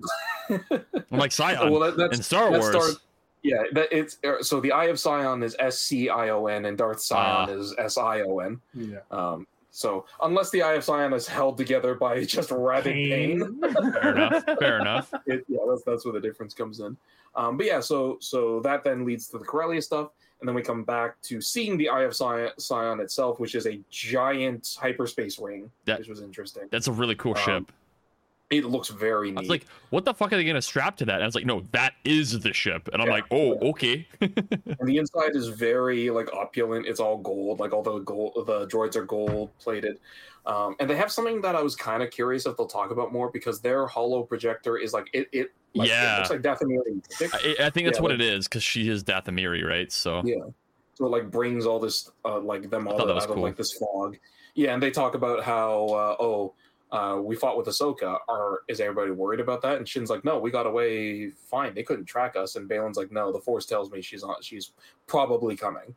I'm 0.50 1.18
like 1.18 1.32
Scion 1.32 1.70
well, 1.70 1.80
that, 1.80 1.96
that's 1.98 2.16
in 2.16 2.22
Star 2.22 2.50
that's 2.50 2.62
Wars. 2.62 2.74
Darth- 2.74 3.00
yeah, 3.42 3.62
that 3.72 3.88
it's 3.90 4.18
uh, 4.24 4.42
so 4.42 4.60
the 4.60 4.72
Eye 4.72 4.86
of 4.86 4.98
Scion 4.98 5.42
is 5.42 5.54
S 5.58 5.78
C 5.78 6.08
I 6.08 6.30
O 6.30 6.46
N 6.46 6.64
and 6.64 6.76
Darth 6.78 7.02
Sion 7.04 7.16
Ah. 7.18 7.46
is 7.48 7.74
S 7.78 7.98
I 7.98 8.22
O 8.22 8.38
N. 8.38 8.60
Yeah. 8.74 8.98
Um, 9.10 9.46
so 9.70 10.04
unless 10.22 10.50
the 10.50 10.62
Eye 10.62 10.74
of 10.74 10.84
Scion 10.84 11.12
is 11.12 11.26
held 11.26 11.56
together 11.56 11.94
by 11.94 12.24
just 12.36 12.50
rabid 12.50 12.92
pain, 12.94 13.60
Fair 13.60 14.12
enough. 14.16 14.44
Fair 14.58 14.80
enough. 14.80 15.12
it, 15.26 15.44
yeah, 15.48 15.58
that's 15.68 15.82
that's 15.84 16.04
where 16.04 16.14
the 16.14 16.20
difference 16.20 16.54
comes 16.54 16.80
in. 16.80 16.96
Um, 17.34 17.56
but 17.56 17.66
yeah, 17.66 17.80
so 17.80 18.18
so 18.20 18.60
that 18.60 18.82
then 18.84 19.04
leads 19.04 19.28
to 19.28 19.38
the 19.38 19.44
Corellia 19.44 19.80
stuff, 19.82 20.10
and 20.40 20.48
then 20.48 20.54
we 20.54 20.62
come 20.62 20.82
back 20.84 21.20
to 21.22 21.40
seeing 21.40 21.76
the 21.78 21.88
Eye 21.88 22.02
of 22.02 22.14
Scion 22.16 23.00
itself, 23.00 23.38
which 23.38 23.54
is 23.54 23.66
a 23.66 23.80
giant 23.90 24.76
hyperspace 24.80 25.38
ring, 25.38 25.70
That- 25.84 25.98
which 26.00 26.08
was 26.08 26.22
interesting. 26.22 26.64
That's 26.70 26.88
a 26.88 26.92
really 26.92 27.14
cool 27.14 27.36
Um, 27.36 27.44
ship. 27.44 27.72
It 28.50 28.64
looks 28.64 28.88
very 28.88 29.30
I 29.36 29.40
was 29.40 29.48
like, 29.48 29.64
what 29.90 30.04
the 30.04 30.12
fuck 30.12 30.32
are 30.32 30.36
they 30.36 30.44
gonna 30.44 30.60
strap 30.60 30.96
to 30.96 31.04
that? 31.04 31.14
And 31.14 31.22
I 31.22 31.26
was 31.26 31.36
like, 31.36 31.46
no, 31.46 31.64
that 31.70 31.94
is 32.04 32.40
the 32.40 32.52
ship. 32.52 32.88
And 32.92 33.00
I'm 33.00 33.06
Yeah, 33.06 33.14
like, 33.14 33.24
oh, 33.30 33.52
okay. 33.70 34.08
and 34.20 34.76
the 34.82 34.96
inside 34.98 35.36
is 35.36 35.46
very 35.48 36.10
like 36.10 36.32
opulent. 36.32 36.86
It's 36.88 36.98
all 36.98 37.18
gold, 37.18 37.60
like 37.60 37.72
all 37.72 37.84
the 37.84 38.00
gold. 38.00 38.32
The 38.48 38.66
droids 38.66 38.96
are 38.96 39.04
gold 39.04 39.56
plated, 39.60 40.00
um, 40.46 40.74
and 40.80 40.90
they 40.90 40.96
have 40.96 41.12
something 41.12 41.40
that 41.42 41.54
I 41.54 41.62
was 41.62 41.76
kind 41.76 42.02
of 42.02 42.10
curious 42.10 42.44
if 42.44 42.56
they'll 42.56 42.66
talk 42.66 42.90
about 42.90 43.12
more 43.12 43.30
because 43.30 43.60
their 43.60 43.86
hollow 43.86 44.24
projector 44.24 44.76
is 44.78 44.92
like 44.92 45.08
it. 45.12 45.28
It 45.30 45.52
like, 45.76 45.88
Yeah. 45.88 46.16
it 46.16 46.18
looks 46.18 46.30
like 46.30 46.42
Dathomiri. 46.42 47.00
I, 47.32 47.66
I 47.66 47.70
think 47.70 47.86
that's 47.86 47.98
Yeah, 47.98 48.02
what 48.02 48.10
like- 48.10 48.18
it 48.18 48.20
is 48.22 48.48
because 48.48 48.64
she 48.64 48.88
is 48.88 49.04
Dathomiri, 49.04 49.64
right? 49.64 49.92
So 49.92 50.22
Yeah. 50.24 50.38
So 50.94 51.06
it 51.06 51.10
like 51.10 51.30
brings 51.30 51.66
all 51.66 51.78
this 51.78 52.10
uh, 52.24 52.40
like 52.40 52.68
them 52.68 52.88
all 52.88 53.00
out 53.00 53.14
was 53.14 53.24
of 53.26 53.38
like 53.38 53.56
this 53.56 53.74
fog. 53.78 54.18
Yeah, 54.56 54.74
and 54.74 54.82
they 54.82 54.90
talk 54.90 55.14
about 55.14 55.44
how 55.44 55.84
uh, 55.86 56.16
oh 56.18 56.54
uh, 56.92 57.18
we 57.22 57.36
fought 57.36 57.56
with 57.56 57.66
Ahsoka. 57.66 58.18
Are 58.28 58.60
is 58.68 58.80
everybody 58.80 59.12
worried 59.12 59.40
about 59.40 59.62
that? 59.62 59.76
And 59.78 59.88
Shin's 59.88 60.10
like, 60.10 60.24
no, 60.24 60.38
we 60.38 60.50
got 60.50 60.66
away 60.66 61.30
fine. 61.30 61.74
They 61.74 61.82
couldn't 61.82 62.06
track 62.06 62.36
us. 62.36 62.56
And 62.56 62.68
Baylan's 62.68 62.96
like, 62.96 63.12
no, 63.12 63.32
the 63.32 63.40
Force 63.40 63.66
tells 63.66 63.90
me 63.90 64.02
she's 64.02 64.22
on. 64.22 64.36
She's 64.42 64.72
probably 65.06 65.56
coming. 65.56 65.94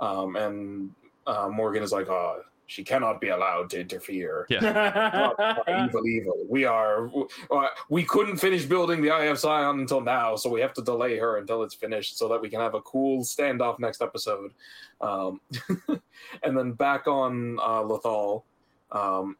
Um, 0.00 0.36
and 0.36 0.90
uh, 1.26 1.48
Morgan 1.50 1.82
is 1.82 1.92
like, 1.92 2.08
oh, 2.08 2.40
she 2.70 2.84
cannot 2.84 3.20
be 3.20 3.28
allowed 3.28 3.68
to 3.70 3.80
interfere. 3.80 4.46
Not- 4.48 5.36
not 5.38 5.68
evil, 5.68 6.06
evil. 6.06 6.46
We 6.48 6.64
are. 6.64 7.10
Uh, 7.50 7.66
we 7.88 8.04
couldn't 8.04 8.36
finish 8.36 8.64
building 8.64 9.02
the 9.02 9.10
Eye 9.10 9.24
of 9.24 9.40
Scion 9.40 9.80
until 9.80 10.00
now, 10.00 10.36
so 10.36 10.48
we 10.48 10.60
have 10.60 10.72
to 10.74 10.82
delay 10.82 11.18
her 11.18 11.38
until 11.38 11.64
it's 11.64 11.74
finished, 11.74 12.16
so 12.16 12.28
that 12.28 12.40
we 12.40 12.48
can 12.48 12.60
have 12.60 12.74
a 12.74 12.80
cool 12.82 13.24
standoff 13.24 13.80
next 13.80 14.00
episode. 14.00 14.52
Um, 15.00 15.40
and 16.44 16.56
then 16.56 16.72
back 16.72 17.08
on 17.08 17.58
uh, 17.58 17.82
Lothal, 17.82 18.44
um, 18.92 19.36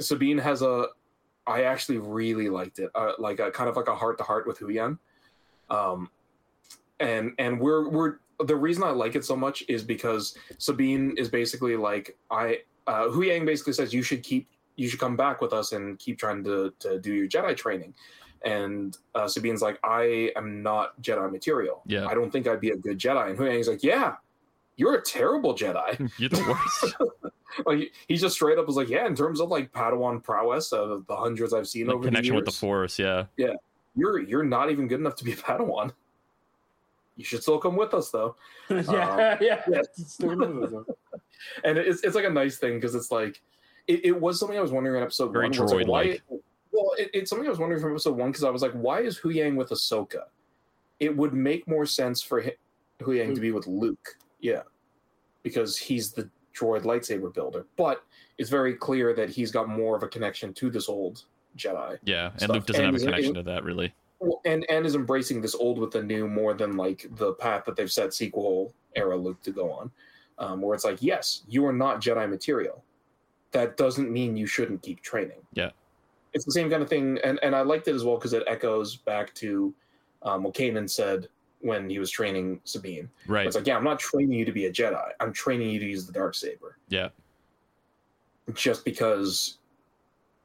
Sabine 0.00 0.38
has 0.38 0.62
a. 0.62 0.86
I 1.46 1.64
actually 1.64 1.98
really 1.98 2.48
liked 2.48 2.78
it, 2.78 2.90
uh, 2.94 3.12
like 3.18 3.38
a 3.38 3.50
kind 3.50 3.68
of 3.68 3.76
like 3.76 3.88
a 3.88 3.94
heart 3.94 4.16
to 4.18 4.24
heart 4.24 4.46
with 4.46 4.58
Huyang. 4.58 4.98
Um, 5.68 6.10
and 7.00 7.32
and 7.38 7.60
we're 7.60 7.88
we're 7.88 8.16
the 8.44 8.56
reason 8.56 8.82
I 8.82 8.90
like 8.90 9.14
it 9.14 9.24
so 9.24 9.36
much 9.36 9.62
is 9.68 9.82
because 9.82 10.36
Sabine 10.58 11.14
is 11.16 11.28
basically 11.28 11.76
like 11.76 12.16
I 12.30 12.60
uh, 12.86 13.04
Huyang 13.04 13.46
basically 13.46 13.72
says 13.72 13.92
you 13.92 14.02
should 14.02 14.22
keep 14.22 14.48
you 14.76 14.88
should 14.88 15.00
come 15.00 15.16
back 15.16 15.40
with 15.40 15.52
us 15.52 15.72
and 15.72 15.98
keep 15.98 16.18
trying 16.18 16.44
to 16.44 16.72
to 16.80 16.98
do 17.00 17.12
your 17.12 17.28
Jedi 17.28 17.56
training. 17.56 17.94
And 18.44 18.96
uh, 19.14 19.26
Sabine's 19.26 19.62
like, 19.62 19.78
I 19.82 20.30
am 20.36 20.62
not 20.62 21.00
Jedi 21.00 21.32
material. 21.32 21.80
Yeah. 21.86 22.06
I 22.06 22.14
don't 22.14 22.30
think 22.30 22.46
I'd 22.46 22.60
be 22.60 22.70
a 22.70 22.76
good 22.76 22.98
Jedi. 22.98 23.30
And 23.30 23.38
Huyang's 23.38 23.68
like, 23.68 23.82
Yeah, 23.82 24.16
you're 24.76 24.96
a 24.96 25.02
terrible 25.02 25.54
Jedi. 25.54 26.10
you're 26.18 26.28
the 26.28 26.44
worst. 26.46 26.96
like 27.66 27.78
he- 27.78 27.92
he 28.08 28.16
just 28.16 28.34
straight 28.34 28.58
up 28.58 28.66
was 28.66 28.76
like, 28.76 28.88
Yeah, 28.88 29.06
in 29.06 29.14
terms 29.14 29.40
of 29.40 29.48
like 29.48 29.72
Padawan 29.72 30.22
prowess 30.22 30.72
of 30.72 31.06
the 31.06 31.16
hundreds 31.16 31.52
I've 31.52 31.68
seen 31.68 31.86
like 31.86 31.96
over 31.96 32.04
connection 32.04 32.32
the 32.34 32.36
with 32.36 32.44
the 32.46 32.52
Force, 32.52 32.98
yeah. 32.98 33.26
Yeah, 33.36 33.54
you're 33.96 34.20
you're 34.20 34.44
not 34.44 34.70
even 34.70 34.88
good 34.88 35.00
enough 35.00 35.16
to 35.16 35.24
be 35.24 35.32
a 35.32 35.36
Padawan. 35.36 35.92
You 37.16 37.24
should 37.24 37.42
still 37.42 37.58
come 37.58 37.76
with 37.76 37.94
us 37.94 38.10
though. 38.10 38.36
yeah, 38.70 38.76
um, 38.78 38.84
yeah. 38.88 39.36
yeah. 39.40 39.62
It's 39.68 40.14
still 40.14 40.30
one 40.36 40.42
of 40.42 40.70
those. 40.70 40.84
and 41.64 41.78
it's 41.78 42.02
it's 42.02 42.16
like 42.16 42.24
a 42.24 42.30
nice 42.30 42.58
thing 42.58 42.74
because 42.74 42.94
it's 42.94 43.10
like 43.12 43.40
it, 43.86 44.04
it 44.06 44.20
was 44.20 44.40
something 44.40 44.58
I 44.58 44.62
was 44.62 44.72
wondering 44.72 44.96
in 44.96 45.02
episode 45.02 45.32
Very 45.32 45.48
one. 45.48 45.52
where 45.52 45.64
it's 45.64 45.72
like, 45.72 45.86
why? 45.86 46.06
droid-like. 46.06 46.22
Well, 46.72 46.90
it, 46.98 47.10
it's 47.14 47.30
something 47.30 47.46
I 47.46 47.50
was 47.50 47.58
wondering 47.60 47.80
from 47.80 47.92
episode 47.92 48.16
one 48.16 48.30
because 48.30 48.42
I 48.44 48.50
was 48.50 48.62
like, 48.62 48.72
why 48.72 49.00
is 49.02 49.20
Huyang 49.20 49.54
with 49.54 49.68
Ahsoka? 49.68 50.22
It 50.98 51.16
would 51.16 51.34
make 51.34 51.68
more 51.68 51.86
sense 51.86 52.20
for 52.20 52.40
him. 52.40 52.54
Huyang 53.00 53.34
to 53.34 53.40
be 53.40 53.52
with 53.52 53.66
Luke. 53.66 54.16
Yeah, 54.40 54.62
because 55.42 55.76
he's 55.76 56.12
the 56.12 56.28
droid 56.54 56.82
lightsaber 56.82 57.32
builder. 57.32 57.66
But 57.76 58.02
it's 58.38 58.50
very 58.50 58.74
clear 58.74 59.14
that 59.14 59.28
he's 59.30 59.50
got 59.50 59.68
more 59.68 59.96
of 59.96 60.02
a 60.02 60.08
connection 60.08 60.52
to 60.54 60.70
this 60.70 60.88
old 60.88 61.24
Jedi. 61.56 61.98
Yeah, 62.04 62.30
and 62.32 62.40
Stuff. 62.40 62.50
Luke 62.54 62.66
doesn't 62.66 62.84
have 62.84 62.94
a 62.94 62.96
And- 62.96 63.04
connection 63.06 63.34
to 63.34 63.42
that 63.42 63.64
really. 63.64 63.94
And 64.46 64.64
and 64.70 64.86
is 64.86 64.94
embracing 64.94 65.42
this 65.42 65.54
old 65.54 65.78
with 65.78 65.90
the 65.90 66.02
new 66.02 66.26
more 66.26 66.54
than 66.54 66.76
like 66.78 67.06
the 67.16 67.34
path 67.34 67.64
that 67.66 67.76
they've 67.76 67.92
set 67.92 68.14
sequel 68.14 68.72
era 68.96 69.16
Luke 69.16 69.42
to 69.42 69.50
go 69.50 69.70
on, 69.70 69.90
um, 70.38 70.62
where 70.62 70.74
it's 70.74 70.84
like, 70.84 71.02
yes, 71.02 71.42
you 71.46 71.66
are 71.66 71.72
not 71.74 72.00
Jedi 72.00 72.28
material. 72.30 72.82
That 73.50 73.76
doesn't 73.76 74.10
mean 74.10 74.34
you 74.36 74.46
shouldn't 74.46 74.82
keep 74.82 75.00
training. 75.02 75.40
Yeah. 75.52 75.70
it's 76.32 76.44
the 76.46 76.52
same 76.52 76.70
kind 76.70 76.82
of 76.82 76.88
thing, 76.88 77.18
and 77.22 77.38
and 77.42 77.54
I 77.54 77.60
liked 77.60 77.86
it 77.86 77.94
as 77.94 78.02
well 78.04 78.16
because 78.16 78.32
it 78.32 78.42
echoes 78.46 78.96
back 78.96 79.34
to 79.34 79.74
um, 80.22 80.42
what 80.44 80.54
Kanan 80.54 80.88
said 80.88 81.28
when 81.64 81.88
he 81.88 81.98
was 81.98 82.10
training 82.10 82.60
Sabine. 82.64 83.08
Right. 83.26 83.46
It's 83.46 83.56
like, 83.56 83.66
yeah, 83.66 83.76
I'm 83.76 83.84
not 83.84 83.98
training 83.98 84.38
you 84.38 84.44
to 84.44 84.52
be 84.52 84.66
a 84.66 84.72
Jedi. 84.72 85.08
I'm 85.20 85.32
training 85.32 85.70
you 85.70 85.80
to 85.80 85.86
use 85.86 86.06
the 86.06 86.12
dark 86.12 86.34
saber. 86.34 86.78
Yeah. 86.88 87.08
Just 88.52 88.84
because 88.84 89.58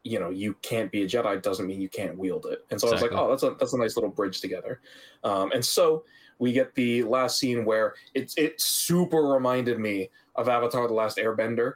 you 0.04 0.18
know 0.18 0.30
you 0.30 0.56
can't 0.62 0.90
be 0.92 1.04
a 1.04 1.08
Jedi 1.08 1.42
doesn't 1.42 1.68
mean 1.68 1.82
you 1.82 1.90
can't 1.90 2.18
wield 2.18 2.46
it. 2.46 2.66
And 2.72 2.80
so 2.80 2.88
I 2.88 2.92
was 2.92 3.02
like, 3.02 3.12
oh, 3.12 3.30
that's 3.30 3.44
a 3.44 3.56
that's 3.60 3.74
a 3.74 3.78
nice 3.78 3.98
little 3.98 4.10
bridge 4.10 4.40
together. 4.40 4.80
Um, 5.26 5.52
and 5.52 5.64
so 5.64 6.06
we 6.40 6.54
get 6.54 6.74
the 6.76 7.04
last 7.04 7.38
scene 7.38 7.66
where 7.66 7.96
it's 8.14 8.38
it 8.38 8.62
super 8.62 9.24
reminded 9.24 9.78
me 9.78 10.10
of 10.36 10.48
Avatar: 10.48 10.88
The 10.88 10.94
Last 10.94 11.18
Airbender, 11.18 11.74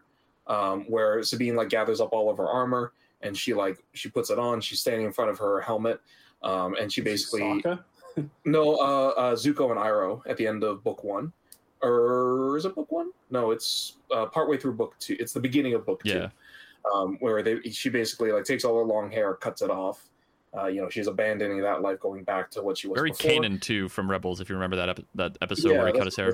um, 0.47 0.85
where 0.87 1.21
Sabine 1.23 1.57
like 1.57 1.67
gathers 1.67 1.99
up 1.99 2.13
all 2.13 2.29
of 2.29 2.37
her 2.37 2.47
armor 2.47 2.93
and 3.23 3.35
she 3.35 3.53
like 3.53 3.83
she 3.93 4.09
puts 4.09 4.29
it 4.29 4.37
on. 4.37 4.61
She's 4.61 4.81
standing 4.81 5.05
in 5.05 5.11
front 5.11 5.31
of 5.31 5.39
her 5.39 5.59
helmet, 5.61 5.99
um, 6.43 6.75
and 6.79 6.91
she 6.91 7.01
basically 7.01 7.41
Sokka? 7.41 7.83
No, 8.45 8.75
uh, 8.75 9.07
uh, 9.09 9.35
Zuko 9.35 9.71
and 9.71 9.79
Iroh 9.79 10.21
at 10.27 10.37
the 10.37 10.47
end 10.47 10.63
of 10.63 10.83
book 10.83 11.03
one. 11.03 11.31
Or 11.81 12.57
is 12.57 12.65
it 12.65 12.75
book 12.75 12.91
one? 12.91 13.11
No, 13.29 13.51
it's 13.51 13.97
uh, 14.13 14.25
partway 14.27 14.57
through 14.57 14.73
book 14.73 14.95
two. 14.99 15.17
It's 15.19 15.33
the 15.33 15.39
beginning 15.41 15.73
of 15.73 15.85
book 15.85 16.01
two, 16.03 16.29
um, 16.93 17.17
where 17.19 17.43
they 17.43 17.61
she 17.69 17.89
basically 17.89 18.31
like 18.31 18.45
takes 18.45 18.63
all 18.63 18.77
her 18.77 18.85
long 18.85 19.11
hair, 19.11 19.33
cuts 19.33 19.61
it 19.61 19.69
off. 19.69 20.09
Uh, 20.55 20.67
you 20.67 20.81
know, 20.81 20.89
she's 20.89 21.07
abandoning 21.07 21.59
that 21.61 21.81
life, 21.81 21.99
going 21.99 22.23
back 22.23 22.49
to 22.51 22.61
what 22.61 22.77
she 22.77 22.87
was 22.87 22.95
Very 22.95 23.09
before. 23.11 23.31
Kanan 23.31 23.59
too 23.59 23.89
from 23.89 24.09
Rebels, 24.09 24.39
if 24.39 24.49
you 24.49 24.55
remember 24.55 24.75
that 24.77 24.89
epi- 24.89 25.05
that 25.15 25.37
episode 25.41 25.71
where 25.77 25.87
he 25.87 25.93
cut 25.93 26.05
his 26.05 26.15
hair. 26.15 26.33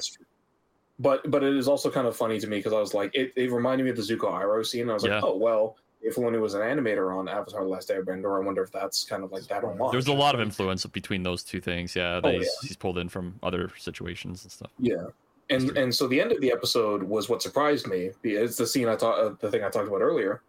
But 1.00 1.32
but 1.32 1.44
it 1.44 1.56
is 1.56 1.68
also 1.68 1.90
kind 1.90 2.06
of 2.06 2.16
funny 2.16 2.40
to 2.40 2.48
me 2.48 2.58
because 2.58 2.74
I 2.74 2.80
was 2.80 2.94
like, 2.94 3.16
it, 3.16 3.32
it 3.36 3.52
reminded 3.52 3.86
me 3.86 3.90
of 3.92 3.96
the 3.96 4.04
Zuko 4.04 4.32
Iroh 4.32 4.66
scene. 4.66 4.90
I 4.90 4.94
was 4.94 5.04
like, 5.04 5.14
Yeah. 5.14 5.22
oh 5.24 5.38
well, 5.38 5.78
if 6.02 6.16
Filoni 6.16 6.40
was 6.40 6.54
an 6.54 6.62
animator 6.62 7.16
on 7.16 7.28
Avatar: 7.28 7.64
The 7.64 7.70
Last 7.70 7.90
Airbender, 7.90 8.42
I 8.42 8.46
wonder 8.46 8.64
if 8.64 8.72
that's 8.72 9.04
kind 9.04 9.24
of 9.24 9.32
like 9.32 9.44
that 9.48 9.64
homage. 9.64 9.92
There 9.92 9.98
was 9.98 10.08
a 10.08 10.14
lot 10.14 10.36
of 10.36 10.42
influence 10.42 10.86
between 10.86 11.24
those 11.24 11.44
two 11.44 11.60
things. 11.60 11.96
Yeah, 11.96 12.22
Oh, 12.24 12.30
he's, 12.32 12.44
yeah. 12.44 12.68
he's 12.68 12.78
pulled 12.78 12.98
in 12.98 13.10
from 13.10 13.40
other 13.44 13.70
situations 13.78 14.44
and 14.44 14.52
stuff. 14.52 14.72
Yeah, 14.80 15.08
and 15.50 15.78
and 15.78 15.94
so 15.94 16.08
the 16.08 16.22
end 16.22 16.32
of 16.32 16.40
the 16.42 16.52
episode 16.52 17.04
was 17.04 17.28
what 17.30 17.42
surprised 17.42 17.88
me. 17.88 18.12
It's 18.24 18.56
the 18.58 18.68
scene 18.68 18.88
I 18.88 18.96
thought, 18.96 19.20
uh, 19.20 19.36
the 19.40 19.52
thing 19.52 19.64
I 19.64 19.70
talked 19.70 19.88
about 19.88 20.02
earlier, 20.02 20.42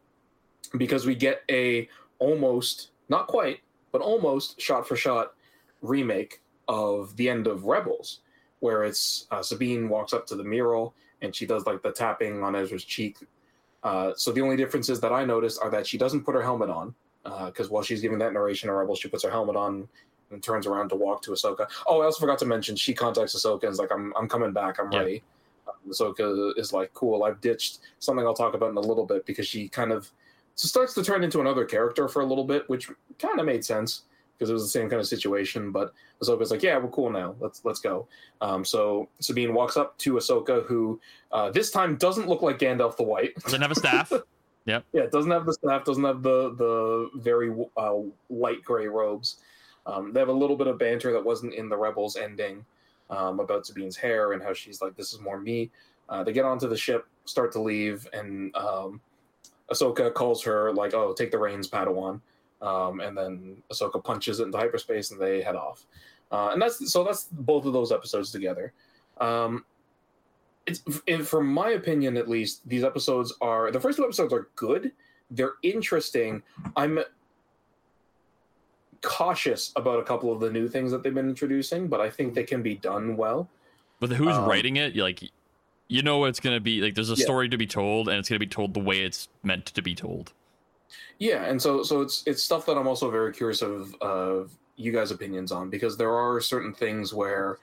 because 0.77 1.07
we 1.07 1.15
get 1.15 1.43
a 1.51 1.89
almost, 2.19 2.91
not 3.09 3.27
quite, 3.27 3.61
but 3.93 4.01
almost 4.01 4.61
shot 4.61 4.87
for 4.87 4.95
shot 4.97 5.33
remake 5.83 6.41
of 6.69 7.17
the 7.17 7.29
end 7.29 7.47
of 7.49 7.65
Rebels, 7.65 8.21
where 8.61 8.85
it's 8.85 9.27
uh, 9.31 9.43
Sabine 9.43 9.89
walks 9.89 10.13
up 10.13 10.27
to 10.29 10.37
the 10.37 10.45
mural 10.45 10.95
and 11.23 11.35
she 11.35 11.45
does 11.47 11.67
like 11.67 11.83
the 11.83 11.91
tapping 11.91 12.43
on 12.43 12.55
Ezra's 12.55 12.85
cheek. 12.85 13.17
Uh, 13.83 14.13
so 14.15 14.33
the 14.33 14.41
only 14.41 14.57
differences 14.57 15.01
that 15.01 15.13
I 15.13 15.25
noticed 15.25 15.61
are 15.63 15.71
that 15.71 15.87
she 15.87 15.97
doesn't 15.99 16.25
put 16.25 16.35
her 16.35 16.43
helmet 16.43 16.71
on, 16.71 16.95
because 17.47 17.71
while 17.71 17.83
she's 17.83 18.01
giving 18.01 18.19
that 18.19 18.33
narration 18.33 18.69
of 18.69 18.77
Rebels, 18.77 18.99
she 18.99 19.09
puts 19.09 19.25
her 19.25 19.31
helmet 19.31 19.57
on 19.57 19.89
and 20.31 20.43
turns 20.43 20.67
around 20.67 20.89
to 20.91 20.97
walk 20.97 21.23
to 21.23 21.33
Ahsoka. 21.33 21.69
Oh, 21.87 22.01
I 22.01 22.05
also 22.05 22.21
forgot 22.21 22.39
to 22.39 22.47
mention 22.47 22.77
she 22.77 22.95
contacts 22.95 23.35
Ahsoka 23.35 23.65
and 23.65 23.73
is 23.73 23.79
like, 23.79 23.91
"I'm 23.93 24.13
I'm 24.17 24.29
coming 24.29 24.53
back. 24.53 24.79
I'm 24.79 24.93
Yeah. 24.93 24.99
ready." 25.01 25.23
Uh, 25.67 25.73
Ahsoka 25.89 26.57
is 26.59 26.73
like, 26.73 26.93
"Cool, 26.95 27.25
I've 27.25 27.41
ditched 27.41 27.81
something 27.99 28.25
I'll 28.25 28.35
talk 28.35 28.55
about 28.55 28.71
in 28.71 28.77
a 28.77 28.81
little 28.81 29.07
bit," 29.07 29.27
because 29.27 29.47
she 29.47 29.69
kind 29.69 29.93
of 29.93 30.11
so 30.55 30.69
starts 30.69 30.95
to 30.95 31.03
turn 31.03 31.25
into 31.25 31.41
another 31.41 31.65
character 31.65 32.07
for 32.07 32.21
a 32.21 32.27
little 32.27 32.45
bit, 32.45 32.69
which 32.69 32.91
kind 33.19 33.41
of 33.41 33.47
made 33.47 33.65
sense 33.65 34.03
because 34.41 34.49
it 34.49 34.55
was 34.55 34.63
the 34.63 34.71
same 34.71 34.89
kind 34.89 34.99
of 34.99 35.07
situation. 35.07 35.71
But 35.71 35.93
Ahsoka's 36.23 36.51
like, 36.51 36.63
"Yeah, 36.63 36.79
we're 36.79 36.89
cool 36.89 37.11
now. 37.11 37.37
Let's 37.41 37.63
let's 37.65 37.79
go." 37.79 38.09
Um, 38.41 38.65
so 38.65 39.09
Sabine 39.21 39.53
walks 39.53 39.77
up 39.77 39.99
to 39.99 40.15
Ahsoka, 40.15 40.65
who 40.65 40.99
uh, 41.31 41.51
this 41.51 41.71
time 41.71 41.97
doesn't 41.97 42.27
look 42.27 42.41
like 42.41 42.59
Gandalf 42.59 42.97
the 42.97 43.03
White. 43.03 43.35
Doesn't 43.37 43.61
have 43.61 43.71
a 43.71 43.75
staff. 43.75 44.11
Yeah, 44.93 45.03
it 45.03 45.11
doesn't 45.11 45.31
have 45.31 45.47
the 45.47 45.55
staff, 45.55 45.85
doesn't 45.85 46.05
have 46.05 46.23
the 46.23 46.55
the 46.55 47.11
very 47.15 47.51
uh, 47.77 47.97
light 48.29 48.63
gray 48.63 48.87
robes. 48.89 49.37
Um, 49.87 50.13
they 50.13 50.21
have 50.21 50.29
a 50.29 50.33
little 50.33 50.57
bit 50.57 50.67
of 50.67 50.79
banter 50.79 51.13
that 51.13 51.25
wasn't 51.25 51.55
in 51.55 51.69
the 51.69 51.77
Rebels 51.77 52.17
ending 52.17 52.65
um, 53.09 53.41
about 53.41 53.67
Sabine's 53.67 53.97
hair 53.97 54.33
and 54.33 54.43
how 54.43 54.53
she's 54.53 54.81
like, 54.83 54.97
"This 54.97 55.13
is 55.13 55.21
more 55.21 55.41
me." 55.41 55.71
Uh, 56.09 56.25
they 56.25 56.33
get 56.33 56.45
onto 56.45 56.69
the 56.69 56.77
ship, 56.77 57.07
start 57.25 57.53
to 57.53 57.61
leave, 57.61 58.07
and 58.13 58.55
um, 58.55 59.01
Ahsoka 59.73 60.13
calls 60.13 60.43
her 60.45 60.73
like, 60.73 60.93
"Oh, 60.93 61.15
take 61.15 61.31
the 61.31 61.39
reins, 61.39 61.69
Padawan." 61.69 62.21
Um, 62.63 63.01
and 63.01 63.17
then 63.17 63.63
Ahsoka 63.73 64.03
punches 64.05 64.41
it 64.41 64.45
into 64.45 64.59
hyperspace, 64.59 65.11
and 65.13 65.21
they 65.21 65.41
head 65.43 65.57
off. 65.57 65.85
Uh, 66.31 66.51
and 66.53 66.61
that's 66.61 66.93
so 66.93 67.03
that's 67.05 67.25
both 67.33 67.65
of 67.67 67.73
those 67.73 67.91
episodes 67.93 68.31
together. 68.31 68.73
Um, 69.21 69.65
it's 70.67 70.83
in, 71.07 71.25
from 71.25 71.47
my 71.47 71.71
opinion 71.71 72.17
at 72.17 72.29
least 72.29 72.69
these 72.69 72.85
episodes 72.85 73.33
are 73.41 73.71
the 73.73 73.81
first 73.81 73.97
two 73.97 74.05
episodes 74.05 74.33
are 74.33 74.49
good 74.57 74.93
they're 75.31 75.55
interesting 75.63 76.43
i'm 76.77 76.99
cautious 79.03 79.73
about 79.77 79.99
a 79.99 80.03
couple 80.03 80.31
of 80.31 80.39
the 80.41 80.51
new 80.51 80.69
things 80.69 80.91
that 80.93 81.03
they've 81.03 81.15
been 81.15 81.29
introducing 81.31 81.89
but 81.89 82.01
i 82.01 82.11
think 82.11 82.35
they 82.35 82.45
can 82.45 82.63
be 82.63 82.75
done 82.77 83.17
well 83.17 83.49
But 84.01 84.11
who's 84.13 84.37
Um, 84.37 84.47
writing 84.49 84.77
it? 84.77 84.95
Like, 84.97 85.23
you 85.89 86.03
know, 86.03 86.25
it's 86.27 86.41
gonna 86.41 86.61
be 86.61 86.81
like. 86.81 86.95
There's 86.95 87.11
a 87.11 87.15
Yeah. 87.17 87.25
story 87.25 87.49
to 87.51 87.59
be 87.59 87.67
told, 87.67 88.09
and 88.09 88.17
it's 88.19 88.29
gonna 88.31 88.39
be 88.39 88.47
told 88.47 88.73
the 88.75 88.81
way 88.81 89.01
it's 89.01 89.29
meant 89.43 89.67
to 89.67 89.83
be 89.83 89.95
told. 89.95 90.33
Yeah 91.19 91.45
and 91.45 91.61
so 91.61 91.83
so 91.83 92.01
it's 92.01 92.23
it's 92.27 92.43
stuff 92.43 92.67
that 92.67 92.77
i'm 92.77 92.87
also 92.87 93.11
very 93.11 93.33
curious 93.33 93.63
of 93.63 93.95
of 94.01 94.51
you 94.77 94.93
guys 94.93 95.11
opinions 95.11 95.53
on 95.53 95.69
because 95.69 95.97
there 95.97 96.15
are 96.15 96.41
certain 96.41 96.73
things 96.73 97.13
where 97.13 97.59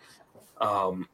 um 0.61 1.07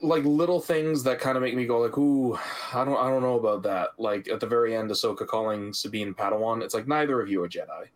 like 0.00 0.24
little 0.24 0.60
things 0.60 1.02
that 1.02 1.18
kind 1.18 1.36
of 1.36 1.42
make 1.42 1.56
me 1.56 1.66
go 1.66 1.80
like 1.80 1.96
ooh 1.98 2.38
i 2.72 2.84
don't 2.84 2.98
i 2.98 3.08
don't 3.08 3.22
know 3.22 3.38
about 3.38 3.62
that. 3.62 3.90
Like 3.98 4.28
at 4.28 4.38
the 4.40 4.46
very 4.46 4.76
end 4.76 4.90
ahsoka 4.90 5.26
calling 5.26 5.72
sabine 5.72 6.14
padawan 6.14 6.62
it's 6.62 6.74
like 6.74 6.86
neither 6.86 7.20
of 7.20 7.28
you 7.28 7.42
are 7.42 7.48
jedi. 7.48 7.86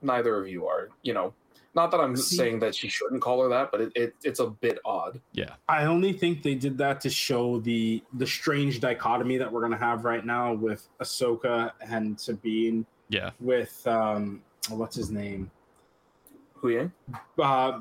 Neither 0.00 0.40
of 0.40 0.48
you 0.48 0.66
are 0.66 0.90
you 1.02 1.12
know 1.12 1.34
not 1.76 1.90
that 1.92 2.00
i'm 2.00 2.16
See- 2.16 2.36
saying 2.36 2.58
that 2.60 2.74
she 2.74 2.88
shouldn't 2.88 3.20
call 3.22 3.42
her 3.42 3.48
that 3.50 3.70
but 3.70 3.80
it, 3.82 3.92
it 3.94 4.14
it's 4.24 4.40
a 4.40 4.48
bit 4.48 4.78
odd 4.84 5.20
Yeah. 5.32 5.54
I 5.68 5.84
only 5.84 6.12
think 6.12 6.42
they 6.42 6.54
did 6.54 6.76
that 6.78 7.00
to 7.02 7.10
show 7.10 7.60
the 7.60 8.02
the 8.14 8.26
strange 8.26 8.80
dichotomy 8.80 9.36
that 9.36 9.52
we're 9.52 9.60
gonna 9.60 9.76
have 9.90 10.04
right 10.04 10.24
now 10.24 10.54
with 10.54 10.88
Ahsoka 11.00 11.72
and 11.94 12.18
Sabine. 12.18 12.86
Yeah, 13.08 13.30
With 13.38 13.86
um, 13.86 14.42
what's 14.70 14.96
his 14.96 15.10
name? 15.10 15.50
Huyang? 16.62 16.90
Uh, 17.38 17.80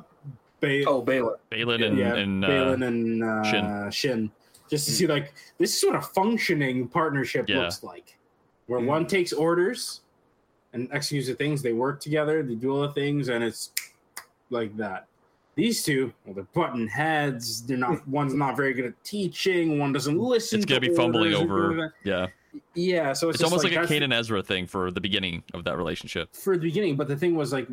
ba- 0.59 0.85
oh 0.85 1.01
Baylan. 1.03 1.35
Baylan 1.51 1.87
and, 1.87 1.97
yeah, 1.97 2.15
and 2.15 2.45
uh, 2.45 2.47
Baylan 2.49 2.87
and 2.87 3.23
uh, 3.23 3.43
Shin. 3.43 3.91
Shin. 3.91 4.31
Just 4.69 4.85
to 4.87 4.91
see 4.91 5.07
like 5.07 5.33
this 5.57 5.77
is 5.77 5.83
what 5.85 5.95
a 5.95 6.01
functioning 6.01 6.87
partnership 6.87 7.47
Yeah. 7.49 7.59
looks 7.61 7.81
like, 7.83 8.17
where 8.67 8.79
Mhm. 8.81 8.85
one 8.87 9.05
takes 9.07 9.31
orders 9.33 10.01
and 10.73 10.89
executes 10.91 11.27
the 11.27 11.33
things. 11.35 11.61
They 11.61 11.73
work 11.73 11.99
together. 12.01 12.43
They 12.43 12.55
do 12.55 12.71
all 12.73 12.81
the 12.81 12.93
things, 12.93 13.29
and 13.29 13.43
it's 13.43 13.71
like 14.49 14.75
that. 14.77 15.07
These 15.55 15.83
two, 15.83 16.13
well, 16.25 16.35
they're 16.35 16.43
button 16.53 16.87
heads. 16.87 17.61
They're 17.63 17.77
not. 17.77 18.05
one's 18.07 18.33
not 18.33 18.57
very 18.57 18.73
good 18.73 18.85
at 18.85 19.03
teaching. 19.03 19.79
One 19.79 19.93
doesn't 19.93 20.17
listen. 20.17 20.59
it's 20.59 20.65
gonna 20.65 20.81
to 20.81 20.89
be 20.89 20.95
fumbling 20.95 21.33
over. 21.33 21.93
Yeah, 22.03 22.27
Yeah, 22.73 23.13
so 23.13 23.29
it's, 23.29 23.35
it's 23.39 23.43
almost 23.43 23.63
like, 23.63 23.73
a 23.73 23.75
that's 23.87 23.91
and 23.91 24.11
Ezra 24.13 24.43
thing 24.43 24.67
for 24.67 24.91
the 24.91 24.99
beginning 25.01 25.43
of 25.53 25.63
that 25.63 25.77
relationship. 25.77 26.35
for 26.35 26.55
the 26.57 26.61
beginning. 26.61 26.97
But 26.97 27.07
the 27.07 27.15
thing 27.15 27.35
was 27.35 27.53
like, 27.53 27.67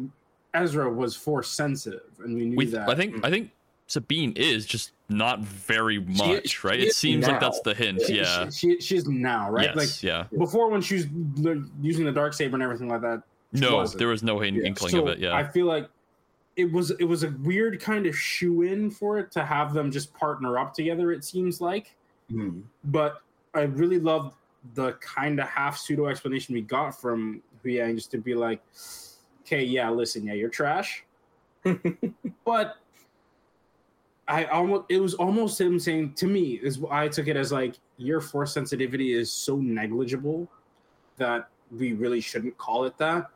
Ezra 0.54 0.88
was 0.90 1.16
force 1.16 1.48
sensitive, 1.50 2.02
and 2.24 2.36
we 2.36 2.44
knew 2.44 2.56
We, 2.56 2.66
that. 2.66 2.88
I 2.88 2.94
think, 2.94 3.24
I 3.24 3.30
think 3.30 3.50
Sabine 3.88 4.32
is 4.36 4.64
just 4.64 4.92
not 5.08 5.40
very 5.40 5.98
much, 5.98 6.50
she 6.50 6.66
right? 6.66 6.78
is 6.78 6.90
It 6.90 6.94
seems 6.94 7.26
like 7.26 7.40
that's 7.40 7.60
the 7.62 7.74
hint. 7.74 8.00
She- 8.06 8.16
Yeah. 8.18 8.48
she, 8.50 8.80
she's 8.80 9.06
now 9.08 9.50
right. 9.50 9.66
Yes. 9.74 9.76
Like 9.76 10.02
yeah. 10.02 10.24
before 10.38 10.70
when 10.70 10.82
she 10.82 10.94
was 10.94 11.06
using 11.82 12.04
the 12.04 12.12
dark 12.12 12.32
saber 12.32 12.54
and 12.54 12.62
everything 12.62 12.88
like 12.88 13.00
that. 13.00 13.22
No, 13.52 13.76
wasn't. 13.78 13.98
there 13.98 14.08
was 14.08 14.22
no 14.22 14.38
hin- 14.38 14.54
Yeah. 14.54 14.62
inkling 14.66 14.92
So 14.92 15.02
of 15.02 15.08
it. 15.08 15.18
Yeah. 15.18 15.34
I 15.34 15.44
feel 15.44 15.66
like 15.66 15.88
it 16.56 16.70
was 16.70 16.90
it 16.92 17.04
was 17.04 17.22
a 17.22 17.30
weird 17.42 17.80
kind 17.80 18.06
of 18.06 18.16
shoe 18.16 18.62
in 18.62 18.90
for 18.90 19.18
it 19.18 19.30
to 19.32 19.44
have 19.44 19.72
them 19.72 19.90
just 19.90 20.12
partner 20.14 20.58
up 20.58 20.74
together. 20.74 21.12
It 21.12 21.24
seems 21.24 21.60
like, 21.60 21.94
Hmm. 22.30 22.60
but 22.84 23.22
I 23.54 23.62
really 23.62 23.98
loved 23.98 24.34
the 24.74 24.92
kind 24.94 25.40
of 25.40 25.48
half 25.48 25.76
pseudo 25.76 26.06
explanation 26.06 26.54
we 26.54 26.62
got 26.62 26.98
from 27.00 27.42
Huyang 27.64 27.96
just 27.96 28.10
to 28.12 28.18
be 28.18 28.34
like, 28.34 28.62
okay, 29.42 29.62
yeah, 29.64 29.90
listen, 29.90 30.24
yeah, 30.26 30.34
you're 30.34 30.48
trash, 30.48 31.04
but. 32.44 32.76
I 34.28 34.44
almost 34.46 34.84
it 34.88 35.00
was 35.00 35.14
almost 35.14 35.60
him 35.60 35.80
saying 35.80 36.14
to 36.14 36.26
me 36.28 36.52
is 36.62 36.78
I 36.90 37.08
took 37.08 37.26
it 37.26 37.36
as 37.36 37.50
like 37.50 37.74
your 37.96 38.20
force 38.20 38.54
sensitivity 38.54 39.12
is 39.12 39.32
so 39.32 39.56
negligible 39.56 40.48
that 41.16 41.48
we 41.76 41.92
really 41.94 42.20
shouldn't 42.20 42.56
call 42.56 42.84
it 42.84 42.96
that. 42.98 43.30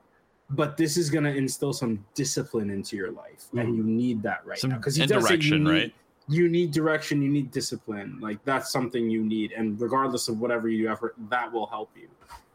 But 0.50 0.76
this 0.76 0.96
is 0.96 1.10
gonna 1.10 1.30
instill 1.32 1.72
some 1.72 2.04
discipline 2.14 2.70
into 2.70 2.96
your 2.96 3.10
life, 3.10 3.46
and 3.56 3.76
you 3.76 3.82
need 3.82 4.22
that 4.22 4.46
right 4.46 4.58
Some- 4.58 4.70
now 4.70 4.76
because 4.76 4.96
he 4.96 5.04
does 5.06 5.26
say 5.26 5.34
you 5.34 5.38
direction, 5.38 5.64
need- 5.64 5.70
right? 5.70 5.94
You 6.28 6.48
need 6.48 6.72
direction. 6.72 7.22
You 7.22 7.28
need 7.28 7.50
discipline. 7.52 8.18
Like 8.20 8.44
that's 8.44 8.70
something 8.72 9.08
you 9.08 9.22
need, 9.24 9.52
and 9.52 9.80
regardless 9.80 10.28
of 10.28 10.40
whatever 10.40 10.68
you 10.68 10.84
do 10.86 10.88
effort, 10.92 11.14
that 11.30 11.52
will 11.52 11.66
help 11.66 11.90
you. 11.96 12.08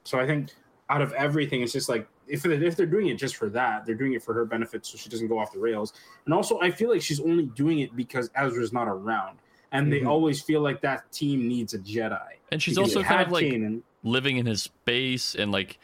So 0.03 0.19
I 0.19 0.25
think 0.27 0.49
out 0.89 1.01
of 1.01 1.13
everything, 1.13 1.61
it's 1.61 1.71
just 1.71 1.87
like 1.87 2.05
if 2.27 2.43
they're, 2.43 2.51
if 2.63 2.75
they're 2.75 2.85
doing 2.85 3.07
it 3.07 3.15
just 3.15 3.35
for 3.37 3.49
that, 3.49 3.85
they're 3.85 3.95
doing 3.95 4.13
it 4.13 4.23
for 4.23 4.33
her 4.33 4.43
benefit, 4.45 4.85
so 4.85 4.97
she 4.97 5.09
doesn't 5.09 5.27
go 5.27 5.37
off 5.39 5.53
the 5.53 5.59
rails. 5.59 5.93
And 6.25 6.33
also, 6.33 6.59
I 6.59 6.69
feel 6.71 6.89
like 6.89 7.01
she's 7.01 7.19
only 7.21 7.45
doing 7.45 7.79
it 7.79 7.95
because 7.95 8.29
Ezra's 8.35 8.73
not 8.73 8.87
around, 8.89 9.37
and 9.71 9.91
they 9.91 10.01
Mhm. 10.01 10.07
always 10.07 10.41
feel 10.41 10.59
like 10.61 10.81
that 10.81 11.09
team 11.13 11.47
needs 11.47 11.73
a 11.73 11.79
Jedi. 11.79 12.19
And 12.51 12.61
she's 12.61 12.77
also 12.77 13.01
kind 13.03 13.21
of 13.21 13.31
like 13.31 13.45
Kanan. 13.45 13.81
living 14.03 14.37
in 14.37 14.45
his 14.45 14.63
space 14.63 15.33
and 15.35 15.51
like 15.51 15.77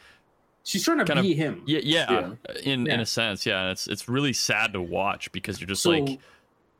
she's 0.68 0.84
trying 0.84 0.98
to 0.98 1.04
kind 1.04 1.18
of- 1.18 1.24
be 1.24 1.34
him. 1.34 1.62
yeah, 1.66 1.80
yeah, 1.82 2.04
uh, 2.10 2.34
in 2.64 2.80
in 2.80 2.86
Yeah. 2.86 3.00
a 3.00 3.06
sense, 3.06 3.46
yeah. 3.46 3.70
It's 3.70 3.86
it's 3.86 4.08
really 4.08 4.32
sad 4.32 4.72
to 4.74 4.82
watch 4.82 5.32
because 5.32 5.60
you're 5.60 5.68
just 5.68 5.82
So, 5.82 5.90
like 5.90 6.18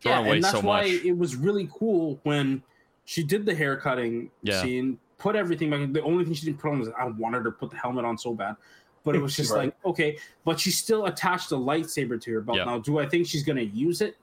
throwing 0.00 0.26
away 0.26 0.34
and 0.36 0.44
that's 0.44 0.54
so 0.60 0.60
why 0.66 0.82
much. 0.82 1.04
it 1.04 1.16
was 1.16 1.34
really 1.36 1.68
cool 1.72 2.20
when 2.22 2.62
she 3.04 3.22
did 3.24 3.46
the 3.46 3.54
hair 3.54 3.76
cutting 3.76 4.30
Yeah. 4.42 4.62
scene, 4.62 4.98
put 5.16 5.34
everything 5.34 5.70
back. 5.70 5.92
The 5.92 6.02
only 6.02 6.24
thing 6.24 6.34
she 6.34 6.46
didn't 6.46 6.58
put 6.60 6.70
on 6.70 6.78
was 6.80 6.88
I 6.90 7.06
wanted 7.06 7.38
her 7.38 7.44
to 7.44 7.50
put 7.52 7.70
the 7.70 7.76
helmet 7.76 8.04
on 8.04 8.18
so 8.18 8.34
bad. 8.34 8.56
But 9.04 9.16
it 9.16 9.22
was 9.22 9.34
just 9.40 9.50
Right. 9.52 9.66
like, 9.66 9.76
okay, 9.86 10.18
but 10.44 10.60
she 10.60 10.70
still 10.70 11.06
attached 11.06 11.50
a 11.52 11.56
lightsaber 11.56 12.20
to 12.20 12.32
her 12.34 12.40
belt. 12.42 12.58
Yeah. 12.58 12.64
Now, 12.64 12.78
do 12.78 12.98
I 12.98 13.08
think 13.08 13.26
she's 13.26 13.42
gonna 13.42 13.62
use 13.62 14.00
it? 14.02 14.16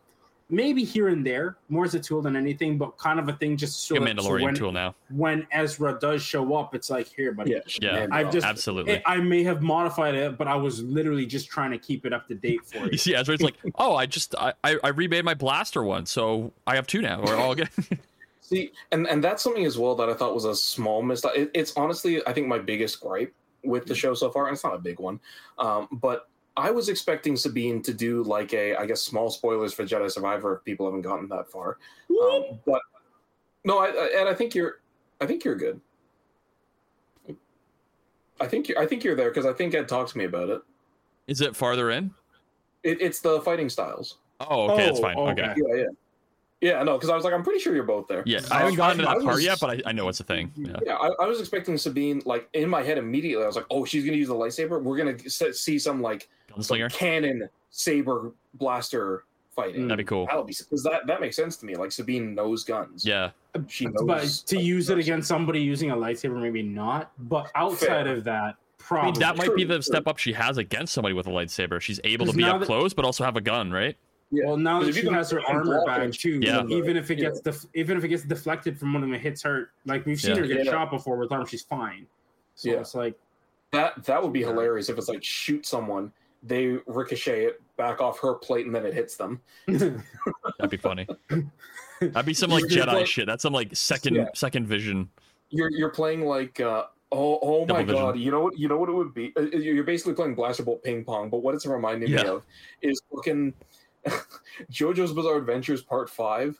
Maybe 0.47 0.83
here 0.83 1.07
and 1.07 1.25
there, 1.25 1.57
more 1.69 1.85
as 1.85 1.95
a 1.95 1.99
tool 1.99 2.21
than 2.21 2.35
anything, 2.35 2.77
but 2.77 2.97
kind 2.99 3.19
of 3.19 3.27
a 3.27 3.33
thing 3.33 3.57
just 3.57 3.85
so, 3.85 3.95
a 3.95 3.99
that, 3.99 4.07
so 4.21 4.29
Mandalorian 4.29 4.43
when, 4.43 4.53
tool 4.53 4.71
now. 4.71 4.93
when 5.09 5.47
Ezra 5.51 5.97
does 5.99 6.21
show 6.21 6.53
up, 6.53 6.75
it's 6.75 6.91
like, 6.91 7.07
here, 7.07 7.31
buddy. 7.31 7.51
Yeah, 7.51 7.59
Yeah, 7.81 8.07
I've 8.11 8.31
just- 8.31 8.45
Absolutely. 8.45 8.93
It- 8.93 9.03
I 9.07 9.17
may 9.17 9.43
have 9.43 9.63
modified 9.63 10.13
it, 10.13 10.37
but 10.37 10.47
I 10.47 10.55
was 10.55 10.83
literally 10.83 11.25
just 11.25 11.49
trying 11.49 11.71
to 11.71 11.79
keep 11.79 12.05
it 12.05 12.13
up 12.13 12.27
to 12.27 12.35
date 12.35 12.63
for 12.63 12.77
You 12.77 12.89
you. 12.91 12.97
see, 12.99 13.15
Ezra's 13.15 13.41
like, 13.41 13.55
oh, 13.75 13.95
I 13.95 14.05
just 14.05 14.35
I, 14.35 14.53
I 14.63 14.77
I 14.83 14.89
remade 14.89 15.25
my 15.25 15.33
blaster 15.33 15.83
one, 15.83 16.05
so 16.05 16.53
I 16.67 16.75
have 16.75 16.85
two 16.85 17.01
now. 17.01 17.23
We're 17.23 17.37
all 17.37 17.55
good. 17.55 17.69
See, 18.41 18.71
and 18.91 19.07
and 19.07 19.23
that's 19.23 19.41
something 19.41 19.65
as 19.65 19.75
well 19.79 19.95
that 19.95 20.07
I 20.07 20.13
thought 20.13 20.35
was 20.35 20.45
a 20.45 20.55
small 20.55 21.01
mistake. 21.01 21.31
It, 21.35 21.51
it's 21.55 21.75
honestly, 21.75 22.21
I 22.27 22.33
think 22.33 22.45
my 22.47 22.59
biggest 22.59 23.01
gripe 23.01 23.33
with 23.63 23.87
the 23.87 23.95
show 23.95 24.13
so 24.13 24.29
far, 24.29 24.45
and 24.45 24.53
it's 24.53 24.63
not 24.63 24.75
a 24.75 24.77
big 24.77 24.99
one, 24.99 25.19
um, 25.57 25.87
but 25.93 26.29
I 26.57 26.71
was 26.71 26.89
expecting 26.89 27.35
Sabine 27.35 27.81
to 27.81 27.93
do 27.93 28.23
like 28.23 28.53
a, 28.53 28.75
I 28.75 28.85
guess, 28.85 29.01
small 29.01 29.29
spoilers 29.29 29.73
for 29.73 29.83
Jedi 29.83 30.09
Survivor 30.09 30.55
if 30.55 30.63
people 30.63 30.85
haven't 30.85 31.01
gotten 31.01 31.27
that 31.29 31.51
far. 31.51 31.77
Um, 32.09 32.59
but 32.65 32.81
no, 33.65 33.79
I, 33.79 33.87
I, 33.87 34.09
and 34.19 34.29
I 34.29 34.33
think 34.33 34.55
you're, 34.55 34.79
I 35.19 35.25
think 35.25 35.43
you're 35.43 35.55
good. 35.55 35.81
I 38.39 38.47
think 38.47 38.69
you're, 38.69 38.79
I 38.79 38.85
think 38.85 39.03
you're 39.03 39.15
there 39.15 39.29
because 39.29 39.45
I 39.45 39.53
think 39.53 39.73
Ed 39.73 39.87
talked 39.87 40.11
to 40.11 40.17
me 40.17 40.25
about 40.25 40.49
it. 40.49 40.61
Is 41.27 41.41
it 41.41 41.55
farther 41.55 41.91
in? 41.91 42.11
it 42.83 43.01
it's 43.01 43.19
the 43.19 43.41
fighting 43.41 43.69
styles. 43.69 44.17
Oh, 44.39 44.69
okay, 44.71 44.85
that's 44.85 44.99
Oh, 44.99 45.01
fine. 45.01 45.17
Okay. 45.17 45.41
okay. 45.41 45.53
Yeah, 45.57 45.75
yeah, 45.75 45.83
yeah. 46.61 46.81
No, 46.83 46.93
because 46.93 47.09
I 47.09 47.15
was 47.15 47.23
like, 47.23 47.33
I'm 47.33 47.43
pretty 47.43 47.59
sure 47.59 47.73
you're 47.75 47.83
both 47.83 48.07
there. 48.07 48.23
Yeah, 48.25 48.41
I 48.51 48.59
haven't 48.59 48.75
gotten 48.75 48.97
to 48.97 49.03
that 49.03 49.17
I 49.17 49.23
part 49.23 49.41
yet, 49.41 49.59
but 49.59 49.69
I, 49.69 49.89
I 49.89 49.91
know 49.91 50.09
it's 50.09 50.19
a 50.19 50.23
thing. 50.23 50.51
Yeah. 50.55 50.77
Yeah, 50.85 50.95
I, 50.95 51.09
I 51.23 51.25
was 51.27 51.39
expecting 51.39 51.77
Sabine 51.77 52.21
like 52.25 52.49
in 52.53 52.69
my 52.69 52.81
head 52.83 52.97
immediately. 52.97 53.43
I 53.43 53.47
was 53.47 53.55
like, 53.55 53.65
"Oh, 53.69 53.85
she's 53.85 54.05
gonna 54.05 54.17
use 54.17 54.27
the 54.27 54.35
lightsaber. 54.35 54.81
We're 54.81 54.97
gonna 54.97 55.17
see 55.53 55.79
some 55.79 56.01
like 56.01 56.29
Gunslinger. 56.51 56.91
cannon 56.91 57.49
saber 57.69 58.31
blaster 58.55 59.23
fighting. 59.55 59.87
That'd 59.87 60.05
be 60.05 60.07
cool. 60.07 60.25
That'll 60.27 60.43
be 60.43 60.55
because 60.57 60.83
that 60.83 61.07
that 61.07 61.21
makes 61.21 61.35
sense 61.35 61.57
to 61.57 61.65
me. 61.65 61.75
Like 61.75 61.91
Sabine 61.91 62.35
knows 62.35 62.63
guns. 62.63 63.05
Yeah. 63.05 63.31
she 63.67 63.85
knows. 63.85 64.03
but 64.05 64.23
to 64.47 64.59
use 64.59 64.89
it 64.89 64.97
against 64.97 65.27
somebody 65.27 65.61
using 65.61 65.91
a 65.91 65.95
lightsaber, 65.95 66.39
maybe 66.41 66.61
not. 66.61 67.11
But 67.17 67.51
outside 67.55 68.05
Fair. 68.05 68.15
of 68.15 68.23
that, 68.25 68.55
I 68.91 69.05
mean, 69.05 69.13
that 69.15 69.37
might 69.37 69.55
be 69.55 69.63
the 69.63 69.75
true. 69.75 69.81
step 69.81 70.07
up 70.07 70.17
she 70.17 70.33
has 70.33 70.57
against 70.57 70.93
somebody 70.93 71.13
with 71.13 71.27
a 71.27 71.31
lightsaber. 71.31 71.81
She's 71.81 71.99
able 72.03 72.25
to 72.27 72.33
be 72.33 72.43
up 72.43 72.59
that- 72.59 72.65
close, 72.65 72.93
but 72.93 73.05
also 73.05 73.23
have 73.23 73.35
a 73.35 73.41
gun, 73.41 73.71
right? 73.71 73.95
Yeah. 74.31 74.45
Well, 74.47 74.57
now 74.57 74.81
that 74.81 74.93
she 74.95 75.01
you 75.03 75.11
has 75.11 75.29
her 75.31 75.41
armor 75.47 75.83
back 75.85 76.01
it, 76.01 76.13
too, 76.13 76.39
Yeah. 76.41 76.65
even 76.67 76.97
if 76.97 77.11
it 77.11 77.19
Yeah. 77.19 77.25
gets 77.25 77.39
def- 77.41 77.65
even 77.75 77.95
if 77.97 78.03
it 78.03 78.07
gets 78.09 78.23
deflected 78.23 78.77
from 78.77 78.93
one 78.93 79.03
of 79.03 79.09
the 79.09 79.17
hits 79.17 79.43
her, 79.43 79.71
like 79.85 80.05
we've 80.05 80.19
seen 80.19 80.35
Yeah. 80.35 80.41
her 80.41 80.47
get 80.47 80.65
Yeah. 80.65 80.71
shot 80.71 80.89
before 80.91 81.17
with 81.17 81.31
armor, 81.31 81.45
she's 81.45 81.61
fine. 81.63 82.07
So 82.55 82.69
Yeah. 82.69 82.79
it's 82.79 82.95
like, 82.95 83.15
That 83.71 84.03
that 84.05 84.23
would 84.23 84.31
be 84.31 84.39
Yeah. 84.39 84.47
hilarious 84.47 84.87
if 84.89 84.97
it's 84.97 85.09
like 85.09 85.21
shoot 85.23 85.65
someone, 85.65 86.11
they 86.43 86.77
ricochet 86.87 87.45
it 87.45 87.61
back 87.75 87.99
off 87.99 88.19
her 88.19 88.35
plate, 88.35 88.65
and 88.65 88.73
then 88.73 88.85
it 88.85 88.93
hits 88.93 89.17
them. 89.17 89.41
That'd 89.67 90.69
be 90.69 90.77
funny. 90.77 91.07
That'd 91.99 92.25
be 92.25 92.33
some 92.33 92.51
like 92.51 92.61
You're 92.69 92.85
Jedi 92.85 92.93
like- 92.93 93.07
shit. 93.07 93.25
That's 93.25 93.41
some 93.41 93.51
like 93.53 93.75
second 93.75 94.15
Yeah. 94.15 94.27
second 94.33 94.67
vision. 94.67 95.09
You're 95.49 95.69
you're 95.71 95.89
playing 95.89 96.25
like. 96.25 96.59
uh 96.59 96.85
Oh, 97.11 97.39
oh 97.41 97.65
my 97.67 97.83
vision. 97.83 97.95
god! 98.01 98.17
You 98.19 98.31
know 98.31 98.41
what? 98.41 98.57
You 98.59 98.67
know 98.67 98.77
what 98.77 98.89
it 98.89 98.93
would 98.93 99.13
be. 99.13 99.31
Uh, 99.37 99.41
You're 99.43 99.83
basically 99.83 100.13
playing 100.15 100.35
blaster 100.35 100.63
bolt 100.63 100.83
ping 100.83 101.03
pong, 101.05 101.29
but 101.29 101.37
what 101.43 101.53
it's 101.55 101.65
reminding 101.65 102.11
me 102.11 102.17
of 102.17 102.43
is 102.81 102.99
fucking 103.13 103.53
JoJo's 104.71 105.13
Bizarre 105.13 105.37
Adventures 105.37 105.81
Part 105.81 106.09
Five, 106.09 106.59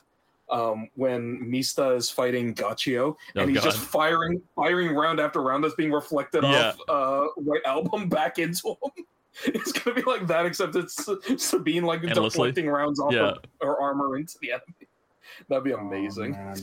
um, 0.50 0.88
when 0.94 1.48
Mista 1.50 1.90
is 1.90 2.10
fighting 2.10 2.54
Ghiaccio, 2.54 3.16
and 3.34 3.44
Oh, 3.44 3.46
he's 3.46 3.56
God. 3.56 3.64
just 3.64 3.78
firing, 3.78 4.40
firing 4.54 4.94
round 4.94 5.18
after 5.20 5.42
round 5.42 5.64
that's 5.64 5.74
being 5.74 5.92
reflected 5.92 6.42
Yeah. 6.44 6.72
off 6.88 7.28
uh, 7.28 7.40
White 7.40 7.64
Album 7.64 8.08
back 8.08 8.38
into 8.38 8.70
him. 8.70 9.04
It's 9.44 9.70
gonna 9.70 9.94
be 9.94 10.00
like 10.00 10.26
that, 10.28 10.46
except 10.46 10.76
it's 10.76 11.04
Sabine 11.44 11.84
like 11.84 12.02
Endlessly. 12.02 12.48
deflecting 12.52 12.68
rounds 12.70 12.98
off 12.98 13.12
Yeah. 13.12 13.34
her, 13.60 13.66
her 13.66 13.78
armor 13.78 14.16
into 14.16 14.38
the 14.40 14.52
enemy. 14.52 14.88
That'd 15.48 15.62
be 15.62 15.74
oh, 15.74 15.76
amazing. 15.76 16.30
man. 16.30 16.56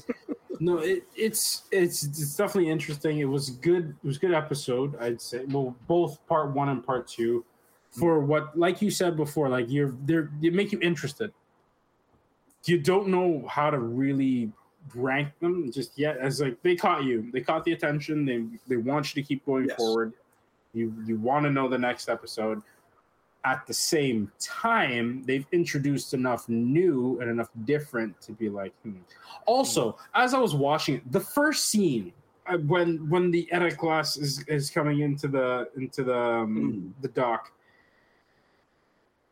no, 0.60 0.80
it, 0.80 1.04
it's 1.16 1.64
it's 1.72 2.02
it's 2.02 2.36
definitely 2.36 2.72
interesting. 2.72 3.20
It 3.20 3.26
was 3.26 3.52
good. 3.52 3.90
It 4.04 4.08
was 4.08 4.18
a 4.18 4.20
good 4.22 4.34
episode. 4.34 4.96
I'd 5.00 5.22
say. 5.22 5.46
Well, 5.50 5.76
both 5.88 6.18
part 6.26 6.50
one 6.50 6.70
and 6.70 6.84
part 6.84 7.08
two, 7.08 7.46
for 7.94 8.20
what, 8.20 8.58
like 8.58 8.82
you 8.82 8.90
said 8.92 9.16
before, 9.16 9.50
like 9.50 9.68
you're 9.70 9.96
they're 10.04 10.32
they 10.42 10.50
make 10.50 10.72
you 10.72 10.80
interested. 10.82 11.32
You 12.66 12.80
don't 12.80 13.08
know 13.10 13.46
how 13.48 13.70
to 13.70 13.80
really 13.80 14.52
rank 14.96 15.30
them 15.40 15.72
just 15.72 15.98
yet. 15.98 16.18
As 16.18 16.42
like 16.42 16.62
they 16.64 16.76
caught 16.76 17.04
you, 17.04 17.30
they 17.32 17.42
caught 17.42 17.64
the 17.66 17.74
attention. 17.74 18.26
They 18.26 18.44
they 18.68 18.78
want 18.78 19.16
you 19.16 19.22
to 19.22 19.28
keep 19.28 19.46
going 19.46 19.68
Yes. 19.68 19.78
forward. 19.78 20.14
You 20.74 20.94
you 21.06 21.18
want 21.18 21.46
to 21.46 21.52
know 21.52 21.68
the 21.68 21.78
next 21.78 22.10
episode. 22.10 22.62
At 23.46 23.68
the 23.68 23.74
same 23.74 24.32
time, 24.40 25.22
they've 25.26 25.46
introduced 25.52 26.14
enough 26.14 26.48
new 26.48 27.20
and 27.20 27.30
enough 27.30 27.50
different 27.66 28.20
to 28.22 28.32
be 28.32 28.48
like. 28.50 28.74
Hmm. 28.84 29.00
Also, 29.46 29.98
as 30.16 30.34
I 30.34 30.40
was 30.40 30.56
watching 30.56 30.96
it, 30.96 31.12
the 31.12 31.20
first 31.20 31.68
scene 31.70 32.14
uh, 32.48 32.58
when 32.60 33.10
when 33.10 33.32
the 33.32 33.52
Eta 33.52 33.76
class 33.76 34.16
is 34.18 34.44
is 34.48 34.70
coming 34.70 35.02
into 35.02 35.28
the 35.28 35.70
into 35.76 36.04
the 36.04 36.18
um, 36.18 36.96
the 37.02 37.10
dock, 37.10 37.52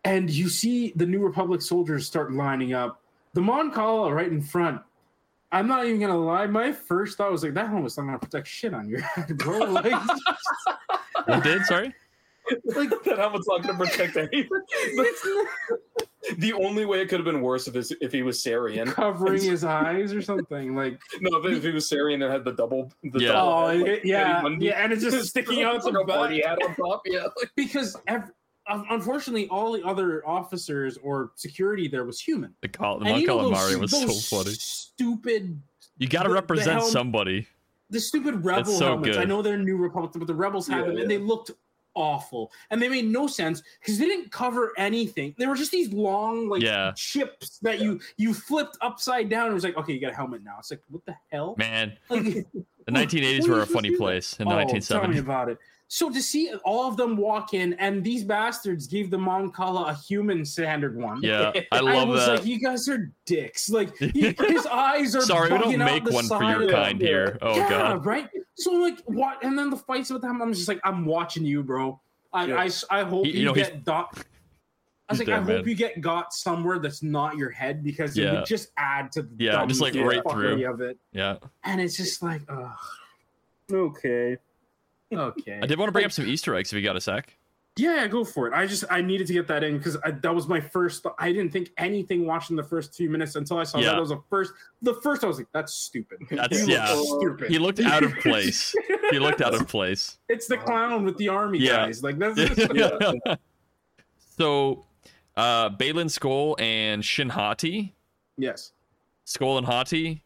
and 0.04 0.30
you 0.30 0.50
see 0.50 0.94
the 0.96 1.06
New 1.06 1.20
Republic 1.20 1.62
soldiers 1.62 2.08
start 2.08 2.32
lining 2.34 2.74
up, 2.74 3.02
the 3.34 3.42
Mon 3.42 3.72
Cala 3.72 4.14
right 4.14 4.32
in 4.32 4.42
front. 4.42 4.82
I'm 5.54 5.68
not 5.68 5.86
even 5.86 6.00
gonna 6.00 6.18
lie. 6.18 6.48
My 6.48 6.72
first 6.72 7.18
thought 7.18 7.32
was 7.32 7.44
like, 7.44 7.54
that 7.56 7.68
helmet's 7.70 7.98
not 7.98 8.06
gonna 8.06 8.20
protect 8.20 8.48
shit 8.48 8.74
on 8.74 8.88
your 8.88 9.02
head, 9.02 9.38
bro. 9.38 9.60
Like, 9.72 9.94
What 11.26 11.44
did? 11.44 11.62
Sorry. 11.66 11.94
like 12.76 12.90
that 13.06 13.18
helmet's 13.18 13.48
not 13.48 13.62
gonna 13.64 13.78
protect 13.78 14.16
anything. 14.18 14.48
the 16.38 16.54
only 16.54 16.86
way 16.86 17.02
it 17.02 17.10
could 17.10 17.20
have 17.20 17.26
been 17.26 17.42
worse 17.42 17.68
if, 17.68 17.76
it's, 17.76 17.92
if 18.00 18.12
he 18.12 18.22
was 18.22 18.42
Sarian. 18.42 18.88
covering 18.88 19.42
his 19.42 19.64
eyes 19.64 20.14
or 20.14 20.22
something. 20.22 20.76
Like, 20.76 21.00
No, 21.20 21.40
if, 21.40 21.58
if 21.58 21.64
he 21.64 21.72
was 21.72 21.90
Sarian 21.90 22.24
and 22.24 22.32
had 22.32 22.46
the 22.46 22.52
double, 22.54 22.92
the 23.04 23.20
Yeah. 23.20 23.32
double 23.34 23.52
oh 23.52 23.66
like 23.66 23.86
it- 23.88 24.06
yeah, 24.06 24.48
yeah, 24.60 24.84
and 24.84 24.94
it's 24.94 25.04
just 25.04 25.30
sticking 25.30 25.64
out 25.64 25.76
It's 25.76 25.86
the 25.86 25.92
like 25.92 26.08
back. 26.08 26.16
party 26.18 26.42
hat 26.46 26.60
on 26.64 26.76
top. 26.76 27.02
Yeah, 27.06 27.28
because 27.56 27.96
ev- 28.08 28.24
un- 28.24 28.32
unfortunately, 28.68 29.48
all 29.50 29.72
the 29.74 29.84
other 29.84 30.26
officers 30.28 30.98
or 31.04 31.32
security 31.36 31.88
there 31.88 32.06
was 32.06 32.20
human. 32.20 32.54
The 32.62 32.68
call 32.70 33.00
the 33.00 33.06
And 33.06 33.14
Mon 33.14 33.22
you 33.22 33.28
Calamari 33.28 33.80
those- 33.80 33.92
was 34.06 34.28
so 34.28 34.44
funny. 34.44 34.56
Stupid, 34.56 35.62
You 35.98 36.08
got 36.08 36.24
to 36.24 36.30
the- 36.30 36.30
the 36.30 36.36
represent 36.36 36.80
helm- 36.80 36.90
somebody. 36.92 37.48
the 37.90 38.00
stupid 38.00 38.44
rebel 38.46 38.72
so 38.72 38.86
helmets. 38.86 39.18
I 39.18 39.26
know 39.26 39.42
they're 39.42 39.58
new 39.58 39.78
Republic, 39.78 40.12
but 40.16 40.28
the 40.28 40.36
rebels 40.36 40.68
had 40.68 40.82
Yeah, 40.82 40.86
them, 40.88 40.98
and 40.98 41.12
they 41.12 41.18
looked 41.18 41.52
awful, 41.94 42.50
and 42.70 42.82
they 42.82 42.88
made 42.88 43.06
no 43.06 43.28
sense 43.28 43.62
because 43.82 43.98
they 44.00 44.06
didn't 44.06 44.32
cover 44.32 44.72
anything. 44.78 45.36
They 45.38 45.46
were 45.46 45.56
just 45.56 45.72
these 45.72 45.92
long, 45.92 46.48
like 46.48 46.62
Yeah. 46.62 46.94
chips 46.96 47.58
that 47.60 47.82
you 47.82 48.00
you 48.16 48.34
flipped 48.34 48.78
upside 48.82 49.28
down. 49.28 49.52
It 49.52 49.54
was 49.54 49.66
like, 49.66 49.76
okay, 49.76 49.92
you 49.92 50.00
got 50.00 50.12
a 50.14 50.16
helmet 50.16 50.42
now. 50.44 50.56
It's 50.60 50.72
like, 50.72 50.82
what 50.90 51.06
the 51.06 51.16
hell? 51.30 51.56
Man, 51.58 51.98
Like, 52.10 52.24
the 52.86 52.92
1980s 52.94 53.48
were 53.50 53.60
a 53.62 53.66
funny 53.66 53.66
supposed 53.66 53.84
to 53.86 53.90
do? 53.90 53.98
place 53.98 54.40
in 54.40 54.48
the 54.48 54.54
Oh, 54.56 54.58
Tell 54.60 54.68
me 54.68 55.16
1970s. 55.18 55.20
about 55.20 55.50
it. 55.50 55.58
So 55.94 56.10
to 56.10 56.22
see 56.22 56.54
all 56.64 56.88
of 56.88 56.96
them 56.96 57.18
walk 57.18 57.54
in, 57.54 57.74
and 57.74 58.02
these 58.02 58.24
bastards 58.24 58.88
gave 58.88 59.12
the 59.12 59.18
Mon 59.18 59.52
Cala 59.52 59.88
a 59.88 59.94
human 59.94 60.46
standard 60.46 60.96
one. 60.96 61.22
Yeah, 61.22 61.52
I 61.74 61.80
love 61.82 61.96
I 61.96 62.04
was 62.06 62.26
that. 62.26 62.32
like, 62.40 62.46
you 62.46 62.60
guys 62.62 62.88
are 62.88 63.12
dicks. 63.26 63.70
Like 63.70 63.98
he, 63.98 64.34
his 64.40 64.66
eyes 64.72 65.18
are. 65.18 65.22
Sorry, 65.22 65.52
we 65.52 65.58
don't 65.58 65.78
make 65.80 66.06
one 66.10 66.26
for 66.30 66.42
your 66.46 66.64
of- 66.64 66.72
kind 66.72 67.02
here. 67.02 67.38
Oh 67.42 67.58
yeah, 67.58 67.70
god. 67.70 68.06
right. 68.06 68.30
So 68.56 68.72
like, 68.72 69.00
what? 69.04 69.44
And 69.44 69.60
then 69.60 69.70
the 69.70 69.76
fights 69.76 70.10
with 70.10 70.24
him, 70.24 70.42
I'm 70.42 70.54
just 70.54 70.70
like, 70.70 70.80
I'm 70.86 71.04
watching 71.04 71.44
you, 71.44 71.62
bro. 71.62 72.00
I 72.32 72.46
Yeah. 72.46 72.56
I 72.56 72.66
s- 72.68 72.86
I, 72.90 73.04
hope 73.04 73.26
He- 73.26 73.34
you, 73.34 73.40
you 73.40 73.46
know, 73.48 73.54
get 73.54 73.84
dot. 73.84 74.18
I 75.10 75.12
was 75.12 75.20
he's 75.20 75.28
like, 75.28 75.42
I 75.42 75.46
dead, 75.46 75.58
hope 75.58 75.68
you 75.68 75.76
get 75.76 76.00
got 76.00 76.34
somewhere 76.34 76.80
that's 76.80 77.04
not 77.04 77.36
your 77.36 77.50
head 77.50 77.84
because 77.84 78.18
it 78.18 78.32
would 78.32 78.46
just 78.46 78.70
add 78.78 79.12
to 79.12 79.24
the 79.24 79.30
Yeah, 79.40 79.66
just, 79.66 79.82
like, 79.82 79.92
dumb 79.92 80.06
right 80.08 80.22
through. 80.32 80.72
of 80.72 80.80
it. 80.80 80.98
Yeah. 81.12 81.36
And 81.66 81.82
it's 81.82 81.98
just 81.98 82.24
like, 82.24 82.44
ugh. 82.48 82.72
Okay. 83.70 84.38
Okay. 85.12 85.60
I 85.62 85.66
did 85.66 85.78
want 85.78 85.90
to 85.90 85.92
bring 85.94 86.06
up 86.06 86.12
some 86.12 86.26
Easter 86.28 86.56
eggs 86.56 86.72
if 86.72 86.78
you 86.78 86.84
got 86.84 86.96
a 86.96 87.02
sec. 87.02 87.36
Yeah, 87.78 88.06
go 88.08 88.26
for 88.26 88.48
it. 88.48 88.54
I 88.54 88.66
just 88.68 88.84
I 88.90 89.02
needed 89.02 89.28
to 89.28 89.34
get 89.34 89.48
that 89.48 89.64
in 89.64 89.78
because 89.78 89.96
that 90.04 90.36
was 90.36 90.46
my 90.48 90.60
first. 90.60 91.06
I 91.18 91.32
didn't 91.32 91.52
think 91.54 91.72
anything 91.78 92.26
watching 92.26 92.58
the 92.58 92.64
first 92.64 92.94
few 92.96 93.10
minutes 93.10 93.36
until 93.38 93.60
I 93.60 93.64
saw 93.64 93.78
Yeah. 93.80 93.92
that. 93.94 94.00
Was 94.02 94.10
the 94.10 94.22
first. 94.30 94.52
The 94.82 94.96
first 94.96 95.24
I 95.24 95.28
was 95.28 95.38
like, 95.38 95.48
"That's 95.54 95.74
stupid." 95.74 96.20
That's 96.30 96.60
look 96.68 96.70
yeah. 96.70 97.02
stupid. 97.02 97.50
He 97.50 97.60
looked 97.60 97.80
out 97.80 98.04
of 98.04 98.14
place. 98.18 98.76
He 99.10 99.20
looked 99.20 99.42
out 99.42 99.54
of 99.54 99.68
place. 99.70 100.18
It's 100.28 100.48
the 100.48 100.58
clown 100.58 101.06
with 101.06 101.16
the 101.18 101.30
army 101.30 101.60
Yeah. 101.60 101.86
guys. 101.86 102.04
Like 102.04 102.18
that's. 102.20 102.36
that's 102.36 103.14
so, 104.38 104.86
uh, 105.38 105.70
Baylan 105.70 106.08
Skoll 106.10 106.60
and 106.60 107.04
Shin 107.06 107.30
Hati, 107.30 107.96
yes. 108.38 108.74
Skoll 109.26 109.58
and 109.58 109.66
Hati, 109.66 110.24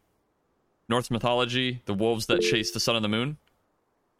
Norse 0.89 1.11
mythology, 1.11 1.81
the 1.85 1.93
wolves 1.93 2.25
that 2.25 2.41
chase 2.41 2.71
the 2.71 2.79
sun 2.79 2.95
and 2.95 3.05
the 3.05 3.09
moon. 3.09 3.37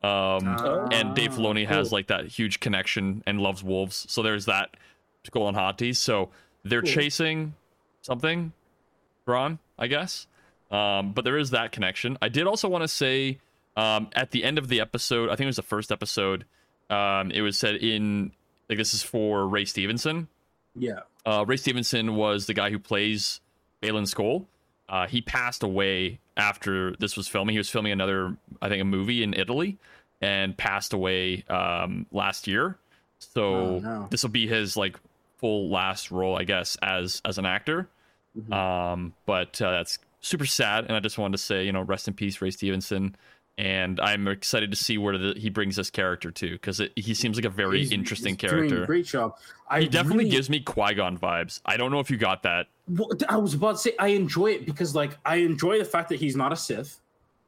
Um, 0.05 0.47
Ah, 0.47 0.87
and 0.91 1.15
Dave 1.15 1.31
Filoni 1.33 1.65
has 1.67 1.89
cool. 1.89 1.97
like 1.97 2.07
that 2.07 2.25
huge 2.27 2.59
connection 2.59 3.23
and 3.25 3.39
loves 3.41 3.63
wolves. 3.63 4.05
So 4.09 4.21
there's 4.23 4.45
that 4.45 4.75
to 5.23 5.31
go 5.31 5.43
on 5.43 5.55
Hati. 5.55 5.93
So 5.93 6.29
they're 6.63 6.81
Cool. 6.81 6.91
chasing 6.91 7.53
something, 8.01 8.53
Thrawn, 9.25 9.59
I 9.79 9.87
guess. 9.87 10.27
Um, 10.71 11.13
but 11.13 11.23
there 11.25 11.37
is 11.37 11.51
that 11.51 11.71
connection. 11.71 12.17
I 12.21 12.29
did 12.29 12.47
also 12.47 12.67
want 12.67 12.83
to 12.83 12.87
say 12.87 13.39
um, 13.77 14.09
at 14.13 14.31
the 14.31 14.43
end 14.43 14.57
of 14.57 14.67
the 14.67 14.79
episode, 14.81 15.29
I 15.29 15.35
think 15.35 15.45
it 15.45 15.47
was 15.47 15.55
the 15.57 15.61
first 15.61 15.91
episode, 15.91 16.45
um, 16.89 17.31
it 17.31 17.41
was 17.41 17.57
said 17.57 17.75
in 17.75 18.31
like 18.69 18.77
this 18.77 18.93
is 18.93 19.03
for 19.03 19.47
Ray 19.47 19.65
Stevenson. 19.65 20.27
Yeah. 20.75 20.99
Uh, 21.25 21.43
Ray 21.47 21.57
Stevenson 21.57 22.15
was 22.15 22.45
the 22.47 22.53
guy 22.53 22.69
who 22.69 22.79
plays 22.79 23.41
Baylan 23.81 24.03
Skoll. 24.03 24.45
Uh, 24.87 25.07
he 25.07 25.21
passed 25.21 25.63
away 25.63 26.19
after 26.37 26.95
this 26.97 27.17
was 27.17 27.27
filming. 27.27 27.53
He 27.53 27.57
was 27.57 27.69
filming 27.69 27.91
another, 27.91 28.37
I 28.61 28.69
think, 28.69 28.81
a 28.81 28.85
movie 28.85 29.23
in 29.23 29.33
Italy, 29.33 29.77
and 30.21 30.55
passed 30.57 30.93
away 30.93 31.43
um, 31.49 32.05
last 32.11 32.47
year. 32.47 32.77
So 33.19 33.43
Oh, 33.55 33.79
no. 33.79 34.07
this 34.09 34.23
will 34.23 34.29
be 34.31 34.47
his 34.47 34.75
like 34.77 34.97
full 35.37 35.69
last 35.69 36.11
role, 36.11 36.37
I 36.37 36.43
guess, 36.43 36.77
as 36.81 37.21
as 37.25 37.37
an 37.37 37.45
actor. 37.45 37.87
Mhm. 38.37 38.53
Um, 38.53 39.13
but 39.25 39.61
uh, 39.61 39.71
that's 39.71 39.97
super 40.21 40.45
sad, 40.45 40.85
and 40.85 40.93
I 40.93 40.99
just 40.99 41.17
wanted 41.17 41.37
to 41.37 41.43
say, 41.43 41.65
you 41.65 41.71
know, 41.71 41.81
rest 41.81 42.07
in 42.07 42.13
peace, 42.13 42.41
Ray 42.41 42.51
Stevenson. 42.51 43.15
And 43.57 44.01
I'm 44.01 44.27
excited 44.27 44.69
to 44.71 44.75
see 44.75 44.97
where 44.97 45.17
the, 45.17 45.33
he 45.39 45.49
brings 45.49 45.77
this 45.77 45.89
character 45.89 46.29
to, 46.29 46.49
because 46.51 46.81
he 46.97 47.13
seems 47.13 47.37
like 47.37 47.45
a 47.45 47.49
very 47.49 47.79
He's- 47.79 47.91
interesting 47.93 48.33
he's 48.33 48.49
character. 48.49 48.85
great 48.85 49.05
job. 49.05 49.37
I 49.69 49.79
He 49.81 49.87
definitely 49.87 50.25
really- 50.25 50.31
gives 50.31 50.49
me 50.49 50.59
Qui 50.59 50.93
Gon 50.95 51.17
vibes. 51.17 51.61
I 51.65 51.77
don't 51.77 51.89
know 51.89 52.01
if 52.01 52.11
you 52.11 52.17
got 52.17 52.43
that. 52.43 52.67
Well, 52.89 53.11
I 53.29 53.37
was 53.37 53.53
about 53.53 53.73
to 53.73 53.77
say 53.77 53.93
I 53.97 54.09
enjoy 54.09 54.47
it 54.47 54.65
because 54.65 54.93
like 54.93 55.17
I 55.25 55.37
enjoy 55.37 55.77
the 55.79 55.85
fact 55.85 56.09
that 56.09 56.19
he's 56.19 56.35
not 56.35 56.51
a 56.51 56.57
Sith. 56.57 56.99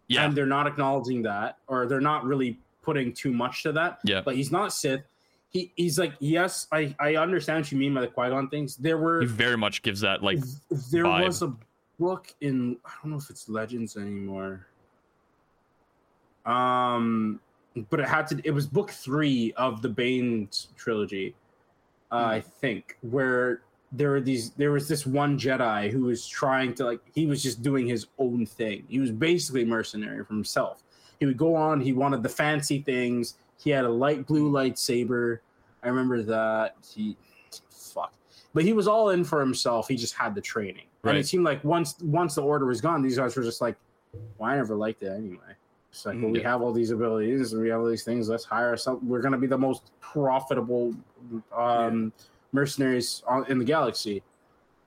Yeah, 0.07 0.25
and 0.25 0.35
they're 0.35 0.45
not 0.45 0.67
acknowledging 0.67 1.21
that, 1.23 1.57
or 1.67 1.85
they're 1.85 1.99
not 2.01 2.23
really 2.23 2.59
putting 2.81 3.13
too 3.13 3.33
much 3.33 3.63
to 3.63 3.71
that. 3.73 3.99
Yeah. 4.03 4.21
but 4.21 4.35
he's 4.35 4.51
not 4.51 4.71
Sith. 4.73 5.01
He 5.49 5.71
he's 5.75 5.99
like, 5.99 6.13
yes, 6.19 6.67
I 6.71 6.95
I 6.99 7.15
understand 7.15 7.63
what 7.63 7.71
you 7.71 7.77
mean 7.77 7.93
by 7.93 8.01
the 8.01 8.07
Qui 8.07 8.29
Gon 8.29 8.49
things. 8.49 8.77
There 8.77 8.97
were 8.97 9.21
he 9.21 9.27
very 9.27 9.57
much 9.57 9.81
gives 9.81 10.01
that 10.01 10.23
like 10.23 10.39
there 10.91 11.03
vibe. 11.03 11.25
was 11.25 11.41
a 11.41 11.53
book 11.99 12.33
in 12.41 12.77
I 12.85 12.91
don't 13.01 13.11
know 13.11 13.17
if 13.17 13.29
it's 13.29 13.49
Legends 13.49 13.97
anymore. 13.97 14.67
Um, 16.45 17.39
but 17.89 17.99
it 17.99 18.07
had 18.07 18.27
to. 18.27 18.41
It 18.43 18.51
was 18.51 18.67
book 18.67 18.91
three 18.91 19.53
of 19.57 19.81
the 19.81 19.89
Bane 19.89 20.49
trilogy, 20.75 21.35
uh, 22.11 22.15
I 22.15 22.41
think, 22.41 22.97
where 23.01 23.61
there 23.91 24.11
were 24.11 24.21
these. 24.21 24.51
There 24.51 24.71
was 24.71 24.87
this 24.87 25.05
one 25.05 25.37
Jedi 25.39 25.91
who 25.91 26.01
was 26.03 26.27
trying 26.27 26.73
to 26.75 26.85
like. 26.85 26.99
He 27.13 27.25
was 27.25 27.41
just 27.41 27.61
doing 27.61 27.87
his 27.87 28.07
own 28.17 28.45
thing. 28.45 28.83
He 28.87 28.99
was 28.99 29.11
basically 29.11 29.65
mercenary 29.65 30.23
for 30.23 30.33
himself. 30.33 30.83
He 31.19 31.25
would 31.25 31.37
go 31.37 31.55
on. 31.55 31.81
He 31.81 31.93
wanted 31.93 32.23
the 32.23 32.29
fancy 32.29 32.81
things. 32.81 33.35
He 33.59 33.69
had 33.69 33.85
a 33.85 33.89
light 33.89 34.27
blue 34.27 34.51
lightsaber. 34.51 35.39
I 35.83 35.87
remember 35.87 36.21
that. 36.23 36.75
He, 36.93 37.15
fuck. 37.69 38.13
But 38.53 38.63
he 38.63 38.73
was 38.73 38.87
all 38.87 39.09
in 39.09 39.23
for 39.23 39.39
himself. 39.39 39.87
He 39.87 39.95
just 39.95 40.13
had 40.15 40.35
the 40.35 40.41
training. 40.41 40.85
And 41.03 41.17
it 41.17 41.27
seemed 41.27 41.45
like 41.45 41.63
once 41.63 41.95
once 42.01 42.35
the 42.35 42.41
order 42.41 42.65
was 42.65 42.81
gone, 42.81 43.01
these 43.01 43.17
guys 43.17 43.35
were 43.35 43.43
just 43.43 43.61
like, 43.61 43.77
"Well, 44.37 44.49
I 44.49 44.55
never 44.57 44.75
liked 44.75 45.03
it 45.03 45.11
anyway." 45.11 45.55
It's 45.91 46.05
like, 46.05 46.21
well, 46.21 46.29
we 46.29 46.41
have 46.43 46.61
all 46.61 46.73
these 46.73 46.91
abilities 46.91 47.53
and 47.53 47.61
we 47.61 47.69
have 47.69 47.79
all 47.79 47.87
these 47.87 48.03
things. 48.03 48.29
Let's 48.29 48.43
hire 48.43 48.75
some. 48.77 49.07
We're 49.07 49.21
going 49.21 49.31
to 49.31 49.37
be 49.37 49.47
the 49.47 49.57
most 49.57 49.91
profitable 49.99 50.93
um, 51.55 52.11
mercenaries 52.57 53.23
on, 53.27 53.45
in 53.51 53.57
the 53.59 53.65
galaxy. 53.65 54.23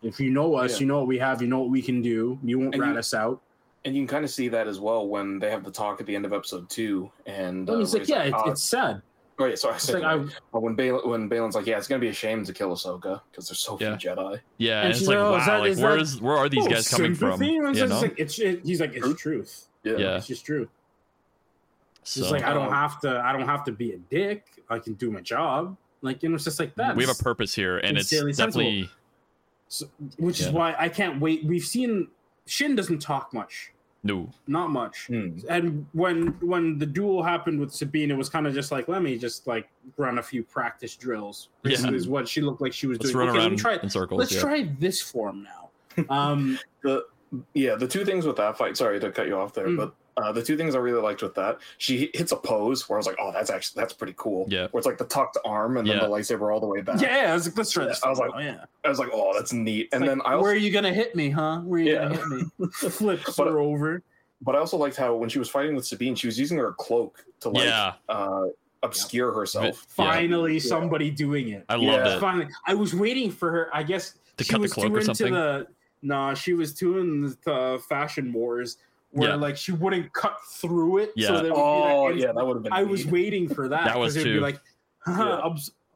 If 0.02 0.18
you 0.18 0.30
know 0.30 0.54
us, 0.54 0.72
Yeah. 0.72 0.80
you 0.80 0.86
know 0.86 0.98
what 0.98 1.06
we 1.08 1.18
have. 1.18 1.40
You 1.42 1.48
know 1.48 1.60
what 1.60 1.70
we 1.70 1.82
can 1.82 2.00
do. 2.02 2.38
You 2.42 2.58
won't 2.58 2.74
And 2.74 2.82
rat 2.82 2.92
you- 2.94 2.98
us 2.98 3.14
out. 3.14 3.40
And 3.84 3.94
you 3.94 4.02
can 4.02 4.08
kind 4.08 4.24
of 4.26 4.30
see 4.30 4.48
that 4.48 4.66
as 4.68 4.78
well 4.78 5.08
when 5.08 5.38
they 5.38 5.50
have 5.50 5.64
the 5.64 5.70
talk 5.70 6.00
at 6.02 6.06
the 6.06 6.14
end 6.14 6.26
of 6.26 6.32
episode 6.34 6.68
two. 6.68 7.10
And 7.26 7.68
And 7.68 7.70
uh, 7.70 7.78
he's 7.78 7.94
like, 7.94 8.08
yeah, 8.08 8.24
it's, 8.24 8.34
"Ah," 8.36 8.50
it's 8.50 8.62
sad. 8.62 9.00
oh, 9.38 9.46
yeah, 9.46 9.54
sorry, 9.54 9.72
I 9.72 9.76
It's 9.76 9.84
said 9.86 10.02
like 10.02 10.04
I, 10.04 10.14
Uh, 10.54 10.60
when 10.60 10.74
Bal- 10.74 11.08
when 11.08 11.30
Baylan's 11.30 11.54
like, 11.54 11.64
yeah, 11.66 11.78
it's 11.78 11.88
gonna 11.88 11.98
be 12.08 12.08
a 12.08 12.12
shame 12.12 12.44
to 12.44 12.52
kill 12.52 12.72
Ahsoka 12.76 13.22
because 13.30 13.48
there's 13.48 13.58
so 13.58 13.78
Yeah. 13.80 13.96
few 13.96 14.10
Jedi. 14.10 14.38
yeah. 14.58 14.80
And 14.82 14.88
And 14.88 14.92
it's 14.94 15.06
like 15.06 15.16
like, 15.16 15.24
oh, 15.24 15.30
wow, 15.32 15.38
is 15.38 15.46
that- 15.46 15.60
like 15.60 15.70
is 15.70 15.80
where 15.80 15.92
that- 15.96 16.02
is 16.02 16.20
where 16.20 16.36
are 16.36 16.48
these 16.50 16.66
oh, 16.66 16.70
guys 16.70 16.88
coming 16.88 17.14
from? 17.14 17.30
sympathy? 17.38 17.56
And 17.56 17.68
it's 17.68 17.78
You 17.78 17.86
just 17.86 17.94
know? 18.02 18.06
like, 18.08 18.14
it's, 18.18 18.38
it, 18.38 18.60
he's 18.66 18.80
like, 18.82 18.92
it's 18.94 19.14
truth. 19.22 19.52
Yeah. 19.84 20.16
It's 20.18 20.26
just 20.26 20.44
true. 20.44 20.68
So 22.02 22.20
It's 22.22 22.30
like 22.30 22.44
I 22.44 22.52
don't 22.52 22.66
Um, 22.66 22.72
have 22.72 23.00
to. 23.00 23.20
I 23.24 23.32
don't 23.32 23.46
have 23.46 23.64
to 23.64 23.72
be 23.72 23.92
a 23.92 23.98
dick. 23.98 24.44
I 24.68 24.78
can 24.78 24.94
do 24.94 25.10
my 25.10 25.20
job. 25.20 25.76
Like 26.02 26.22
you 26.22 26.28
know, 26.28 26.34
it's 26.36 26.44
just 26.44 26.58
like 26.60 26.74
that. 26.76 26.96
we 26.96 27.04
have 27.04 27.18
a 27.18 27.22
purpose 27.22 27.54
here, 27.54 27.78
and 27.78 27.98
it's 27.98 28.08
sincerely 28.08 28.32
sensible. 28.32 28.64
definitely 28.64 28.90
So, 29.68 29.86
which 30.18 30.40
is 30.40 30.48
why 30.50 30.74
I 30.78 30.88
can't 30.88 31.20
wait. 31.20 31.44
We've 31.44 31.64
seen 31.64 32.08
Shin 32.46 32.74
doesn't 32.74 33.00
talk 33.00 33.32
much, 33.34 33.72
no. 34.02 34.28
not 34.46 34.70
much. 34.70 35.06
Hmm. 35.08 35.38
And 35.48 35.86
when 35.92 36.28
when 36.40 36.78
the 36.78 36.86
duel 36.86 37.22
happened 37.22 37.60
with 37.60 37.72
Sabine, 37.72 38.10
it 38.10 38.16
was 38.16 38.28
kind 38.28 38.46
of 38.46 38.54
just 38.54 38.72
like, 38.72 38.88
let 38.88 39.02
me 39.02 39.18
just 39.18 39.46
like 39.46 39.68
run 39.98 40.18
a 40.18 40.22
few 40.22 40.42
practice 40.42 40.96
drills. 40.96 41.50
Yeah. 41.64 41.90
Is 41.90 42.08
what 42.08 42.26
she 42.26 42.40
looked 42.40 42.60
like 42.62 42.72
she 42.72 42.86
was 42.86 42.98
Let's 42.98 43.12
doing. 43.12 43.26
run 43.26 43.28
okay, 43.28 43.38
let 43.38 43.44
around 43.44 43.52
me 43.52 43.58
try. 43.58 43.76
in 43.82 43.90
circles. 43.90 44.18
Let's 44.18 44.34
yeah. 44.34 44.40
try 44.40 44.70
this 44.78 45.00
form 45.02 45.42
now. 45.44 45.68
Um, 46.08 46.58
The 46.82 47.04
yeah, 47.54 47.76
the 47.76 47.86
two 47.86 48.04
things 48.04 48.26
with 48.26 48.36
that 48.36 48.56
fight. 48.58 48.76
Sorry 48.76 48.98
to 48.98 49.12
cut 49.12 49.26
you 49.28 49.36
off 49.36 49.52
there, 49.54 49.66
Mm. 49.68 49.76
but 49.76 49.94
uh, 50.22 50.32
the 50.32 50.42
two 50.42 50.56
things 50.56 50.74
I 50.74 50.78
really 50.78 51.00
liked 51.00 51.22
with 51.22 51.34
that, 51.34 51.58
she 51.78 52.10
hits 52.14 52.32
a 52.32 52.36
pose 52.36 52.88
where 52.88 52.96
I 52.96 53.00
was 53.00 53.06
like, 53.06 53.16
oh, 53.20 53.32
that's 53.32 53.50
actually 53.50 53.80
that's 53.80 53.92
pretty 53.92 54.14
cool. 54.16 54.46
Yeah. 54.48 54.68
where 54.70 54.78
it's 54.78 54.86
like 54.86 54.98
the 54.98 55.04
tucked 55.06 55.38
arm 55.44 55.76
and 55.76 55.86
Yeah. 55.86 56.00
then 56.00 56.10
the 56.10 56.16
lightsaber 56.16 56.52
all 56.52 56.60
the 56.60 56.66
way 56.66 56.80
back. 56.80 57.00
yeah, 57.00 57.30
I 57.30 57.34
was 57.34 57.46
like, 57.46 57.56
let's 57.58 57.70
try 57.70 57.86
this. 57.86 58.02
I 58.02 58.08
was 58.08 58.18
like, 58.18 58.30
oh, 58.34 58.38
yeah. 58.38 58.64
I 58.84 58.88
was 58.88 58.98
like, 58.98 59.10
oh, 59.12 59.32
that's 59.34 59.52
neat. 59.52 59.88
And 59.92 60.00
Like, 60.02 60.10
then 60.10 60.20
I 60.24 60.32
also, 60.34 60.42
where 60.44 60.52
are 60.52 60.56
you 60.56 60.70
gonna 60.70 60.92
hit 60.92 61.14
me, 61.16 61.30
huh? 61.30 61.60
Where 61.60 61.80
are 61.80 61.82
you 61.82 61.92
Yeah. 61.92 62.08
gonna 62.08 62.14
hit 62.16 62.26
me? 62.58 62.68
Flips 62.72 63.36
But- 63.36 63.46
her 63.48 63.58
over. 63.58 64.02
but 64.42 64.54
I 64.54 64.58
also 64.58 64.76
liked 64.76 64.96
how 64.96 65.14
when 65.16 65.28
she 65.28 65.38
was 65.38 65.48
fighting 65.48 65.74
with 65.74 65.86
Sabine, 65.86 66.14
she 66.14 66.26
was 66.26 66.38
using 66.38 66.58
her 66.58 66.72
cloak 66.72 67.24
to 67.40 67.50
like 67.50 67.64
yeah, 67.64 67.92
uh, 68.08 68.46
obscure 68.82 69.32
herself. 69.32 69.84
Finally, 69.88 70.54
Yeah. 70.54 70.60
somebody 70.60 71.10
doing 71.10 71.50
it. 71.50 71.64
I 71.68 71.76
Yeah. 71.76 71.90
loved 71.92 72.06
it. 72.06 72.20
Finally, 72.20 72.48
I 72.66 72.74
was 72.74 72.94
waiting 72.94 73.30
for 73.30 73.50
her. 73.50 73.70
I 73.74 73.82
guess 73.82 74.14
To 74.38 74.44
she 74.44 74.50
cut 74.52 74.62
the 74.62 74.68
cloak 74.68 74.86
too 74.88 74.94
or 74.94 75.00
into 75.00 75.14
something? 75.14 75.34
the. 75.34 75.66
Nah, 76.02 76.32
she 76.32 76.54
was 76.54 76.72
too 76.72 76.96
in 76.98 77.36
the 77.44 77.82
fashion 77.86 78.32
wars 78.32 78.78
where 79.12 79.30
Yeah. 79.30 79.34
like 79.36 79.56
she 79.56 79.72
wouldn't 79.72 80.12
cut 80.12 80.38
through 80.44 80.98
it. 80.98 81.12
Yeah. 81.16 81.28
So 81.28 81.42
there 81.42 81.52
would 81.52 81.58
Oh 81.60 82.08
be 82.08 82.20
that 82.20 82.26
yeah, 82.28 82.32
that 82.32 82.46
would 82.46 82.54
have 82.56 82.62
been. 82.62 82.72
I 82.72 82.82
was 82.84 83.06
waiting 83.06 83.48
for 83.52 83.68
that. 83.68 83.84
That 83.86 83.98
was 83.98 84.14
'cause 84.14 84.24
it 84.24 84.28
would 84.28 84.32
too. 84.34 84.38
Be 84.38 84.40
like, 84.40 84.60
haha, 85.00 85.28
Yeah. 85.28 85.40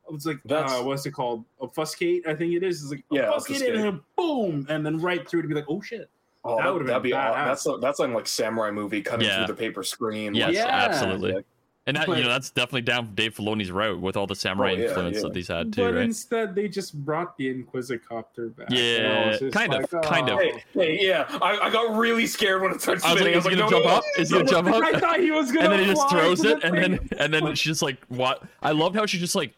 I 0.06 0.12
was 0.12 0.26
like, 0.26 0.38
That's- 0.44 0.70
uh, 0.72 0.82
what's 0.84 1.06
it 1.06 1.12
called? 1.12 1.44
Obfuscate, 1.60 2.26
I 2.26 2.34
think 2.34 2.52
it 2.54 2.62
is. 2.62 2.82
It's 2.82 2.90
like 2.90 3.04
Yeah, 3.10 3.30
obfuscate, 3.30 3.56
obfuscate. 3.62 3.74
and 3.76 3.84
then 3.84 4.00
boom, 4.16 4.66
and 4.68 4.84
then 4.84 4.98
right 5.00 5.26
through 5.28 5.42
to 5.42 5.48
be 5.48 5.54
like, 5.54 5.64
oh 5.68 5.80
shit. 5.80 6.10
Oh, 6.46 6.56
that 6.58 6.64
that, 6.64 6.72
would've 6.74 6.88
that'd 6.88 7.02
been 7.02 7.10
be 7.12 7.14
aw- 7.16 7.32
badass. 7.34 7.44
that's 7.46 7.66
a, 7.66 7.76
that's 7.80 7.98
like 8.00 8.10
like 8.12 8.26
samurai 8.26 8.70
movie 8.70 9.00
cutting 9.00 9.26
Yeah. 9.26 9.46
through 9.46 9.54
the 9.54 9.58
paper 9.58 9.82
screen. 9.82 10.34
Yes, 10.34 10.48
like- 10.48 10.56
Yeah. 10.56 10.66
absolutely. 10.66 11.30
Yeah. 11.32 11.40
And 11.86 11.98
that, 11.98 12.06
But- 12.06 12.16
you 12.16 12.22
know, 12.24 12.30
that's 12.30 12.48
definitely 12.50 12.80
down 12.80 13.14
Dave 13.14 13.34
Filoni's 13.34 13.70
route 13.70 14.00
with 14.00 14.16
all 14.16 14.26
the 14.26 14.34
samurai 14.34 14.70
Oh, 14.70 14.74
yeah, 14.74 14.84
influence 14.88 15.16
yeah. 15.16 15.22
that 15.24 15.36
he's 15.36 15.48
had 15.48 15.70
too, 15.72 15.82
but 15.82 15.94
right? 15.94 16.04
instead, 16.04 16.54
they 16.54 16.66
just 16.66 16.94
brought 17.04 17.36
the 17.36 17.54
Inquisicopter 17.54 18.56
back. 18.56 18.68
Yeah, 18.70 18.96
And 18.96 19.12
I 19.12 19.28
was 19.28 19.38
just 19.40 19.54
kind 19.54 19.74
of, 19.74 19.80
like, 19.92 19.94
oh, 19.94 20.08
kind 20.08 20.28
of. 20.30 20.38
oh. 20.38 20.42
Hey, 20.42 20.62
hey, 20.72 21.06
yeah, 21.06 21.26
I, 21.42 21.58
I 21.64 21.70
got 21.70 21.94
really 21.94 22.26
scared 22.26 22.62
when 22.62 22.72
it 22.72 22.80
started 22.80 23.02
spinning. 23.02 23.34
I 23.34 23.36
was 23.36 23.44
like, 23.44 23.52
is 23.52 23.54
he 23.54 23.60
no, 23.60 23.68
gonna 23.68 23.70
no, 23.70 23.82
jump 23.82 23.84
no, 23.84 23.90
up? 23.98 24.04
Is 24.18 24.30
he 24.30 24.34
gonna 24.38 24.48
jump 24.50 24.68
up? 24.68 24.82
I 24.94 24.98
thought 24.98 25.20
he 25.20 25.30
was 25.30 25.52
gonna. 25.52 25.64
and 25.68 25.72
then 25.74 25.80
he 25.80 25.86
just 25.94 26.08
throws 26.08 26.42
it, 26.44 26.60
the 26.62 26.66
and 26.66 26.76
then 26.78 26.98
thing. 27.06 27.18
and 27.18 27.34
then 27.34 27.54
she 27.54 27.68
just 27.68 27.82
like 27.82 27.98
what? 28.08 28.42
I 28.62 28.70
loved 28.72 28.96
how 28.96 29.04
she 29.04 29.18
just 29.18 29.34
like 29.34 29.52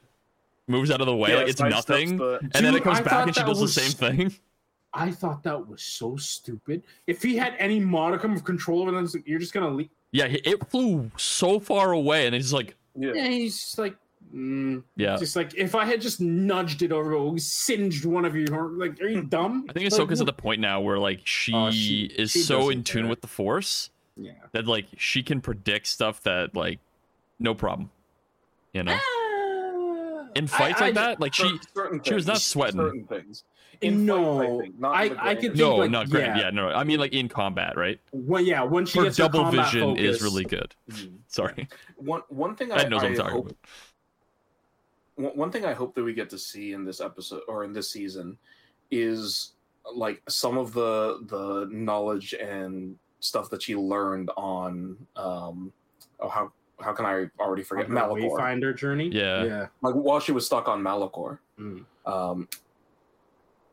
moves 0.67 0.91
out 0.91 1.01
of 1.01 1.07
the 1.07 1.15
way, 1.15 1.31
Yeah, 1.31 1.37
like 1.37 1.49
it's 1.49 1.61
sidesteps 1.61 1.71
nothing, 1.71 2.17
the- 2.17 2.39
and 2.55 2.67
then 2.67 2.75
it 2.75 2.83
comes 2.83 2.99
I 2.99 3.03
back 3.03 3.27
and 3.29 3.37
she 3.37 3.43
does 3.45 3.61
was- 3.61 3.73
the 3.75 3.81
same 3.81 3.93
thing. 4.17 4.35
I 4.93 5.11
thought 5.11 5.43
that 5.43 5.69
was 5.69 5.83
so 5.83 6.17
stupid. 6.17 6.83
If 7.07 7.23
he 7.23 7.37
had 7.37 7.55
any 7.59 7.79
modicum 7.79 8.33
of 8.33 8.45
control 8.45 8.81
over 8.83 8.91
them, 8.93 9.07
you're 9.27 9.39
just 9.39 9.53
gonna 9.53 9.69
leave. 9.71 9.91
Yeah, 10.17 10.27
it 10.45 10.69
flew 10.71 11.11
so 11.17 11.61
far 11.61 11.93
away, 11.93 12.27
and 12.27 12.35
it's 12.35 12.53
like, 12.53 12.75
Yeah. 12.97 13.13
Yeah, 13.15 13.29
he's 13.29 13.59
just 13.61 13.79
like, 13.79 13.97
mm, 14.35 14.83
yeah. 14.97 15.17
just 15.17 15.37
like 15.37 15.55
if 15.55 15.75
I 15.75 15.85
had 15.85 16.01
just 16.01 16.21
nudged 16.21 16.83
it 16.83 16.93
over, 16.93 17.15
oh, 17.15 17.37
singed 17.37 18.05
one 18.07 18.25
of 18.25 18.35
you. 18.35 18.47
Like, 18.47 19.01
are 19.03 19.09
you 19.09 19.23
dumb? 19.23 19.67
I 19.69 19.73
think 19.73 19.91
Like, 19.93 20.01
Ahsoka's 20.01 20.21
at 20.21 20.27
the 20.27 20.33
point 20.33 20.61
now 20.61 20.81
where 20.81 20.99
like 20.99 21.21
she, 21.27 21.53
Oh, 21.55 21.71
she- 21.71 22.05
is 22.17 22.31
she 22.31 22.41
so 22.41 22.71
in 22.71 22.83
tune 22.83 23.03
care. 23.03 23.11
with 23.11 23.21
the 23.21 23.27
Force 23.29 23.91
yeah. 24.17 24.33
that 24.53 24.67
like 24.67 24.87
she 24.97 25.23
can 25.23 25.41
predict 25.41 25.87
stuff 25.87 26.23
that 26.23 26.55
like 26.57 26.79
no 27.39 27.55
problem, 27.55 27.91
you 28.73 28.83
know. 28.83 28.99
In 30.35 30.47
fights 30.47 30.81
I- 30.81 30.87
like 30.89 30.97
I- 30.97 31.07
that, 31.09 31.21
like 31.21 31.35
she, 31.35 31.59
she 32.05 32.15
was 32.15 32.27
not 32.27 32.39
sweating. 32.41 32.81
certain 32.81 33.05
things. 33.05 33.45
In 33.81 34.07
No, 34.07 34.39
fight, 34.39 34.47
I 34.47 34.59
think, 34.63 34.79
not 34.81 34.95
I- 34.95 35.03
in 35.05 35.13
the 35.13 35.19
I 35.21 35.23
grand 35.25 35.39
could 35.41 35.51
think, 35.53 35.57
no, 35.59 35.77
like, 35.77 35.91
not 35.91 36.11
great. 36.11 36.23
yeah. 36.25 36.39
Yeah. 36.39 36.51
no, 36.51 36.69
I 36.69 36.85
mean 36.85 36.99
like 36.99 37.13
in 37.13 37.29
combat, 37.29 37.77
right? 37.77 38.01
Well, 38.13 38.43
yeah, 38.43 38.63
when 38.63 38.87
she 38.87 38.99
Her 38.99 39.05
gets 39.07 39.17
double 39.17 39.43
combat 39.45 39.65
vision 39.73 39.97
is 39.97 40.19
focus- 40.19 40.23
Mm-hmm. 40.23 40.25
really 40.25 40.45
good. 40.45 40.75
Sorry, 41.29 41.69
one 41.97 42.23
one 42.29 42.55
thing 42.57 42.73
I, 42.73 42.77
Ed 42.83 42.91
knows 42.91 43.03
I 43.03 43.07
I'm 43.09 43.15
talking 43.15 43.33
hope, 43.33 43.45
about. 43.47 43.57
one 45.17 45.33
one 45.37 45.51
thing 45.51 45.65
I 45.65 45.73
hope 45.73 45.95
that 45.95 46.05
we 46.05 46.13
get 46.15 46.31
to 46.31 46.39
see 46.39 46.73
in 46.73 46.85
this 46.85 47.01
episode 47.01 47.43
or 47.49 47.65
in 47.65 47.73
this 47.73 47.91
season 47.91 48.39
is 48.91 49.53
like 49.95 50.23
some 50.29 50.59
of 50.59 50.73
the 50.73 51.21
the 51.27 51.69
knowledge 51.73 52.35
and 52.35 52.97
stuff 53.21 53.51
that 53.51 53.63
she 53.63 53.75
learned 53.77 54.31
on 54.37 54.97
um 55.17 55.73
oh 56.21 56.29
how 56.29 56.53
how 56.81 56.93
can 56.93 57.07
I 57.07 57.27
already 57.41 57.63
forget 57.63 57.87
On 57.87 57.93
her 57.93 58.03
Malachor 58.03 58.31
Wayfinder 58.31 58.77
journey. 58.77 59.09
Yeah. 59.13 59.45
Yeah. 59.45 59.67
like 59.83 59.95
while 59.95 60.21
she 60.21 60.33
was 60.33 60.45
stuck 60.47 60.69
on 60.69 60.83
Malachor 60.83 61.39
Mm. 61.59 61.85
um 62.05 62.49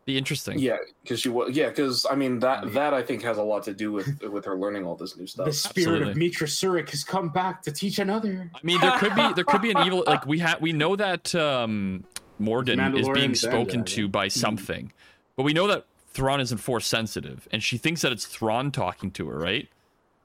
Be 0.06 0.18
interesting. 0.18 0.60
yeah 0.60 0.78
because 1.02 1.22
she 1.22 1.30
was 1.30 1.56
yeah 1.56 1.70
because 1.70 2.06
I 2.10 2.16
mean 2.16 2.40
that 2.40 2.66
Yeah. 2.66 2.70
that 2.72 2.94
I 2.94 3.02
think 3.02 3.24
has 3.24 3.38
a 3.38 3.44
lot 3.44 3.64
to 3.64 3.74
do 3.74 3.92
with 3.94 4.22
with 4.24 4.44
her 4.46 4.58
learning 4.58 4.86
all 4.86 4.96
this 4.96 5.16
new 5.18 5.26
stuff 5.28 5.46
The 5.46 5.54
spirit 5.54 6.02
Absolutely. 6.02 6.12
of 6.12 6.18
Meetra 6.34 6.48
Surik 6.48 6.90
has 6.90 7.04
come 7.06 7.30
back 7.30 7.62
to 7.64 7.72
teach 7.72 8.00
another. 8.00 8.50
I 8.54 8.60
mean, 8.64 8.82
there 8.82 8.98
could 8.98 9.16
be 9.16 9.34
there 9.34 9.46
could 9.46 9.62
be 9.62 9.72
an 9.72 9.78
evil 9.86 10.04
like 10.08 10.26
we 10.26 10.40
have 10.40 10.60
we 10.62 10.74
know 10.74 10.96
that 10.98 11.34
um 11.36 12.04
Morgan 12.40 12.80
is 12.80 13.08
being 13.08 13.32
Mandalorian 13.32 13.38
spoken 13.38 13.82
Zendaya. 13.84 13.96
to 13.96 14.08
by 14.10 14.28
something, 14.28 14.92
but 15.38 15.44
we 15.44 15.54
know 15.54 15.68
that 15.68 15.86
Thrawn 16.10 16.42
isn't 16.42 16.58
force 16.58 16.86
sensitive, 16.86 17.48
and 17.52 17.64
she 17.64 17.78
thinks 17.78 18.02
that 18.02 18.12
it's 18.12 18.26
Thrawn 18.26 18.72
talking 18.72 19.10
to 19.12 19.30
her, 19.30 19.38
right? 19.38 19.68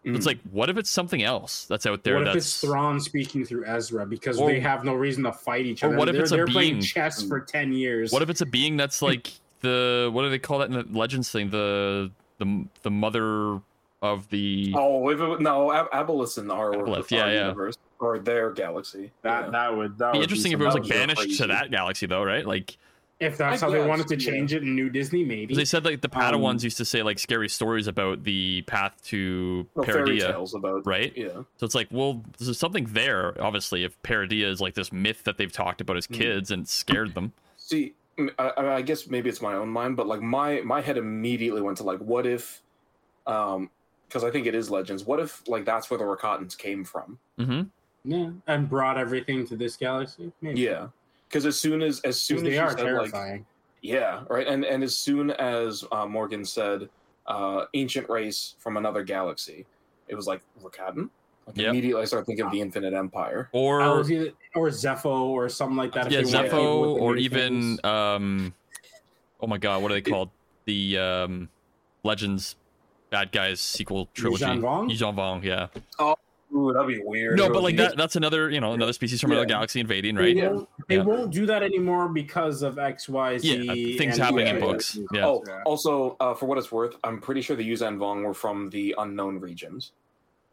It's 0.04 0.24
Mm. 0.24 0.26
like, 0.26 0.38
what 0.50 0.70
if 0.70 0.76
it's 0.78 0.90
something 0.90 1.22
else 1.22 1.64
that's 1.66 1.84
out 1.86 2.02
there? 2.04 2.14
what 2.14 2.22
if 2.28 2.34
that's 2.34 2.46
it's 2.46 2.60
Thrawn 2.60 2.98
speaking 3.00 3.44
through 3.44 3.64
Ezra 3.66 4.06
because 4.06 4.38
Or- 4.38 4.48
they 4.50 4.58
have 4.60 4.84
no 4.84 4.94
reason 4.94 5.22
to 5.24 5.32
fight 5.32 5.66
each 5.66 5.82
or 5.82 5.88
other? 5.88 5.96
what 5.98 6.08
if 6.08 6.14
they're, 6.14 6.22
it's 6.22 6.32
a 6.32 6.36
they're 6.36 6.46
playing 6.46 6.74
being- 6.74 6.82
chess 6.82 7.22
for 7.22 7.40
ten 7.40 7.72
years? 7.72 8.10
what 8.12 8.22
if 8.22 8.30
it's 8.30 8.40
a 8.40 8.46
being 8.46 8.76
that's 8.76 9.00
like 9.02 9.30
the 9.60 10.10
what 10.12 10.22
do 10.22 10.30
they 10.30 10.38
call 10.38 10.58
that 10.58 10.70
in 10.70 10.74
the 10.74 10.98
Legends 10.98 11.30
thing? 11.30 11.50
The 11.50 12.10
the 12.38 12.66
the 12.82 12.90
mother 12.90 13.60
of 14.00 14.28
the 14.30 14.72
oh 14.76 15.08
if 15.08 15.20
it, 15.20 15.40
no 15.40 15.72
Ab- 15.72 15.90
Abeloth 15.90 16.38
in 16.38 16.50
our, 16.50 16.72
Abeloth, 16.72 17.12
our 17.12 17.18
yeah, 17.18 17.26
yeah. 17.26 17.40
universe 17.42 17.76
or 17.98 18.18
their 18.20 18.52
galaxy 18.52 19.10
that? 19.22 19.46
Yeah. 19.46 19.50
That 19.50 19.76
would 19.76 19.98
that 19.98 20.12
be 20.12 20.18
would 20.18 20.22
interesting 20.24 20.52
if 20.52 20.60
it 20.60 20.64
was 20.64 20.74
that 20.74 20.82
like 20.82 20.90
banished 20.90 21.20
crazy. 21.20 21.36
to 21.38 21.46
that 21.48 21.70
galaxy 21.70 22.06
though, 22.06 22.22
right? 22.22 22.46
Like 22.46 22.76
if 23.18 23.36
that's 23.36 23.60
I 23.60 23.66
how 23.66 23.72
they 23.72 23.84
wanted 23.84 24.06
to 24.06 24.14
yeah. 24.16 24.30
change 24.30 24.52
it 24.54 24.62
in 24.62 24.76
New 24.76 24.88
Disney, 24.88 25.24
maybe 25.24 25.52
they 25.56 25.64
said 25.64 25.84
like 25.84 26.00
the 26.00 26.08
Um, 26.14 26.22
Padawans 26.22 26.62
used 26.62 26.76
to 26.76 26.84
say 26.84 27.02
like 27.02 27.18
scary 27.18 27.48
stories 27.48 27.88
about 27.88 28.22
the 28.22 28.62
path 28.68 28.94
to 29.06 29.66
no, 29.74 29.82
fairy 29.82 30.20
Peridea, 30.20 30.54
about 30.56 30.86
right? 30.86 31.12
yeah 31.16 31.30
So 31.56 31.66
it's 31.66 31.74
like, 31.74 31.88
well, 31.90 32.22
there's 32.38 32.56
something 32.56 32.84
there, 32.84 33.34
obviously, 33.42 33.82
if 33.82 34.00
Peridea 34.04 34.46
is 34.48 34.60
like 34.60 34.74
this 34.74 34.92
myth 34.92 35.24
that 35.24 35.36
they've 35.36 35.50
talked 35.50 35.80
about 35.80 35.96
as 35.96 36.06
Hmm. 36.06 36.14
kids 36.14 36.52
and 36.52 36.68
scared 36.68 37.14
them. 37.14 37.32
See, 37.56 37.86
m- 37.86 37.92
I, 38.18 38.48
I- 38.56 38.74
I 38.76 38.82
guess 38.82 39.06
maybe 39.08 39.28
it's 39.28 39.40
my 39.42 39.54
own 39.54 39.68
mind, 39.68 39.96
but 39.96 40.06
like 40.06 40.20
my 40.22 40.60
my 40.62 40.80
head 40.80 40.96
immediately 40.98 41.60
went 41.62 41.76
to 41.78 41.84
like, 41.84 41.98
what 42.00 42.26
if, 42.26 42.62
um, 43.26 43.70
because 44.08 44.24
I 44.24 44.30
think 44.30 44.46
it 44.46 44.54
is 44.54 44.70
legends. 44.70 45.04
What 45.04 45.20
if 45.20 45.46
like 45.48 45.64
that's 45.64 45.90
where 45.90 45.98
the 45.98 46.04
Rakatans 46.04 46.56
came 46.56 46.84
from? 46.84 47.18
Mm-hmm. 47.38 48.10
yeah, 48.10 48.30
and 48.46 48.68
brought 48.68 48.98
everything 48.98 49.46
to 49.48 49.56
this 49.56 49.76
galaxy. 49.76 50.32
Maybe. 50.40 50.60
Yeah, 50.60 50.88
because 51.28 51.46
as 51.46 51.60
soon 51.60 51.82
as 51.82 52.00
as 52.00 52.20
soon 52.20 52.38
as 52.38 52.42
they 52.44 52.54
you 52.54 52.60
are 52.60 52.70
said 52.70 52.78
like, 52.80 52.86
terrifying. 52.86 53.46
yeah, 53.82 54.22
right, 54.28 54.46
and 54.46 54.64
and 54.64 54.82
as 54.82 54.96
soon 54.96 55.30
as 55.32 55.84
uh, 55.92 56.06
Morgan 56.06 56.44
said, 56.44 56.88
uh, 57.26 57.66
ancient 57.74 58.08
race 58.08 58.54
from 58.58 58.76
another 58.76 59.02
galaxy, 59.04 59.66
it 60.08 60.14
was 60.14 60.26
like 60.26 60.40
Rakatan. 60.62 61.10
Like 61.48 61.56
Yep. 61.56 61.70
immediately, 61.70 62.02
I 62.02 62.04
start 62.04 62.26
thinking 62.26 62.44
of 62.44 62.52
the 62.52 62.60
Infinite 62.60 62.92
Empire. 62.94 63.48
Or, 63.52 63.82
or, 63.82 64.10
either, 64.10 64.32
or 64.54 64.68
Zeffo 64.68 65.06
or 65.06 65.48
something 65.48 65.76
like 65.76 65.92
that. 65.94 66.06
if 66.06 66.12
yeah, 66.12 66.20
they 66.20 66.48
Zeffo, 66.48 66.50
go 66.50 66.80
with 66.92 66.96
the 66.98 67.02
or 67.02 67.16
even, 67.16 67.78
um, 67.84 68.54
oh 69.40 69.46
my 69.46 69.58
god, 69.58 69.82
what 69.82 69.90
are 69.90 69.94
they 69.94 70.02
called? 70.02 70.30
The 70.66 70.98
um, 70.98 71.48
Legends 72.04 72.56
bad 73.10 73.32
guys 73.32 73.60
sequel 73.60 74.08
trilogy. 74.12 74.44
Yuuzhan 74.44 74.60
Vong? 74.60 74.90
Yuuzhan 74.90 75.14
Vong, 75.14 75.42
yeah. 75.42 75.68
Ooh, 76.54 76.72
that'd 76.72 76.88
be 76.88 77.00
weird. 77.02 77.36
No, 77.38 77.50
but 77.50 77.62
like 77.62 77.76
that, 77.76 77.96
that's 77.96 78.16
another, 78.16 78.48
you 78.50 78.60
know, 78.60 78.72
another 78.72 78.92
species 78.94 79.20
from 79.20 79.32
another 79.32 79.46
galaxy 79.46 79.80
invading, 79.80 80.16
right? 80.16 80.34
Yeah. 80.34 80.48
won't, 80.48 80.68
they 80.88 80.96
Yeah. 80.96 81.02
won't 81.02 81.30
do 81.30 81.44
that 81.46 81.62
anymore 81.62 82.08
because 82.08 82.62
of 82.62 82.78
X, 82.78 83.08
Y, 83.08 83.38
Z. 83.38 83.56
Yeah, 83.56 83.98
things 83.98 84.14
and- 84.14 84.22
happening 84.24 84.46
in 84.46 84.60
books. 84.60 84.98
Yeah. 85.12 85.26
Oh, 85.26 85.44
also, 85.66 86.16
uh, 86.20 86.32
for 86.34 86.46
what 86.46 86.56
it's 86.58 86.72
worth, 86.72 86.96
I'm 87.04 87.20
pretty 87.20 87.40
sure 87.42 87.54
the 87.56 87.68
Yuuzhan 87.68 87.96
Vong 87.98 88.24
were 88.24 88.32
from 88.34 88.70
the 88.70 88.94
unknown 88.98 89.40
regions. 89.40 89.92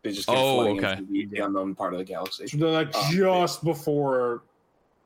They 0.05 0.11
just 0.11 0.27
came 0.27 0.37
Oh, 0.37 0.53
flooding 0.53 0.77
okay. 0.85 0.91
into 0.99 1.11
the, 1.11 1.25
the 1.25 1.39
unknown 1.39 1.73
part 1.73 1.93
of 1.93 1.97
the 1.97 2.05
galaxy. 2.05 2.45
So 2.47 2.57
they're 2.57 2.69
like 2.69 2.95
Uh, 2.95 3.11
just 3.11 3.63
before 3.63 4.43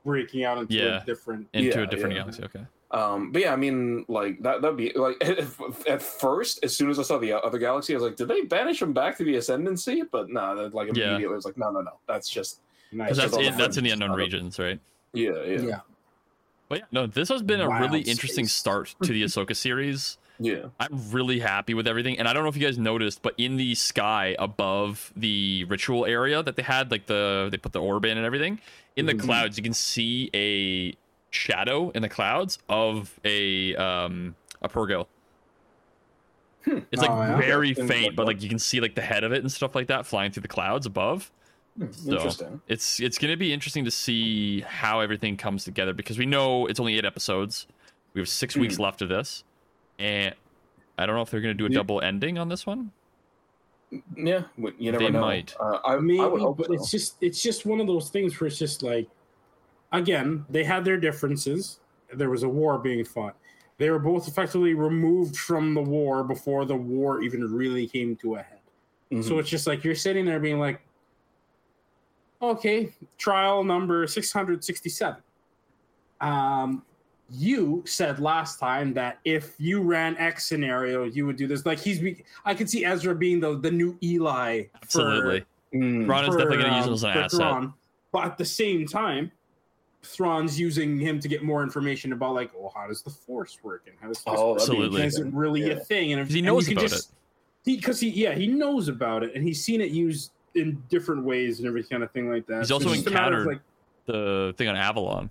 breaking 0.04 0.44
out 0.44 0.58
into 0.58 0.74
Yeah. 0.74 1.02
a 1.02 1.06
different. 1.06 1.48
Into 1.54 1.80
Yeah, 1.80 1.84
a 1.84 1.88
different 1.88 2.16
yeah. 2.16 2.22
galaxy, 2.22 2.44
okay. 2.44 2.66
Um, 2.92 3.32
but 3.32 3.42
yeah, 3.42 3.54
I 3.54 3.56
mean, 3.56 4.04
like 4.10 4.42
that. 4.42 4.62
That'd 4.62 4.76
be 4.76 4.92
like 4.94 5.16
at 5.88 6.02
first, 6.02 6.60
as 6.64 6.76
soon 6.76 6.90
as 6.90 7.00
I 7.00 7.04
saw 7.04 7.18
the 7.18 7.32
other 7.32 7.60
galaxy, 7.60 7.94
I 7.94 7.96
was 7.96 8.04
like, 8.04 8.18
did 8.18 8.28
they 8.28 8.42
banish 8.42 8.82
them 8.82 8.92
back 8.92 9.18
to 9.20 9.24
the 9.24 9.38
ascendancy? 9.38 10.04
But 10.12 10.30
no, 10.30 10.54
nah, 10.54 10.70
like 10.74 10.88
Yeah. 10.88 11.06
immediately, 11.06 11.28
I 11.28 11.36
was 11.36 11.46
like, 11.46 11.58
no, 11.58 11.72
no, 11.72 11.80
no, 11.82 11.94
that's 12.08 12.30
just 12.30 12.60
Because 12.92 13.20
It's 13.20 13.32
that's 13.32 13.38
in, 13.38 13.52
the 13.54 13.58
that's 13.58 13.78
in 13.78 13.84
the 13.86 13.90
fringes 13.92 13.94
unknown 13.94 14.12
of 14.12 14.18
regions, 14.18 14.60
right? 14.60 14.80
yeah, 15.14 15.32
yeah, 15.46 15.62
yeah. 15.62 15.80
But 16.68 16.80
yeah, 16.80 16.86
no, 16.92 17.08
this 17.08 17.30
has 17.30 17.42
been 17.42 17.62
a 17.62 17.70
Wild 17.70 17.82
really 17.82 18.02
interesting 18.02 18.48
start 18.48 18.96
to 19.02 19.12
the 19.12 19.24
Ahsoka 19.24 19.56
series. 19.56 20.19
Yeah. 20.40 20.68
I'm 20.80 21.12
really 21.12 21.40
happy 21.40 21.74
with 21.74 21.88
everything. 21.88 22.18
And 22.18 22.28
I 22.28 22.34
don't 22.34 22.44
know 22.44 22.50
if 22.50 22.56
you 22.56 22.66
guys 22.66 22.78
noticed, 22.80 23.22
but 23.22 23.34
in 23.38 23.58
the 23.58 23.76
sky 23.76 24.36
above 24.40 25.12
the 25.16 25.66
ritual 25.66 26.06
area 26.06 26.42
that 26.44 26.56
they 26.56 26.64
had, 26.64 26.92
like 26.92 27.08
the 27.08 27.50
they 27.52 27.58
put 27.58 27.74
the 27.74 27.82
orb 27.82 28.06
in 28.06 28.18
and 28.18 28.26
everything, 28.26 28.60
in 28.96 29.06
the 29.06 29.14
Mhm. 29.14 29.20
clouds, 29.22 29.58
you 29.58 29.64
can 29.64 29.74
see 29.74 30.30
a 30.34 30.94
shadow 31.32 31.90
in 31.92 32.02
the 32.02 32.10
clouds 32.10 32.58
of 32.70 33.20
a 33.26 33.76
um 33.76 34.36
a 34.62 34.70
purrgil. 34.70 35.08
It's 36.66 37.02
like 37.02 37.10
Oh, 37.10 37.16
yeah? 37.22 37.38
very 37.38 37.74
Things 37.74 37.90
faint, 37.90 38.16
but 38.16 38.26
like 38.28 38.42
you 38.44 38.50
can 38.50 38.60
see 38.60 38.80
like 38.82 38.96
the 38.96 39.02
head 39.02 39.24
of 39.24 39.32
it 39.32 39.40
and 39.42 39.52
stuff 39.52 39.76
like 39.76 39.88
that 39.88 40.06
flying 40.06 40.32
through 40.32 40.42
the 40.42 40.48
clouds 40.50 40.86
above. 40.86 41.32
So- 41.92 42.12
Interesting. 42.14 42.62
It's 42.68 43.00
it's 43.00 43.18
gonna 43.18 43.38
be 43.38 43.54
interesting 43.54 43.86
to 43.86 43.92
see 43.92 44.62
how 44.62 45.00
everything 45.00 45.38
comes 45.38 45.64
together 45.64 45.94
because 45.94 46.18
we 46.18 46.26
know 46.26 46.66
it's 46.68 46.80
only 46.80 46.98
eight 46.98 47.06
episodes. 47.06 47.68
We 48.14 48.22
have 48.22 48.28
six 48.30 48.56
weeks 48.58 48.80
left 48.80 49.02
of 49.02 49.10
this, 49.10 49.44
and 50.00 50.34
I 50.98 51.06
don't 51.06 51.16
know 51.16 51.22
if 51.22 51.30
they're 51.30 51.42
gonna 51.42 51.54
do 51.54 51.66
a 51.68 51.70
Yeah. 51.70 51.76
double 51.76 52.02
ending 52.02 52.38
on 52.38 52.50
this 52.50 52.66
one. 52.66 52.92
Yeah, 54.16 54.44
you 54.78 54.92
never 54.92 55.06
They 55.06 55.10
know. 55.12 55.22
might. 55.22 55.56
Uh, 55.60 55.80
I, 55.84 55.98
Maybe, 55.98 56.20
I 56.20 56.26
would 56.28 56.58
but 56.58 56.68
so. 56.68 56.74
it's 56.74 56.92
just 56.92 57.18
it's 57.22 57.42
just 57.42 57.66
one 57.66 57.80
of 57.80 57.88
those 57.88 58.10
things 58.10 58.40
where 58.40 58.48
it's 58.48 58.58
just 58.60 58.84
like, 58.84 59.08
again, 59.92 60.46
they 60.50 60.64
had 60.64 60.86
their 60.86 60.98
differences. 60.98 61.80
There 62.14 62.30
was 62.30 62.44
a 62.44 62.50
war 62.50 62.78
being 62.78 63.04
fought. 63.04 63.36
They 63.78 63.90
were 63.90 64.00
both 64.00 64.28
effectively 64.28 64.74
removed 64.74 65.38
from 65.38 65.74
the 65.74 65.82
war 65.82 66.24
before 66.24 66.66
the 66.66 66.76
war 66.76 67.22
even 67.22 67.42
really 67.54 67.88
came 67.88 68.16
to 68.18 68.36
a 68.36 68.42
head. 68.44 68.60
Mhm. 69.12 69.24
So 69.24 69.40
it's 69.40 69.50
just 69.50 69.66
like 69.68 69.84
you're 69.84 69.96
sitting 69.96 70.26
there 70.26 70.40
being 70.40 70.60
like, 70.60 70.82
okay, 72.42 72.94
trial 73.18 73.64
number 73.64 74.06
667. 74.06 75.22
Um, 76.22 76.84
you 77.32 77.84
said 77.86 78.20
last 78.20 78.60
time 78.60 78.94
that 78.94 79.20
if 79.26 79.56
you 79.60 79.82
ran 79.82 80.18
X 80.18 80.46
scenario, 80.46 81.04
you 81.06 81.26
would 81.26 81.36
do 81.36 81.48
this. 81.48 81.66
Like 81.66 81.80
he's, 81.80 82.00
be- 82.00 82.24
I 82.46 82.54
could 82.56 82.70
see 82.70 82.86
Ezra 82.86 83.14
being 83.16 83.40
the 83.40 83.58
the 83.60 83.72
new 83.72 83.98
Eli. 84.04 84.64
for- 84.64 84.78
Absolutely, 84.82 85.46
Mm. 85.74 86.10
Ron 86.10 86.24
is 86.24 86.30
for, 86.30 86.38
definitely 86.40 86.64
gonna 86.64 86.78
use 86.78 86.86
him 86.86 86.90
um, 86.90 86.94
as 86.94 87.04
an 87.04 87.10
asset. 87.12 87.32
Thrawn. 87.32 87.74
But 88.12 88.26
at 88.26 88.38
the 88.40 88.46
same 88.46 88.88
time, 88.88 89.32
Thrawn's 90.02 90.60
using 90.60 90.98
him 90.98 91.20
to 91.20 91.28
get 91.28 91.44
more 91.44 91.62
information 91.62 92.12
about 92.14 92.34
like, 92.34 92.50
oh, 92.58 92.72
how 92.76 92.88
does 92.88 93.02
the 93.04 93.10
Force 93.12 93.60
work 93.62 93.84
and 93.86 93.96
how 94.02 94.08
does 94.08 94.18
this 94.18 94.24
Oh, 94.28 94.56
Absolutely. 94.56 95.04
is 95.04 95.20
it 95.20 95.28
really 95.34 95.70
a 95.72 95.76
thing? 95.76 96.14
And 96.14 96.22
if, 96.22 96.28
'Cause 96.28 96.34
he 96.34 96.42
knows 96.42 96.68
you 96.68 96.76
about 96.78 96.90
just, 96.90 97.12
He 97.66 97.76
because 97.76 98.00
he 98.00 98.10
yeah 98.10 98.34
he 98.34 98.48
knows 98.48 98.88
about 98.88 99.24
it 99.24 99.36
and 99.36 99.44
he's 99.44 99.64
seen 99.64 99.82
it 99.82 99.92
used 99.92 100.32
in 100.56 100.82
different 100.90 101.24
ways 101.24 101.60
and 101.60 101.68
every 101.68 101.84
kind 101.84 102.02
of 102.02 102.10
thing 102.12 102.32
like 102.32 102.48
that. 102.48 102.60
He's 102.60 102.70
So 102.70 102.76
also 102.76 102.88
it's 102.90 103.04
just 103.04 103.08
a 103.08 103.12
matter 103.12 103.36
of, 103.42 103.42
encountered- 103.42 103.62
The 104.08 104.54
thing 104.58 104.70
on 104.70 104.76
Atollon, 104.76 105.30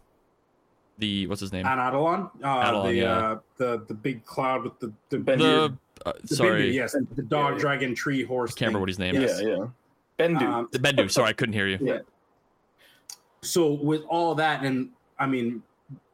the 0.99 1.27
what's 1.29 1.41
his 1.41 1.53
name? 1.53 1.65
like 1.65 1.77
Anadolon, 1.79 2.31
uh, 2.43 2.47
Atollon, 2.47 2.87
the 2.87 2.95
yeah. 2.95 3.19
uh, 3.19 3.39
the 3.57 3.85
the 3.89 3.95
big 3.95 4.25
cloud 4.25 4.65
with 4.65 4.79
the 4.81 4.93
the, 5.11 5.19
Ben- 5.19 5.39
the 5.39 5.75
uh, 6.07 6.13
the 6.25 6.35
sorry, 6.37 6.71
Bendu, 6.71 6.75
yes, 6.75 6.97
the 7.15 7.23
dog 7.23 7.55
Yeah. 7.55 7.59
dragon 7.61 7.95
tree 7.95 8.23
horse. 8.25 8.53
I 8.53 8.55
can't 8.55 8.69
remember 8.69 8.81
what 8.81 8.89
his 8.89 8.99
name 8.99 9.17
is. 9.17 9.41
Yeah, 9.41 9.49
yeah. 9.49 9.67
Bendu. 10.19 10.43
Um, 10.43 10.69
The 10.73 10.79
Bendu. 10.79 11.11
Sorry, 11.11 11.29
I 11.29 11.33
couldn't 11.33 11.55
hear 11.55 11.67
you. 11.69 11.79
Yeah. 11.81 11.99
so 13.43 13.73
with 13.73 14.03
all 14.09 14.35
that 14.35 14.65
and 14.65 14.91
i 15.21 15.27
mean 15.27 15.63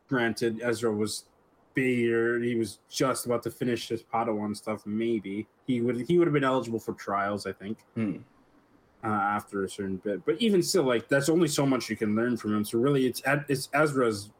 granted 0.08 0.60
ezra 0.62 0.92
was 0.92 1.24
bigger 1.72 2.38
he 2.40 2.54
was 2.54 2.78
just 2.90 3.24
about 3.26 3.42
to 3.42 3.50
finish 3.50 3.88
his 3.88 4.02
padawan 4.02 4.54
stuff 4.54 4.84
maybe 4.84 5.46
he 5.66 5.80
would 5.80 6.00
he 6.06 6.18
would 6.18 6.26
have 6.26 6.34
been 6.34 6.44
eligible 6.44 6.78
for 6.78 6.92
trials 6.94 7.46
i 7.46 7.52
think 7.52 7.78
Hmm. 7.94 8.16
uh, 9.02 9.06
after 9.08 9.64
a 9.64 9.68
certain 9.70 9.96
bit 9.96 10.24
but 10.26 10.36
even 10.40 10.62
still 10.62 10.82
like 10.84 11.08
that's 11.08 11.30
only 11.30 11.48
so 11.48 11.64
much 11.64 11.88
you 11.88 11.96
can 11.96 12.14
learn 12.14 12.36
from 12.36 12.54
him 12.54 12.62
so 12.64 12.78
really 12.78 13.06
it's 13.06 13.22
it's 13.48 13.70
ezra's 13.72 14.30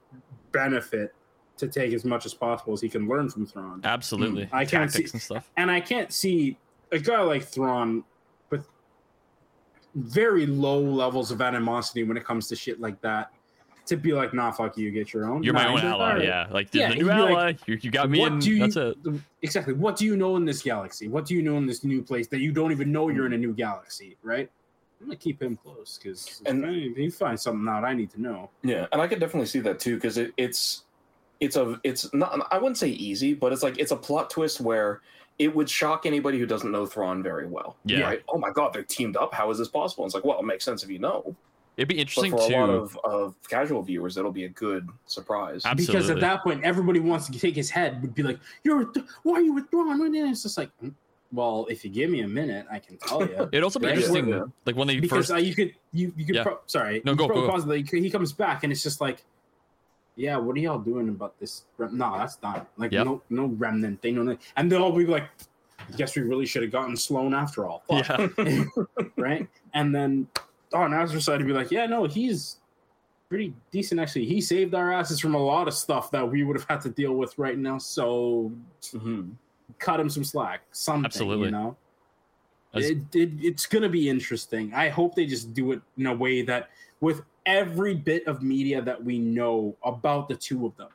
benefit 0.54 1.14
to 1.58 1.68
take 1.68 1.92
as 1.92 2.04
much 2.04 2.24
as 2.26 2.32
possible 2.34 2.72
as 2.72 2.80
he 2.80 2.88
can 2.88 3.06
learn 3.06 3.28
from 3.28 3.44
Thrawn. 3.46 3.80
Absolutely. 3.84 4.48
I 4.52 4.64
can't 4.64 4.90
Tactics 4.90 5.10
see- 5.12 5.16
and 5.16 5.22
stuff. 5.22 5.50
And 5.56 5.70
I 5.70 5.80
can't 5.80 6.12
see 6.12 6.56
a 6.90 6.98
guy 6.98 7.20
like 7.20 7.42
Thrawn 7.44 8.02
with 8.50 8.66
very 9.94 10.46
low 10.46 10.80
levels 10.80 11.30
of 11.30 11.40
animosity 11.40 12.02
when 12.04 12.16
it 12.16 12.24
comes 12.24 12.48
to 12.48 12.56
shit 12.56 12.80
like 12.80 13.00
that 13.02 13.30
to 13.86 13.96
be 13.96 14.12
like, 14.14 14.32
nah, 14.32 14.50
fuck 14.50 14.78
you, 14.78 14.90
get 14.90 15.12
your 15.12 15.30
own. 15.30 15.42
You're 15.42 15.52
my 15.52 15.68
own 15.68 15.78
ally. 15.78 16.08
"Alright." 16.12 16.24
Yeah, 16.24 16.46
like 16.50 16.72
Yeah, 16.74 16.88
the 16.88 16.94
new 16.96 17.04
be 17.04 17.10
like, 17.10 17.30
ally. 17.30 17.54
you, 17.66 17.78
you 17.82 17.90
got 17.90 18.08
me 18.10 18.18
what 18.18 18.32
in. 18.32 18.38
do 18.38 18.50
you 18.50 18.58
That's 18.66 18.76
it. 18.76 18.96
exactly 19.42 19.74
what 19.74 19.96
do 19.96 20.06
you 20.06 20.16
know 20.16 20.36
in 20.36 20.44
this 20.46 20.62
galaxy 20.62 21.06
what 21.08 21.26
do 21.26 21.34
you 21.34 21.42
know 21.42 21.58
in 21.58 21.66
this 21.66 21.84
new 21.84 22.02
place 22.02 22.26
that 22.28 22.38
you 22.40 22.50
don't 22.50 22.72
even 22.72 22.90
know 22.90 23.10
you're 23.10 23.26
in 23.26 23.34
a 23.34 23.38
new 23.38 23.52
galaxy 23.52 24.16
right 24.22 24.50
I'm 25.04 25.08
gonna 25.10 25.16
keep 25.16 25.42
him 25.42 25.56
close 25.56 25.98
because 26.02 26.40
And- 26.46 26.64
if 26.64 26.96
he 26.96 27.10
finds 27.10 27.42
something 27.42 27.68
out, 27.68 27.84
I 27.84 27.92
need 27.92 28.10
to 28.12 28.20
know. 28.22 28.48
Yeah, 28.62 28.86
and 28.90 29.02
I 29.02 29.06
could 29.06 29.20
definitely 29.20 29.46
see 29.46 29.60
that 29.60 29.78
too 29.78 29.96
because 29.96 30.16
it, 30.16 30.32
it's 30.38 30.84
it's 31.40 31.56
a 31.56 31.78
it's 31.84 32.12
not 32.14 32.46
I 32.50 32.56
wouldn't 32.56 32.78
say 32.78 32.88
easy, 32.88 33.34
but 33.34 33.52
it's 33.52 33.62
like 33.62 33.78
it's 33.78 33.92
a 33.92 33.96
plot 33.96 34.30
twist 34.30 34.60
where 34.62 35.02
it 35.38 35.54
would 35.54 35.68
shock 35.68 36.06
anybody 36.06 36.38
who 36.38 36.46
doesn't 36.46 36.70
know 36.72 36.86
Thrawn 36.86 37.22
very 37.22 37.46
well. 37.46 37.76
Yeah. 37.84 38.00
Right? 38.02 38.22
Oh 38.28 38.38
my 38.38 38.50
god, 38.50 38.72
they're 38.72 38.82
teamed 38.82 39.16
up. 39.18 39.34
How 39.34 39.50
is 39.50 39.58
this 39.58 39.68
possible? 39.68 40.06
it's 40.06 40.14
like, 40.14 40.24
well, 40.24 40.38
it 40.38 40.44
makes 40.44 40.64
sense 40.64 40.82
if 40.82 40.88
you 40.90 40.98
know. 41.00 41.36
It'd 41.76 41.88
be 41.88 41.96
But 41.96 42.00
interesting 42.02 42.30
for 42.30 42.36
a 42.38 42.56
lot 42.56 42.70
of, 42.70 42.96
of 43.02 43.34
casual 43.48 43.82
viewers, 43.82 44.16
it'll 44.16 44.30
be 44.30 44.44
a 44.44 44.48
good 44.48 44.88
surprise. 45.06 45.62
Absolutely. 45.64 45.92
Because 45.92 46.10
at 46.10 46.20
that 46.20 46.44
point, 46.44 46.62
everybody 46.62 47.00
wants 47.00 47.28
to 47.28 47.36
take 47.38 47.56
his 47.56 47.68
head. 47.68 48.00
Would 48.00 48.14
be 48.14 48.22
like, 48.22 48.38
"You're 48.62 48.84
th- 48.84 49.04
why 49.24 49.34
are 49.34 49.42
you 49.42 49.52
withdrawn?" 49.54 50.00
And 50.00 50.14
it's 50.30 50.44
just 50.44 50.56
like, 50.56 50.70
"Hmm, 50.78 50.90
well, 51.34 51.66
if 51.68 51.84
you 51.84 51.90
give 51.90 52.10
me 52.10 52.20
a 52.20 52.28
minute, 52.28 52.66
I 52.70 52.78
can 52.78 52.96
tell 52.98 53.20
you. 53.26 53.48
It'd 53.52 53.64
also 53.64 53.78
be 53.78 53.86
Right. 53.86 53.96
interesting, 53.96 54.28
Yeah. 54.28 54.44
like 54.66 54.76
when 54.76 54.86
they 54.88 55.00
because 55.00 55.26
first. 55.28 55.32
uh, 55.32 55.36
you 55.36 55.54
could 55.54 55.74
you 55.92 56.12
you 56.16 56.24
could 56.24 56.36
Yeah. 56.36 56.42
pro- 56.44 56.60
sorry 56.66 57.02
No, 57.04 57.12
you 57.12 57.18
go, 57.18 57.26
could 57.28 57.34
go, 57.34 57.40
go. 57.46 57.50
pause 57.50 57.64
it, 57.64 57.68
like, 57.68 57.90
he 57.90 58.10
comes 58.10 58.32
back 58.32 58.62
and 58.64 58.72
it's 58.72 58.82
just 58.82 59.00
like 59.00 59.24
yeah 60.16 60.36
what 60.36 60.56
are 60.56 60.60
y'all 60.60 60.78
doing 60.78 61.08
about 61.08 61.38
this 61.40 61.64
rem- 61.76 61.96
no 61.98 62.16
that's 62.16 62.38
not 62.42 62.68
like 62.76 62.92
Yep. 62.92 63.04
no 63.06 63.22
no 63.30 63.46
remnant 63.46 64.00
thing 64.00 64.14
no, 64.14 64.22
no. 64.22 64.36
and 64.56 64.70
they'll 64.70 64.82
all 64.84 64.92
be 64.92 65.06
like 65.06 65.24
I 65.80 65.96
guess 65.96 66.14
we 66.16 66.22
really 66.22 66.46
should 66.46 66.62
have 66.62 66.70
gotten 66.70 66.96
Sloane 66.96 67.34
after 67.34 67.66
all 67.66 67.82
Fuck. 67.88 68.06
yeah, 68.38 68.64
right 69.16 69.48
and 69.74 69.92
then 69.94 70.28
on 70.72 70.94
Ezra's 70.94 71.24
side 71.24 71.38
to 71.40 71.44
be 71.44 71.52
like 71.52 71.70
yeah 71.72 71.86
no 71.86 72.04
he's 72.04 72.58
pretty 73.28 73.52
decent 73.72 74.00
actually 74.00 74.26
he 74.26 74.40
saved 74.40 74.72
our 74.74 74.92
asses 74.92 75.18
from 75.18 75.34
a 75.34 75.38
lot 75.52 75.66
of 75.66 75.74
stuff 75.74 76.10
that 76.12 76.28
we 76.30 76.44
would 76.44 76.54
have 76.56 76.66
had 76.68 76.80
to 76.82 76.90
deal 76.90 77.14
with 77.14 77.36
right 77.38 77.58
now 77.58 77.78
so 77.78 78.52
Mhm. 78.82 79.32
Cut 79.78 79.98
him 80.00 80.08
some 80.08 80.24
slack 80.24 80.62
something 80.72 81.04
Absolutely. 81.06 81.46
you 81.46 81.50
know 81.52 81.76
As- 82.74 82.90
it, 82.90 82.98
it, 83.14 83.30
it's 83.40 83.66
gonna 83.66 83.88
be 83.88 84.08
interesting 84.08 84.72
i 84.74 84.88
hope 84.88 85.14
they 85.14 85.26
just 85.26 85.54
do 85.54 85.72
it 85.72 85.80
in 85.98 86.06
a 86.06 86.14
way 86.14 86.42
that 86.42 86.70
with 87.00 87.22
every 87.46 87.94
bit 87.94 88.26
of 88.26 88.42
media 88.42 88.80
that 88.82 89.02
we 89.02 89.18
know 89.18 89.76
about 89.84 90.28
the 90.28 90.34
two 90.36 90.64
of 90.66 90.76
them 90.76 90.88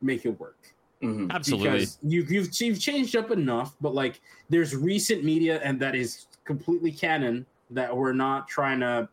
make 0.00 0.24
it 0.26 0.38
work 0.38 0.74
Mhm. 1.02 1.30
absolutely. 1.32 1.70
because 1.70 1.98
you, 2.02 2.22
you've 2.28 2.48
you've 2.60 2.80
changed 2.80 3.16
up 3.16 3.30
enough 3.30 3.74
but 3.80 3.94
like 3.94 4.20
there's 4.48 4.74
recent 4.74 5.24
media 5.24 5.60
and 5.62 5.78
that 5.80 5.94
is 5.94 6.26
completely 6.44 6.90
canon 6.92 7.44
that 7.70 7.94
we're 7.94 8.12
not 8.12 8.48
trying 8.48 8.80
to 8.80 9.08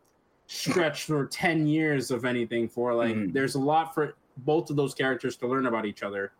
stretch 0.46 1.04
for 1.08 1.26
10 1.26 1.66
years 1.66 2.10
of 2.10 2.24
anything 2.24 2.68
for 2.68 2.94
like 2.94 3.14
Mhm. 3.14 3.32
there's 3.32 3.54
a 3.56 3.58
lot 3.60 3.94
for 3.94 4.14
both 4.38 4.70
of 4.70 4.76
those 4.76 4.94
characters 4.94 5.36
to 5.36 5.46
learn 5.46 5.66
about 5.66 5.84
each 5.84 6.02
other 6.02 6.24
At 6.26 6.32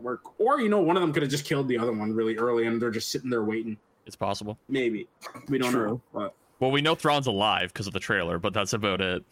work 0.00 0.20
or 0.40 0.60
you 0.60 0.68
know 0.68 0.80
one 0.80 0.96
of 0.96 1.02
them 1.02 1.12
could 1.12 1.22
have 1.22 1.30
just 1.30 1.44
killed 1.44 1.68
the 1.68 1.76
other 1.78 1.92
one 1.92 2.12
really 2.14 2.36
early 2.36 2.66
and 2.66 2.80
they're 2.80 2.90
just 2.90 3.10
sitting 3.10 3.30
there 3.30 3.42
waiting 3.44 3.76
It's 4.06 4.16
possible. 4.16 4.58
maybe 4.68 5.08
we 5.48 5.58
don't 5.58 5.72
know 5.72 5.78
True. 5.78 6.00
but 6.12 6.34
Well, 6.60 6.70
we 6.70 6.80
know 6.82 6.94
Thrawn's 6.94 7.26
alive 7.26 7.72
because 7.72 7.86
of 7.86 7.92
the 7.92 8.00
trailer, 8.00 8.38
but 8.38 8.52
that's 8.52 8.72
about 8.72 9.00
it. 9.00 9.24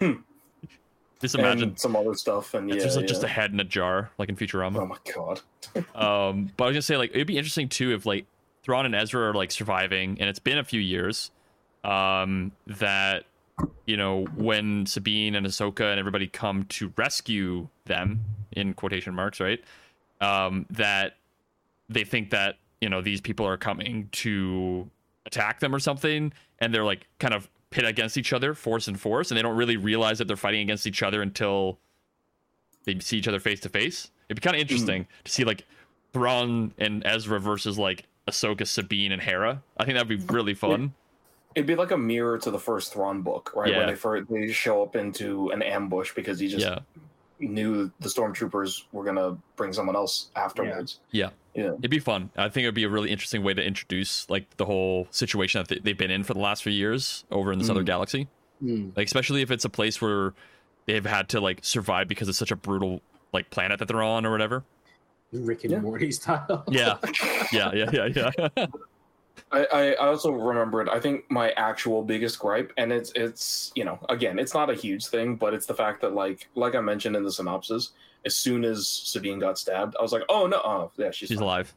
Hmm. 0.00 0.12
Just 1.20 1.34
imagine 1.34 1.70
and 1.70 1.78
some 1.80 1.96
other 1.96 2.14
stuff, 2.14 2.52
and 2.54 2.68
yeah, 2.68 2.74
it's 2.74 2.84
just, 2.84 2.96
like, 2.96 3.06
just 3.06 3.22
a 3.22 3.26
yeah. 3.26 3.32
head 3.32 3.52
in 3.52 3.58
a 3.58 3.64
jar, 3.64 4.10
like 4.18 4.28
in 4.28 4.36
Futurama. 4.36 4.76
oh 4.76 4.86
my 4.86 4.98
god. 5.14 5.40
Um, 5.94 6.50
but 6.56 6.64
I 6.64 6.66
was 6.68 6.74
gonna 6.74 6.82
say 6.82 6.96
like 6.96 7.10
it'd 7.12 7.26
be 7.26 7.38
interesting 7.38 7.68
too 7.68 7.94
if 7.94 8.04
like 8.06 8.26
Thrawn 8.62 8.84
and 8.86 8.94
Ezra 8.94 9.30
are 9.30 9.34
like 9.34 9.50
surviving, 9.50 10.18
and 10.20 10.28
it's 10.28 10.38
been 10.38 10.58
a 10.58 10.64
few 10.64 10.80
years. 10.80 11.30
Um, 11.84 12.52
that 12.66 13.24
you 13.86 13.96
know 13.96 14.24
when 14.36 14.84
Sabine 14.86 15.34
and 15.34 15.46
Ahsoka 15.46 15.90
and 15.90 15.98
everybody 15.98 16.26
come 16.26 16.64
to 16.66 16.92
rescue 16.96 17.68
them 17.86 18.24
in 18.52 18.74
quotation 18.74 19.14
marks, 19.14 19.40
right? 19.40 19.62
Um, 20.20 20.66
that 20.70 21.16
they 21.88 22.04
think 22.04 22.30
that 22.30 22.56
you 22.80 22.88
know 22.88 23.02
these 23.02 23.20
people 23.20 23.46
are 23.46 23.56
coming 23.56 24.08
to 24.12 24.88
attack 25.26 25.60
them 25.60 25.74
or 25.74 25.78
something, 25.78 26.32
and 26.58 26.72
they're 26.72 26.84
like 26.84 27.06
kind 27.18 27.34
of 27.34 27.48
pit 27.70 27.84
against 27.84 28.16
each 28.16 28.32
other, 28.32 28.54
force 28.54 28.88
and 28.88 28.98
force, 28.98 29.30
and 29.30 29.38
they 29.38 29.42
don't 29.42 29.56
really 29.56 29.76
realize 29.76 30.18
that 30.18 30.26
they're 30.26 30.36
fighting 30.36 30.62
against 30.62 30.86
each 30.86 31.02
other 31.02 31.20
until 31.22 31.78
they 32.84 32.98
see 33.00 33.18
each 33.18 33.28
other 33.28 33.40
face 33.40 33.60
to 33.60 33.68
face. 33.68 34.10
It'd 34.28 34.40
be 34.40 34.44
kind 34.44 34.56
of 34.56 34.60
interesting 34.60 35.06
to 35.24 35.32
see 35.32 35.44
like 35.44 35.64
Thrawn 36.12 36.72
and 36.78 37.04
Ezra 37.04 37.38
versus 37.38 37.78
like 37.78 38.04
Ahsoka, 38.28 38.66
Sabine, 38.66 39.12
and 39.12 39.20
Hera. 39.20 39.62
I 39.76 39.84
think 39.84 39.96
that'd 39.96 40.08
be 40.08 40.32
really 40.32 40.54
fun. 40.54 40.94
It'd 41.54 41.66
be 41.66 41.74
like 41.74 41.90
a 41.90 41.98
mirror 41.98 42.38
to 42.38 42.50
the 42.50 42.58
first 42.58 42.92
Thrawn 42.92 43.22
book, 43.22 43.52
right? 43.54 43.70
Yeah. 43.70 43.78
When 43.78 43.86
they 43.88 43.94
first 43.94 44.30
they 44.30 44.52
show 44.52 44.82
up 44.82 44.96
into 44.96 45.50
an 45.50 45.62
ambush 45.62 46.14
because 46.14 46.38
he 46.38 46.48
just 46.48 46.64
Yeah, 46.64 46.80
knew 47.38 47.90
the 48.00 48.08
stormtroopers 48.08 48.84
were 48.92 49.04
gonna 49.04 49.36
bring 49.56 49.72
someone 49.72 49.94
else 49.96 50.30
afterwards. 50.36 51.00
yeah, 51.10 51.30
Yeah. 51.54 51.72
it'd 51.78 51.90
be 51.90 51.98
fun. 51.98 52.30
I 52.36 52.48
think 52.48 52.64
it'd 52.64 52.74
be 52.74 52.84
a 52.84 52.88
really 52.88 53.10
interesting 53.10 53.42
way 53.42 53.52
to 53.54 53.62
introduce 53.64 54.28
like 54.30 54.56
the 54.56 54.64
whole 54.64 55.06
situation 55.10 55.60
that 55.60 55.68
they- 55.68 55.80
they've 55.80 55.98
been 55.98 56.10
in 56.10 56.24
for 56.24 56.32
the 56.34 56.40
last 56.40 56.62
few 56.62 56.72
years 56.72 57.24
over 57.30 57.52
in 57.52 57.58
this 57.58 57.68
other 57.70 57.82
Mm. 57.82 57.86
galaxy. 57.86 58.28
hmm. 58.60 58.88
Like 58.96 59.06
especially 59.06 59.42
if 59.42 59.50
it's 59.50 59.64
a 59.66 59.68
place 59.68 60.00
where 60.00 60.32
they've 60.86 61.04
had 61.04 61.28
to 61.30 61.40
like 61.40 61.60
survive 61.62 62.08
because 62.08 62.28
it's 62.28 62.38
such 62.38 62.50
a 62.50 62.56
brutal 62.56 63.02
like 63.32 63.50
planet 63.50 63.78
that 63.80 63.88
they're 63.88 64.02
on 64.02 64.24
or 64.24 64.30
whatever. 64.30 64.64
rick 65.32 65.64
and 65.64 65.72
Yeah. 65.72 65.80
morty 65.80 66.10
style 66.12 66.64
Yeah, 66.68 66.96
yeah, 67.52 67.72
yeah, 67.74 67.90
yeah, 67.92 68.30
yeah. 68.56 68.66
I, 69.52 69.64
I 69.72 69.82
I 69.92 70.06
also 70.08 70.32
remembered. 70.32 70.88
I 70.88 70.98
think 71.00 71.30
my 71.30 71.50
actual 71.52 72.02
biggest 72.02 72.38
gripe, 72.38 72.72
and 72.76 72.92
it's 72.92 73.12
it's 73.14 73.72
you 73.74 73.84
know 73.84 73.98
again, 74.08 74.38
it's 74.38 74.54
not 74.54 74.70
a 74.70 74.74
huge 74.74 75.06
thing, 75.06 75.36
but 75.36 75.54
it's 75.54 75.66
the 75.66 75.74
fact 75.74 76.00
that 76.02 76.14
like 76.14 76.48
like 76.54 76.74
I 76.74 76.80
mentioned 76.80 77.16
in 77.16 77.22
the 77.24 77.32
synopsis, 77.32 77.92
as 78.24 78.34
soon 78.36 78.64
as 78.64 78.86
Sabine 78.86 79.38
got 79.38 79.58
stabbed, 79.58 79.94
I 79.98 80.02
was 80.02 80.12
like, 80.12 80.22
oh 80.28 80.46
no, 80.46 80.56
oh 80.64 80.90
yeah, 80.96 81.10
she's, 81.10 81.28
She's 81.28 81.38
fine. 81.38 81.44
alive. 81.44 81.74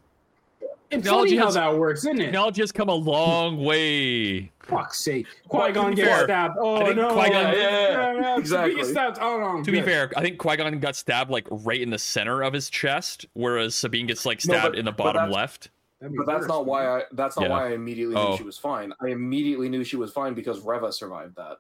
it's 0.62 1.04
Technology 1.04 1.38
funny 1.38 1.46
how 1.46 1.52
that 1.52 1.78
works 1.78 2.00
isn't 2.00 2.20
it 2.20 2.26
Technology 2.26 2.62
has 2.64 2.72
come 2.72 2.90
a 2.90 2.96
long 2.96 3.64
way. 3.64 4.52
fuck's 4.64 5.04
sake 5.04 5.28
Well, 5.52 5.62
qui-gon 5.66 5.92
to 5.92 5.96
gets 5.96 6.08
fair, 6.10 6.24
stabbed 6.26 6.56
oh 6.60 6.78
I 6.78 6.84
think 6.86 6.96
no 6.98 7.10
Qui-Gon- 7.14 7.54
Yeah, 7.54 7.54
yeah, 7.54 8.14
yeah. 8.14 8.34
He 8.36 8.40
Exactly. 8.40 8.76
gets 8.76 8.90
stabbed. 8.90 9.18
oh 9.22 9.40
no 9.58 9.64
To 9.64 9.72
be 9.72 9.82
fair, 9.84 10.12
I 10.18 10.22
think 10.22 10.40
Qui 10.40 10.58
Gon 10.58 10.80
got 10.80 10.96
stabbed 10.96 11.30
like 11.30 11.46
right 11.52 11.80
in 11.82 11.92
the 11.92 12.00
center 12.00 12.42
of 12.42 12.54
his 12.54 12.70
chest, 12.72 13.28
whereas 13.34 13.76
Sabine 13.76 14.08
gets 14.08 14.26
like 14.26 14.40
No, 14.48 14.54
stabbed 14.56 14.72
but- 14.74 14.80
in 14.80 14.86
the 14.86 14.92
bottom 14.92 15.30
left. 15.30 15.70
That'd 16.00 16.16
But 16.16 16.26
that's 16.28 16.48
not 16.48 16.66
why. 16.66 16.88
I 17.00 17.04
that's 17.12 17.36
not 17.38 17.44
Yeah. 17.46 17.50
why 17.52 17.68
I 17.68 17.72
immediately 17.74 18.16
knew 18.16 18.22
Oh. 18.22 18.38
she 18.38 18.44
was 18.44 18.58
fine. 18.58 18.94
I 19.02 19.08
immediately 19.08 19.68
knew 19.70 19.84
she 19.84 19.98
was 19.98 20.12
fine 20.12 20.34
because 20.34 20.62
Reva 20.62 20.92
survived 20.94 21.36
that 21.36 21.58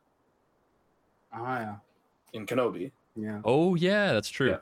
ah 1.34 1.60
yeah 1.60 1.76
in 2.34 2.46
Kenobi. 2.46 2.92
yeah 3.16 3.42
Oh 3.44 3.76
yeah, 3.76 4.14
that's 4.14 4.30
true. 4.30 4.50
Yeah. 4.52 4.58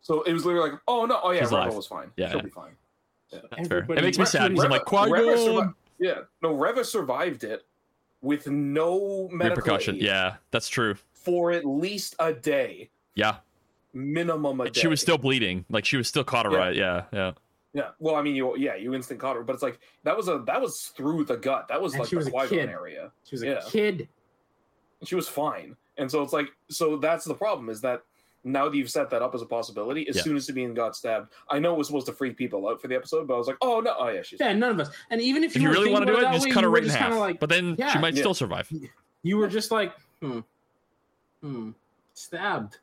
So 0.00 0.22
it 0.22 0.32
was 0.34 0.44
literally 0.44 0.70
like, 0.70 0.80
oh 0.86 1.06
no, 1.06 1.18
oh 1.22 1.30
yeah, 1.30 1.40
She's 1.40 1.50
Reva 1.50 1.62
alive. 1.64 1.74
was 1.74 1.86
fine. 1.86 2.10
Yeah, 2.16 2.28
she'll 2.28 2.36
yeah. 2.38 2.42
be 2.42 2.50
fine. 2.50 2.76
That's 3.32 3.68
fair. 3.68 3.78
It 3.88 4.02
makes 4.02 4.18
me 4.18 4.24
sad 4.26 4.50
because 4.50 4.64
I'm 4.64 4.70
like 4.70 4.84
Qui 4.84 5.10
Reva 5.10 5.34
Gon 5.34 5.36
survi- 5.38 5.74
yeah, 5.98 6.18
no, 6.42 6.52
Reva 6.52 6.84
survived 6.84 7.44
it 7.44 7.64
with 8.20 8.46
no 8.48 9.28
medical 9.32 9.56
repercussion. 9.62 9.96
aid 9.96 10.02
Yeah, 10.02 10.36
that's 10.50 10.68
true. 10.68 10.96
for 11.14 11.50
at 11.52 11.64
least 11.64 12.14
a 12.18 12.32
day, 12.32 12.90
Yeah, 13.14 13.36
minimum 13.94 14.60
a 14.60 14.64
and 14.64 14.74
day. 14.74 14.80
she 14.82 14.86
was 14.88 15.00
still 15.00 15.18
bleeding. 15.18 15.64
Like 15.70 15.84
she 15.84 15.96
was 15.96 16.06
still 16.08 16.24
cauterized. 16.24 16.76
Yeah, 16.78 17.04
yeah. 17.12 17.18
yeah. 17.18 17.32
Well, 17.98 18.14
I 18.14 18.22
mean, 18.22 18.34
you 18.36 18.56
yeah, 18.56 18.76
you 18.76 18.94
instant 18.94 19.18
caught 19.20 19.36
her, 19.36 19.42
but 19.42 19.54
it's 19.54 19.62
like 19.62 19.80
that 20.04 20.16
was 20.16 20.28
a 20.28 20.42
that 20.46 20.60
was 20.60 20.92
through 20.96 21.24
the 21.24 21.36
gut. 21.36 21.66
That 21.68 21.80
was 21.82 21.94
And 21.94 22.00
like 22.00 22.08
she 22.08 22.14
the 22.16 22.20
was 22.20 22.28
a 22.28 22.30
Qui 22.30 22.48
kid. 22.48 22.68
Area. 22.68 23.12
she 23.24 23.34
was 23.34 23.42
a 23.42 23.46
Yeah. 23.46 23.60
kid 23.68 24.08
She 25.04 25.14
was 25.16 25.28
fine, 25.28 25.76
and 25.96 26.10
so 26.10 26.22
it's 26.22 26.32
like 26.32 26.48
so 26.70 26.96
that's 26.96 27.24
the 27.24 27.34
problem 27.34 27.68
is 27.68 27.80
that. 27.82 28.02
Now 28.46 28.68
that 28.68 28.76
you've 28.76 28.90
set 28.90 29.08
that 29.08 29.22
up 29.22 29.34
as 29.34 29.40
a 29.40 29.46
possibility, 29.46 30.06
as 30.06 30.16
Yeah. 30.16 30.22
soon 30.22 30.36
as 30.36 30.44
Sabine 30.44 30.74
got 30.74 30.94
stabbed, 30.94 31.32
I 31.48 31.58
know 31.58 31.72
it 31.72 31.78
was 31.78 31.86
supposed 31.86 32.04
to 32.08 32.12
freak 32.12 32.36
people 32.36 32.68
out 32.68 32.78
for 32.78 32.88
the 32.88 32.94
episode, 32.94 33.26
but 33.26 33.36
I 33.36 33.38
was 33.38 33.46
like, 33.46 33.56
"Oh 33.62 33.80
no, 33.80 33.94
oh 33.98 34.08
yeah, 34.08 34.20
she's 34.20 34.38
yeah 34.38 34.52
none 34.52 34.72
of 34.72 34.80
us 34.80 34.94
and 35.08 35.18
even 35.22 35.42
if 35.44 35.56
If 35.56 35.62
you, 35.62 35.68
you 35.68 35.72
really 35.74 35.90
want 35.90 36.02
to 36.06 36.12
do 36.12 36.18
it, 36.18 36.24
about 36.24 36.34
just 36.34 36.44
that 36.48 36.52
cut 36.52 36.62
her 36.62 36.68
right 36.68 36.82
in 36.82 36.90
half. 36.90 36.98
kinda 37.08 37.16
like 37.18 37.40
but 37.40 37.48
then 37.48 37.74
yeah, 37.78 37.88
she 37.90 37.98
might 37.98 38.12
Yeah. 38.12 38.20
still 38.20 38.34
survive. 38.34 38.70
you 39.22 39.38
were 39.38 39.48
just 39.48 39.70
like 39.70 39.94
hmm 40.20 40.40
hmm 41.40 41.70
stabbed 42.12 42.80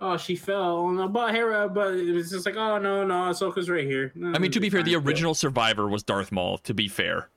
oh 0.00 0.16
she 0.16 0.36
fell 0.36 1.08
but 1.08 1.34
Hera 1.34 1.68
but 1.68 1.94
it 1.94 2.12
was 2.12 2.30
just 2.30 2.46
like 2.46 2.56
oh 2.56 2.78
no 2.78 3.04
no 3.04 3.14
Ahsoka's 3.14 3.68
right 3.68 3.84
here 3.84 4.12
No, 4.14 4.32
I 4.34 4.38
mean, 4.38 4.50
to 4.52 4.60
be 4.60 4.70
fair, 4.70 4.82
the 4.82 4.96
original 4.96 5.34
survivor 5.34 5.88
was 5.88 6.02
Darth 6.02 6.30
Maul. 6.32 6.58
To 6.58 6.72
be 6.74 6.86
fair, 6.88 7.28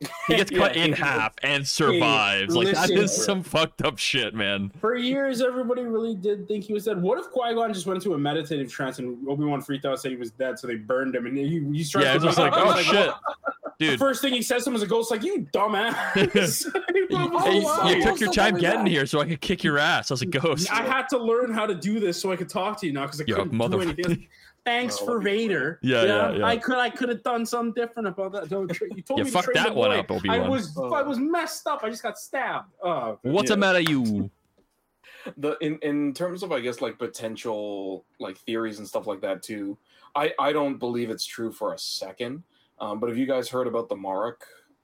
he 0.00 0.06
gets 0.36 0.50
Yeah, 0.50 0.58
cut 0.58 0.76
in 0.76 0.92
half 0.92 1.34
and 1.42 1.66
survives. 1.66 2.54
like 2.54 2.66
that 2.72 2.90
listen. 2.90 2.98
is 2.98 3.24
some 3.24 3.42
fucked 3.42 3.80
up 3.82 3.96
shit, 3.98 4.34
man. 4.34 4.70
For 4.80 4.94
years, 4.94 5.40
everybody 5.40 5.82
really 5.82 6.14
did 6.14 6.46
think 6.46 6.64
he 6.64 6.74
was 6.74 6.84
dead. 6.84 7.00
What 7.00 7.18
if 7.18 7.30
Qui 7.30 7.54
Gon 7.54 7.72
just 7.72 7.86
went 7.86 7.96
into 8.04 8.14
a 8.14 8.18
meditative 8.18 8.70
trance 8.70 8.98
and 8.98 9.26
Obi 9.26 9.44
Wan 9.44 9.62
freaked 9.62 9.86
out, 9.86 9.98
said 10.00 10.10
he 10.10 10.18
was 10.18 10.30
dead, 10.32 10.58
so 10.58 10.66
they 10.66 10.74
burned 10.74 11.14
him, 11.14 11.24
and 11.26 11.36
he, 11.36 11.64
he 11.72 11.82
starts 11.82 12.04
Yeah, 12.04 12.10
to 12.12 12.16
it's 12.16 12.24
just 12.26 12.38
like, 12.38 12.52
he's 12.52 12.62
oh 12.66 12.82
shit, 12.82 13.10
The 13.78 13.86
dude. 13.88 13.98
first 13.98 14.22
thing 14.22 14.32
he 14.32 14.40
says 14.40 14.64
to 14.64 14.70
him 14.70 14.76
is 14.76 14.80
a 14.82 14.86
ghost, 14.86 15.10
like 15.10 15.22
you 15.22 15.46
dumbass. 15.52 16.64
You, 17.10 17.16
Oh, 17.18 17.88
you- 17.88 17.96
you 17.96 18.02
took 18.02 18.20
your 18.20 18.32
time 18.32 18.56
getting 18.58 18.84
that. 18.84 18.90
here 18.90 19.06
so 19.06 19.20
I 19.20 19.26
could 19.26 19.40
kick 19.40 19.62
your 19.64 19.78
ass 19.78 20.10
as 20.10 20.22
a 20.22 20.26
ghost. 20.26 20.70
I 20.72 20.82
had 20.82 21.08
to 21.10 21.18
learn 21.18 21.52
how 21.52 21.66
to 21.66 21.74
do 21.74 22.00
this 22.00 22.20
so 22.20 22.32
I 22.32 22.36
could 22.36 22.48
talk 22.48 22.80
to 22.80 22.86
you 22.86 22.92
now 22.92 23.02
because 23.02 23.20
I 23.20 23.24
Yeah, 23.26 23.36
couldn't 23.36 23.52
mother- 23.54 23.76
do 23.78 23.82
anything. 23.82 24.26
Thanks 24.64 24.96
Oh, 25.00 25.04
for 25.06 25.18
that'd 25.18 25.24
be 25.24 25.30
funny. 25.30 25.46
Vader. 25.48 25.78
Yeah, 25.82 26.02
yeah, 26.04 26.30
yeah. 26.38 26.44
I 26.46 26.56
could 26.56 26.76
I 26.76 26.90
could 26.90 27.08
have 27.08 27.22
done 27.22 27.46
something 27.46 27.72
different 27.80 28.08
about 28.08 28.32
that. 28.32 28.48
Don't 28.48 28.68
You 28.96 29.00
told 29.02 29.18
You 29.18 29.24
me 29.24 29.30
to 29.30 29.36
fucked 29.36 29.54
that 29.54 29.72
one 29.74 29.92
up, 29.92 30.10
Obi-Wan. 30.10 30.40
I 30.40 30.48
was 30.48 30.76
Oh. 30.76 30.92
I 30.92 31.02
was 31.02 31.18
messed 31.20 31.68
up. 31.68 31.84
I 31.84 31.90
just 31.90 32.02
got 32.02 32.18
stabbed. 32.18 32.72
Oh, 32.82 33.16
What's 33.22 33.48
the 33.48 33.54
Yeah. 33.54 33.60
matter, 33.60 33.80
you? 33.80 34.28
the 35.36 35.56
in 35.60 35.78
in 35.82 36.12
terms 36.14 36.42
of 36.42 36.50
I 36.50 36.58
guess 36.60 36.80
like 36.80 36.98
potential 36.98 38.04
like 38.18 38.38
theories 38.38 38.78
and 38.78 38.88
stuff 38.88 39.06
like 39.06 39.20
that 39.20 39.42
too. 39.42 39.78
I 40.16 40.32
I 40.38 40.52
don't 40.52 40.78
believe 40.78 41.10
it's 41.10 41.24
true 41.26 41.52
for 41.52 41.72
a 41.72 41.78
second. 41.78 42.42
Um, 42.80 42.98
but 43.00 43.08
have 43.08 43.16
you 43.18 43.26
guys 43.26 43.48
heard 43.48 43.66
about 43.68 43.88
the 43.88 43.96
Marek 43.96 44.40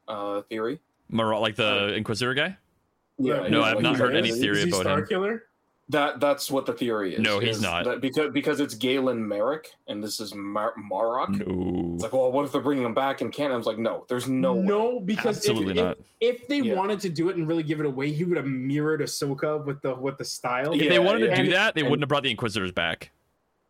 uh, 0.09 0.43
theory. 0.43 0.81
Mar- 1.13 1.39
like 1.39 1.55
the 1.57 1.85
uh, 1.85 1.87
Inquisitor 1.89 2.35
guy. 2.35 2.57
Yeah, 3.19 3.47
No, 3.49 3.63
I've 3.63 3.75
like- 3.77 3.83
not 3.83 3.97
heard 3.97 4.15
like- 4.15 4.19
any 4.19 4.31
Is- 4.31 4.41
theory 4.41 4.59
is 4.59 4.65
he 4.65 4.71
about 4.71 4.81
Star 4.81 4.99
him. 5.01 5.07
Killer? 5.07 5.45
That 5.89 6.21
that's 6.21 6.51
what 6.51 6.65
the 6.65 6.73
theory 6.73 7.15
is. 7.17 7.21
No, 7.21 7.39
he's 7.39 7.57
is 7.57 7.63
not. 7.63 7.85
that 7.85 8.01
because 8.01 8.33
because 8.33 8.61
it's 8.61 8.73
Galen 8.75 9.27
Marek 9.29 9.69
and 9.89 10.03
this 10.03 10.21
is 10.21 10.35
Mar- 10.35 10.73
Marrok. 10.79 11.29
No. 11.31 11.93
It's 11.95 12.03
like, 12.05 12.13
well, 12.15 12.33
what 12.33 12.47
if 12.47 12.53
they're 12.53 12.63
bringing 12.63 12.85
him 12.85 12.95
back 12.95 13.21
in 13.21 13.31
canon? 13.31 13.53
I 13.53 13.57
was 13.57 13.67
like, 13.67 13.79
no, 13.79 14.07
there's 14.09 14.27
no. 14.27 14.55
way. 14.55 14.63
No, 14.63 15.01
because 15.01 15.37
if- 15.45 15.51
Absolutely 15.51 15.79
if, 15.79 15.85
not. 15.85 15.99
If, 16.21 16.49
they 16.49 16.61
Yeah. 16.61 16.75
wanted 16.77 17.01
to 17.01 17.11
do 17.11 17.29
it 17.29 17.37
and 17.37 17.47
really 17.47 17.65
give 17.65 17.79
it 17.81 17.85
away, 17.85 18.11
he 18.11 18.25
would 18.25 18.37
have 18.39 18.47
mirrored 18.47 19.01
Ahsoka 19.01 19.63
with 19.67 19.83
the 19.83 19.95
with 19.95 20.17
the 20.17 20.25
style. 20.25 20.73
If 20.73 20.81
Yeah, 20.83 20.89
they 20.91 20.99
wanted 20.99 21.27
to 21.29 21.35
do 21.37 21.43
And- 21.43 21.53
that, 21.53 21.75
they 21.75 21.83
and- 21.83 21.91
wouldn't 21.91 22.05
have 22.05 22.09
brought 22.09 22.23
the 22.23 22.31
Inquisitors 22.31 22.73
back, 22.73 23.11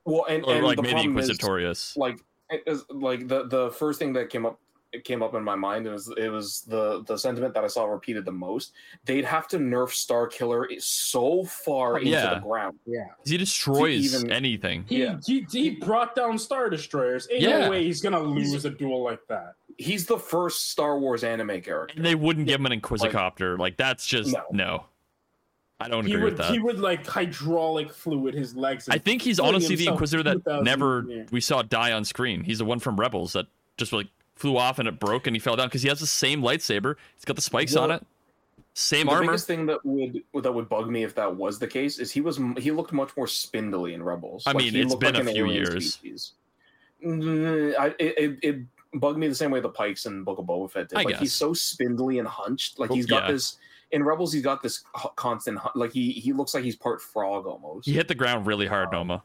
Well, 0.04 0.26
and, 0.28 0.44
or 0.44 0.54
and 0.54 0.64
like 0.64 0.76
the 0.76 0.82
maybe 0.82 0.92
problem 0.94 1.18
is, 1.18 1.28
Inquisitorius. 1.30 1.96
like 1.96 2.18
it 2.50 2.62
is, 2.66 2.84
like 2.90 3.26
the 3.26 3.48
the 3.48 3.70
first 3.72 3.98
thing 3.98 4.12
that 4.12 4.28
came 4.30 4.46
up 4.46 4.60
it 4.92 5.04
came 5.04 5.22
up 5.22 5.34
in 5.34 5.42
my 5.42 5.54
mind 5.54 5.86
it 5.86 5.90
was 5.90 6.12
it 6.18 6.28
was 6.28 6.62
the 6.68 7.02
the 7.04 7.16
sentiment 7.16 7.54
that 7.54 7.64
I 7.64 7.66
saw 7.66 7.84
repeated 7.86 8.24
the 8.24 8.32
most. 8.32 8.72
They'd 9.04 9.24
have 9.24 9.48
to 9.48 9.58
nerf 9.58 9.88
Starkiller 9.90 10.66
so 10.80 11.44
far 11.44 11.94
oh, 11.94 11.96
into 11.96 12.10
Yeah. 12.10 12.34
the 12.34 12.40
ground. 12.40 12.78
yeah. 12.86 13.06
he 13.24 13.36
destroys 13.36 14.14
even- 14.14 14.30
anything. 14.30 14.84
He, 14.88 15.02
Yeah. 15.02 15.18
he 15.24 15.46
he 15.50 15.70
brought 15.70 16.14
down 16.14 16.38
Star 16.38 16.68
Destroyers. 16.68 17.26
Ain't 17.30 17.42
Yeah. 17.42 17.58
no 17.60 17.70
way 17.70 17.84
he's 17.84 18.00
gonna 18.02 18.20
He's- 18.34 18.52
lose 18.52 18.64
a 18.64 18.70
duel 18.70 19.02
like 19.02 19.26
that. 19.28 19.54
He's 19.78 20.04
the 20.06 20.18
first 20.18 20.70
Star 20.70 20.98
Wars 20.98 21.24
anime 21.24 21.62
character. 21.62 21.94
And 21.96 22.04
they 22.04 22.14
wouldn't 22.14 22.46
give 22.46 22.60
him 22.60 22.66
an 22.66 22.78
Inquisicopter. 22.80 23.58
Like 23.58 23.76
that's 23.78 24.06
just 24.06 24.32
no. 24.32 24.42
No. 24.50 24.84
I 25.80 25.88
don't 25.88 26.06
He 26.06 26.12
agree 26.12 26.24
would 26.24 26.34
with 26.34 26.42
that. 26.42 26.52
he 26.52 26.60
would 26.60 26.78
like 26.78 27.04
hydraulic 27.06 27.92
fluid 27.92 28.34
his 28.34 28.54
legs. 28.54 28.88
I 28.88 28.98
think 28.98 29.20
he's 29.22 29.40
honestly 29.40 29.74
the 29.74 29.88
Inquisitor 29.88 30.22
that 30.22 30.62
never 30.62 31.04
yeah. 31.08 31.24
we 31.32 31.40
saw 31.40 31.62
die 31.62 31.90
on 31.92 32.04
screen. 32.04 32.44
He's 32.44 32.58
the 32.58 32.64
one 32.64 32.78
from 32.78 33.00
Rebels 33.00 33.32
that 33.32 33.46
just 33.78 33.92
like 33.92 34.06
flew 34.42 34.56
off 34.56 34.80
and 34.80 34.88
it 34.88 34.98
broke 34.98 35.28
and 35.28 35.36
he 35.36 35.40
fell 35.40 35.54
down 35.54 35.68
because 35.68 35.82
he 35.82 35.88
has 35.88 36.00
the 36.00 36.06
same 36.06 36.42
lightsaber. 36.42 36.96
He's 37.14 37.24
got 37.24 37.36
the 37.36 37.42
spikes 37.42 37.76
on 37.76 37.92
it, 37.92 38.04
same 38.74 39.06
the 39.06 39.12
armor. 39.12 39.26
biggest 39.28 39.46
thing 39.46 39.66
that 39.66 39.78
would 39.84 40.20
that 40.42 40.52
would 40.52 40.68
bug 40.68 40.90
me 40.90 41.04
if 41.04 41.14
that 41.14 41.34
was 41.34 41.60
the 41.60 41.68
case 41.68 42.00
is 42.00 42.10
he 42.10 42.20
was 42.20 42.40
he 42.58 42.72
looked 42.72 42.92
much 42.92 43.16
more 43.16 43.28
spindly 43.28 43.94
in 43.94 44.02
Rebels. 44.02 44.42
I 44.44 44.52
mean, 44.52 44.72
he 44.72 44.80
it's 44.80 44.96
been 44.96 45.14
a 45.14 45.24
few 45.24 45.46
years. 45.46 45.94
species. 45.94 46.32
Mm, 47.06 47.74
I, 47.78 47.94
it, 47.98 48.38
it, 48.42 48.60
bugged 48.94 49.18
me 49.18 49.26
the 49.26 49.34
same 49.34 49.50
way 49.50 49.58
the 49.58 49.68
Pikes 49.68 50.06
in 50.06 50.22
Book 50.22 50.38
of 50.38 50.44
Boba 50.44 50.70
Fett 50.70 50.88
did. 50.88 50.98
I 50.98 51.02
like 51.02 51.08
guess. 51.14 51.20
he's 51.20 51.32
so 51.32 51.52
spindly 51.52 52.18
and 52.18 52.28
hunched. 52.28 52.78
Like 52.78 52.90
Oh, 52.90 52.94
he's 52.94 53.06
got 53.06 53.24
yeah. 53.24 53.32
this 53.32 53.56
in 53.90 54.02
Rebels. 54.02 54.32
He's 54.32 54.42
got 54.42 54.62
this 54.62 54.84
constant 55.16 55.58
like 55.74 55.92
he 55.92 56.12
he 56.12 56.32
looks 56.32 56.52
like 56.52 56.64
he's 56.64 56.76
part 56.76 57.00
frog 57.00 57.46
almost. 57.46 57.86
He 57.86 57.92
hit 57.92 58.08
the 58.08 58.14
ground 58.14 58.46
really 58.46 58.66
hard, 58.66 58.92
Noma. 58.92 59.22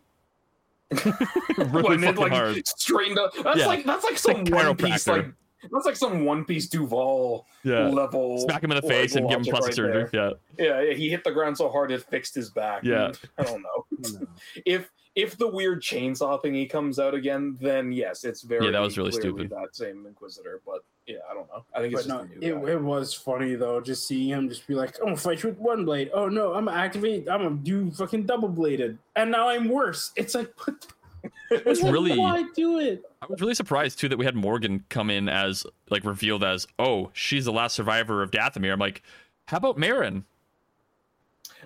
Really 1.58 1.98
fucking 1.98 2.16
like, 2.16 2.32
hard. 2.32 2.68
Straightened 2.68 3.20
up. 3.20 3.32
That's 3.44 3.60
Yeah. 3.60 3.68
like 3.68 3.86
that's 3.86 4.04
like 4.04 4.14
like 4.14 4.18
some 4.18 4.46
one 4.46 4.76
piece 4.76 5.08
like 5.08 5.26
that's 5.72 5.86
like 5.86 5.96
some 5.96 6.24
one 6.24 6.46
piece 6.46 6.68
Duval 6.70 7.46
Yeah. 7.64 7.88
level. 7.88 8.38
Smack 8.40 8.64
him 8.64 8.72
in 8.72 8.80
the 8.82 8.88
face 8.88 9.16
and 9.16 9.28
give 9.28 9.40
him 9.40 9.46
plastic 9.46 9.66
right 9.66 9.74
surgery. 9.74 10.10
Yeah. 10.14 10.32
Yeah, 10.58 10.82
yeah, 10.82 10.94
he 10.94 11.10
hit 11.10 11.24
the 11.24 11.32
ground 11.32 11.58
so 11.58 11.70
hard 11.70 11.92
it 11.92 12.04
fixed 12.04 12.36
his 12.36 12.50
back. 12.50 12.84
Yeah. 12.84 13.12
I 13.38 13.44
don't 13.44 13.62
know. 13.64 14.28
If 14.66 14.90
if 15.16 15.36
the 15.38 15.48
weird 15.48 15.82
chainsaw 15.82 16.42
thingy 16.44 16.70
comes 16.70 17.00
out 17.00 17.16
again, 17.16 17.58
then 17.60 17.92
yes, 17.92 18.24
it's 18.24 18.44
very 18.44 18.66
Yeah, 18.66 18.72
that 18.72 18.82
was 18.82 18.98
really 18.98 19.12
stupid. 19.12 19.50
That 19.50 19.70
same 19.76 20.06
Inquisitor, 20.06 20.62
but 20.66 20.82
yeah, 21.08 21.18
I 21.30 21.34
don't 21.34 21.48
know. 21.48 21.64
I 21.74 21.80
think 21.82 21.94
it's 21.94 22.06
But 22.06 22.28
just 22.30 22.42
no, 22.42 22.66
it, 22.66 22.70
it 22.70 22.82
was 22.82 23.14
funny 23.14 23.56
though, 23.56 23.80
just 23.82 24.08
seeing 24.08 24.30
him 24.30 24.50
just 24.50 24.68
be 24.68 24.76
like, 24.76 24.98
"I'm 25.00 25.06
gonna 25.06 25.18
fight 25.18 25.42
you 25.42 25.50
with 25.50 25.58
one 25.58 25.86
blade." 25.86 26.12
Oh 26.14 26.28
no, 26.28 26.54
I'm 26.54 26.66
gonna 26.66 26.78
activate. 26.78 27.30
I'm 27.30 27.42
gonna 27.44 27.56
do 27.56 27.90
fucking 27.92 28.26
double 28.26 28.50
bladed, 28.50 28.98
and 29.16 29.32
now 29.32 29.48
I'm 29.50 29.70
worse. 29.70 30.12
It's 30.16 30.36
like, 30.36 30.54
what 30.68 30.82
the- 30.82 30.88
It's 31.50 31.82
really 31.82 32.18
why 32.18 32.44
do 32.56 32.80
it? 32.80 33.04
I 33.22 33.26
was 33.28 33.40
really 33.42 33.56
surprised 33.56 34.00
too 34.00 34.10
that 34.10 34.18
we 34.18 34.26
had 34.26 34.36
Morgan 34.36 34.84
come 34.90 35.10
in 35.10 35.30
as 35.30 35.66
like 35.90 36.04
revealed 36.04 36.44
as, 36.44 36.68
oh, 36.78 37.10
she's 37.14 37.46
the 37.46 37.52
last 37.54 37.76
survivor 37.76 38.22
of 38.22 38.32
Dathomir. 38.32 38.74
I'm 38.74 38.80
like, 38.80 39.02
how 39.46 39.58
about 39.58 39.78
Merrin? 39.78 40.24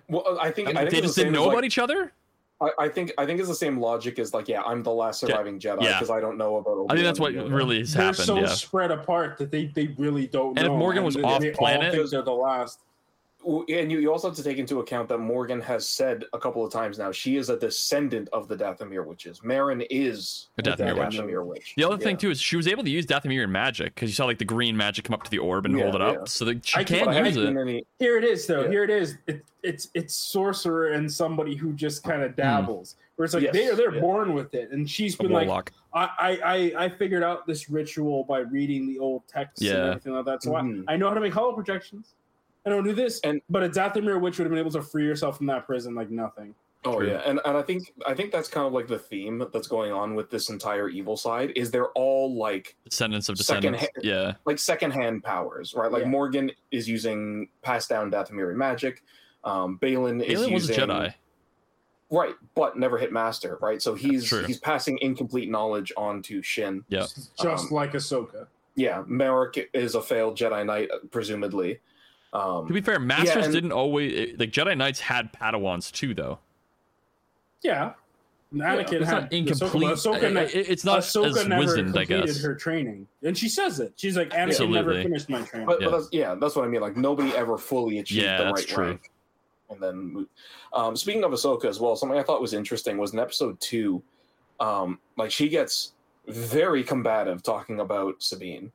well, 0.07 0.37
I 0.39 0.51
think, 0.51 0.69
I 0.69 0.73
think 0.73 0.89
they 0.91 1.01
just 1.01 1.15
the 1.15 1.23
didn't 1.23 1.33
know 1.33 1.43
about 1.45 1.57
like, 1.57 1.65
each 1.65 1.79
other. 1.79 2.13
I, 2.61 2.69
I 2.85 2.87
think 2.89 3.11
I 3.17 3.25
think 3.25 3.39
it's 3.39 3.49
the 3.49 3.55
same 3.55 3.79
logic 3.79 4.19
as 4.19 4.33
like, 4.33 4.47
yeah, 4.47 4.61
I'm 4.61 4.83
the 4.83 4.91
last 4.91 5.19
surviving 5.21 5.59
Jedi 5.59 5.81
Yeah. 5.83 5.93
because 5.99 6.09
I 6.09 6.19
don't 6.19 6.37
know 6.37 6.57
about. 6.57 6.85
I 6.89 6.93
think 6.93 7.05
that's 7.05 7.19
what 7.19 7.31
Obi-Wan 7.31 7.49
Yoda. 7.51 7.55
really 7.55 7.79
has 7.79 7.93
They're 7.93 8.03
happened. 8.05 8.25
so 8.25 8.39
yeah. 8.39 8.45
spread 8.47 8.91
apart 8.91 9.37
that 9.39 9.51
they 9.51 9.65
they 9.67 9.87
really 9.97 10.27
don't. 10.27 10.57
And 10.57 10.67
if 10.67 10.73
Morgan 10.73 11.03
was 11.03 11.15
they- 11.15 11.21
off 11.23 11.41
they 11.41 11.51
all 11.53 11.81
think 11.91 12.09
they're 12.11 12.21
the 12.21 12.31
last. 12.31 12.79
Well, 13.43 13.65
And 13.69 13.91
you, 13.91 13.99
you 13.99 14.11
also 14.11 14.27
have 14.27 14.37
to 14.37 14.43
take 14.43 14.57
into 14.57 14.79
account 14.79 15.09
that 15.09 15.17
Morgan 15.17 15.59
has 15.61 15.87
said 15.87 16.25
a 16.33 16.39
couple 16.39 16.65
of 16.65 16.71
times 16.71 16.97
now 16.99 17.11
she 17.11 17.37
is 17.37 17.49
a 17.49 17.57
descendant 17.57 18.29
of 18.33 18.47
the 18.47 18.55
Dathomir 18.55 19.05
witches. 19.05 19.39
Merrin 19.41 19.85
is 19.89 20.49
A 20.57 20.63
Dathomir 20.63 20.97
witch. 20.97 21.15
Dathomir 21.19 21.45
witch. 21.45 21.73
The 21.75 21.83
other 21.83 21.97
thing 21.97 22.17
too 22.17 22.29
is 22.31 22.39
she 22.39 22.55
was 22.57 22.67
able 22.67 22.83
to 22.83 22.89
use 22.89 23.05
Dathomir 23.05 23.43
in 23.43 23.51
magic 23.51 23.95
because 23.95 24.09
you 24.09 24.13
saw 24.15 24.25
like 24.25 24.37
the 24.37 24.45
green 24.45 24.77
magic 24.77 25.05
come 25.05 25.13
up 25.13 25.23
to 25.23 25.31
the 25.31 25.39
orb 25.39 25.65
and 25.65 25.75
Yeah, 25.75 25.83
hold 25.83 25.95
it 25.95 26.01
up, 26.01 26.15
yeah. 26.15 26.23
so 26.25 26.45
that 26.45 26.65
she 26.65 26.79
I 26.79 26.83
can 26.83 27.07
I 27.07 27.25
use 27.27 27.37
it. 27.37 27.55
any- 27.57 27.83
Here 27.99 28.17
it 28.17 28.23
is, 28.23 28.45
though. 28.45 28.63
Yeah. 28.63 28.69
Here 28.69 28.83
it 28.83 28.89
is. 28.89 29.17
It, 29.27 29.43
it's 29.63 29.89
it's 29.93 30.15
sorcerer 30.15 30.89
and 30.93 31.11
somebody 31.11 31.55
who 31.55 31.73
just 31.73 32.03
kind 32.03 32.23
of 32.23 32.35
dabbles. 32.35 32.95
Where 33.15 33.25
it's 33.25 33.33
like 33.35 33.43
Yes, 33.43 33.53
they 33.53 33.73
they're 33.75 33.93
yeah. 33.93 34.01
born 34.01 34.33
with 34.33 34.53
it, 34.55 34.71
and 34.71 34.89
she's 34.89 35.13
A 35.19 35.23
been 35.23 35.31
like, 35.31 35.47
warlock. 35.47 35.71
I, 35.93 36.09
I 36.19 36.39
I 36.43 36.85
I 36.85 36.89
figured 36.89 37.21
out 37.23 37.45
this 37.45 37.69
ritual 37.69 38.23
by 38.23 38.39
reading 38.39 38.87
the 38.87 38.97
old 38.99 39.27
texts 39.27 39.61
Yeah. 39.61 39.73
and 39.73 39.89
everything 39.89 40.13
like 40.13 40.25
that. 40.25 40.41
So 40.43 40.51
Mhm. 40.51 40.83
I, 40.87 40.93
I 40.93 40.97
know 40.97 41.07
how 41.09 41.13
to 41.13 41.19
make 41.21 41.33
hollow 41.33 41.53
projections. 41.53 42.13
I 42.65 42.69
don't 42.69 42.83
do 42.83 42.93
this. 42.93 43.19
And- 43.23 43.41
but 43.49 43.63
a 43.63 43.69
Dathomir 43.69 44.19
witch 44.21 44.37
would 44.37 44.45
have 44.45 44.51
been 44.51 44.59
able 44.59 44.71
to 44.71 44.81
free 44.81 45.07
herself 45.07 45.37
from 45.37 45.47
that 45.47 45.65
prison 45.65 45.95
like 45.95 46.09
nothing. 46.09 46.53
Oh 46.83 46.97
True. 46.97 47.09
yeah, 47.09 47.21
and 47.27 47.39
and 47.45 47.55
I 47.55 47.61
think 47.61 47.93
I 48.07 48.15
think 48.15 48.31
that's 48.31 48.49
kind 48.49 48.65
of 48.65 48.73
like 48.73 48.87
the 48.87 48.97
theme 48.97 49.43
that's 49.53 49.67
going 49.67 49.91
on 49.91 50.15
with 50.15 50.31
this 50.31 50.49
entire 50.49 50.89
evil 50.89 51.15
side 51.15 51.51
is 51.55 51.69
they're 51.69 51.89
all 51.89 52.33
like 52.35 52.75
Descendants 52.85 53.29
of 53.29 53.37
Second 53.37 53.73
descendants. 53.73 54.03
yeah. 54.03 54.33
like 54.45 54.57
secondhand 54.57 55.23
powers, 55.23 55.75
right? 55.75 55.91
Like 55.91 56.03
Yeah. 56.03 56.09
Morgan 56.09 56.51
is 56.71 56.89
using 56.89 57.49
passed 57.61 57.87
down 57.89 58.09
Dathomiri 58.09 58.55
magic. 58.55 59.03
Um, 59.43 59.77
Baylan 59.79 60.23
is 60.23 60.39
Alien 60.39 60.53
was 60.55 60.69
a 60.69 60.73
using 60.73 60.87
Jedi. 60.89 61.13
right, 62.09 62.33
but 62.55 62.79
never 62.79 62.97
hit 62.97 63.11
master, 63.11 63.59
right? 63.61 63.79
So 63.79 63.93
he's 63.93 64.27
he's 64.47 64.57
passing 64.57 64.97
incomplete 65.03 65.51
knowledge 65.51 65.93
on 65.95 66.23
to 66.23 66.41
Shin. 66.41 66.83
Yeah. 66.89 67.01
Just 67.01 67.39
Um, 67.45 67.67
like 67.69 67.93
Ahsoka. 67.93 68.47
Yeah, 68.73 69.03
Marrok 69.05 69.55
is 69.75 69.93
a 69.93 70.01
failed 70.01 70.35
Jedi 70.35 70.65
Knight, 70.65 70.89
presumably. 71.11 71.79
Um, 72.33 72.67
To 72.67 72.73
be 72.73 72.81
fair, 72.81 72.99
masters 72.99 73.45
and- 73.45 73.53
didn't 73.53 73.71
always 73.73 74.37
like 74.39 74.51
Jedi 74.51 74.77
Knights 74.77 74.99
had 75.01 75.33
Padawans 75.33 75.91
too, 75.91 76.13
though. 76.13 76.39
Yeah. 77.61 77.93
Anakin 78.53 78.93
It's 79.01 79.09
had 79.09 79.21
not 79.23 79.33
incomplete. 79.33 79.83
Ahsoka, 79.91 80.19
Ahsoka, 80.19 80.23
I- 80.23 80.27
I- 80.27 80.31
ne- 80.45 80.45
it's 80.51 80.83
not 80.83 80.99
Ahsoka 80.99 81.27
as 81.39 81.47
never 81.47 81.61
wizened, 81.61 81.89
I 81.97 82.03
completed 82.05 82.25
guess. 82.27 82.43
her 82.43 82.53
training, 82.55 83.07
and 83.23 83.37
she 83.37 83.47
says 83.47 83.79
it. 83.79 83.93
She's 83.95 84.17
like, 84.17 84.29
Anakin 84.31 84.37
Absolutely. 84.49 84.75
never 84.75 84.93
finished 85.03 85.29
my 85.29 85.41
training. 85.43 85.67
But, 85.67 85.81
Yeah. 85.81 85.87
but 85.89 85.97
that's, 85.99 86.09
yeah, 86.11 86.35
that's 86.35 86.55
what 86.57 86.65
I 86.65 86.67
mean. 86.67 86.81
Like 86.81 86.97
nobody 86.97 87.31
ever 87.33 87.57
fully 87.57 87.99
achieved 87.99 88.23
Yeah, 88.23 88.37
the 88.39 88.43
that's 88.45 88.55
right 88.61 88.67
true. 88.67 88.85
rank. 88.87 89.11
And 89.69 89.79
then, 89.81 90.27
um, 90.73 90.97
speaking 90.97 91.23
of 91.23 91.31
Ahsoka 91.31 91.63
as 91.65 91.79
well, 91.79 91.95
something 91.95 92.17
I 92.19 92.23
thought 92.23 92.41
was 92.41 92.53
interesting 92.53 92.97
was 92.97 93.13
in 93.13 93.19
episode 93.19 93.57
two, 93.61 94.03
um, 94.59 94.99
like 95.17 95.31
she 95.31 95.47
gets 95.47 95.93
very 96.27 96.83
combative 96.83 97.41
talking 97.43 97.79
about 97.79 98.21
Sabine, 98.21 98.73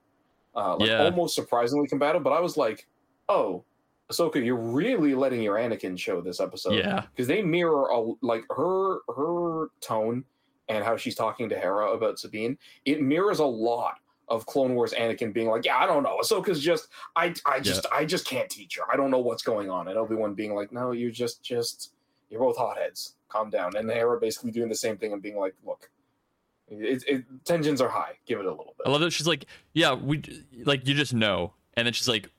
uh, 0.55 0.77
like 0.77 0.89
Yeah. 0.89 1.05
almost 1.05 1.35
surprisingly 1.35 1.87
combative. 1.87 2.23
But 2.23 2.33
I 2.33 2.41
was 2.41 2.57
like, 2.57 2.87
oh, 3.29 3.65
Ahsoka, 4.11 4.45
you're 4.45 4.55
really 4.57 5.15
letting 5.15 5.43
your 5.43 5.57
Anakin 5.57 5.99
show 5.99 6.21
this 6.21 6.39
episode, 6.41 6.75
Yeah. 6.75 7.03
because 7.13 7.27
they 7.27 7.43
mirror 7.43 7.89
a, 7.91 8.13
like 8.23 8.45
her 8.57 8.99
her 9.15 9.69
tone 9.81 10.25
and 10.69 10.85
how 10.85 10.97
she's 10.97 11.15
talking 11.15 11.49
to 11.49 11.59
Hera 11.59 11.93
about 11.93 12.19
Sabine. 12.19 12.57
It 12.85 13.03
mirrors 13.03 13.39
a 13.41 13.45
lot 13.45 13.99
of 14.29 14.47
Clone 14.47 14.75
Wars 14.75 14.93
Anakin 14.93 15.33
being 15.33 15.49
like, 15.49 15.65
"Yeah, 15.65 15.79
I 15.79 15.87
don't 15.87 16.03
know. 16.03 16.19
Ahsoka's 16.23 16.61
just, 16.61 16.89
I, 17.15 17.33
I 17.47 17.61
just, 17.61 17.87
I 17.93 18.05
just 18.05 18.27
can't 18.27 18.51
teach 18.51 18.77
her. 18.77 18.83
I 18.93 18.97
don't 18.97 19.11
know 19.11 19.19
what's 19.21 19.43
going 19.43 19.71
on." 19.71 19.89
And 19.89 19.97
Obi 19.99 20.15
Wan 20.17 20.35
being 20.35 20.55
like, 20.55 20.73
"No, 20.73 20.91
you're 20.93 21.11
just, 21.13 21.43
just, 21.43 21.93
you're 22.31 22.41
both 22.41 22.57
hotheads. 22.57 23.15
Calm 23.29 23.51
down." 23.51 23.77
And 23.77 23.89
Hera 23.91 24.19
basically 24.21 24.51
doing 24.51 24.69
the 24.69 24.75
same 24.75 24.97
thing 24.97 25.13
and 25.13 25.23
being 25.23 25.37
like, 25.37 25.55
"Look, 25.65 25.91
it, 26.69 27.05
it, 27.07 27.25
tensions 27.45 27.81
are 27.81 27.89
high. 27.89 28.19
Give 28.27 28.41
it 28.41 28.47
a 28.47 28.51
little 28.51 28.75
bit. 28.79 28.87
I 28.87 28.89
bit." 28.89 28.93
love 28.93 29.01
that 29.03 29.13
she's 29.13 29.27
like, 29.29 29.47
yeah, 29.75 29.95
we 29.95 30.23
like 30.65 30.87
you 30.89 30.95
just 30.95 31.15
know, 31.15 31.53
and 31.75 31.87
then 31.87 31.93
she's 31.93 32.09
like, 32.09 32.31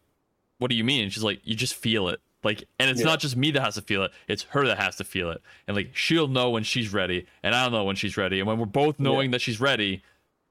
what 0.60 0.70
do 0.70 0.76
you 0.76 0.84
mean? 0.84 1.03
And 1.03 1.14
she's 1.14 1.24
like, 1.24 1.39
you 1.43 1.55
just 1.55 1.76
feel 1.76 2.08
it, 2.10 2.20
like, 2.43 2.64
and 2.80 2.89
it's 2.89 2.99
Yeah. 2.99 3.05
not 3.08 3.20
just 3.20 3.36
me 3.36 3.51
that 3.51 3.62
has 3.62 3.76
to 3.76 3.82
feel 3.82 4.03
it; 4.03 4.12
it's 4.28 4.43
her 4.43 4.66
that 4.68 4.78
has 4.78 4.95
to 4.97 5.03
feel 5.03 5.32
it, 5.32 5.41
and 5.68 5.76
like 5.76 5.95
she'll 5.95 6.28
know 6.28 6.49
when 6.49 6.64
she's 6.64 6.93
ready, 6.93 7.26
and 7.43 7.53
I'll 7.55 7.72
know 7.72 7.84
when 7.84 7.95
she's 7.95 8.18
ready, 8.18 8.39
and 8.39 8.47
when 8.47 8.58
we're 8.60 8.66
both 8.66 8.99
knowing 8.99 9.32
that 9.32 9.41
she's 9.41 9.60
ready, 9.60 10.01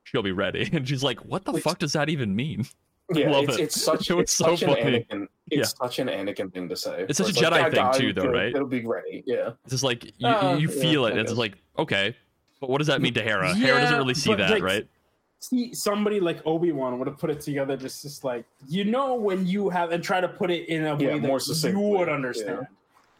she'll 0.05 0.23
be 0.23 0.33
ready. 0.33 0.69
And 0.73 0.87
she's 0.89 1.03
like, 1.03 1.25
what 1.25 1.45
the 1.45 1.53
Which- 1.53 1.63
fuck 1.63 1.79
does 1.79 1.93
that 1.95 2.09
even 2.09 2.35
mean? 2.37 2.67
Yeah, 3.15 3.31
love 3.31 3.45
it's, 3.45 3.57
it. 3.59 3.63
it's 3.63 3.81
such, 3.81 4.11
It 4.11 4.19
it's 4.19 4.33
so 4.33 4.57
such 4.57 4.69
funny. 4.69 5.07
an 5.11 5.21
Anakin. 5.21 5.27
It's 5.49 5.77
such 5.79 6.01
an 6.01 6.09
Anakin 6.09 6.53
thing 6.53 6.69
to 6.69 6.75
say. 6.77 7.07
It's 7.09 7.19
such 7.19 7.41
Where 7.41 7.53
a 7.53 7.53
Jedi 7.53 7.73
"Yeah, 7.73 7.93
thing 7.93 8.01
too, 8.01 8.13
though, 8.13 8.27
right? 8.33 8.49
It'll 8.53 8.67
be 8.67 8.85
ready. 8.85 9.23
Yeah. 9.25 9.51
It's 9.63 9.71
just 9.71 9.85
like 9.85 10.07
you, 10.19 10.27
Uh, 10.27 10.57
you 10.59 10.69
yeah, 10.69 10.81
feel 10.83 11.07
it. 11.07 11.17
It's 11.17 11.31
like 11.33 11.55
okay, 11.79 12.17
but 12.61 12.69
what 12.69 12.79
does 12.79 12.89
that 12.89 13.01
mean 13.01 13.15
to 13.15 13.23
Hera? 13.23 13.55
Hera 13.55 13.81
doesn't 13.81 13.97
really 13.99 14.15
see 14.15 14.35
that, 14.35 14.51
like, 14.51 14.61
right? 14.65 14.89
See, 15.41 15.75
somebody 15.75 16.19
like 16.19 16.45
Obi 16.47 16.73
Wan 16.73 16.99
would 16.99 17.07
have 17.07 17.19
put 17.19 17.31
it 17.31 17.41
together 17.41 17.77
just, 17.77 18.03
just 18.03 18.25
like 18.25 18.47
you 18.67 18.85
know 18.85 19.15
when 19.15 19.47
you 19.47 19.69
have 19.69 19.93
and 19.93 20.03
try 20.03 20.21
to 20.21 20.29
put 20.29 20.51
it 20.51 20.69
in 20.69 20.85
a 20.87 20.97
Yeah, 20.97 21.09
way 21.09 21.19
that 21.19 21.29
more 21.29 21.37
you 21.37 21.41
succinctly, 21.41 21.83
would 21.85 22.09
yeah. 22.09 22.15
understand, 22.15 22.67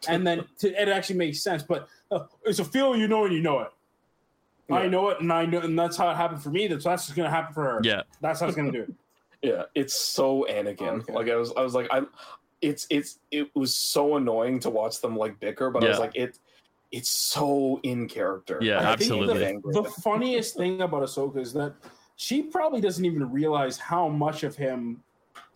and 0.07 0.25
then 0.25 0.43
to, 0.59 0.81
it 0.81 0.89
actually 0.89 1.17
makes 1.17 1.41
sense. 1.43 1.63
But 1.63 1.87
uh, 2.11 2.25
it's 2.43 2.59
a 2.59 2.65
feeling 2.65 2.99
you 2.99 3.07
know 3.07 3.25
and 3.25 3.33
you 3.33 3.41
know 3.41 3.59
it. 3.61 3.69
I 4.69 4.87
know 4.87 5.09
it, 5.09 5.21
and 5.21 5.31
I 5.31 5.45
know, 5.45 5.59
and 5.59 5.79
that's 5.79 5.95
how 5.95 6.09
it 6.09 6.17
happened 6.17 6.43
for 6.43 6.49
me. 6.49 6.67
That's 6.67 6.83
that's 6.83 7.05
just 7.05 7.15
gonna 7.15 7.29
happen 7.29 7.53
for 7.53 7.63
her. 7.63 7.81
Yeah, 7.83 8.01
that's 8.19 8.39
how 8.41 8.47
it's 8.47 8.55
gonna 8.57 8.71
do 8.71 8.81
it. 8.81 8.93
Yeah, 9.43 9.63
it's 9.75 9.93
so 9.93 10.47
Anakin. 10.49 11.01
Okay. 11.01 11.13
Like 11.13 11.29
I 11.29 11.35
was, 11.35 11.53
I 11.55 11.61
was 11.61 11.75
like, 11.75 11.87
I, 11.91 12.01
it's 12.61 12.87
it's 12.89 13.19
it 13.29 13.47
was 13.55 13.77
so 13.77 14.15
annoying 14.15 14.59
to 14.61 14.71
watch 14.71 14.99
them 14.99 15.15
like 15.15 15.39
bicker, 15.39 15.69
but 15.69 15.83
I 15.83 15.87
was 15.87 15.99
like, 15.99 16.15
it, 16.15 16.39
it's 16.91 17.11
so 17.11 17.79
in 17.83 18.07
character. 18.07 18.57
Yeah, 18.59 18.79
I 18.79 18.95
think 18.95 19.11
absolutely. 19.11 19.59
the 19.61 19.83
The 19.83 19.89
funniest 20.01 20.57
thing 20.57 20.81
about 20.81 21.03
Ahsoka 21.03 21.37
is 21.37 21.53
that 21.53 21.75
she 22.17 22.41
probably 22.43 22.81
doesn't 22.81 23.05
even 23.05 23.31
realize 23.31 23.77
how 23.77 24.09
much 24.09 24.43
of 24.43 24.55
him 24.55 25.01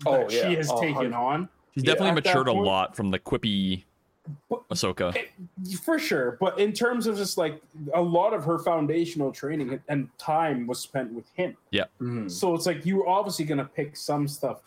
that 0.06 0.08
Oh, 0.10 0.28
yeah. 0.30 0.48
she 0.50 0.56
has 0.56 0.70
Oh, 0.72 0.80
taken 0.80 1.14
on. 1.14 1.50
She's 1.74 1.84
Yeah, 1.84 1.94
definitely 1.94 2.10
at 2.10 2.26
matured 2.26 2.48
a 2.48 2.54
lot 2.54 2.96
from 2.96 3.10
the 3.12 3.20
quippy 3.20 3.84
But- 4.50 4.68
Ahsoka. 4.70 5.18
For 5.84 5.98
sure. 5.98 6.38
But 6.40 6.60
in 6.60 6.72
terms 6.74 7.08
of 7.08 7.18
just 7.18 7.38
like 7.38 7.60
a 7.94 8.02
lot 8.02 8.34
of 8.34 8.44
her 8.46 8.60
foundational 8.60 9.32
training 9.32 9.82
and 9.90 10.08
time 10.20 10.68
was 10.68 10.80
spent 10.80 11.12
with 11.14 11.28
him. 11.34 11.58
Mhm. 12.00 12.30
So 12.30 12.54
it's 12.54 12.68
like 12.68 12.86
you're 12.86 13.08
obviously 13.10 13.46
gonna 13.46 13.66
pick 13.66 13.96
some 13.98 14.28
stuff 14.28 14.62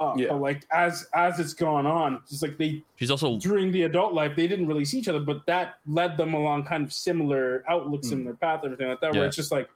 up. 0.00 0.18
Yeah. 0.18 0.28
But 0.30 0.40
like 0.40 0.66
as 0.72 1.06
as 1.12 1.38
it's 1.38 1.52
gone 1.52 1.86
on, 1.86 2.16
it's 2.24 2.40
like 2.40 2.56
they 2.56 2.82
She's 2.96 3.10
also 3.10 3.38
during 3.38 3.70
the 3.70 3.82
adult 3.82 4.14
life 4.14 4.34
they 4.34 4.48
didn't 4.48 4.66
really 4.66 4.86
see 4.86 4.98
each 4.98 5.08
other, 5.08 5.20
but 5.20 5.44
that 5.46 5.74
led 5.86 6.16
them 6.16 6.32
along 6.32 6.64
kind 6.64 6.82
of 6.84 6.92
similar 6.92 7.62
outlooks 7.68 8.08
Mm. 8.08 8.12
in 8.12 8.24
their 8.24 8.34
path 8.34 8.62
everything 8.64 8.88
like 8.88 9.00
that. 9.00 9.12
Yeah. 9.12 9.20
Where 9.20 9.26
it's 9.28 9.36
just 9.36 9.52
like, 9.52 9.68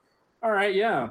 all 0.43 0.51
right, 0.53 0.75
yeah. 0.75 1.11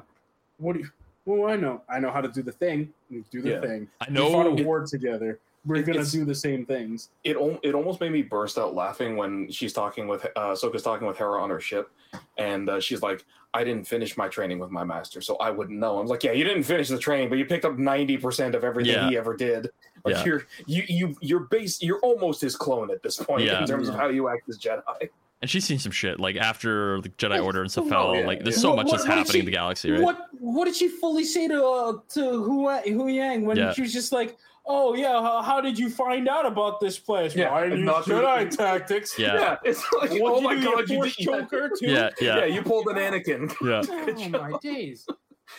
What 0.58 0.74
do 0.74 0.80
you 0.80 0.90
Well, 1.24 1.50
I 1.50 1.56
know? 1.56 1.82
I 1.90 1.98
know 2.00 2.10
how 2.10 2.20
to 2.22 2.28
do 2.28 2.42
the 2.42 2.52
thing. 2.52 2.92
Do 3.30 3.42
the 3.42 3.50
Yeah. 3.50 3.60
thing. 3.60 3.88
I 4.00 4.06
We 4.10 4.16
fought 4.16 4.46
a 4.46 4.54
know 4.54 4.64
war 4.64 4.84
together. 4.86 5.38
We're 5.66 5.82
gonna 5.82 6.04
do 6.04 6.24
the 6.24 6.34
same 6.34 6.64
things. 6.64 7.10
it 7.24 7.36
it 7.62 7.74
almost 7.74 8.00
made 8.00 8.12
me 8.12 8.22
burst 8.22 8.56
out 8.58 8.74
laughing 8.74 9.16
when 9.16 9.50
she's 9.50 9.72
talking 9.74 10.06
with 10.08 10.24
uh 10.36 10.52
Ahsoka's 10.52 10.82
talking 10.82 11.06
with 11.06 11.18
Hera 11.18 11.42
on 11.42 11.50
her 11.50 11.60
ship, 11.60 11.90
and 12.38 12.70
uh, 12.70 12.80
she's 12.80 13.02
like, 13.02 13.24
"I 13.52 13.64
didn't 13.64 13.84
finish 13.86 14.16
my 14.16 14.28
training 14.28 14.58
with 14.60 14.70
my 14.70 14.84
master, 14.84 15.20
so 15.20 15.36
I 15.36 15.50
wouldn't 15.50 15.78
know." 15.78 15.98
I'm 15.98 16.06
like, 16.06 16.22
"Yeah, 16.24 16.32
you 16.32 16.44
didn't 16.44 16.62
finish 16.62 16.88
the 16.88 16.98
training, 16.98 17.28
but 17.28 17.36
you 17.36 17.44
picked 17.44 17.66
up 17.66 17.76
ninety 17.76 18.16
percent 18.16 18.54
of 18.54 18.64
everything 18.64 18.94
Yeah. 18.94 19.10
he 19.10 19.18
ever 19.18 19.36
did. 19.36 19.68
Like 20.04 20.14
Yeah. 20.14 20.24
you're 20.24 20.42
you 20.66 20.82
you 20.88 21.16
you're 21.20 21.40
base 21.40 21.82
you're 21.82 21.98
almost 22.00 22.40
his 22.40 22.56
clone 22.56 22.90
at 22.90 23.02
this 23.02 23.18
point 23.18 23.42
Yeah. 23.44 23.60
in 23.60 23.66
terms 23.66 23.88
of 23.90 23.96
how 23.96 24.08
you 24.08 24.28
act 24.28 24.48
as 24.48 24.58
Jedi." 24.58 25.10
And 25.40 25.48
she's 25.48 25.64
seen 25.64 25.78
some 25.78 25.92
shit 25.92 26.18
like 26.18 26.34
after 26.36 27.00
the 27.00 27.10
Jedi 27.10 27.42
Order 27.42 27.62
and 27.62 27.70
stuff 27.70 27.84
oh, 27.86 27.90
fell. 27.90 28.16
yeah, 28.16 28.26
like 28.26 28.42
there's 28.42 28.56
yeah. 28.56 28.62
so 28.62 28.68
What- 28.70 28.76
much 28.78 28.86
what- 28.86 28.92
that's 28.98 29.04
what 29.08 29.14
did 29.14 29.18
happening 29.18 29.40
in 29.40 29.46
the 29.46 29.52
galaxy, 29.52 29.90
right? 29.92 30.00
What 30.02 30.26
what 30.40 30.64
did 30.64 30.74
she 30.74 30.88
fully 30.88 31.24
say 31.24 31.46
to 31.48 31.64
uh, 31.64 31.92
to 32.14 32.42
Hu 32.42 32.64
Huyang 32.66 33.44
when 33.44 33.56
Yeah. 33.56 33.72
she 33.72 33.82
was 33.82 33.92
just 33.92 34.10
like, 34.10 34.36
"Oh 34.66 34.94
yeah, 34.94 35.22
how, 35.22 35.40
how 35.42 35.60
did 35.60 35.78
you 35.78 35.90
find 35.90 36.28
out 36.28 36.44
about 36.44 36.80
this 36.80 36.98
place? 36.98 37.36
Yeah, 37.36 37.50
well, 37.50 37.54
I 37.54 37.62
didn't 37.64 37.78
use 37.78 37.86
not 37.86 38.04
Jedi 38.04 38.50
the- 38.50 38.56
tactics. 38.56 39.16
Yeah. 39.16 39.56
it's 39.64 39.84
like, 40.00 40.10
What, 40.20 40.32
oh 40.34 40.40
my 40.40 40.56
do, 40.56 40.64
god, 40.64 40.88
you 40.90 40.96
force 40.96 41.16
did 41.16 41.26
yeah. 41.26 41.40
choker 41.40 41.68
too? 41.68 41.86
Yeah, 41.86 42.10
yeah, 42.20 42.38
yeah, 42.38 42.44
you 42.46 42.62
pulled 42.62 42.88
an 42.88 42.96
Anakin. 42.96 43.54
yeah. 43.62 43.82
Oh 43.88 44.28
my 44.50 44.58
days. 44.60 45.06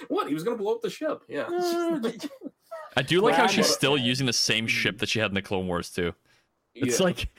What? 0.09 0.27
He 0.27 0.33
was 0.33 0.43
gonna 0.43 0.57
blow 0.57 0.75
up 0.75 0.81
the 0.81 0.89
ship. 0.89 1.21
Yeah. 1.29 1.47
I 2.97 3.01
do 3.01 3.21
like 3.21 3.35
how 3.35 3.47
she's 3.47 3.69
still 3.69 3.97
using 3.97 4.25
the 4.25 4.33
same 4.33 4.67
ship 4.67 4.97
that 4.97 5.07
she 5.09 5.19
had 5.19 5.31
in 5.31 5.35
the 5.35 5.41
Clone 5.41 5.67
Wars 5.67 5.89
too. 5.89 6.13
It's 6.75 6.99
Yeah. 6.99 7.05
like 7.05 7.29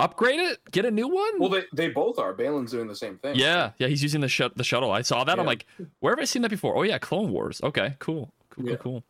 upgrade 0.00 0.40
it, 0.40 0.58
get 0.70 0.84
a 0.84 0.90
new 0.90 1.08
one. 1.08 1.38
well, 1.38 1.48
they, 1.50 1.64
they 1.74 1.88
both 1.88 2.18
are. 2.18 2.34
Baylan's 2.34 2.70
doing 2.72 2.88
the 2.88 2.96
same 2.96 3.18
thing. 3.18 3.36
yeah, 3.36 3.70
yeah, 3.78 3.86
he's 3.88 4.02
using 4.02 4.20
the 4.20 4.28
sh- 4.28 4.42
the 4.56 4.64
shuttle. 4.64 4.90
I 4.90 5.02
saw 5.02 5.24
that. 5.24 5.38
I'm 5.38 5.46
like, 5.46 5.66
where 6.00 6.12
have 6.12 6.20
I 6.20 6.24
seen 6.24 6.42
that 6.42 6.50
before? 6.50 6.76
Oh 6.76 6.82
yeah, 6.82 6.98
Clone 6.98 7.32
Wars. 7.32 7.60
Okay, 7.62 7.94
cool, 7.98 8.32
cool, 8.50 8.64
Yeah. 8.68 8.76
cool, 8.76 8.92
cool. 8.92 9.04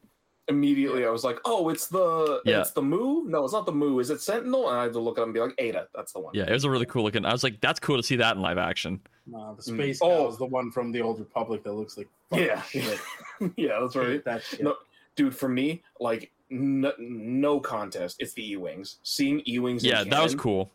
immediately 0.48 1.06
I 1.06 1.10
was 1.10 1.24
like, 1.24 1.38
"Oh, 1.46 1.70
it's 1.70 1.86
the 1.86 2.42
Yeah. 2.44 2.60
it's 2.60 2.72
the 2.72 2.82
Moo? 2.82 3.24
No, 3.24 3.44
it's 3.44 3.54
not 3.54 3.64
the 3.64 3.72
Moo. 3.72 3.98
Is 3.98 4.10
it 4.10 4.20
Sentinel?" 4.20 4.68
And 4.68 4.78
I 4.78 4.82
had 4.84 4.92
to 4.92 4.98
look 5.00 5.16
at 5.18 5.22
him 5.22 5.28
and 5.28 5.34
be 5.34 5.40
like, 5.40 5.54
"Eta, 5.58 5.88
that's 5.94 6.12
the 6.12 6.20
one." 6.20 6.34
Yeah, 6.34 6.44
it 6.44 6.52
was 6.52 6.64
a 6.64 6.70
really 6.70 6.84
cool 6.86 7.02
looking. 7.04 7.24
I 7.24 7.32
was 7.32 7.42
like, 7.42 7.60
that's 7.62 7.80
cool 7.80 7.96
to 7.96 8.02
see 8.02 8.16
that 8.16 8.36
in 8.36 8.42
live 8.42 8.58
action. 8.58 9.00
No, 9.26 9.54
the 9.56 9.62
space 9.62 10.00
Mm. 10.00 10.02
cow 10.02 10.10
Oh. 10.26 10.28
is 10.28 10.36
the 10.36 10.44
one 10.44 10.70
from 10.70 10.92
the 10.92 11.00
old 11.00 11.18
Republic 11.18 11.62
that 11.64 11.72
looks 11.72 11.96
like 11.96 12.08
yeah, 12.30 12.60
shit. 12.62 13.00
yeah, 13.56 13.78
that's 13.80 13.96
right. 13.96 14.22
That 14.24 14.42
shit. 14.42 14.62
No, 14.62 14.76
dude. 15.16 15.34
For 15.34 15.48
me, 15.48 15.82
like, 15.98 16.30
no, 16.50 16.92
no 16.98 17.60
contest. 17.60 18.16
It's 18.20 18.32
the 18.34 18.52
E-wings. 18.52 18.98
Seeing 19.02 19.42
E-wings. 19.46 19.84
in 19.84 19.90
Yeah, 19.90 20.04
that 20.04 20.22
was 20.22 20.34
cool. 20.34 20.70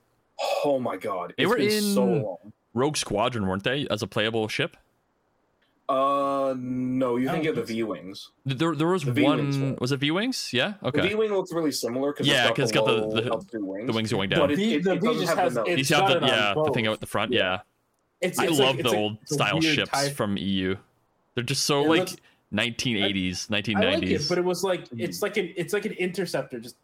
Oh 0.64 0.80
my 0.80 0.96
god, 0.98 1.34
They 1.38 1.44
it's 1.44 1.50
were 1.50 1.58
been 1.58 1.82
so 1.82 2.04
in- 2.04 2.24
long. 2.24 2.54
Rogue 2.74 2.98
Squadron, 2.98 3.48
weren't 3.48 3.64
they, 3.64 3.88
as 3.90 4.02
a 4.02 4.08
playable 4.08 4.48
ship? 4.48 4.78
Uh, 5.88 6.54
no, 6.56 7.16
you 7.18 7.28
I 7.30 7.32
think 7.34 7.46
of 7.48 7.56
the 7.56 7.62
think. 7.62 7.78
V-wings. 7.78 8.30
There, 8.46 8.76
there 8.76 8.88
was 8.88 9.04
The 9.04 9.12
V-wings 9.12 9.58
one. 9.58 9.70
one. 9.72 9.78
Was 9.82 9.92
it 9.92 9.98
V 10.00 10.12
wings? 10.12 10.52
Yeah. 10.54 10.74
The 10.82 10.88
Okay. 10.90 11.10
V-wing 11.10 11.32
looks 11.34 11.52
really 11.52 11.72
similar 11.72 12.12
because 12.14 12.28
Yeah, 12.28 12.48
'cause 12.50 12.60
it's 12.66 12.72
got 12.72 12.86
the- 12.86 12.92
low 13.08 13.10
the- 13.10 13.60
wings. 13.66 13.88
the 13.88 13.94
wings 13.94 14.12
going 14.12 14.30
But 14.30 14.36
down. 14.36 14.52
it, 14.52 14.60
it, 14.60 14.84
the 14.84 14.92
it 14.94 15.02
V 15.02 15.14
just 15.20 15.34
has- 15.36 15.54
the 15.56 15.62
nose. 15.62 15.68
it's 15.70 15.78
He's 15.78 15.90
got 15.90 16.02
got 16.02 16.08
the 16.10 16.18
it 16.18 16.24
on 16.24 16.30
yeah, 16.30 16.54
the 16.64 16.72
thing 16.74 16.86
out 16.88 16.94
at 16.94 17.00
the 17.00 17.08
front. 17.08 17.34
Yeah. 17.34 17.40
Yeah, 17.42 17.60
It's, 18.22 18.38
I 18.38 18.46
love 18.46 18.60
like, 18.60 18.76
the 18.78 18.82
it's 18.84 18.94
old 18.94 19.18
a 19.24 19.34
style 19.34 19.62
ships 19.62 19.90
type- 19.90 20.14
from 20.14 20.38
EU. 20.38 20.76
They're 21.34 21.44
just 21.44 21.64
so 21.66 21.84
It 21.86 21.88
like 21.90 22.00
looks- 22.02 22.18
1980s, 22.54 23.48
I 23.50 23.56
like 23.56 23.66
1990s. 23.66 24.12
it, 24.12 24.30
but 24.30 24.38
it 24.38 24.44
was 24.44 24.64
like 24.64 24.90
Mhm. 24.90 25.02
it's 25.02 25.22
like 25.22 25.38
an 25.38 25.54
it's 25.56 25.74
like 25.74 25.86
an 25.86 25.94
interceptor 25.94 26.60
just 26.60 26.76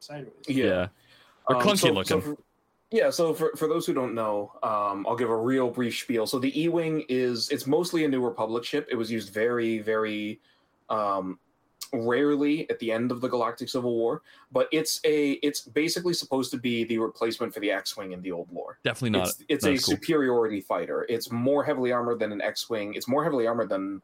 sideways. 0.00 0.32
yeah. 0.48 0.88
Or 1.48 1.56
Um, 1.56 1.62
clunky 1.62 1.78
so- 1.78 1.92
looking. 1.92 2.04
so 2.08 2.20
for- 2.20 2.36
yeah, 2.90 3.10
so 3.10 3.34
for, 3.34 3.52
for 3.54 3.68
those 3.68 3.84
who 3.86 3.92
don't 3.92 4.14
know, 4.14 4.52
um, 4.62 5.06
I'll 5.06 5.16
give 5.16 5.28
a 5.28 5.36
real 5.36 5.70
brief 5.70 5.98
spiel. 5.98 6.26
So 6.26 6.38
the 6.38 6.58
E-wing 6.58 7.04
is 7.10 7.50
it's 7.50 7.66
mostly 7.66 8.04
a 8.04 8.08
New 8.08 8.24
Republic 8.24 8.64
ship. 8.64 8.88
It 8.90 8.94
was 8.96 9.10
used 9.12 9.30
very, 9.32 9.78
very 9.78 10.40
um, 10.88 11.38
rarely 11.92 12.68
at 12.70 12.78
the 12.78 12.90
end 12.92 13.10
of 13.12 13.20
the 13.20 13.28
Galactic 13.28 13.68
Civil 13.68 13.94
War, 13.94 14.22
but 14.52 14.68
it's 14.72 15.00
a 15.04 15.32
it's 15.42 15.60
basically 15.60 16.14
supposed 16.14 16.50
to 16.52 16.56
be 16.58 16.84
the 16.84 16.98
replacement 16.98 17.52
for 17.54 17.60
the 17.60 17.70
X-wing 17.70 18.12
in 18.12 18.20
the 18.22 18.32
old 18.32 18.50
lore. 18.52 18.78
Definitely 18.84 19.18
not. 19.18 19.28
it's 19.28 19.44
it's 19.48 19.64
not 19.64 19.70
a 19.74 19.76
cool. 19.76 19.94
superiority 19.96 20.60
fighter. 20.62 21.04
It's 21.10 21.30
more 21.30 21.62
heavily 21.64 21.92
armored 21.92 22.18
than 22.20 22.32
an 22.32 22.40
X-wing. 22.40 22.94
It's 22.94 23.08
more 23.08 23.22
heavily 23.22 23.46
armored 23.46 23.68
than 23.68 24.00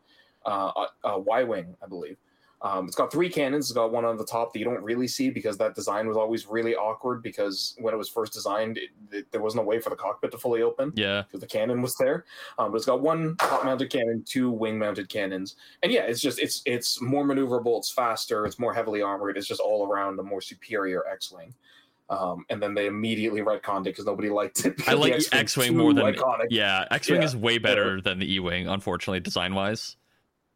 uh, 0.47 0.87
a, 1.05 1.09
a 1.09 1.19
Y-wing, 1.21 1.77
I 1.83 1.87
believe. 1.87 2.17
Um, 2.63 2.87
it's 2.87 2.97
got 2.97 3.13
three 3.13 3.29
cannons. 3.29 3.67
It's 3.67 3.75
got 3.75 3.93
one 3.93 4.07
on 4.07 4.17
the 4.17 4.25
top 4.25 4.55
that 4.55 4.59
you 4.59 4.65
don't 4.65 4.83
really 4.83 5.07
see 5.07 5.29
because 5.29 5.59
that 5.59 5.75
design 5.75 6.09
was 6.09 6.17
always 6.17 6.47
really 6.47 6.75
awkward. 6.75 7.23
Because 7.23 7.75
when 7.79 7.93
it 7.93 7.99
was 7.99 8.09
first 8.09 8.33
designed, 8.33 8.79
it, 8.79 8.89
it- 9.13 9.31
there 9.33 9.43
wasn't 9.43 9.61
a 9.63 9.67
way 9.67 9.81
for 9.81 9.91
the 9.91 9.97
cockpit 9.97 10.31
to 10.31 10.39
fully 10.39 10.63
open 10.63 10.91
Yeah. 10.97 11.23
because 11.23 11.41
the 11.41 11.47
cannon 11.47 11.83
was 11.83 11.95
there. 11.97 12.25
Um, 12.59 12.71
but 12.71 12.79
it's 12.79 12.87
got 12.87 13.03
one 13.03 13.37
top-mounted 13.37 13.91
cannon, 13.91 14.25
two 14.27 14.51
wing-mounted 14.51 15.11
cannons, 15.11 15.57
and 15.83 15.93
yeah, 15.93 16.03
it's 16.05 16.23
just 16.23 16.39
it's 16.39 16.63
it's 16.65 17.03
more 17.03 17.23
maneuverable. 17.25 17.77
It's 17.77 17.91
faster. 17.91 18.47
It's 18.47 18.59
more 18.59 18.73
heavily 18.73 19.03
armored. 19.03 19.37
It's 19.37 19.47
just 19.47 19.61
all 19.61 19.87
around 19.87 20.19
a 20.19 20.23
more 20.23 20.41
superior 20.41 21.07
X-wing. 21.07 21.53
Um, 22.09 22.47
and 22.49 22.63
then 22.63 22.73
they 22.75 22.87
immediately 22.87 23.41
retconned 23.43 23.81
it 23.83 23.85
because 23.93 24.07
nobody 24.07 24.31
liked 24.31 24.65
it. 24.65 24.89
I 24.89 24.95
like 24.95 25.13
X-wing's 25.13 25.33
X-wing 25.33 25.77
more 25.77 25.93
than 25.93 26.05
iconic. 26.05 26.47
yeah. 26.49 26.87
X-wing 26.91 27.21
Yeah. 27.21 27.27
is 27.27 27.37
way 27.37 27.59
better 27.59 28.01
than 28.03 28.19
the 28.21 28.35
E-wing, 28.35 28.69
unfortunately, 28.69 29.21
design-wise. 29.21 29.97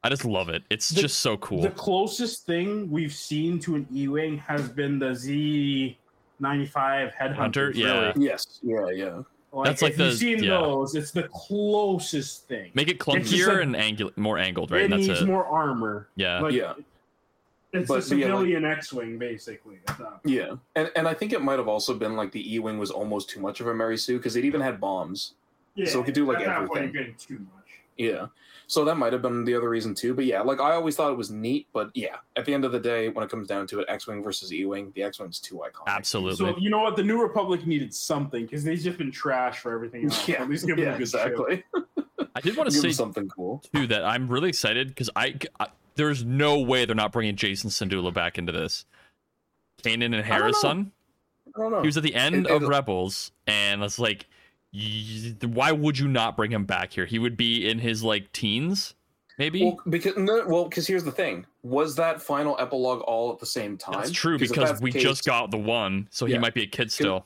I 0.04 0.08
just 0.08 0.24
love 0.24 0.48
it. 0.48 0.62
It's 0.70 0.90
The- 0.90 1.00
just 1.02 1.18
so 1.20 1.36
cool. 1.38 1.62
The 1.62 1.70
closest 1.70 2.46
thing 2.46 2.90
we've 2.90 3.12
seen 3.12 3.58
to 3.60 3.74
an 3.74 3.86
E-wing 3.92 4.38
has 4.38 4.68
been 4.68 4.98
the 4.98 5.14
Z 5.14 5.98
ninety 6.40 6.66
five 6.66 7.10
headhunter. 7.12 7.34
Hunter, 7.34 7.72
yeah. 7.74 8.12
Yes, 8.16 8.60
yeah, 8.62 8.90
yeah. 8.90 9.22
That's 9.64 9.82
like 9.82 9.94
if 9.94 9.98
you've 9.98 10.10
the- 10.10 10.16
seen 10.16 10.42
yeah. 10.44 10.50
those. 10.60 10.94
It's 10.94 11.10
the 11.10 11.24
closest 11.32 12.46
thing. 12.46 12.70
Make 12.74 12.88
it 12.88 12.98
clunkier 12.98 13.48
like- 13.48 13.62
and 13.62 13.74
angu- 13.74 14.16
more 14.16 14.38
angled, 14.38 14.70
right? 14.70 14.82
it 14.82 14.84
And 14.84 14.92
that's 14.92 15.06
needs 15.08 15.20
it. 15.22 15.26
more 15.26 15.44
armor. 15.46 16.08
yeah. 16.16 16.40
Like, 16.40 16.52
Yeah. 16.54 16.74
It's 17.70 17.86
But- 17.86 18.06
a 18.06 18.08
but 18.08 18.16
yeah, 18.18 18.26
like- 18.32 18.34
civilian 18.38 18.64
X-wing, 18.64 19.18
basically. 19.18 19.78
Yeah, 20.24 20.54
and 20.74 20.90
and 20.96 21.06
I 21.06 21.12
think 21.12 21.34
it 21.34 21.42
might 21.42 21.58
have 21.58 21.68
also 21.68 21.92
been 21.92 22.16
like 22.16 22.32
the 22.32 22.54
E 22.54 22.58
wing 22.60 22.78
was 22.78 22.90
almost 22.90 23.28
too 23.28 23.40
much 23.40 23.60
of 23.60 23.66
a 23.66 23.74
Mary 23.74 23.98
Sue 23.98 24.16
because 24.16 24.36
it 24.36 24.44
even 24.46 24.62
had 24.62 24.80
bombs. 24.80 25.34
Yeah, 25.74 25.84
So 25.86 26.00
it 26.00 26.06
could 26.06 26.14
do, 26.14 26.24
like, 26.24 26.38
at 26.38 26.46
that 26.46 26.66
point, 26.66 26.84
everything. 26.84 27.14
you're 27.28 27.38
too 27.38 27.44
much. 27.54 27.68
Yeah, 27.98 28.26
so 28.68 28.84
that 28.84 28.96
might 28.96 29.12
have 29.12 29.22
been 29.22 29.44
the 29.44 29.54
other 29.56 29.68
reason 29.68 29.94
too. 29.94 30.14
But 30.14 30.26
yeah, 30.26 30.42
like 30.42 30.60
I 30.60 30.72
always 30.74 30.94
thought 30.94 31.10
it 31.10 31.16
was 31.18 31.30
neat. 31.30 31.66
But 31.72 31.90
yeah, 31.94 32.16
at 32.36 32.44
the 32.44 32.54
end 32.54 32.64
of 32.64 32.70
the 32.72 32.78
day, 32.78 33.08
when 33.08 33.24
it 33.24 33.30
comes 33.30 33.48
down 33.48 33.66
to 33.68 33.80
it, 33.80 33.86
X 33.88 34.06
wing 34.06 34.22
versus 34.22 34.52
E 34.52 34.64
wing, 34.66 34.92
the 34.94 35.02
X 35.02 35.18
wing's 35.18 35.40
too 35.40 35.56
iconic. 35.56 35.86
Absolutely. 35.88 36.36
So 36.36 36.56
you 36.58 36.70
know 36.70 36.82
what? 36.82 36.94
The 36.94 37.02
New 37.02 37.20
Republic 37.20 37.66
needed 37.66 37.92
something 37.92 38.44
because 38.44 38.62
they've 38.62 38.78
just 38.78 38.98
been 38.98 39.10
trash 39.10 39.58
for 39.58 39.72
everything 39.72 40.04
else. 40.04 40.28
Yeah, 40.28 40.42
At 40.42 40.48
least 40.50 40.66
give 40.66 40.76
them 40.76 40.84
yeah, 40.84 40.90
a 40.92 40.98
good 40.98 41.00
exactly. 41.02 41.64
I 42.36 42.40
did 42.40 42.56
want 42.56 42.68
to 42.70 42.74
Give 42.74 42.82
say 42.82 42.92
something 42.92 43.28
cool. 43.28 43.64
too 43.74 43.86
that 43.88 44.04
I'm 44.04 44.28
really 44.28 44.48
excited 44.50 44.88
because 44.88 45.10
I, 45.16 45.34
I 45.58 45.66
there's 45.96 46.24
no 46.24 46.60
way 46.60 46.84
they're 46.84 46.94
not 46.94 47.10
bringing 47.10 47.34
Jacen 47.34 47.66
Syndulla 47.66 48.12
back 48.14 48.38
into 48.38 48.52
this. 48.52 48.84
Kanan 49.82 50.14
and 50.14 50.24
Hera's 50.24 50.52
know. 50.62 50.68
son. 50.68 50.92
I 51.56 51.60
don't 51.60 51.72
know. 51.72 51.80
He 51.80 51.86
was 51.86 51.96
at 51.96 52.02
the 52.02 52.14
end 52.14 52.46
It- 52.46 52.52
of 52.52 52.62
it- 52.62 52.68
Rebels, 52.68 53.32
and 53.46 53.82
it's 53.82 53.98
like, 53.98 54.26
y- 54.28 54.37
why 54.72 55.72
would 55.72 55.98
you 55.98 56.08
not 56.08 56.36
bring 56.36 56.50
him 56.52 56.64
back 56.64 56.92
here? 56.92 57.06
He 57.06 57.18
would 57.18 57.36
be 57.36 57.68
in 57.68 57.78
his 57.78 58.02
like 58.02 58.32
teens, 58.32 58.94
maybe. 59.38 59.64
Well, 59.64 59.78
because 59.88 60.16
no, 60.16 60.44
well, 60.46 60.64
because 60.64 60.86
here's 60.86 61.04
the 61.04 61.12
thing: 61.12 61.46
was 61.62 61.96
that 61.96 62.20
final 62.20 62.56
epilogue 62.58 63.00
all 63.00 63.32
at 63.32 63.38
the 63.38 63.46
same 63.46 63.78
time? 63.78 63.94
that's 63.94 64.10
true 64.10 64.38
because 64.38 64.68
that's 64.68 64.80
we 64.80 64.90
the 64.90 65.00
just 65.00 65.24
got 65.24 65.50
the 65.50 65.58
one, 65.58 66.08
so 66.10 66.26
he 66.26 66.36
might 66.38 66.54
be 66.54 66.62
a 66.62 66.66
kid 66.66 66.92
still. 66.92 67.24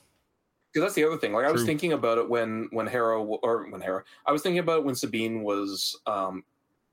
because 0.73 0.87
that's 0.87 0.95
the 0.95 1.05
other 1.05 1.19
thing. 1.19 1.33
Like 1.33 1.47
I 1.47 1.53
was 1.53 1.65
thinking 1.65 1.93
about 1.93 2.19
it 2.19 2.29
when 2.29 2.69
when 2.71 2.87
Hera 2.87 3.21
or 3.21 3.67
when 3.69 3.81
Hera, 3.81 4.05
I 4.27 4.33
was 4.33 4.43
thinking 4.43 4.61
about 4.61 4.79
it 4.79 4.85
when 4.85 4.95
Sabine 4.95 5.43
was 5.43 5.99
um 6.07 6.45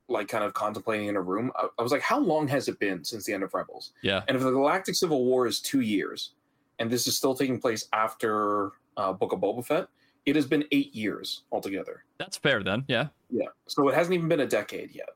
like 0.08 0.26
kind 0.26 0.42
of 0.42 0.52
contemplating 0.52 1.06
in 1.06 1.16
a 1.16 1.22
room. 1.22 1.52
I, 1.54 1.68
I 1.78 1.82
was 1.82 1.92
like, 1.92 2.02
how 2.02 2.18
long 2.18 2.48
has 2.48 2.66
it 2.66 2.80
been 2.80 3.04
since 3.04 3.24
the 3.24 3.32
end 3.32 3.44
of 3.44 3.54
Rebels? 3.54 3.92
Yeah. 4.02 4.22
And 4.26 4.36
if 4.36 4.42
the 4.42 4.50
Galactic 4.50 4.96
Civil 4.96 5.24
War 5.24 5.46
is 5.46 5.60
two 5.60 5.80
years, 5.80 6.32
and 6.80 6.90
this 6.90 7.06
is 7.06 7.16
still 7.16 7.34
taking 7.34 7.60
place 7.60 7.86
after 7.92 8.72
uh, 8.96 9.12
Book 9.12 9.32
of 9.32 9.38
Boba 9.38 9.64
Fett, 9.64 9.86
it 10.26 10.36
has 10.36 10.46
been 10.46 10.64
eight 10.72 10.94
years 10.94 11.42
altogether. 11.52 12.04
That's 12.18 12.36
fair 12.36 12.62
then. 12.62 12.84
Yeah. 12.88 13.08
Yeah, 13.30 13.46
so 13.66 13.88
it 13.88 13.94
hasn't 13.94 14.14
even 14.14 14.28
been 14.28 14.40
a 14.40 14.46
decade 14.46 14.94
yet. 14.94 15.08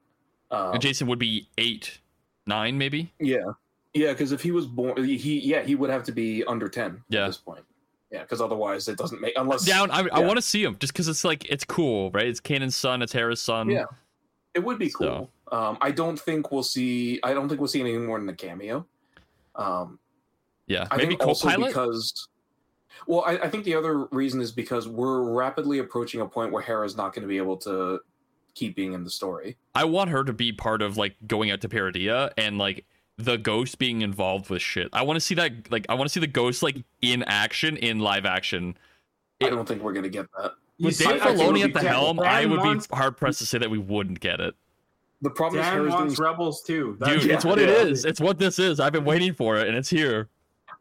Um, 0.50 0.74
Jacen 0.74 1.06
would 1.08 1.18
be 1.18 1.48
eight 1.58 1.98
nine, 2.46 2.78
maybe. 2.78 3.12
Yeah, 3.18 3.52
yeah, 3.92 4.12
because 4.12 4.30
if 4.32 4.40
he 4.42 4.50
was 4.52 4.66
born, 4.66 5.02
he 5.04 5.40
yeah 5.40 5.62
he 5.62 5.74
would 5.74 5.90
have 5.90 6.04
to 6.04 6.12
be 6.12 6.44
under 6.44 6.68
ten 6.68 7.02
Yeah. 7.08 7.24
at 7.24 7.26
this 7.28 7.38
point. 7.38 7.64
Yeah, 8.12 8.22
because 8.22 8.40
otherwise 8.40 8.86
it 8.86 8.96
doesn't 8.96 9.20
make 9.20 9.32
unless 9.36 9.64
Down. 9.64 9.90
I, 9.90 10.06
I 10.12 10.20
want 10.20 10.36
to 10.36 10.42
see 10.42 10.62
him 10.62 10.76
just 10.78 10.92
because 10.92 11.08
it's 11.08 11.24
like 11.24 11.44
it's 11.50 11.64
cool, 11.64 12.12
right? 12.12 12.26
It's 12.28 12.40
Kanan's 12.40 12.76
son. 12.76 13.02
It's 13.02 13.12
Hera's 13.12 13.42
son. 13.42 13.68
Yeah. 13.68 13.86
It 14.54 14.62
would 14.62 14.78
be 14.78 14.88
So- 14.90 14.98
cool. 14.98 15.30
Um, 15.52 15.78
I 15.80 15.90
don't 15.90 16.18
think 16.18 16.50
we'll 16.52 16.62
see. 16.62 17.18
I 17.24 17.34
don't 17.34 17.48
think 17.48 17.60
we'll 17.60 17.68
see 17.68 17.80
anything 17.80 18.06
more 18.06 18.18
than 18.20 18.28
a 18.28 18.34
cameo. 18.34 18.86
Um, 19.56 19.98
Yeah. 20.68 20.86
I 20.90 20.96
Maybe 20.96 21.10
think 21.10 21.26
also 21.26 21.48
co-pilot. 21.48 21.68
because. 21.68 22.28
Well, 23.06 23.22
I, 23.26 23.32
I 23.38 23.48
think 23.50 23.64
the 23.64 23.74
other 23.74 24.04
reason 24.06 24.40
is 24.40 24.52
because 24.52 24.88
we're 24.88 25.22
rapidly 25.22 25.78
approaching 25.78 26.20
a 26.20 26.26
point 26.26 26.52
where 26.52 26.62
Hera's 26.62 26.96
not 26.96 27.12
going 27.14 27.22
to 27.22 27.28
be 27.28 27.36
able 27.36 27.56
to 27.58 28.00
keep 28.54 28.76
being 28.76 28.92
in 28.92 29.04
the 29.04 29.10
story. 29.10 29.56
I 29.74 29.84
want 29.84 30.10
her 30.10 30.24
to 30.24 30.32
be 30.32 30.52
part 30.52 30.80
of 30.82 30.96
like 30.96 31.16
going 31.26 31.50
out 31.50 31.60
to 31.62 31.68
Peridea 31.68 32.32
and 32.38 32.56
like 32.58 32.84
the 33.18 33.36
ghost 33.36 33.78
being 33.78 34.02
involved 34.02 34.48
with 34.50 34.62
shit. 34.62 34.88
I 34.92 35.02
want 35.02 35.16
to 35.16 35.20
see 35.20 35.34
that. 35.36 35.70
Like 35.70 35.86
I 35.88 35.94
want 35.94 36.06
to 36.08 36.12
see 36.12 36.20
the 36.20 36.26
ghost 36.26 36.62
like 36.62 36.76
in 37.02 37.22
action 37.24 37.76
in 37.76 37.98
live 38.00 38.24
action. 38.26 38.76
I 39.42 39.50
don't 39.50 39.66
think 39.66 39.82
we're 39.82 39.92
going 39.92 40.04
to 40.04 40.08
get 40.08 40.26
that. 40.38 40.52
With 40.80 40.98
Dave 40.98 41.22
I 41.22 41.34
Filoni 41.34 41.62
at 41.64 41.72
the 41.72 41.80
helm, 41.88 42.16
Dan 42.16 42.26
I 42.26 42.46
would 42.46 42.58
wants- 42.58 42.86
be 42.86 42.96
hard 42.96 43.16
pressed 43.16 43.38
to 43.40 43.46
say 43.46 43.58
that 43.58 43.70
we 43.70 43.78
wouldn't 43.78 44.20
get 44.20 44.40
it. 44.40 44.54
The 45.22 45.30
problem 45.30 45.60
is 45.60 45.66
Dan 45.66 45.74
Hera's 45.88 46.14
doing 46.16 46.28
rebels 46.28 46.62
too. 46.62 46.96
That's- 46.98 47.20
Dude, 47.22 47.28
Yeah, 47.30 47.36
it's 47.36 47.44
what 47.44 47.58
it 47.58 47.68
yeah. 47.68 47.76
is. 47.90 48.04
It's 48.04 48.20
what 48.20 48.38
this 48.38 48.58
is. 48.58 48.80
I've 48.80 48.92
been 48.92 49.04
waiting 49.04 49.32
for 49.34 49.56
it, 49.56 49.68
and 49.68 49.76
it's 49.76 49.88
here. 49.88 50.28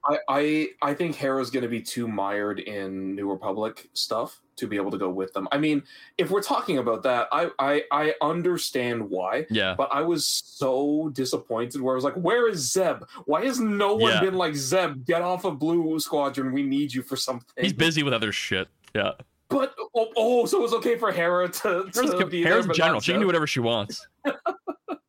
I, 0.05 0.17
I 0.27 0.67
I 0.81 0.93
think 0.93 1.15
Hera's 1.15 1.49
going 1.49 1.63
to 1.63 1.69
be 1.69 1.81
too 1.81 2.07
mired 2.07 2.59
in 2.59 3.15
New 3.15 3.29
Republic 3.31 3.89
stuff 3.93 4.41
to 4.57 4.67
be 4.67 4.75
able 4.75 4.91
to 4.91 4.97
go 4.97 5.09
with 5.09 5.33
them. 5.33 5.47
I 5.51 5.57
mean, 5.57 5.81
if 6.17 6.29
we're 6.29 6.41
talking 6.43 6.77
about 6.77 7.03
that, 7.03 7.27
I 7.31 7.49
I, 7.57 7.83
I 7.91 8.13
understand 8.21 9.09
why, 9.09 9.45
Yeah. 9.49 9.75
but 9.77 9.89
I 9.91 10.01
was 10.01 10.27
so 10.27 11.09
disappointed 11.13 11.81
where 11.81 11.93
I 11.93 11.95
was 11.95 12.03
like, 12.03 12.15
"Where 12.15 12.49
is 12.49 12.71
Zeb? 12.71 13.03
Why 13.25 13.45
has 13.45 13.59
no 13.59 13.95
one 13.95 14.11
Yeah. 14.11 14.21
been 14.21 14.35
like 14.35 14.55
Zeb? 14.55 15.05
Get 15.05 15.21
off 15.21 15.45
of 15.45 15.57
Blue 15.57 15.97
Squadron. 15.99 16.51
We 16.51 16.63
need 16.63 16.93
you 16.93 17.01
for 17.01 17.15
something." 17.15 17.63
He's 17.63 17.73
busy 17.73 18.03
with 18.03 18.13
other 18.13 18.31
shit. 18.31 18.67
Yeah. 18.93 19.11
But 19.49 19.73
oh, 19.95 20.09
oh 20.17 20.45
so 20.45 20.63
it's 20.63 20.73
okay 20.73 20.97
for 20.97 21.11
Hera 21.11 21.47
to, 21.47 21.89
Hera's, 21.93 21.95
to 21.95 22.25
be 22.25 22.43
Hera's 22.43 22.65
there, 22.65 22.73
general. 22.73 22.99
She 22.99 23.11
can 23.11 23.21
do 23.21 23.27
whatever 23.27 23.45
she 23.47 23.59
wants. 23.59 24.05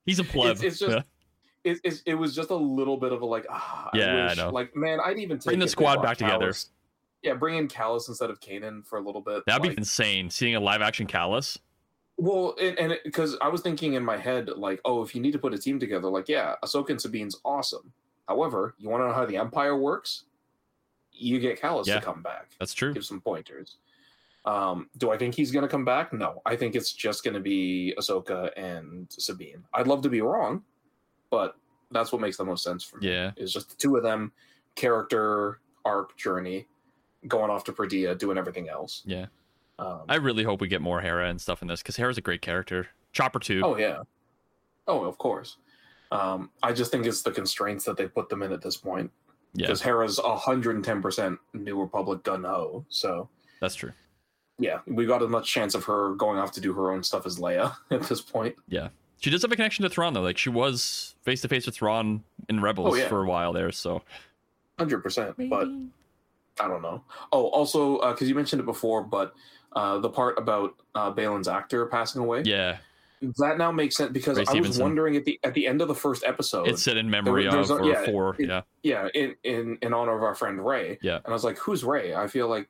He's 0.06 0.18
a 0.18 0.24
pleb. 0.32 0.62
it's 0.62 0.78
just- 0.78 0.82
Yeah. 0.82 1.02
It, 1.64 1.80
it, 1.82 2.02
it 2.06 2.14
was 2.14 2.34
just 2.34 2.50
a 2.50 2.54
little 2.56 2.96
bit 2.96 3.12
of 3.12 3.22
a 3.22 3.26
like, 3.26 3.46
ah, 3.50 3.90
Yeah, 3.94 4.04
I 4.16 4.18
I 4.20 4.24
wish, 4.28 4.36
know. 4.36 4.50
like 4.50 4.76
man, 4.76 4.98
I'd 5.04 5.18
even 5.18 5.38
take 5.38 5.46
Bring 5.46 5.58
the 5.58 5.68
squad 5.68 6.02
back 6.02 6.18
together. 6.18 6.52
Yeah, 7.22 7.34
bring 7.34 7.56
in 7.56 7.68
Kallus 7.68 8.06
instead 8.08 8.28
of 8.28 8.38
Kanan 8.40 8.84
for 8.86 8.98
a 8.98 9.00
little 9.00 9.22
bit. 9.22 9.44
That'd 9.46 9.62
be 9.62 9.76
insane. 9.78 10.28
Seeing 10.28 10.56
a 10.56 10.60
live 10.60 10.82
action 10.82 11.06
Kallus. 11.06 11.56
Well, 12.18 12.54
and, 12.60 12.78
and 12.78 12.98
because 13.02 13.36
I 13.40 13.48
was 13.48 13.60
thinking 13.62 13.94
in 13.94 14.04
my 14.04 14.16
head, 14.18 14.48
like, 14.50 14.80
oh, 14.84 15.02
if 15.02 15.14
you 15.14 15.22
need 15.22 15.32
to 15.32 15.38
put 15.38 15.52
a 15.54 15.58
team 15.58 15.80
together, 15.80 16.08
like, 16.08 16.28
yeah, 16.28 16.54
Ahsoka 16.62 16.90
and 16.90 17.00
Sabine's 17.00 17.36
awesome. 17.44 17.92
However, 18.28 18.74
you 18.78 18.88
want 18.90 19.02
to 19.02 19.08
know 19.08 19.14
how 19.14 19.24
the 19.26 19.36
Empire 19.38 19.76
works? 19.76 20.24
You 21.12 21.40
get 21.40 21.60
Kallus 21.60 21.86
Yeah. 21.86 21.96
to 21.96 22.00
come 22.02 22.22
back, 22.22 22.50
That's 22.60 22.74
true. 22.74 22.92
give 22.94 23.04
some 23.04 23.20
pointers. 23.20 23.78
Um, 24.44 24.90
do 24.98 25.10
I 25.10 25.16
think 25.16 25.34
he's 25.34 25.50
going 25.50 25.62
to 25.62 25.68
come 25.68 25.84
back? 25.86 26.12
No, 26.12 26.42
I 26.44 26.54
think 26.56 26.74
it's 26.76 26.92
just 26.92 27.24
going 27.24 27.34
to 27.34 27.40
be 27.40 27.94
Ahsoka 27.98 28.50
and 28.56 29.06
Sabine. 29.10 29.64
I'd 29.72 29.86
love 29.86 30.02
to 30.02 30.10
be 30.10 30.20
wrong, 30.20 30.62
but 31.30 31.56
that's 31.90 32.12
what 32.12 32.20
makes 32.20 32.36
the 32.36 32.44
most 32.44 32.62
sense 32.64 32.82
for 32.84 32.98
me. 32.98 33.08
Yeah. 33.10 33.32
Is 33.36 33.52
just 33.52 33.70
the 33.70 33.76
two 33.76 33.96
of 33.96 34.02
them, 34.02 34.32
character 34.74 35.60
arc 35.84 36.16
journey, 36.16 36.66
going 37.28 37.50
off 37.50 37.64
to 37.64 37.72
Peridea, 37.72 38.18
doing 38.18 38.38
everything 38.38 38.68
else. 38.68 39.02
Yeah. 39.04 39.26
Um, 39.78 40.02
I 40.08 40.16
really 40.16 40.44
hope 40.44 40.60
we 40.60 40.68
get 40.68 40.80
more 40.82 41.00
Hera 41.00 41.28
and 41.28 41.40
stuff 41.40 41.62
in 41.62 41.68
this 41.68 41.82
because 41.82 41.96
Hera's 41.96 42.18
a 42.18 42.22
great 42.22 42.42
character. 42.42 42.88
Chopper 43.12 43.38
too. 43.38 43.62
Oh 43.64 43.76
yeah. 43.76 44.02
Oh, 44.86 45.04
of 45.04 45.18
course. 45.18 45.56
Um, 46.12 46.50
I 46.62 46.72
just 46.72 46.90
think 46.92 47.06
it's 47.06 47.22
the 47.22 47.30
constraints 47.32 47.84
that 47.86 47.96
they 47.96 48.06
put 48.06 48.28
them 48.28 48.42
in 48.42 48.52
at 48.52 48.62
this 48.62 48.76
point. 48.76 49.10
yeah, 49.54 49.66
Because 49.66 49.80
Hera's 49.80 50.20
hundred 50.22 50.76
and 50.76 50.84
ten 50.84 51.00
percent 51.02 51.38
New 51.54 51.80
Republic 51.80 52.22
gun 52.22 52.44
ho. 52.44 52.84
So 52.88 53.28
that's 53.60 53.74
true. 53.74 53.92
yeah, 54.58 54.78
we 54.86 55.06
got 55.06 55.22
as 55.22 55.28
much 55.28 55.50
chance 55.50 55.74
of 55.74 55.84
her 55.84 56.14
going 56.14 56.38
off 56.38 56.52
to 56.52 56.60
do 56.60 56.72
her 56.74 56.92
own 56.92 57.02
stuff 57.02 57.26
as 57.26 57.38
Leia 57.38 57.74
at 57.90 58.02
this 58.02 58.20
point. 58.20 58.54
She 59.20 59.30
does 59.30 59.42
have 59.42 59.52
a 59.52 59.56
connection 59.56 59.82
to 59.84 59.88
Thrawn 59.88 60.12
though. 60.14 60.20
Like 60.22 60.38
she 60.38 60.50
was 60.50 61.14
face 61.22 61.40
to 61.42 61.48
face 61.48 61.66
with 61.66 61.74
Thrawn 61.76 62.22
in 62.48 62.60
Rebels 62.60 62.92
Oh, 62.92 62.96
yeah. 62.96 63.08
for 63.08 63.22
a 63.22 63.26
while 63.26 63.52
there. 63.52 63.72
So 63.72 64.02
Hundred 64.78 65.00
percent. 65.02 65.34
But 65.48 65.68
I 66.60 66.68
don't 66.68 66.82
know. 66.82 67.02
Oh, 67.32 67.46
also 67.48 68.10
because 68.12 68.28
you 68.28 68.34
mentioned 68.34 68.60
it 68.60 68.66
before, 68.66 69.02
but 69.02 69.34
uh, 69.72 69.98
the 69.98 70.10
part 70.10 70.38
about 70.38 70.74
uh, 70.94 71.12
Baylan's 71.12 71.48
actor 71.48 71.84
passing 71.86 72.20
away. 72.22 72.42
yeah, 72.44 72.76
That 73.38 73.58
now 73.58 73.72
makes 73.72 73.96
sense 73.96 74.12
because 74.12 74.36
Ray 74.38 74.44
I 74.48 74.60
was 74.60 74.78
wondering 74.78 75.16
at 75.16 75.24
the 75.24 75.40
at 75.42 75.54
the 75.54 75.66
end 75.66 75.80
of 75.80 75.88
the 75.88 75.94
first 75.94 76.22
episode. 76.24 76.68
It 76.68 76.78
said 76.78 76.96
in 76.96 77.08
memory 77.10 77.48
there's 77.48 77.70
of 77.70 77.80
a- 77.80 77.82
or 77.82 77.86
yeah, 77.90 78.04
for. 78.04 78.36
it- 78.38 78.48
yeah, 78.48 78.60
yeah 78.82 79.08
in 79.14 79.34
in 79.42 79.78
in 79.82 79.92
honor 79.94 80.16
of 80.16 80.22
our 80.22 80.34
friend 80.34 80.64
ray 80.64 80.98
Yeah. 81.02 81.16
and 81.16 81.26
i 81.26 81.30
was 81.32 81.42
like 81.44 81.58
who's 81.58 81.82
ray 81.82 82.14
i 82.14 82.26
feel 82.28 82.46
like 82.48 82.68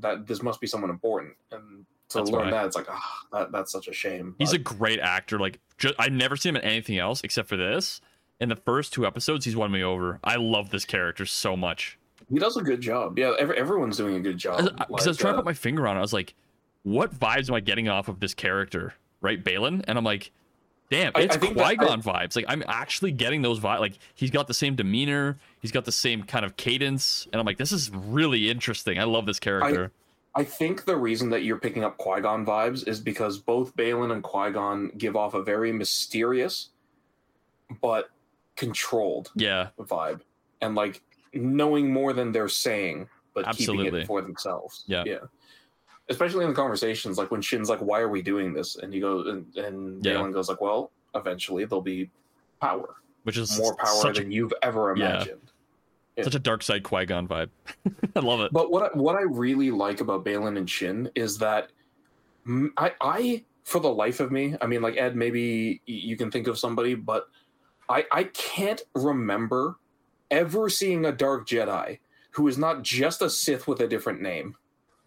that 0.00 0.26
this 0.26 0.42
must 0.42 0.60
be 0.60 0.66
someone 0.66 0.90
important 0.90 1.34
and 1.52 1.86
to 2.14 2.18
That's 2.20 2.30
learn 2.30 2.44
why. 2.46 2.50
that 2.50 2.66
it's 2.66 2.76
like 2.76 2.86
ah 2.90 3.18
that, 3.32 3.52
that's 3.52 3.70
such 3.70 3.86
a 3.88 3.92
shame 3.92 4.34
he's 4.38 4.52
a 4.52 4.58
great 4.58 4.98
actor. 5.00 5.38
Like 5.38 5.60
ju- 5.78 5.92
I 5.98 6.08
never 6.08 6.36
seen 6.36 6.50
him 6.50 6.56
in 6.56 6.62
anything 6.62 6.98
else 6.98 7.20
except 7.22 7.48
for 7.48 7.56
this. 7.56 8.00
In 8.40 8.48
the 8.48 8.56
first 8.56 8.92
two 8.92 9.06
episodes, 9.06 9.44
he's 9.44 9.54
won 9.54 9.70
me 9.70 9.82
over. 9.84 10.18
I 10.24 10.36
love 10.36 10.70
this 10.70 10.84
character 10.84 11.24
so 11.26 11.56
much. 11.56 11.98
he 12.32 12.38
does 12.38 12.56
a 12.56 12.62
good 12.62 12.80
job 12.80 13.18
yeah 13.18 13.32
every, 13.38 13.56
everyone's 13.56 13.96
doing 13.96 14.16
a 14.16 14.20
good 14.20 14.38
job 14.38 14.56
Because 14.58 14.72
I, 14.78 14.86
was 14.90 15.06
Like, 15.06 15.16
trying 15.18 15.32
to 15.34 15.38
uh, 15.38 15.42
put 15.42 15.44
my 15.44 15.54
finger 15.54 15.86
on 15.86 15.96
it. 15.96 16.00
I 16.00 16.02
was 16.02 16.12
like, 16.12 16.34
what 16.82 17.14
vibes 17.14 17.48
am 17.48 17.54
I 17.54 17.60
getting 17.60 17.88
off 17.88 18.08
of 18.08 18.18
this 18.20 18.34
character? 18.34 18.94
Right, 19.20 19.42
Baylan? 19.42 19.84
And 19.88 19.96
I'm 19.96 20.04
like, 20.04 20.32
damn, 20.90 21.12
it's 21.16 21.36
Qui 21.38 21.54
Gon 21.76 22.02
vibes. 22.02 22.36
Like 22.36 22.44
I'm 22.48 22.62
actually 22.68 23.12
getting 23.12 23.40
those 23.42 23.58
vibes. 23.60 23.80
Like 23.80 23.94
he's 24.14 24.30
got 24.30 24.46
the 24.48 24.54
same 24.54 24.74
demeanor, 24.74 25.38
he's 25.60 25.72
got 25.72 25.84
the 25.86 25.92
same 25.92 26.22
kind 26.24 26.44
of 26.44 26.56
cadence, 26.56 27.26
and 27.32 27.40
I'm 27.40 27.46
like, 27.46 27.56
this 27.58 27.72
is 27.72 27.90
really 27.90 28.50
interesting. 28.50 28.98
I 28.98 29.04
love 29.04 29.24
this 29.26 29.38
character. 29.40 29.86
I 29.86 30.03
think 30.42 30.84
the 30.84 30.96
reason 30.96 31.30
that 31.30 31.44
you're 31.44 31.58
picking 31.58 31.84
up 31.84 31.96
Qui-Gon 31.96 32.44
vibes 32.44 32.88
is 32.88 32.98
because 32.98 33.38
both 33.38 33.76
Baylan 33.76 34.12
and 34.12 34.22
Qui-Gon 34.22 34.90
give 34.98 35.14
off 35.14 35.34
a 35.34 35.42
very 35.42 35.70
mysterious 35.70 36.70
but 37.80 38.10
controlled 38.56 39.30
yeah, 39.36 39.68
vibe. 39.78 40.22
And 40.60 40.74
like 40.74 41.02
knowing 41.32 41.92
more 41.92 42.12
than 42.12 42.32
they're 42.32 42.48
saying 42.48 43.08
but 43.32 43.50
keeping 43.56 43.84
it 43.86 44.06
for 44.06 44.22
themselves. 44.22 44.84
Yeah. 44.86 45.04
yeah. 45.06 45.18
Especially 46.08 46.44
in 46.44 46.50
the 46.50 46.56
conversations 46.56 47.16
like 47.16 47.30
when 47.30 47.40
shin's 47.40 47.68
like 47.68 47.80
why 47.80 48.00
are 48.00 48.08
we 48.08 48.22
doing 48.22 48.52
this? 48.52 48.76
And 48.76 48.92
you 48.92 49.00
go 49.00 49.28
and, 49.28 49.56
and 49.56 50.04
Yeah. 50.04 50.14
Galen 50.14 50.32
goes 50.32 50.48
like 50.48 50.60
well 50.60 50.90
eventually 51.14 51.64
there'll 51.64 51.82
be 51.82 52.10
power. 52.60 52.96
Which 53.22 53.38
is 53.38 53.56
more 53.58 53.76
power 53.76 54.00
such 54.02 54.18
than 54.18 54.30
a, 54.30 54.34
you've 54.34 54.52
ever 54.62 54.90
Yeah. 56.16 56.24
such 56.24 56.34
a 56.36 56.38
dark 56.40 56.62
side 56.62 56.84
Qui 56.84 57.06
Gon 57.06 57.26
vibe. 57.26 57.50
I 58.16 58.20
love 58.20 58.40
it. 58.40 58.52
but 58.52 58.70
what 58.70 58.84
I, 58.84 58.96
what 58.96 59.16
I 59.16 59.22
really 59.22 59.70
like 59.70 60.00
about 60.00 60.24
Baylan 60.24 60.56
and 60.56 60.70
Shin 60.70 61.10
is 61.14 61.38
that 61.38 61.72
I 62.76 62.92
I 63.00 63.44
for 63.64 63.80
the 63.80 63.92
life 63.92 64.20
of 64.20 64.30
me, 64.30 64.54
I 64.60 64.66
mean 64.66 64.82
like 64.82 64.96
Ed 64.96 65.16
maybe 65.16 65.82
you 65.86 66.16
can 66.16 66.30
think 66.30 66.46
of 66.46 66.58
somebody 66.58 66.94
but 66.94 67.28
I 67.88 68.04
I 68.12 68.24
can't 68.24 68.82
remember 68.94 69.76
ever 70.30 70.68
seeing 70.68 71.04
a 71.06 71.12
dark 71.12 71.48
Jedi 71.48 71.98
who 72.30 72.48
is 72.48 72.58
not 72.58 72.82
just 72.82 73.22
a 73.22 73.30
Sith 73.30 73.66
with 73.66 73.80
a 73.80 73.88
different 73.88 74.20
name 74.20 74.56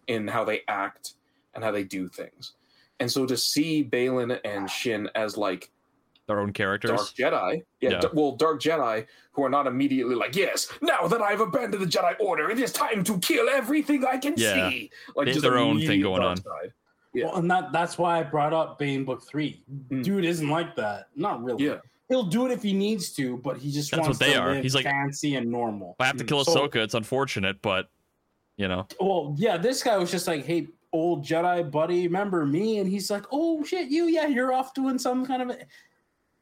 in 0.06 0.28
how 0.28 0.44
they 0.44 0.62
act 0.68 1.14
and 1.54 1.62
how 1.62 1.70
they 1.70 1.84
do 1.84 2.08
things. 2.08 2.54
And 3.00 3.10
so 3.10 3.26
to 3.26 3.36
see 3.36 3.84
Baylan 3.84 4.40
and 4.44 4.68
Shin 4.68 5.08
as 5.14 5.36
like 5.36 5.70
Their 6.28 6.40
own 6.40 6.52
characters. 6.52 6.90
Dark 6.90 7.08
Jedi. 7.32 7.62
Yeah, 7.80 7.90
Yeah. 7.90 8.00
d- 8.00 8.08
well, 8.12 8.32
Dark 8.32 8.60
Jedi 8.60 9.06
who 9.32 9.42
are 9.44 9.48
not 9.48 9.66
immediately 9.66 10.14
like, 10.14 10.36
yes, 10.36 10.68
now 10.82 11.08
that 11.08 11.22
I've 11.22 11.40
abandoned 11.40 11.82
the 11.82 11.86
Jedi 11.86 12.14
Order, 12.20 12.50
it 12.50 12.58
is 12.58 12.70
time 12.72 13.02
to 13.04 13.18
kill 13.20 13.48
everything 13.48 14.04
I 14.04 14.18
can 14.18 14.34
Yeah. 14.36 14.68
see. 14.70 14.90
Like 15.16 15.24
They 15.24 15.30
have 15.32 15.34
just 15.36 15.42
their 15.42 15.56
own 15.58 15.80
thing 15.80 16.02
going 16.02 16.22
on. 16.22 16.36
side. 16.36 16.72
Yeah. 17.14 17.26
Well, 17.26 17.36
and 17.36 17.50
that 17.50 17.72
that's 17.72 17.96
why 17.96 18.20
I 18.20 18.22
brought 18.24 18.52
up 18.52 18.78
Bane 18.78 19.04
Book 19.04 19.22
Three. 19.26 19.62
Mm. 19.90 20.04
Dude 20.04 20.24
isn't 20.26 20.48
like 20.48 20.76
that. 20.76 21.08
Not 21.16 21.42
really. 21.42 21.64
Yeah. 21.64 21.76
He'll 22.10 22.24
do 22.24 22.44
it 22.46 22.52
if 22.52 22.62
he 22.62 22.74
needs 22.74 23.12
to, 23.16 23.38
but 23.38 23.56
he 23.56 23.70
just 23.72 23.90
That's 23.90 24.02
wants 24.02 24.18
what 24.20 24.26
they 24.26 24.34
to 24.34 24.40
are. 24.40 24.52
live 24.54 24.62
He's 24.62 24.74
like- 24.74 24.84
fancy 24.84 25.36
and 25.36 25.50
normal. 25.50 25.96
If 25.98 26.02
I 26.02 26.06
have 26.06 26.16
to 26.18 26.24
kill 26.24 26.44
So- 26.44 26.68
Ahsoka, 26.68 26.76
it's 26.76 26.94
unfortunate, 26.94 27.62
but 27.62 27.88
you 28.58 28.68
know, 28.68 28.86
Well, 29.00 29.34
yeah, 29.38 29.56
this 29.56 29.82
guy 29.82 29.96
was 29.96 30.10
just 30.10 30.26
like, 30.26 30.44
"Hey, 30.44 30.66
old 30.92 31.24
Jedi 31.24 31.70
buddy, 31.70 32.06
remember 32.08 32.44
me?" 32.44 32.78
And 32.78 32.88
he's 32.90 33.08
like, 33.10 33.24
"Oh 33.30 33.62
shit, 33.62 33.88
you? 33.88 34.06
Yeah, 34.06 34.26
you're 34.26 34.52
off 34.52 34.74
doing 34.74 34.98
some 34.98 35.24
kind 35.24 35.42
of, 35.50 35.56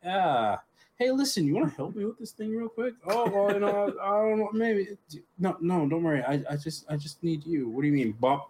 yeah." 0.06 0.56
Hey, 0.98 1.10
listen, 1.10 1.46
you 1.46 1.54
want 1.56 1.68
to 1.68 1.76
help 1.76 1.94
me 1.94 2.06
with 2.06 2.18
this 2.18 2.30
thing 2.30 2.56
real 2.56 2.70
quick? 2.70 2.94
Oh, 3.06 3.28
well, 3.28 3.52
you 3.52 3.60
know, 3.60 3.94
I, 4.00 4.08
I 4.08 4.18
don't 4.30 4.38
know, 4.38 4.48
maybe. 4.54 4.96
No, 5.38 5.54
no, 5.60 5.86
don't 5.86 6.02
worry. 6.02 6.22
I, 6.22 6.42
I 6.48 6.56
just, 6.56 6.86
I 6.88 6.96
just 6.96 7.22
need 7.22 7.44
you. 7.44 7.68
What 7.68 7.82
do 7.82 7.88
you 7.88 7.92
mean, 7.92 8.12
bump? 8.12 8.44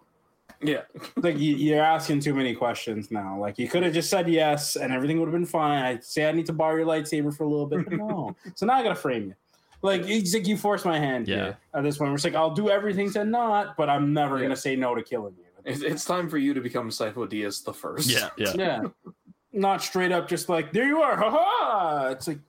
Yeah. 0.61 0.83
Like 1.17 1.37
you, 1.37 1.55
you're 1.57 1.83
asking 1.83 2.21
too 2.21 2.33
many 2.33 2.55
questions 2.55 3.11
now. 3.11 3.37
Like 3.37 3.57
you 3.59 3.67
could 3.67 3.83
have 3.83 3.93
just 3.93 4.09
said 4.09 4.29
yes, 4.29 4.77
and 4.77 4.93
everything 4.93 5.19
would 5.19 5.25
have 5.25 5.33
been 5.33 5.45
fine. 5.45 5.83
I 5.83 5.99
say 5.99 6.29
I 6.29 6.31
need 6.31 6.45
to 6.45 6.53
borrow 6.53 6.77
your 6.77 6.85
lightsaber 6.85 7.35
for 7.35 7.43
a 7.43 7.49
little 7.49 7.65
bit, 7.65 7.83
but 7.83 7.97
no. 7.97 8.33
so 8.55 8.65
now 8.65 8.75
I 8.75 8.83
gotta 8.83 8.95
frame 8.95 9.23
you. 9.27 9.35
Like 9.81 10.03
it's 10.07 10.33
like 10.33 10.47
you 10.47 10.55
force 10.57 10.85
my 10.85 10.97
hand 10.97 11.27
Yeah. 11.27 11.35
here 11.35 11.57
at 11.73 11.83
this 11.83 11.97
point. 11.97 12.11
We're 12.11 12.17
like 12.23 12.35
I'll 12.35 12.53
do 12.53 12.69
everything 12.69 13.11
to 13.13 13.25
not, 13.25 13.75
but 13.75 13.89
I'm 13.89 14.13
never 14.13 14.37
Yeah. 14.37 14.43
gonna 14.43 14.55
say 14.55 14.75
no 14.77 14.95
to 14.95 15.03
killing 15.03 15.35
you. 15.37 15.43
It's, 15.65 15.81
it's 15.81 16.05
time 16.05 16.29
for 16.29 16.37
you 16.37 16.53
to 16.53 16.61
become 16.61 16.89
Sifo 16.89 17.27
Dyas 17.27 17.63
the 17.63 17.73
first. 17.73 18.09
yeah, 18.09 18.29
yeah. 18.37 18.53
Yeah. 18.55 18.81
Not 19.57 19.81
straight 19.81 20.11
up 20.11 20.27
just 20.29 20.49
like, 20.49 20.71
there 20.71 20.85
you 20.87 21.01
are, 21.01 21.17
haha. 21.17 22.09
It's 22.11 22.27
like 22.27 22.39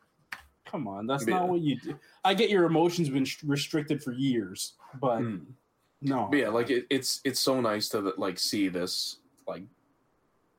come 0.67 0.87
on, 0.87 1.07
that's 1.07 1.27
Yeah. 1.27 1.37
not 1.39 1.49
what 1.49 1.61
you 1.61 1.81
do. 1.81 1.99
I 2.25 2.35
get 2.35 2.51
your 2.51 2.65
emotions 2.65 3.09
been 3.09 3.25
sh- 3.25 3.43
restricted 3.45 4.03
for 4.03 4.13
years, 4.13 4.75
but 5.01 5.21
Mm. 5.21 5.47
no. 6.03 6.29
But 6.31 6.37
yeah, 6.37 6.49
like 6.51 6.69
it, 6.71 6.87
it's 6.91 7.23
it's 7.25 7.41
so 7.41 7.61
nice 7.63 7.89
to 7.91 8.13
like 8.19 8.39
see 8.39 8.69
this 8.69 9.21
like 9.47 9.63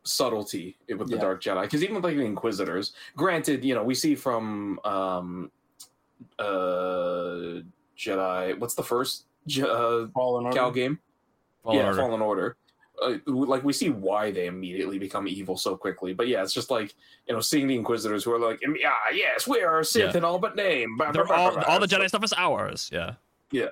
subtlety 0.03 0.75
with 0.97 1.09
the 1.09 1.15
Yeah. 1.15 1.21
Dark 1.21 1.43
Jedi 1.43 1.61
because 1.61 1.83
even 1.83 2.01
like 2.01 2.15
the 2.15 2.23
Inquisitors, 2.25 2.93
granted, 3.15 3.63
you 3.63 3.75
know, 3.75 3.83
we 3.83 3.93
see 3.93 4.15
from 4.15 4.79
um 4.83 5.51
uh 6.39 7.61
Jedi. 7.95 8.57
What's 8.59 8.73
the 8.73 8.83
first 8.83 9.25
Je- 9.45 9.61
uh, 9.61 10.07
Fallen 10.15 10.45
Order. 10.45 10.55
Cal 10.57 10.71
game? 10.71 10.97
Fallen 11.63 11.77
yeah, 11.77 11.85
Order. 11.87 11.97
Fallen 12.01 12.21
Order. 12.21 12.57
Uh, 13.01 13.17
like 13.25 13.63
we 13.63 13.73
see 13.73 13.89
why 13.89 14.31
they 14.31 14.47
immediately 14.47 14.99
become 14.99 15.27
evil 15.27 15.57
so 15.57 15.75
quickly, 15.77 16.13
but 16.13 16.27
yeah, 16.27 16.41
it's 16.43 16.53
just 16.53 16.69
like 16.71 16.93
you 17.27 17.33
know 17.33 17.39
seeing 17.39 17.67
the 17.67 17.75
Inquisitors 17.75 18.23
who 18.23 18.33
are 18.33 18.39
like, 18.39 18.59
yeah, 18.79 18.91
yes, 19.13 19.47
we 19.47 19.61
are 19.61 19.83
Sith 19.83 20.11
Yeah. 20.11 20.17
in 20.17 20.23
all 20.23 20.39
but 20.39 20.55
name. 20.55 20.97
Bah, 20.97 21.05
bah, 21.05 21.11
They're 21.11 21.31
all, 21.33 21.55
bah, 21.55 21.61
bah. 21.65 21.71
all 21.73 21.79
the 21.79 21.87
Jedi 21.87 22.07
stuff 22.07 22.23
is 22.23 22.33
ours. 22.35 22.89
Yeah. 22.91 23.13
Yeah, 23.51 23.69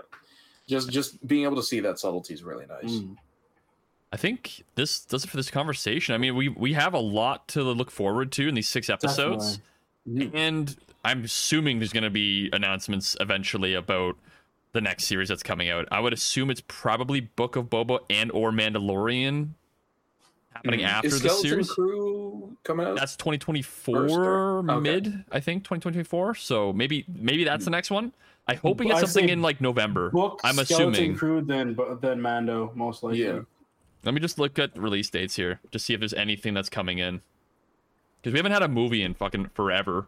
just 0.67 0.89
just 0.89 1.25
being 1.27 1.43
able 1.43 1.57
to 1.57 1.63
see 1.63 1.79
that 1.81 1.99
subtlety 1.99 2.33
is 2.33 2.43
really 2.43 2.65
nice. 2.65 2.91
Mm. 2.99 3.15
I 4.11 4.17
think 4.17 4.63
this 4.75 5.01
does 5.01 5.23
it 5.25 5.29
for 5.29 5.37
this 5.37 5.51
conversation. 5.51 6.15
I 6.15 6.17
mean, 6.17 6.35
we 6.35 6.47
we 6.49 6.73
have 6.73 6.93
a 6.93 6.99
lot 6.99 7.47
to 7.49 7.63
look 7.63 7.91
forward 7.91 8.31
to 8.33 8.47
in 8.47 8.55
these 8.55 8.69
six 8.69 8.89
episodes, 8.89 9.59
Definitely. 10.07 10.39
and 10.39 10.75
I'm 11.03 11.23
assuming 11.25 11.79
there's 11.79 11.93
going 11.93 12.03
to 12.05 12.09
be 12.09 12.49
announcements 12.53 13.15
eventually 13.19 13.73
about 13.73 14.15
the 14.77 14.81
next 14.81 15.05
series 15.05 15.29
that's 15.29 15.41
coming 15.41 15.69
out. 15.69 15.87
I 15.91 15.99
would 15.99 16.13
assume 16.13 16.51
it's 16.51 16.61
probably 16.67 17.19
Book 17.19 17.55
of 17.55 17.65
Boba 17.65 17.99
and 18.11 18.31
or 18.31 18.51
Mandalorian 18.51 19.49
happening 20.53 20.81
Mm. 20.81 20.87
after 20.87 21.07
is 21.07 21.21
the 21.21 21.29
Skeleton 21.29 21.49
series. 21.49 21.71
Crew 21.71 22.55
coming 22.63 22.85
out? 22.85 22.95
That's 22.95 23.15
2024 23.17 24.69
okay. 24.69 24.79
mid, 24.79 25.23
I 25.31 25.39
think 25.39 25.63
2024. 25.63 26.35
So 26.35 26.71
maybe 26.73 27.05
maybe 27.07 27.43
that's 27.43 27.65
the 27.65 27.71
next 27.71 27.89
one. 27.89 28.13
I 28.47 28.53
hope 28.53 28.79
we 28.79 28.85
get 28.85 28.99
something 28.99 29.27
in 29.29 29.41
like 29.41 29.59
November. 29.59 30.11
Book, 30.11 30.39
I'm 30.43 30.53
Skeleton 30.55 30.93
assuming. 30.93 31.15
Crew, 31.17 31.41
then 31.41 31.75
then 32.01 32.21
Mando, 32.21 32.71
most 32.75 33.01
likely. 33.03 33.23
Yeah. 33.23 33.39
Let 34.03 34.13
me 34.13 34.21
just 34.21 34.37
look 34.37 34.59
at 34.59 34.77
release 34.77 35.09
dates 35.09 35.35
here, 35.35 35.59
just 35.71 35.85
see 35.85 35.93
if 35.95 35.99
there's 35.99 36.13
anything 36.13 36.53
that's 36.53 36.69
coming 36.69 36.99
in. 36.99 37.21
Because 38.21 38.31
we 38.33 38.37
haven't 38.39 38.51
had 38.51 38.61
a 38.63 38.67
movie 38.67 39.01
in 39.01 39.15
fucking 39.15 39.49
forever. 39.55 40.07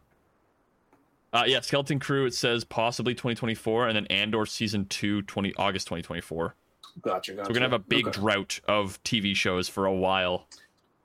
Uh, 1.32 1.44
yeah, 1.46 1.60
Skeleton 1.60 2.00
Crew. 2.00 2.26
It 2.26 2.34
says 2.34 2.64
possibly 2.64 3.14
2024, 3.14 3.88
and 3.88 3.96
then 3.96 4.06
Andor 4.08 4.46
season 4.46 4.86
two, 4.86 5.22
20 5.24 5.54
August 5.58 5.88
2024. 5.88 6.56
Gotcha, 7.02 7.34
gotcha. 7.34 7.46
So 7.46 7.50
we're 7.50 7.54
gonna 7.54 7.66
have 7.66 7.74
a 7.74 7.80
big 7.80 8.08
Okay. 8.08 8.20
drought 8.20 8.60
of 8.68 9.02
TV 9.04 9.36
shows 9.36 9.70
for 9.70 9.86
a 9.86 9.94
while. 9.94 10.48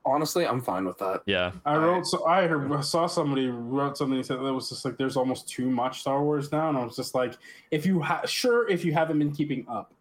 Honestly, 0.06 0.46
I'm 0.46 0.60
fine 0.60 0.84
with 0.86 0.98
that. 0.98 1.22
Yeah, 1.26 1.52
I 1.64 1.76
wrote 1.76 2.06
so 2.06 2.26
I 2.26 2.46
heard, 2.46 2.84
saw 2.84 3.06
somebody 3.06 3.46
wrote 3.48 3.96
something 3.96 4.18
that 4.18 4.26
said 4.26 4.38
that 4.38 4.52
was 4.52 4.68
just 4.68 4.84
like 4.84 4.96
there's 4.98 5.16
almost 5.16 5.48
too 5.48 5.70
much 5.70 6.00
Star 6.00 6.22
Wars 6.22 6.50
now, 6.52 6.68
and 6.68 6.76
I 6.76 6.84
was 6.84 6.96
just 6.96 7.14
like, 7.14 7.34
if 7.70 7.86
you 7.86 8.00
ha- 8.00 8.24
sure 8.26 8.68
if 8.68 8.84
you 8.84 8.92
haven't 8.92 9.18
been 9.18 9.32
keeping 9.32 9.66
up, 9.68 9.92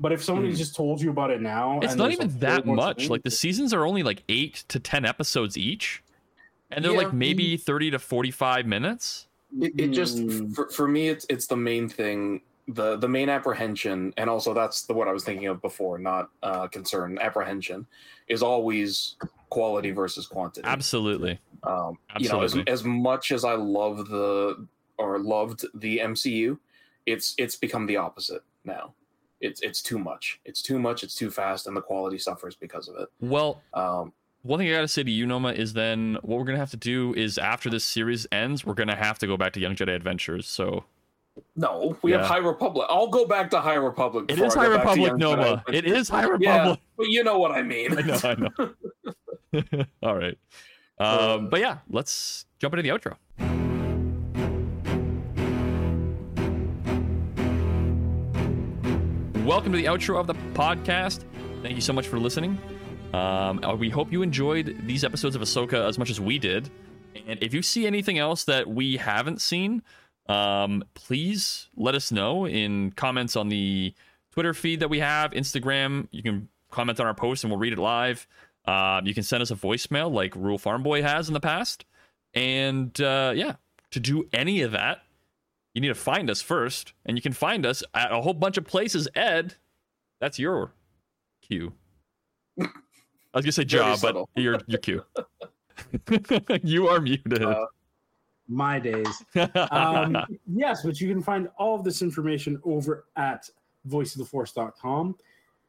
but 0.00 0.12
if 0.12 0.24
somebody 0.24 0.52
Mhm. 0.52 0.56
just 0.56 0.74
told 0.74 1.00
you 1.00 1.10
about 1.10 1.30
it 1.30 1.40
now, 1.40 1.78
it's 1.82 1.92
and 1.92 1.98
not 1.98 2.10
even 2.10 2.28
like, 2.30 2.40
that 2.40 2.66
much. 2.66 3.08
Like 3.10 3.22
the 3.22 3.30
seasons 3.30 3.72
are 3.74 3.84
only 3.86 4.02
like 4.02 4.22
eight 4.28 4.64
to 4.68 4.80
ten 4.80 5.04
episodes 5.04 5.56
each, 5.56 6.02
and 6.70 6.84
they're 6.84 6.92
Yeah. 6.92 6.98
like 6.98 7.12
maybe 7.12 7.56
30 7.56 7.90
to 7.92 7.98
45 8.00 8.66
minutes. 8.66 9.27
It, 9.60 9.72
it 9.78 9.88
just 9.88 10.18
Mm. 10.18 10.54
for, 10.54 10.68
for 10.70 10.88
me, 10.88 11.08
it's 11.08 11.24
it's 11.28 11.46
the 11.46 11.56
main 11.56 11.88
thing, 11.88 12.42
the 12.68 12.96
the 12.96 13.08
main 13.08 13.28
apprehension, 13.28 14.12
and 14.16 14.28
also 14.28 14.52
that's 14.52 14.82
the 14.82 14.94
what 14.94 15.08
I 15.08 15.12
was 15.12 15.24
thinking 15.24 15.46
of 15.46 15.62
before, 15.62 15.98
not 15.98 16.30
uh, 16.42 16.68
concern. 16.68 17.18
Apprehension 17.18 17.86
is 18.28 18.42
always 18.42 19.16
quality 19.48 19.90
versus 19.90 20.26
quantity. 20.26 20.66
Absolutely. 20.66 21.38
Um, 21.62 21.98
you 22.18 22.28
know, 22.28 22.42
as, 22.42 22.56
as 22.66 22.84
much 22.84 23.32
as 23.32 23.44
I 23.44 23.54
love 23.54 24.08
the 24.08 24.66
or 24.98 25.18
loved 25.18 25.64
the 25.74 25.98
MCU, 25.98 26.58
it's 27.06 27.34
it's 27.38 27.56
become 27.56 27.86
the 27.86 27.96
opposite 27.96 28.42
now. 28.64 28.94
It's 29.40 29.62
it's 29.62 29.80
too 29.80 29.98
much. 29.98 30.40
It's 30.44 30.60
too 30.60 30.78
much. 30.78 31.02
It's 31.02 31.14
too 31.14 31.30
fast, 31.30 31.66
and 31.66 31.76
the 31.76 31.80
quality 31.80 32.18
suffers 32.18 32.54
because 32.54 32.88
of 32.88 32.96
it. 32.96 33.08
Well, 33.20 33.62
Um, 33.72 34.12
one 34.42 34.58
thing 34.58 34.68
I 34.68 34.72
gotta 34.72 34.88
say 34.88 35.02
to 35.02 35.10
you, 35.10 35.26
Noma, 35.26 35.52
is 35.52 35.72
then 35.72 36.16
what 36.22 36.38
we're 36.38 36.44
gonna 36.44 36.58
have 36.58 36.70
to 36.70 36.76
do 36.76 37.12
is 37.14 37.38
after 37.38 37.68
this 37.68 37.84
series 37.84 38.26
ends, 38.32 38.64
we're 38.64 38.74
gonna 38.74 38.96
have 38.96 39.18
to 39.18 39.26
go 39.26 39.36
back 39.36 39.52
to 39.54 39.60
Young 39.60 39.74
Jedi 39.74 39.94
Adventures. 39.94 40.46
So 40.46 40.84
no, 41.56 41.96
we 42.02 42.12
have 42.12 42.22
High 42.22 42.38
Republic. 42.38 42.86
I'll 42.88 43.08
go 43.08 43.26
back 43.26 43.50
to 43.50 43.60
High 43.60 43.74
Republic. 43.74 44.26
it 44.28 44.38
is 44.38 44.54
High 44.54 44.66
go 44.66 44.76
back 44.78 44.94
to 44.94 45.02
Republic, 45.02 45.18
Noma. 45.18 45.64
It 45.72 45.84
is 45.86 46.08
High 46.08 46.22
Yeah, 46.38 46.58
Republic. 46.58 46.80
but 46.96 47.06
you 47.08 47.24
know 47.24 47.38
what 47.38 47.52
I 47.52 47.62
mean. 47.62 47.96
I 47.98 48.02
know, 48.02 48.20
I 48.24 48.34
know. 49.54 49.84
All 50.02 50.16
right. 50.16 50.38
Um, 50.98 51.48
but 51.48 51.60
yeah, 51.60 51.78
let's 51.90 52.46
jump 52.58 52.74
into 52.74 52.82
the 52.82 52.88
outro. 52.88 53.16
Welcome 59.46 59.72
to 59.72 59.78
the 59.78 59.86
outro 59.86 60.18
of 60.20 60.26
the 60.26 60.34
podcast. 60.54 61.24
Thank 61.62 61.74
you 61.74 61.80
so 61.80 61.92
much 61.92 62.06
for 62.06 62.18
listening. 62.18 62.58
Um, 63.12 63.64
uh, 63.64 63.74
we 63.74 63.88
hope 63.88 64.12
you 64.12 64.22
enjoyed 64.22 64.76
these 64.84 65.04
episodes 65.04 65.34
of 65.34 65.42
Ahsoka 65.42 65.86
as 65.86 65.98
much 65.98 66.10
as 66.10 66.20
we 66.20 66.38
did. 66.38 66.70
And 67.26 67.42
if 67.42 67.54
you 67.54 67.62
see 67.62 67.86
anything 67.86 68.18
else 68.18 68.44
that 68.44 68.68
we 68.68 68.96
haven't 68.96 69.40
seen, 69.40 69.82
um, 70.28 70.84
please 70.94 71.68
let 71.76 71.94
us 71.94 72.12
know 72.12 72.46
in 72.46 72.92
comments 72.92 73.34
on 73.34 73.48
the 73.48 73.94
Twitter 74.32 74.52
feed 74.52 74.80
that 74.80 74.88
we 74.88 75.00
have, 75.00 75.32
Instagram. 75.32 76.08
You 76.10 76.22
can 76.22 76.48
comment 76.70 77.00
on 77.00 77.06
our 77.06 77.14
post 77.14 77.44
and 77.44 77.50
we'll 77.50 77.58
read 77.58 77.72
it 77.72 77.78
live. 77.78 78.26
Um, 78.66 79.06
you 79.06 79.14
can 79.14 79.22
send 79.22 79.42
us 79.42 79.50
a 79.50 79.54
voicemail 79.54 80.12
like 80.12 80.36
Rule 80.36 80.58
Farm 80.58 80.82
Boy 80.82 81.02
has 81.02 81.28
in 81.28 81.34
the 81.34 81.40
past. 81.40 81.86
And 82.34 82.98
uh, 83.00 83.32
yeah, 83.34 83.54
to 83.92 84.00
do 84.00 84.28
any 84.32 84.60
of 84.60 84.72
that, 84.72 85.02
you 85.72 85.80
need 85.80 85.88
to 85.88 85.94
find 85.94 86.28
us 86.28 86.42
first. 86.42 86.92
And 87.06 87.16
you 87.16 87.22
can 87.22 87.32
find 87.32 87.64
us 87.64 87.82
at 87.94 88.12
a 88.12 88.20
whole 88.20 88.34
bunch 88.34 88.58
of 88.58 88.64
places. 88.64 89.08
Ed, 89.14 89.54
that's 90.20 90.38
your 90.38 90.72
cue. 91.40 91.72
I 93.34 93.38
was 93.38 93.44
gonna 93.44 93.52
say 93.52 93.64
Very 93.64 93.82
job, 93.82 93.90
but 94.00 94.08
subtle. 94.08 94.28
your 94.36 94.58
your 94.66 94.78
cue. 94.78 95.02
you 96.62 96.88
are 96.88 97.00
muted. 97.00 97.42
Uh, 97.42 97.66
my 98.48 98.78
days. 98.78 99.22
um, 99.70 100.16
yes, 100.54 100.82
but 100.82 101.00
you 101.00 101.08
can 101.12 101.22
find 101.22 101.48
all 101.58 101.74
of 101.74 101.84
this 101.84 102.00
information 102.02 102.60
over 102.64 103.04
at 103.16 103.48
voiceoftheforce.com. 103.88 105.16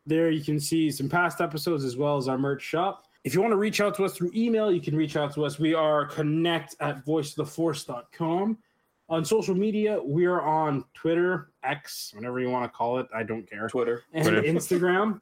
There 0.05 0.31
you 0.31 0.43
can 0.43 0.59
see 0.59 0.89
some 0.89 1.09
past 1.09 1.41
episodes 1.41 1.83
as 1.83 1.97
well 1.97 2.17
as 2.17 2.27
our 2.27 2.37
merch 2.37 2.61
shop. 2.63 3.05
If 3.25 3.33
you 3.35 3.41
want 3.41 3.51
to 3.51 3.57
reach 3.57 3.81
out 3.81 3.95
to 3.95 4.05
us 4.05 4.15
through 4.15 4.31
email, 4.33 4.71
you 4.71 4.79
can 4.81 4.95
reach 4.95 5.17
out 5.17 5.33
to 5.35 5.43
us. 5.45 5.59
We 5.59 5.73
are 5.73 6.05
connect 6.05 6.75
at 6.79 7.05
voiceoftheforce.com. 7.05 8.57
On 9.09 9.25
social 9.25 9.55
media, 9.55 9.99
we 10.03 10.25
are 10.25 10.41
on 10.41 10.85
Twitter, 10.93 11.51
X, 11.63 12.11
whatever 12.15 12.39
you 12.39 12.49
want 12.49 12.63
to 12.71 12.75
call 12.75 12.99
it. 12.99 13.07
I 13.13 13.23
don't 13.23 13.47
care. 13.49 13.67
Twitter. 13.67 14.03
And 14.13 14.23
Twitter. 14.23 14.43
Instagram, 14.43 15.03
w- 15.03 15.19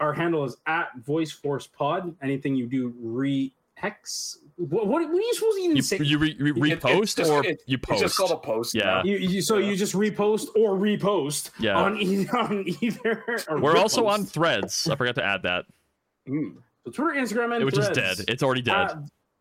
our 0.00 0.12
handle 0.12 0.44
is 0.44 0.56
at 0.66 0.88
Voice 0.98 1.30
Force 1.32 1.66
Pod. 1.66 2.14
Anything 2.22 2.54
you 2.54 2.66
do, 2.66 2.94
re 3.00 3.52
hex. 3.74 4.38
What, 4.56 4.86
what, 4.86 5.02
what 5.02 5.10
are 5.10 5.20
you 5.20 5.34
supposed 5.34 5.56
to 5.58 5.62
even 5.64 5.76
you 5.76 5.82
say? 5.82 5.98
you 5.98 6.18
re, 6.18 6.36
re, 6.38 6.50
It- 6.72 6.76
it's 6.76 6.84
repost 6.84 7.28
or 7.28 7.44
it- 7.44 7.62
you 7.66 7.76
It's 7.76 7.86
post? 7.86 8.00
just 8.02 8.16
called 8.16 8.30
a 8.30 8.36
post. 8.36 8.74
Yeah. 8.74 9.02
You, 9.04 9.16
you, 9.16 9.42
so 9.42 9.58
you 9.58 9.74
just 9.74 9.94
repost 9.94 10.46
or 10.56 10.76
repost 10.78 11.50
Yeah. 11.58 11.74
on, 11.76 11.96
e- 12.00 12.28
on 12.32 12.64
either. 12.80 13.24
We're 13.50 13.76
also 13.76 14.06
on 14.06 14.24
Threads. 14.24 14.88
I 14.88 14.94
forgot 14.96 15.16
to 15.16 15.24
add 15.24 15.42
that, 15.42 15.64
Mm. 16.28 16.54
So 16.84 16.90
Twitter, 16.92 17.18
Instagram, 17.20 17.54
and 17.56 17.64
which 17.64 17.76
is 17.78 17.88
dead. 17.88 18.18
It's 18.28 18.42
already 18.42 18.62
dead. 18.62 18.74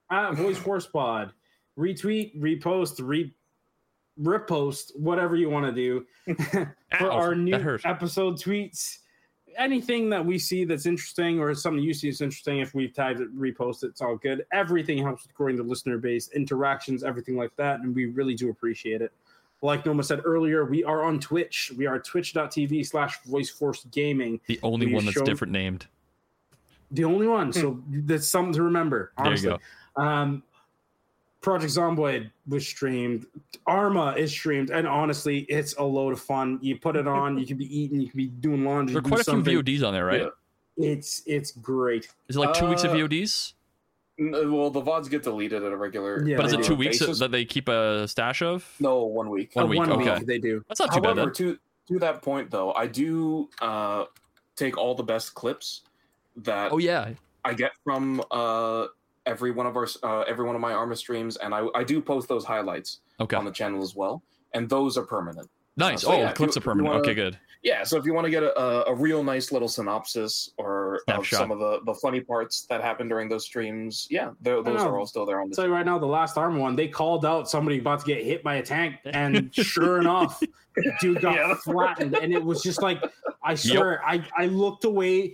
At, 0.09 0.29
at 0.29 0.33
Voice 0.35 0.57
Force 0.57 0.85
Pod. 0.87 1.31
Retweet, 1.77 2.39
repost, 2.39 3.05
re 3.05 3.33
repost, 4.21 4.95
whatever 4.97 5.35
you 5.35 5.49
want 5.49 5.65
to 5.65 5.71
do 5.71 6.05
for 6.35 6.75
Ow, 7.01 7.09
our 7.11 7.35
new 7.35 7.55
episode 7.83 8.35
tweets. 8.35 8.99
Anything 9.57 10.09
that 10.09 10.25
we 10.25 10.37
see 10.39 10.65
that's 10.65 10.85
interesting 10.85 11.39
or 11.39 11.53
something 11.53 11.83
you 11.83 11.93
see 11.93 12.09
is 12.09 12.21
interesting, 12.21 12.59
if 12.59 12.73
we've 12.73 12.93
tagged 12.93 13.19
it, 13.21 13.35
repost 13.37 13.83
it, 13.83 13.87
it's 13.87 14.01
all 14.01 14.15
good. 14.17 14.45
Everything 14.51 14.97
helps 14.97 15.23
with 15.23 15.33
growing 15.33 15.55
the 15.55 15.63
listener 15.63 15.97
base, 15.97 16.29
interactions, 16.33 17.03
everything 17.03 17.35
like 17.35 17.55
that, 17.57 17.79
and 17.81 17.95
we 17.95 18.05
really 18.05 18.35
do 18.35 18.49
appreciate 18.49 19.01
it. 19.01 19.11
Like 19.61 19.85
Noma 19.85 20.03
said 20.03 20.21
earlier, 20.25 20.65
we 20.65 20.83
are 20.83 21.03
on 21.03 21.19
Twitch. 21.19 21.71
We 21.77 21.85
are 21.85 21.97
twitch.tv 21.99 22.85
slash 22.85 23.19
voiceforce 23.21 23.89
gaming. 23.91 24.41
The 24.47 24.59
only 24.61 24.87
we 24.87 24.93
one 24.95 25.05
that's 25.05 25.15
shown- 25.15 25.25
different 25.25 25.53
named. 25.53 25.87
The 26.91 27.05
only 27.05 27.27
one. 27.27 27.51
So 27.53 27.81
that's 27.89 28.27
something 28.27 28.53
to 28.53 28.61
remember. 28.63 29.13
There 29.17 29.25
you 29.25 29.29
Honestly. 29.31 29.57
go. 29.95 30.01
Um, 30.03 30.43
Project 31.43 31.73
Zomboid 31.73 32.31
was 32.47 32.65
streamed. 32.65 33.25
Arma 33.67 34.13
is 34.17 34.31
streamed, 34.31 34.69
and 34.71 34.87
honestly, 34.87 35.39
it's 35.49 35.75
a 35.77 35.83
load 35.83 36.13
of 36.13 36.19
fun. 36.21 36.57
You 36.61 36.79
put 36.79 36.95
it 36.95 37.07
on, 37.07 37.37
you 37.37 37.45
can 37.45 37.57
be 37.57 37.65
eating, 37.77 37.99
you 38.01 38.07
can 38.09 38.17
be 38.17 38.27
doing 38.27 38.63
laundry. 38.65 38.93
There 38.93 38.99
are 38.99 39.03
do 39.03 39.09
quite 39.09 39.27
a 39.27 39.43
few. 39.43 39.61
VODs 39.61 39.85
on 39.85 39.93
there, 39.93 40.05
right? 40.05 40.21
Yeah. 40.77 40.87
It's 40.91 41.21
it's 41.27 41.51
great. 41.51 42.07
Is 42.29 42.35
it 42.35 42.39
like 42.39 42.53
two 42.53 42.67
weeks 42.67 42.83
of 42.83 42.91
Uh, 42.91 42.95
VODs? 42.95 43.53
N- 44.19 44.31
Well, 44.51 44.69
the 44.71 44.81
VODs 44.81 45.09
get 45.09 45.23
deleted 45.23 45.61
at 45.63 45.71
a 45.71 45.77
regular. 45.77 46.25
Yeah, 46.25 46.37
But 46.37 46.45
is 46.47 46.53
it 46.53 46.59
uh, 46.61 46.63
two 46.63 46.75
weeks 46.75 46.99
basis. 46.99 47.19
that 47.19 47.31
they 47.31 47.45
keep 47.45 47.67
a 47.67 48.07
stash 48.07 48.41
of? 48.41 48.65
No, 48.79 49.03
one 49.03 49.29
week. 49.29 49.55
One 49.55 49.65
Uh, 49.65 49.67
week, 49.67 49.79
One 49.79 49.91
okay. 49.91 50.15
week 50.15 50.25
they 50.25 50.39
do. 50.39 50.63
That's 50.67 50.79
not 50.79 50.93
too 50.93 51.01
bad 51.01 51.17
However, 51.17 51.25
then. 51.25 51.33
to 51.33 51.59
to 51.89 51.99
that 51.99 52.21
point 52.21 52.49
though, 52.49 52.73
I 52.73 52.87
do 52.87 53.49
uh, 53.61 54.05
take 54.55 54.77
all 54.77 54.95
the 54.95 55.03
best 55.03 55.33
clips 55.35 55.81
that 56.37 56.71
Oh 56.71 56.77
yeah, 56.79 57.09
I 57.43 57.53
get 57.53 57.73
from 57.83 58.21
uh, 58.31 58.87
every 59.25 59.51
one 59.51 59.65
of 59.65 59.75
our 59.77 59.87
uh, 60.03 60.21
every 60.21 60.45
one 60.45 60.55
of 60.55 60.61
my 60.61 60.73
Arma 60.73 60.95
streams, 60.95 61.37
and 61.37 61.53
I 61.53 61.65
I 61.75 61.83
do 61.83 62.01
post 62.01 62.27
those 62.27 62.45
highlights 62.45 62.99
Okay. 63.19 63.35
on 63.35 63.45
the 63.45 63.51
channel 63.51 63.81
as 63.81 63.95
well, 63.95 64.23
and 64.53 64.69
those 64.69 64.97
are 64.97 65.03
permanent. 65.05 65.49
Nice. 65.75 66.01
so 66.01 66.11
oh, 66.11 66.17
yeah, 66.17 66.31
clips 66.33 66.55
you- 66.55 66.59
are 66.59 66.63
permanent. 66.63 66.87
wanna- 66.93 67.01
Okay, 67.01 67.13
good. 67.15 67.37
Yeah, 67.63 67.85
so 67.85 67.95
if 67.97 68.03
you 68.05 68.13
want 68.13 68.25
to 68.25 68.29
get 68.29 68.43
a, 68.43 68.59
a, 68.59 68.91
a 68.91 68.93
real 68.93 69.23
nice 69.23 69.53
little 69.53 69.69
synopsis 69.69 70.51
or 70.57 70.99
of 71.07 71.25
some 71.25 71.49
of 71.49 71.59
the, 71.59 71.79
the 71.85 71.93
funny 71.93 72.19
parts 72.19 72.65
that 72.69 72.81
happened 72.81 73.09
during 73.09 73.29
those 73.29 73.45
streams, 73.45 74.05
yeah, 74.11 74.31
those 74.41 74.67
are 74.67 74.99
all 74.99 75.05
still 75.05 75.25
there 75.25 75.39
on 75.39 75.49
the 75.49 75.55
tell 75.55 75.65
you 75.67 75.71
right 75.71 75.85
now, 75.85 75.97
the 75.97 76.05
last 76.05 76.37
Arma 76.37 76.59
one, 76.59 76.75
they 76.75 76.89
called 76.89 77.25
out 77.25 77.49
somebody 77.49 77.79
about 77.79 78.01
to 78.01 78.05
get 78.05 78.21
hit 78.21 78.43
by 78.43 78.55
a 78.55 78.61
tank, 78.61 78.95
and 79.05 79.49
sure 79.55 80.01
enough, 80.01 80.43
dude 80.99 81.21
got 81.21 81.35
Yeah. 81.37 81.55
flattened, 81.55 82.15
and 82.17 82.33
it 82.33 82.43
was 82.43 82.61
just 82.61 82.81
like 82.81 83.01
I 83.41 83.55
swear, 83.55 84.05
I 84.05 84.25
I 84.37 84.47
looked 84.47 84.83
away 84.83 85.31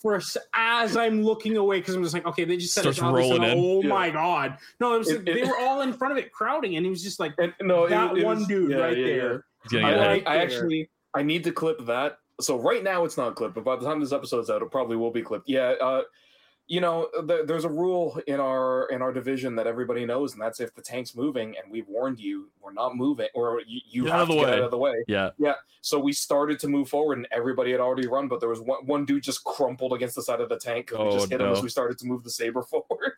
for 0.00 0.14
a 0.14 0.18
s 0.18 0.36
as 0.54 0.96
I'm 0.96 1.22
looking 1.22 1.56
away 1.56 1.78
because 1.80 1.94
I'm 1.94 2.02
just 2.02 2.14
like, 2.14 2.26
okay, 2.26 2.44
they 2.44 2.56
just 2.56 2.74
said 2.74 2.82
Starts 2.82 2.98
it's 2.98 3.02
on 3.02 3.08
and 3.08 3.16
rolling 3.16 3.42
in. 3.42 3.58
Oh 3.58 3.82
Yeah. 3.82 3.88
my 3.88 4.10
god, 4.10 4.58
no, 4.80 4.94
it 4.94 4.98
was 4.98 5.10
It- 5.10 5.24
they 5.24 5.42
it- 5.42 5.46
were 5.48 5.58
all 5.58 5.80
in 5.82 5.92
front 5.92 6.12
of 6.12 6.18
it 6.18 6.32
crowding, 6.32 6.76
and 6.76 6.84
he 6.86 6.90
was 6.90 7.02
just 7.02 7.18
like 7.20 7.34
And 7.38 7.52
no, 7.60 7.88
that 7.88 8.16
it 8.16 8.24
one 8.24 8.38
was- 8.38 8.46
dude 8.48 8.70
yeah, 8.70 8.76
right 8.76 8.96
yeah, 8.96 9.06
yeah. 9.06 9.16
there. 9.16 9.44
He's 9.64 9.72
gonna 9.72 9.86
I, 9.86 9.90
get 9.90 10.00
I. 10.00 10.06
Right 10.08 10.22
I 10.28 10.36
actually 10.36 10.90
I 11.14 11.22
need 11.22 11.44
to 11.44 11.52
clip 11.52 11.84
that. 11.86 12.18
So 12.40 12.56
right 12.58 12.84
now 12.84 13.04
it's 13.04 13.16
not 13.16 13.34
clipped, 13.34 13.54
but 13.54 13.64
by 13.64 13.74
the 13.76 13.84
time 13.84 13.98
this 14.00 14.12
episode's 14.12 14.48
out, 14.50 14.62
it 14.62 14.70
probably 14.70 14.96
will 14.96 15.10
be 15.10 15.22
clipped. 15.22 15.48
Yeah, 15.48 15.70
uh, 15.80 16.02
you 16.68 16.80
know, 16.82 17.08
there, 17.24 17.44
there's 17.46 17.64
a 17.64 17.68
rule 17.68 18.20
in 18.26 18.38
our 18.40 18.86
in 18.90 19.00
our 19.02 19.12
division 19.12 19.56
that 19.56 19.66
everybody 19.66 20.04
knows, 20.04 20.34
and 20.34 20.42
that's 20.42 20.60
if 20.60 20.74
the 20.74 20.82
tank's 20.82 21.16
moving 21.16 21.54
and 21.56 21.72
we've 21.72 21.88
warned 21.88 22.20
you, 22.20 22.50
we're 22.60 22.72
not 22.74 22.94
moving, 22.94 23.28
or 23.34 23.62
you, 23.66 23.80
you 23.88 24.04
Get 24.04 24.12
have 24.12 24.20
out 24.20 24.22
of 24.22 24.28
to 24.28 24.34
the 24.34 24.40
get 24.40 24.46
way. 24.50 24.52
out 24.58 24.62
of 24.64 24.70
the 24.70 24.78
way. 24.78 25.04
Yeah. 25.08 25.30
Yeah. 25.38 25.54
So 25.80 25.98
we 25.98 26.12
started 26.12 26.58
to 26.60 26.68
move 26.68 26.88
forward, 26.88 27.16
and 27.18 27.26
everybody 27.32 27.70
had 27.72 27.80
already 27.80 28.06
run, 28.06 28.28
but 28.28 28.40
there 28.40 28.50
was 28.50 28.60
one, 28.60 28.84
one 28.86 29.04
dude 29.06 29.22
just 29.22 29.42
crumpled 29.44 29.94
against 29.94 30.14
the 30.14 30.22
side 30.22 30.40
of 30.40 30.48
the 30.50 30.58
tank 30.58 30.90
we 30.92 30.98
Oh, 30.98 31.12
just 31.12 31.30
hit 31.30 31.40
him 31.40 31.48
as 31.50 31.62
we 31.62 31.68
started 31.70 31.98
to 31.98 32.06
move 32.06 32.22
the 32.22 32.30
saber 32.30 32.62
forward. 32.70 33.14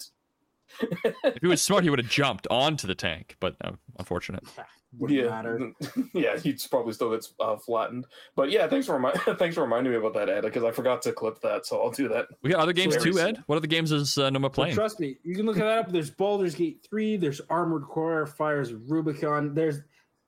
If 0.81 1.41
he 1.41 1.49
was 1.49 1.61
smart, 1.61 1.83
he 1.83 1.91
would 1.91 1.99
have 1.99 2.09
jumped 2.09 2.47
onto 2.51 2.87
the 2.87 2.95
tank, 2.95 3.37
but 3.41 3.57
no, 3.65 3.77
unfortunate. 3.99 4.45
Wouldn't 4.99 5.21
yeah, 5.21 5.29
matter. 5.31 5.73
yeah, 6.15 6.37
he'd 6.39 6.61
probably 6.69 6.93
still 6.93 7.11
get 7.11 7.25
uh, 7.39 7.57
flattened. 7.57 8.07
But 8.35 8.51
yeah, 8.51 8.67
thanks 8.67 8.87
for 8.87 8.99
remi- 8.99 9.17
thanks 9.39 9.55
for 9.55 9.63
reminding 9.63 9.93
me 9.93 9.99
about 9.99 10.15
that, 10.15 10.29
Ed, 10.29 10.41
because 10.43 10.65
I 10.65 10.73
forgot 10.73 11.01
to 11.03 11.13
clip 11.13 11.41
that, 11.43 11.65
so 11.65 11.81
I'll 11.81 11.91
do 11.93 12.09
that. 12.09 12.27
We 12.43 12.51
got 12.51 12.61
other 12.61 12.73
games 12.73 12.97
Very 12.97 13.13
too. 13.13 13.21
Ed. 13.21 13.43
What 13.47 13.57
other 13.57 13.69
games 13.69 13.93
is 13.93 14.19
uh, 14.19 14.31
Noma 14.31 14.47
Well, 14.47 14.51
playing? 14.51 14.75
trust 14.75 14.99
me, 14.99 15.19
you 15.23 15.37
can 15.37 15.47
look 15.47 15.57
that 15.57 15.67
up. 15.67 15.93
There's 15.93 16.11
Baldur's 16.11 16.55
Gate 16.57 16.85
3, 16.89 17.17
there's 17.19 17.41
Armored 17.49 17.85
Core, 17.85 18.27
Fires 18.27 18.73
Rubicon, 18.73 19.55
there's 19.55 19.81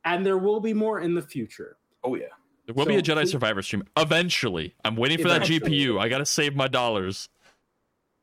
and 0.04 0.24
there 0.24 0.38
will 0.38 0.60
be 0.60 0.74
more 0.74 1.00
in 1.00 1.14
the 1.14 1.22
future. 1.22 1.76
Oh 2.04 2.14
yeah. 2.14 2.26
There 2.66 2.74
will 2.74 2.86
be 2.86 2.96
a 2.96 3.02
Jedi 3.02 3.22
please- 3.22 3.30
Survivor 3.32 3.62
stream 3.62 3.82
eventually. 3.96 4.74
I'm 4.84 4.96
waiting 4.96 5.18
for 5.18 5.28
that 5.28 5.42
GPU. 5.42 6.00
I 6.00 6.08
gotta 6.08 6.26
save 6.26 6.54
my 6.54 6.68
dollars. 6.68 7.28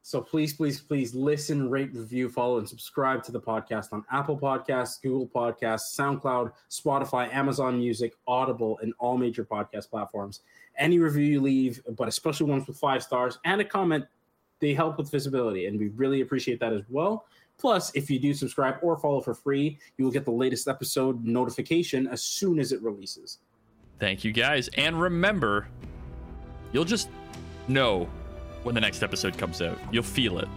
So 0.02 0.22
please, 0.22 0.54
please, 0.54 0.80
please 0.80 1.14
listen, 1.14 1.70
rate, 1.70 1.94
review, 1.94 2.30
follow, 2.30 2.58
and 2.58 2.68
subscribe 2.68 3.22
to 3.24 3.32
the 3.32 3.40
podcast 3.40 3.92
on 3.92 4.04
Apple 4.12 4.38
Podcasts, 4.38 5.02
Google 5.02 5.28
Podcasts, 5.28 5.96
SoundCloud, 5.96 6.52
Spotify, 6.70 7.32
Amazon 7.34 7.78
Music, 7.78 8.14
Audible, 8.28 8.80
and 8.82 8.94
all 8.98 9.18
major 9.18 9.44
podcast 9.44 9.90
platforms. 9.90 10.42
Any 10.78 11.00
review 11.00 11.26
you 11.26 11.42
leave, 11.42 11.82
but 11.98 12.08
especially 12.08 12.50
ones 12.50 12.66
with 12.66 12.78
five 12.78 13.04
stars 13.04 13.38
and 13.46 13.60
a 13.62 13.66
comment, 13.66 14.06
they 14.60 14.74
help 14.74 14.98
with 14.98 15.12
visibility, 15.12 15.68
and 15.68 15.78
we 15.78 15.90
really 15.90 16.22
appreciate 16.22 16.60
that 16.60 16.74
as 16.74 16.84
well. 16.90 17.26
Plus, 17.58 17.94
if 17.94 18.10
you 18.10 18.20
do 18.20 18.34
subscribe 18.34 18.76
or 18.82 18.98
follow 18.98 19.20
for 19.20 19.34
free, 19.34 19.78
you 19.98 20.06
will 20.06 20.12
get 20.12 20.24
the 20.24 20.32
latest 20.32 20.68
episode 20.68 21.24
notification 21.26 22.08
as 22.08 22.24
soon 22.24 22.58
as 22.58 22.72
it 22.72 22.82
releases. 22.82 23.40
Thank 24.00 24.24
you 24.24 24.32
guys. 24.32 24.70
And 24.76 25.00
remember, 25.00 25.68
you'll 26.72 26.86
just 26.86 27.10
know 27.68 28.10
when 28.64 28.76
the 28.76 28.82
next 28.82 29.04
episode 29.04 29.38
comes 29.38 29.62
out. 29.62 29.78
You'll 29.92 30.04
feel 30.04 30.40
it. 30.40 30.48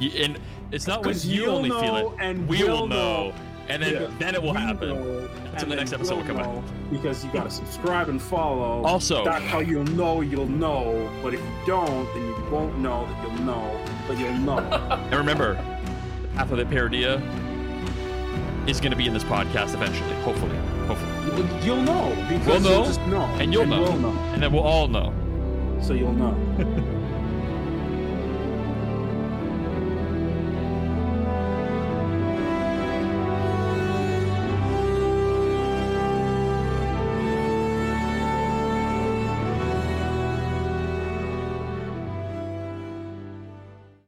You, 0.00 0.10
and 0.24 0.38
it's 0.72 0.86
not 0.86 1.04
when 1.04 1.16
you 1.20 1.46
only 1.46 1.70
feel 1.70 1.96
it. 1.96 2.06
and 2.20 2.48
we 2.48 2.62
we'll 2.64 2.86
know. 2.86 3.28
know. 3.30 3.34
And 3.68 3.80
then, 3.80 3.92
Yeah. 3.94 4.08
then 4.18 4.34
it 4.34 4.42
will 4.42 4.52
happen. 4.54 4.88
know, 4.88 5.28
and 5.56 5.70
the 5.70 5.76
next 5.76 5.92
episode 5.92 6.16
will 6.16 6.24
come 6.24 6.38
out. 6.38 6.62
Because 6.90 7.24
you 7.24 7.30
got 7.30 7.44
to 7.44 7.50
subscribe 7.50 8.08
and 8.08 8.20
follow. 8.20 8.82
Also, 8.82 9.24
That's 9.24 9.44
how 9.44 9.60
you'll 9.60 9.84
know 9.84 10.20
you'll 10.20 10.48
know. 10.48 11.08
But 11.22 11.34
if 11.34 11.40
you 11.40 11.46
don't, 11.66 12.04
then 12.12 12.26
you 12.26 12.36
won't 12.50 12.76
know 12.78 13.06
that 13.06 13.22
you'll 13.22 13.44
know, 13.46 13.84
but 14.08 14.18
you'll 14.18 14.32
know. 14.34 14.58
and 14.58 15.14
remember, 15.14 15.54
half 16.34 16.50
of 16.50 16.58
the 16.58 16.64
parodia 16.64 17.20
is 18.68 18.80
going 18.80 18.90
to 18.90 18.96
be 18.96 19.06
in 19.06 19.14
this 19.14 19.24
podcast 19.24 19.74
eventually. 19.74 20.12
Hopefully. 20.22 20.56
Hopefully. 20.88 21.46
you'll, 21.64 21.76
know. 21.82 22.12
Because 22.28 22.46
We'll 22.46 22.60
know, 22.60 22.70
you'll 22.72 22.84
just 22.84 23.00
know. 23.06 23.22
and 23.38 23.52
you'll 23.52 23.66
know. 23.66 23.82
We'll 23.82 23.96
know. 23.98 24.18
And 24.34 24.42
then 24.42 24.52
we'll 24.52 24.64
all 24.64 24.88
know. 24.88 25.12
So 25.80 25.94
you'll 25.94 26.12
know. 26.12 26.34